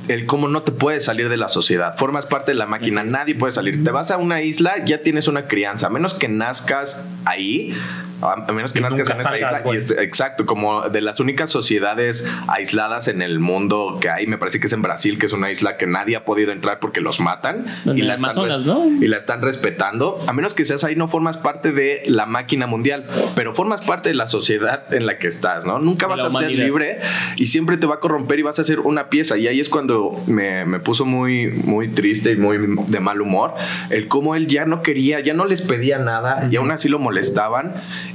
El 0.07 0.27
cómo 0.27 0.47
no 0.47 0.63
te 0.63 0.71
puedes 0.71 1.05
salir 1.05 1.29
de 1.29 1.37
la 1.37 1.49
sociedad. 1.49 1.97
Formas 1.97 2.27
parte 2.27 2.53
de 2.53 2.59
la 2.59 2.67
máquina, 2.67 3.03
nadie 3.03 3.35
puede 3.35 3.53
salir. 3.53 3.83
Te 3.83 3.91
vas 3.91 4.13
a 4.13 4.19
una 4.19 4.41
isla, 4.43 4.85
ya 4.85 5.03
tienes 5.03 5.27
una 5.27 5.49
crianza, 5.49 5.89
a 5.89 5.91
menos 5.91 6.15
que 6.15 6.29
nazcas 6.29 7.09
ahí. 7.25 7.75
A 8.23 8.53
menos 8.53 8.73
que 8.73 8.79
Y 8.79 8.83
nazcas 8.83 9.11
en 9.11 9.17
esa 9.17 9.23
salgas, 9.25 9.61
isla. 9.61 9.75
Y 9.75 9.77
es, 9.77 9.91
exacto, 9.91 10.47
como 10.47 10.89
de 10.89 11.01
las 11.01 11.21
únicas 11.21 11.51
sociedades 11.51 12.31
aisladas 12.49 13.09
en 13.09 13.23
el 13.23 13.41
mundo 13.41 13.99
que 14.01 14.11
hay, 14.11 14.27
me 14.27 14.39
parece 14.39 14.61
que 14.61 14.67
es 14.67 14.73
en 14.73 14.83
Brasil, 14.83 15.19
que 15.19 15.27
es 15.27 15.33
una 15.33 15.51
isla 15.51 15.77
que 15.77 15.87
nadie 15.87 16.17
ha 16.17 16.25
podido 16.25 16.53
entrar 16.53 16.79
porque 16.81 17.01
los 17.01 17.21
matan. 17.21 17.65
En 17.85 17.99
el 17.99 18.07
la 18.07 18.15
Amazonas, 18.15 18.65
¿no? 18.65 18.87
y 18.87 19.09
la 19.09 19.17
están 19.17 19.43
respetando. 19.43 20.19
A 20.27 20.33
menos 20.33 20.55
que 20.55 20.65
seas 20.65 20.85
ahí, 20.85 20.97
no 20.97 21.09
formas 21.09 21.37
parte 21.37 21.73
de 21.73 22.03
la 22.07 22.27
máquina 22.27 22.67
mundial, 22.67 23.05
pero 23.35 23.55
formas 23.55 23.81
parte 23.81 24.09
de 24.09 24.15
la 24.15 24.27
sociedad 24.27 24.93
en 24.95 25.07
la 25.07 25.19
que 25.19 25.29
estás, 25.29 25.65
¿no? 25.65 25.79
Nunca 25.79 26.07
vas 26.07 26.21
a 26.21 26.31
ser 26.31 26.31
humanidad. 26.31 26.65
libre 26.65 26.99
y 27.37 27.47
siempre 27.47 27.77
te 27.77 27.87
va 27.87 27.97
a 27.97 28.01
corromper 28.01 28.39
y 28.39 28.43
vas 28.43 28.59
a 28.59 28.65
ser 28.65 28.81
una 28.81 29.09
pieza. 29.09 29.37
Y 29.37 29.49
ahí 29.49 29.61
es 29.61 29.69
cuando 29.69 30.13
me, 30.27 30.65
me 30.65 30.81
puso 30.81 31.05
muy, 31.05 31.49
muy 31.49 31.89
triste 31.89 32.33
y 32.33 32.37
muy 32.37 32.59
de 32.87 33.01
mal 33.01 33.21
humor. 33.21 33.55
El 33.91 34.09
cómo 34.09 34.35
él 34.35 34.47
ya 34.47 34.65
no 34.65 34.83
quería, 34.83 35.21
ya 35.21 35.35
no 35.35 35.45
les 35.45 35.63
pedía 35.63 35.99
nada 35.99 36.49
y 36.51 36.57
aún 36.57 36.71
así 36.71 36.89
lo 36.89 36.99
molestaban 36.99 37.73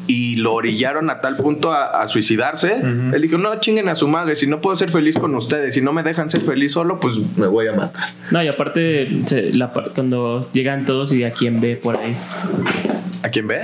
y 0.08 0.38
lo 0.38 0.54
orillaron 0.54 1.10
a 1.10 1.20
tal 1.22 1.36
punto 1.38 1.72
a, 1.72 2.02
a 2.02 2.08
suicidarse. 2.08 2.76
Él 3.14 3.22
dijo, 3.22 3.38
no, 3.38 3.60
chinguen 3.60 3.90
a 3.90 3.96
su 3.96 4.08
madre, 4.08 4.36
si 4.36 4.48
no 4.48 4.62
puedo 4.62 4.76
ser 4.78 4.90
feliz 4.90 5.18
con 5.20 5.36
ustedes, 5.36 5.74
si 5.74 5.82
no 5.82 5.92
me 5.94 6.02
dejan 6.04 6.30
ser 6.30 6.42
feliz 6.42 6.72
solo, 6.72 7.00
pues 7.00 7.16
me 7.38 7.48
voy 7.48 7.68
a 7.68 7.74
matar. 7.74 8.10
No, 8.32 8.42
y 8.44 8.48
aparte, 8.48 9.10
se- 9.26 9.54
la 9.54 9.74
par- 9.74 9.92
cuando 9.94 10.50
llegan 10.54 10.86
todos 10.86 11.12
y 11.14 11.24
a 11.24 11.32
quién 11.32 11.60
ve 11.62 11.76
por 11.76 11.98
ahí. 11.98 12.16
¿A 13.24 13.30
quién 13.30 13.48
ve? 13.48 13.62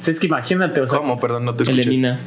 Sí, 0.00 0.10
es 0.12 0.20
que 0.20 0.26
imagínate, 0.26 0.80
o 0.80 0.86
sea, 0.86 0.98
¿Cómo? 0.98 1.18
Perdón, 1.20 1.44
no 1.44 1.54
te 1.54 1.64
escuché. 1.64 1.82
Elenina. 1.82 2.18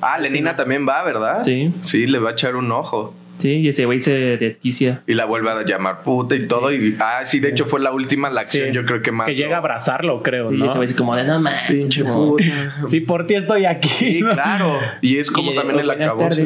Ah, 0.00 0.18
Lenina 0.18 0.56
también 0.56 0.86
va, 0.88 1.02
¿verdad? 1.04 1.42
Sí. 1.44 1.70
Sí, 1.82 2.06
le 2.06 2.18
va 2.18 2.30
a 2.30 2.32
echar 2.32 2.56
un 2.56 2.72
ojo. 2.72 3.14
Sí, 3.42 3.54
y 3.58 3.68
ese 3.68 3.86
güey 3.86 3.98
se 3.98 4.36
desquicia. 4.36 5.02
Y 5.08 5.14
la 5.14 5.24
vuelve 5.24 5.50
a 5.50 5.64
llamar 5.64 6.02
puta 6.02 6.36
y 6.36 6.46
todo. 6.46 6.72
Y, 6.72 6.96
ah, 7.00 7.22
sí, 7.24 7.40
de 7.40 7.48
hecho 7.48 7.66
fue 7.66 7.80
la 7.80 7.90
última, 7.90 8.30
la 8.30 8.42
acción, 8.42 8.68
Sí. 8.68 8.72
yo 8.74 8.84
creo 8.86 9.02
que 9.02 9.10
más. 9.10 9.26
que 9.26 9.34
llega 9.34 9.48
a 9.48 9.50
lo- 9.50 9.56
abrazarlo, 9.56 10.22
creo, 10.22 10.44
Sí, 10.44 10.56
¿no? 10.56 10.66
ese 10.66 10.76
güey 10.76 10.84
así 10.86 10.94
como 10.94 11.16
de 11.16 11.24
no 11.24 11.40
mames. 11.40 11.62
Pinche 11.68 12.04
puta. 12.04 12.44
Sí, 12.88 13.00
por 13.00 13.26
ti 13.26 13.34
estoy 13.34 13.64
aquí. 13.66 13.88
Sí, 13.88 14.20
¿no? 14.20 14.32
claro. 14.32 14.78
Y 15.00 15.16
es 15.18 15.30
como 15.30 15.52
Y, 15.52 15.54
también 15.56 15.80
el 15.80 15.90
acabó. 15.90 16.28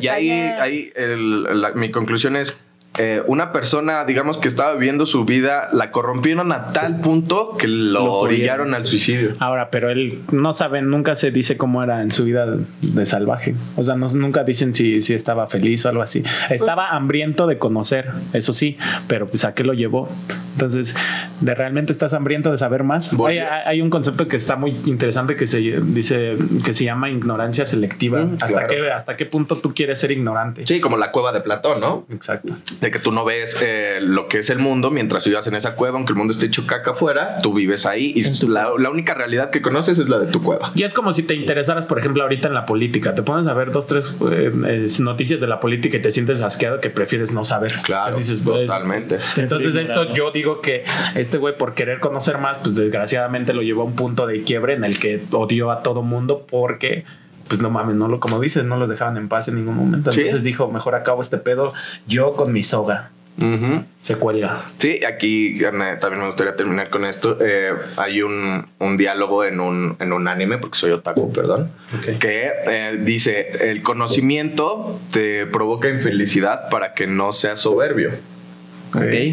Y 0.00 0.08
ahí, 0.08 0.30
ahí 0.30 0.92
el- 0.96 1.60
la- 1.60 1.72
mi 1.72 1.90
conclusión 1.90 2.36
es 2.36 2.60
eh, 2.96 3.22
una 3.26 3.52
persona, 3.52 4.04
digamos 4.04 4.38
que 4.38 4.48
estaba 4.48 4.72
viviendo 4.74 5.06
su 5.06 5.24
vida, 5.24 5.68
la 5.72 5.90
corrompieron 5.92 6.50
a 6.50 6.72
tal 6.72 7.00
punto 7.00 7.56
que 7.56 7.68
lo, 7.68 8.04
Lo 8.04 8.12
orillaron 8.14 8.74
al 8.74 8.86
suicidio. 8.86 9.34
Ahora, 9.38 9.70
pero 9.70 9.90
él 9.90 10.20
no 10.32 10.52
sabe, 10.52 10.82
nunca 10.82 11.14
se 11.14 11.30
dice 11.30 11.56
cómo 11.56 11.82
era 11.82 12.02
en 12.02 12.10
su 12.10 12.24
vida 12.24 12.46
de 12.80 13.06
salvaje. 13.06 13.54
O 13.76 13.84
sea, 13.84 13.94
no, 13.94 14.08
nunca 14.08 14.42
dicen 14.42 14.74
si, 14.74 15.00
si 15.00 15.14
estaba 15.14 15.46
feliz 15.46 15.84
o 15.84 15.90
algo 15.90 16.02
así. 16.02 16.24
Estaba 16.50 16.90
hambriento 16.90 17.46
de 17.46 17.58
conocer, 17.58 18.10
eso 18.32 18.52
sí, 18.52 18.76
pero 19.06 19.28
pues 19.28 19.44
a 19.44 19.54
qué 19.54 19.62
lo 19.62 19.74
llevó. 19.74 20.08
Entonces, 20.54 20.96
¿de 21.40 21.54
realmente 21.54 21.92
estás 21.92 22.14
hambriento 22.14 22.50
de 22.50 22.58
saber 22.58 22.82
más? 22.82 23.12
Hay 23.26 23.38
hay 23.38 23.80
un 23.80 23.90
concepto 23.90 24.26
que 24.26 24.36
está 24.36 24.56
muy 24.56 24.76
interesante 24.86 25.36
que 25.36 25.46
se 25.46 25.58
dice 25.58 26.36
que 26.64 26.74
se 26.74 26.84
llama 26.84 27.10
ignorancia 27.10 27.64
selectiva. 27.64 28.24
Mm, 28.24 28.34
¿Hasta, 28.34 28.46
claro. 28.46 28.68
qué, 28.68 28.90
¿Hasta 28.90 29.16
qué 29.16 29.26
punto 29.26 29.56
tú 29.56 29.72
quieres 29.74 30.00
ser 30.00 30.10
ignorante? 30.10 30.66
Sí, 30.66 30.80
como 30.80 30.96
la 30.96 31.12
cueva 31.12 31.32
de 31.32 31.40
Platón, 31.40 31.80
¿no? 31.80 32.06
Exacto. 32.10 32.54
De 32.80 32.90
que 32.90 32.98
tú 32.98 33.12
no 33.12 33.24
ves 33.24 33.56
eh, 33.62 33.98
lo 34.00 34.28
que 34.28 34.38
es 34.38 34.50
el 34.50 34.58
mundo 34.58 34.90
mientras 34.90 35.24
vivas 35.24 35.46
en 35.46 35.54
esa 35.54 35.74
cueva, 35.74 35.96
aunque 35.96 36.12
el 36.12 36.16
mundo 36.16 36.32
esté 36.32 36.46
hecho 36.46 36.66
caca 36.66 36.92
afuera, 36.92 37.38
tú 37.42 37.52
vives 37.52 37.86
ahí 37.86 38.12
y 38.14 38.46
la, 38.46 38.70
la 38.78 38.90
única 38.90 39.14
realidad 39.14 39.50
que 39.50 39.62
conoces 39.62 39.98
es 39.98 40.08
la 40.08 40.18
de 40.18 40.26
tu 40.26 40.42
cueva. 40.42 40.70
Y 40.74 40.82
es 40.82 40.94
como 40.94 41.12
si 41.12 41.22
te 41.22 41.34
interesaras, 41.34 41.86
por 41.86 41.98
ejemplo, 41.98 42.22
ahorita 42.22 42.48
en 42.48 42.54
la 42.54 42.66
política. 42.66 43.14
Te 43.14 43.22
pones 43.22 43.46
a 43.46 43.54
ver 43.54 43.72
dos, 43.72 43.86
tres 43.86 44.16
eh, 44.30 44.52
eh, 44.66 44.86
noticias 45.00 45.40
de 45.40 45.46
la 45.46 45.60
política 45.60 45.96
y 45.96 46.02
te 46.02 46.10
sientes 46.10 46.40
asqueado 46.40 46.80
que 46.80 46.90
prefieres 46.90 47.32
no 47.32 47.44
saber. 47.44 47.74
Claro, 47.82 48.16
Dices, 48.16 48.40
pues, 48.44 48.66
totalmente. 48.66 49.18
Entonces 49.36 49.74
esto 49.74 50.12
yo 50.12 50.30
digo 50.30 50.60
que 50.60 50.84
este 51.14 51.38
güey 51.38 51.56
por 51.56 51.74
querer 51.74 52.00
conocer 52.00 52.38
más, 52.38 52.58
pues 52.62 52.76
desgraciadamente 52.76 53.54
lo 53.54 53.62
llevó 53.62 53.82
a 53.82 53.84
un 53.84 53.94
punto 53.94 54.26
de 54.26 54.42
quiebre 54.42 54.74
en 54.74 54.84
el 54.84 54.98
que 54.98 55.20
odió 55.32 55.70
a 55.70 55.82
todo 55.82 56.02
mundo 56.02 56.46
porque 56.48 57.04
pues 57.48 57.60
no 57.60 57.70
mames, 57.70 57.96
no 57.96 58.08
lo 58.08 58.20
como 58.20 58.40
dices, 58.40 58.64
no 58.64 58.76
los 58.76 58.88
dejaban 58.88 59.16
en 59.16 59.28
paz 59.28 59.48
en 59.48 59.56
ningún 59.56 59.76
momento. 59.76 60.12
Sí. 60.12 60.20
Entonces 60.20 60.42
dijo, 60.42 60.70
mejor 60.70 60.94
acabo 60.94 61.22
este 61.22 61.38
pedo 61.38 61.72
yo 62.06 62.34
con 62.34 62.52
mi 62.52 62.62
soga. 62.62 63.10
Ujú. 63.40 63.84
Se 64.00 64.16
cuelga. 64.16 64.62
Sí, 64.78 65.00
aquí 65.04 65.60
también 65.60 66.18
me 66.18 66.26
gustaría 66.26 66.56
terminar 66.56 66.90
con 66.90 67.04
esto. 67.04 67.38
Eh, 67.40 67.72
hay 67.96 68.22
un, 68.22 68.66
un 68.80 68.96
diálogo 68.96 69.44
en 69.44 69.60
un, 69.60 69.96
en 70.00 70.12
un 70.12 70.26
anime, 70.26 70.58
porque 70.58 70.76
soy 70.76 70.90
otaku, 70.90 71.32
perdón, 71.32 71.70
que 72.18 72.50
eh, 72.66 72.98
dice, 73.00 73.70
el 73.70 73.82
conocimiento 73.82 74.98
te 75.12 75.46
provoca 75.46 75.88
infelicidad 75.88 76.68
para 76.68 76.94
que 76.94 77.06
no 77.06 77.30
seas 77.30 77.60
soberbio. 77.60 78.10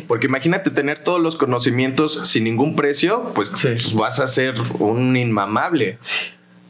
Porque 0.08 0.28
imagínate 0.28 0.70
tener 0.70 1.00
todos 1.00 1.20
los 1.22 1.36
conocimientos 1.38 2.28
sin 2.28 2.44
ningún 2.44 2.76
precio, 2.76 3.32
pues, 3.34 3.50
Sí. 3.56 3.70
pues 3.70 3.94
vas 3.96 4.20
a 4.20 4.28
ser 4.28 4.54
un 4.80 5.16
inmamable. 5.18 5.98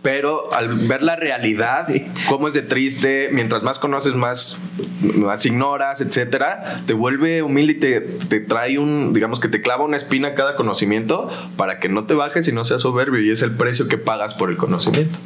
Pero 0.06 0.53
al 0.53 0.68
ver 0.88 1.01
la 1.01 1.16
realidad, 1.16 1.88
cómo 2.30 2.47
es 2.47 2.53
de 2.53 2.62
triste, 2.62 3.30
mientras 3.32 3.64
más 3.64 3.80
conoces, 3.80 4.14
más, 4.14 4.60
más 5.01 5.43
ignoras, 5.47 5.99
etcétera, 5.99 6.84
te 6.86 6.93
vuelve 6.93 7.41
humilde 7.41 7.72
y 7.72 7.76
te, 7.78 8.01
te 8.01 8.39
trae 8.39 8.78
un, 8.78 9.16
digamos 9.16 9.39
que 9.39 9.47
te 9.47 9.64
clava 9.64 9.84
una 9.84 9.97
espina 9.97 10.36
cada 10.36 10.58
conocimiento 10.58 11.28
para 11.58 11.80
que 11.80 11.89
no 11.89 12.06
te 12.06 12.14
bajes 12.14 12.47
y 12.47 12.51
no 12.51 12.66
seas 12.66 12.82
soberbio. 12.82 13.20
Y 13.20 13.32
es 13.32 13.41
el 13.41 13.53
precio 13.53 13.88
que 13.88 13.97
pagas 13.97 14.36
por 14.36 14.51
el 14.51 14.58
conocimiento. 14.58 15.18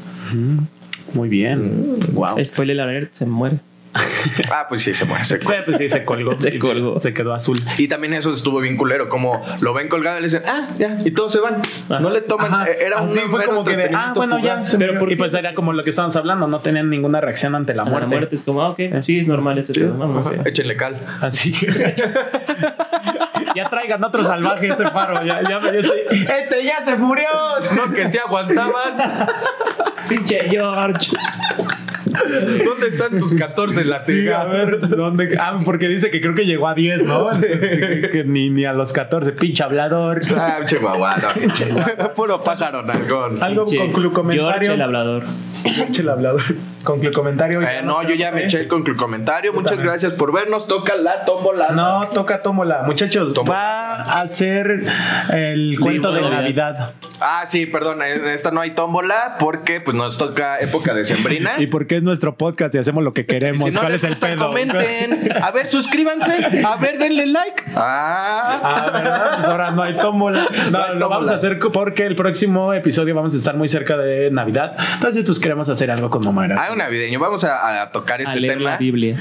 Muy 1.13 1.27
bien. 1.27 1.97
Wow. 2.13 2.41
Spoiler 2.45 2.80
alert, 2.80 3.11
se 3.11 3.25
muere. 3.25 3.57
Ah, 4.51 4.65
pues 4.67 4.81
sí, 4.81 4.93
se 4.93 5.05
muere. 5.05 5.23
Se 5.25 5.37
Pues, 5.37 5.61
pues 5.65 5.77
sí, 5.77 5.89
se 5.89 6.03
colgó. 6.05 6.31
Se 6.39 6.57
colgó. 6.59 6.99
Se 6.99 7.13
quedó 7.13 7.33
azul. 7.33 7.59
Y 7.77 7.87
también 7.87 8.13
eso 8.13 8.31
estuvo 8.31 8.59
bien 8.59 8.77
culero, 8.77 9.09
como 9.09 9.41
lo 9.61 9.73
ven 9.73 9.89
colgado 9.89 10.17
y 10.17 10.21
le 10.21 10.27
dicen, 10.27 10.43
ah, 10.47 10.67
ya, 10.77 10.97
y 11.03 11.11
todos 11.11 11.31
se 11.31 11.39
van. 11.39 11.61
No 11.89 12.09
le 12.09 12.21
toman. 12.21 12.53
Ajá. 12.53 12.69
eh, 12.69 12.77
Era 12.81 13.01
un 13.01 13.09
Así 13.09 13.19
fue 13.29 13.45
como 13.45 13.63
que 13.63 13.75
de, 13.77 13.89
ah, 13.93 14.13
bueno, 14.15 14.39
ya. 14.39 14.57
fugaz. 14.57 14.75
Pero 14.77 14.93
murió. 14.93 14.99
¿por 14.99 15.11
y 15.11 15.15
pues 15.15 15.33
era 15.33 15.53
como 15.53 15.73
lo 15.73 15.83
que 15.83 15.89
estábamos 15.89 16.15
hablando, 16.15 16.47
no 16.47 16.59
tenían 16.59 16.89
ninguna 16.89 17.21
reacción 17.21 17.55
ante 17.55 17.73
la 17.73 17.85
muerte. 17.85 18.09
La 18.09 18.17
muerte 18.17 18.35
es 18.35 18.43
como, 18.43 18.61
ah, 18.63 18.69
ok, 18.69 18.79
sí, 19.01 19.19
es 19.19 19.27
normal 19.27 19.57
ese. 19.57 19.71
Vamos. 19.83 20.25
Ajá, 20.25 20.35
Échenle 20.45 20.75
cal. 20.75 20.99
Así. 21.21 21.53
ya 23.55 23.69
traigan 23.69 24.03
otro 24.03 24.23
salvaje 24.23 24.67
ese 24.69 24.87
faro. 24.89 25.23
Ya, 25.25 25.41
ya, 25.41 25.59
ya 25.61 25.69
estoy- 25.71 25.99
Este 26.11 26.63
ya 26.63 26.83
se 26.85 26.95
murió. 26.97 27.27
No, 27.75 27.93
que 27.93 28.09
si 28.09 28.17
aguantabas. 28.17 29.01
Pinche 30.07 30.47
George. 30.49 31.11
¿Dónde 32.65 32.88
están 32.89 33.17
tus 33.20 33.34
14 33.34 33.84
Sí, 33.84 33.88
latigas? 33.88 34.45
a 34.45 34.47
ver, 34.47 34.80
¿dónde? 34.89 35.38
Ah, 35.39 35.59
porque 35.63 35.88
dice 35.88 36.09
que 36.11 36.22
creo 36.22 36.36
que 36.36 36.45
llegó 36.45 36.67
a 36.67 36.74
10, 36.74 37.03
¿no? 37.03 37.32
Entonces, 37.32 37.78
que, 38.01 38.09
que 38.09 38.24
ni, 38.24 38.49
ni 38.49 38.65
a 38.65 38.74
los 38.74 38.93
14. 38.93 39.32
Pinche 39.34 39.63
hablador. 39.63 40.22
Ah, 40.38 40.57
pinche 40.59 40.80
maguado. 40.80 41.30
Puro 42.15 42.43
pájaro 42.43 42.84
nalgón. 42.84 43.41
Algo 43.41 43.65
Pinche 43.65 43.78
conclu 43.78 44.01
George 44.11 44.15
comentario. 44.15 44.74
el 44.74 44.82
hablador. 44.82 45.24
Pinche 45.63 46.01
el 46.01 46.09
hablador. 46.09 46.41
Conclu 46.89 47.11
comentario. 47.11 47.61
Eh, 47.61 47.81
no, 47.83 48.01
yo 48.01 48.15
ya 48.15 48.31
me 48.31 48.45
eché 48.45 48.61
el 48.61 48.67
conclu 48.67 48.95
comentario. 48.95 49.53
Muchas 49.53 49.71
también. 49.73 49.89
gracias 49.89 50.13
por 50.13 50.33
vernos. 50.33 50.67
Toca 50.67 50.95
la 50.95 51.23
tómbola. 51.23 51.69
No, 51.69 52.01
toca 52.13 52.41
tómola. 52.41 52.81
Muchachos, 52.87 53.31
Tómbola. 53.33 53.57
va 53.59 54.01
a 54.01 54.27
ser 54.27 54.83
el 55.31 55.77
cuento 55.79 56.11
de 56.11 56.21
de 56.23 56.29
Navidad. 56.31 56.93
Ah, 57.21 57.43
sí, 57.47 57.65
perdón. 57.67 58.01
En 58.01 58.25
esta 58.27 58.49
no 58.49 58.59
hay 58.61 58.71
tómbola 58.71 59.35
porque 59.39 59.81
pues 59.81 59.95
nos 59.95 60.17
toca 60.17 60.59
época 60.59 60.93
decembrina. 60.95 61.51
¿Y 61.59 61.67
por 61.67 61.85
qué 61.85 61.97
es 61.97 62.03
nuestro 62.03 62.35
podcast 62.35 62.73
y 62.73 62.79
hacemos 62.79 63.03
lo 63.03 63.13
que 63.13 63.25
queremos? 63.27 63.61
Si 63.69 63.75
no 63.75 63.81
¿Cuál 63.81 63.91
les 63.93 64.01
es 64.03 64.05
el 64.05 64.09
gusta, 64.15 64.27
pedo? 64.27 64.47
comenten. 64.47 65.29
A 65.43 65.51
ver, 65.51 65.67
suscríbanse. 65.67 66.63
A 66.65 66.75
ver, 66.77 66.97
denle 66.97 67.27
like. 67.27 67.63
Ah. 67.75 68.59
Ah, 68.63 68.91
¿verdad? 68.91 69.31
Pues 69.35 69.45
ahora 69.45 69.71
no 69.71 69.83
hay 69.83 69.95
tómbola. 69.97 70.39
No, 70.71 70.71
No 70.71 70.83
hay 70.83 70.95
lo 70.95 71.07
vamos 71.09 71.27
tómbola. 71.27 71.31
a 71.33 71.35
hacer 71.35 71.59
porque 71.59 72.05
el 72.07 72.15
próximo 72.15 72.73
episodio 72.73 73.13
vamos 73.13 73.33
a 73.35 73.37
estar 73.37 73.55
muy 73.55 73.67
cerca 73.67 73.95
de 73.97 74.31
Navidad. 74.31 74.75
Entonces, 74.95 75.23
pues 75.25 75.39
queremos 75.39 75.69
hacer 75.69 75.91
algo 75.91 76.09
con 76.09 76.23
Mamá 76.25 76.47
Ah, 76.57 76.69
un 76.71 76.78
navideño. 76.80 77.19
Vamos 77.19 77.43
a, 77.43 77.82
a 77.84 77.91
tocar 77.91 78.19
A 78.19 78.23
este 78.23 78.39
leer 78.39 78.57
tema. 78.57 78.71
la 78.71 78.77
Biblia. 78.77 79.15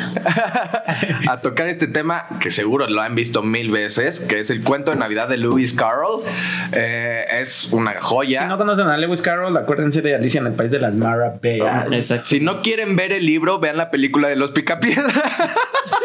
a 1.29 1.41
tocar 1.41 1.69
este 1.69 1.87
tema 1.87 2.27
que 2.41 2.51
seguro 2.51 2.89
lo 2.89 3.01
han 3.03 3.15
visto 3.15 3.43
mil 3.43 3.71
veces, 3.71 4.21
que 4.21 4.39
es 4.41 4.51
el 4.51 4.63
cuento 4.63 4.91
de 4.91 4.97
Navidad 4.97 5.29
de 5.29 5.37
Lewis 5.37 5.73
Carroll. 5.75 6.23
Eh, 6.73 7.25
es 7.41 7.69
una 7.73 8.01
joya. 8.01 8.43
Si 8.43 8.49
no 8.49 8.59
conocen 8.59 8.87
a 8.89 8.97
Lewis 8.97 9.21
Carroll, 9.23 9.57
acuérdense 9.57 10.01
de 10.03 10.15
Alicia 10.15 10.41
en 10.41 10.47
el 10.47 10.55
País 10.55 10.71
de 10.71 10.81
las 10.81 10.95
Maravillas. 10.95 12.15
Si 12.25 12.41
no 12.41 12.61
quieren 12.61 12.97
ver 12.97 13.13
el 13.13 13.27
libro, 13.27 13.59
vean 13.59 13.77
la 13.77 13.91
película 13.91 14.29
de 14.29 14.37
los 14.37 14.51
Picapiedra. 14.53 15.23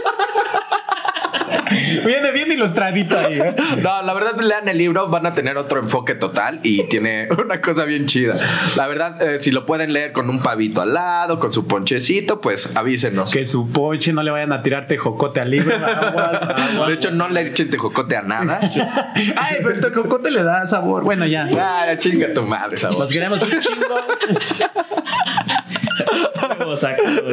Viene 2.05 2.31
bien 2.31 2.51
ilustradito 2.51 3.17
ahí. 3.17 3.39
¿eh? 3.39 3.55
No, 3.81 4.01
la 4.01 4.13
verdad, 4.13 4.39
lean 4.41 4.67
el 4.67 4.77
libro, 4.77 5.07
van 5.09 5.25
a 5.25 5.33
tener 5.33 5.57
otro 5.57 5.79
enfoque 5.79 6.15
total 6.15 6.59
y 6.63 6.83
tiene 6.83 7.27
una 7.43 7.61
cosa 7.61 7.85
bien 7.85 8.05
chida. 8.05 8.35
La 8.77 8.87
verdad, 8.87 9.21
eh, 9.21 9.37
si 9.39 9.51
lo 9.51 9.65
pueden 9.65 9.93
leer 9.93 10.11
con 10.11 10.29
un 10.29 10.41
pavito 10.41 10.81
al 10.81 10.93
lado, 10.93 11.39
con 11.39 11.51
su 11.53 11.65
ponchecito, 11.67 12.41
pues 12.41 12.75
avísenos. 12.75 13.31
Que 13.31 13.45
su 13.45 13.69
poche 13.69 14.13
no 14.13 14.23
le 14.23 14.31
vayan 14.31 14.51
a 14.53 14.61
tirar 14.61 14.85
tejocote 14.87 15.39
al 15.39 15.49
libro. 15.51 15.75
Aguas, 15.75 16.41
aguas. 16.73 16.87
De 16.87 16.93
hecho, 16.95 17.11
no 17.11 17.29
le 17.29 17.41
echen 17.47 17.69
tejocote 17.69 18.15
a 18.15 18.21
nada. 18.21 18.59
Ay, 19.35 19.57
pero 19.61 19.71
el 19.71 19.81
tejocote 19.81 20.31
le 20.31 20.43
da 20.43 20.65
sabor. 20.67 21.03
Bueno, 21.03 21.25
ya. 21.25 21.47
Ah, 21.57 21.97
chinga 21.97 22.33
tu 22.33 22.43
madre, 22.43 22.77
sabor. 22.77 22.99
Los 22.99 23.11
queremos 23.11 23.41
un 23.41 23.49
chingo. 23.59 23.95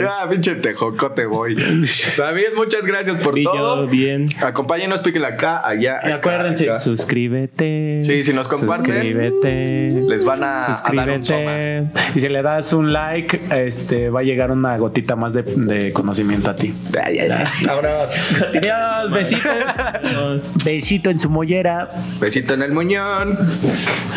Ah, 0.09 0.27
pinche 0.29 0.55
tejocote 0.57 1.27
voy. 1.27 1.57
David, 2.17 2.47
muchas 2.57 2.83
gracias 2.87 3.17
por 3.19 3.39
Y 3.39 3.45
yo, 3.45 3.53
todo. 3.53 3.87
bien. 3.87 4.29
Acompáñenos, 4.43 5.01
píquenle 5.01 5.29
acá, 5.29 5.63
allá. 5.67 6.01
Y 6.07 6.11
acuérdense, 6.13 6.71
acá. 6.71 6.81
suscríbete. 6.81 8.01
Sí, 8.03 8.23
si 8.25 8.33
nos 8.33 8.49
comparten, 8.49 8.93
suscríbete. 8.93 10.03
les 10.09 10.25
van 10.25 10.43
a- 10.45 10.75
a 10.77 10.93
dar 10.95 11.11
un 11.11 11.25
suscríbete. 11.25 11.89
Y 12.15 12.21
si 12.21 12.29
le 12.29 12.43
das 12.43 12.73
un 12.73 12.93
like, 12.93 13.41
este 13.67 14.11
va 14.11 14.21
a 14.21 14.23
llegar 14.23 14.51
una 14.51 14.77
gotita 14.79 15.17
más 15.17 15.33
de, 15.35 15.43
de 15.43 15.93
conocimiento 15.93 16.51
a 16.51 16.55
ti. 16.55 16.75
Ay, 17.05 17.19
ay, 17.19 17.31
ay. 17.31 17.47
Adiós, 18.61 19.11
besito. 19.13 19.49
Besito 20.65 21.11
en 21.11 21.21
su 21.21 21.29
mollera. 21.31 21.89
Besito 22.21 22.55
en 22.55 22.63
el 22.63 22.73
muñón. 22.73 23.37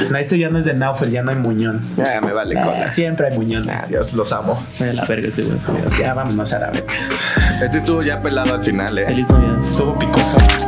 No, 0.09 0.17
este 0.17 0.37
ya 0.37 0.49
no 0.49 0.59
es 0.59 0.65
de 0.65 0.73
Naufel, 0.73 1.11
ya 1.11 1.23
no 1.23 1.31
hay 1.31 1.37
muñón. 1.37 1.81
Ah, 1.99 2.19
me 2.21 2.33
vale 2.33 2.57
Ah, 2.57 2.65
cola. 2.69 2.91
siempre 2.91 3.27
hay 3.27 3.37
muñón. 3.37 3.69
Adiós, 3.69 4.13
los 4.13 4.31
amo. 4.31 4.65
Soy 4.71 4.87
de 4.87 4.93
la 4.93 5.05
verga 5.05 5.29
güey. 5.35 5.99
Ya 5.99 6.13
vámonos 6.13 6.51
a 6.53 6.59
la 6.59 6.71
vez. 6.71 6.83
Este 7.63 7.77
estuvo 7.79 8.01
ya 8.01 8.19
pelado 8.21 8.53
al 8.55 8.63
final, 8.63 8.97
eh. 8.97 9.05
Feliz 9.05 9.29
Navidad. 9.29 9.59
Estuvo 9.59 9.97
picoso. 10.05 10.62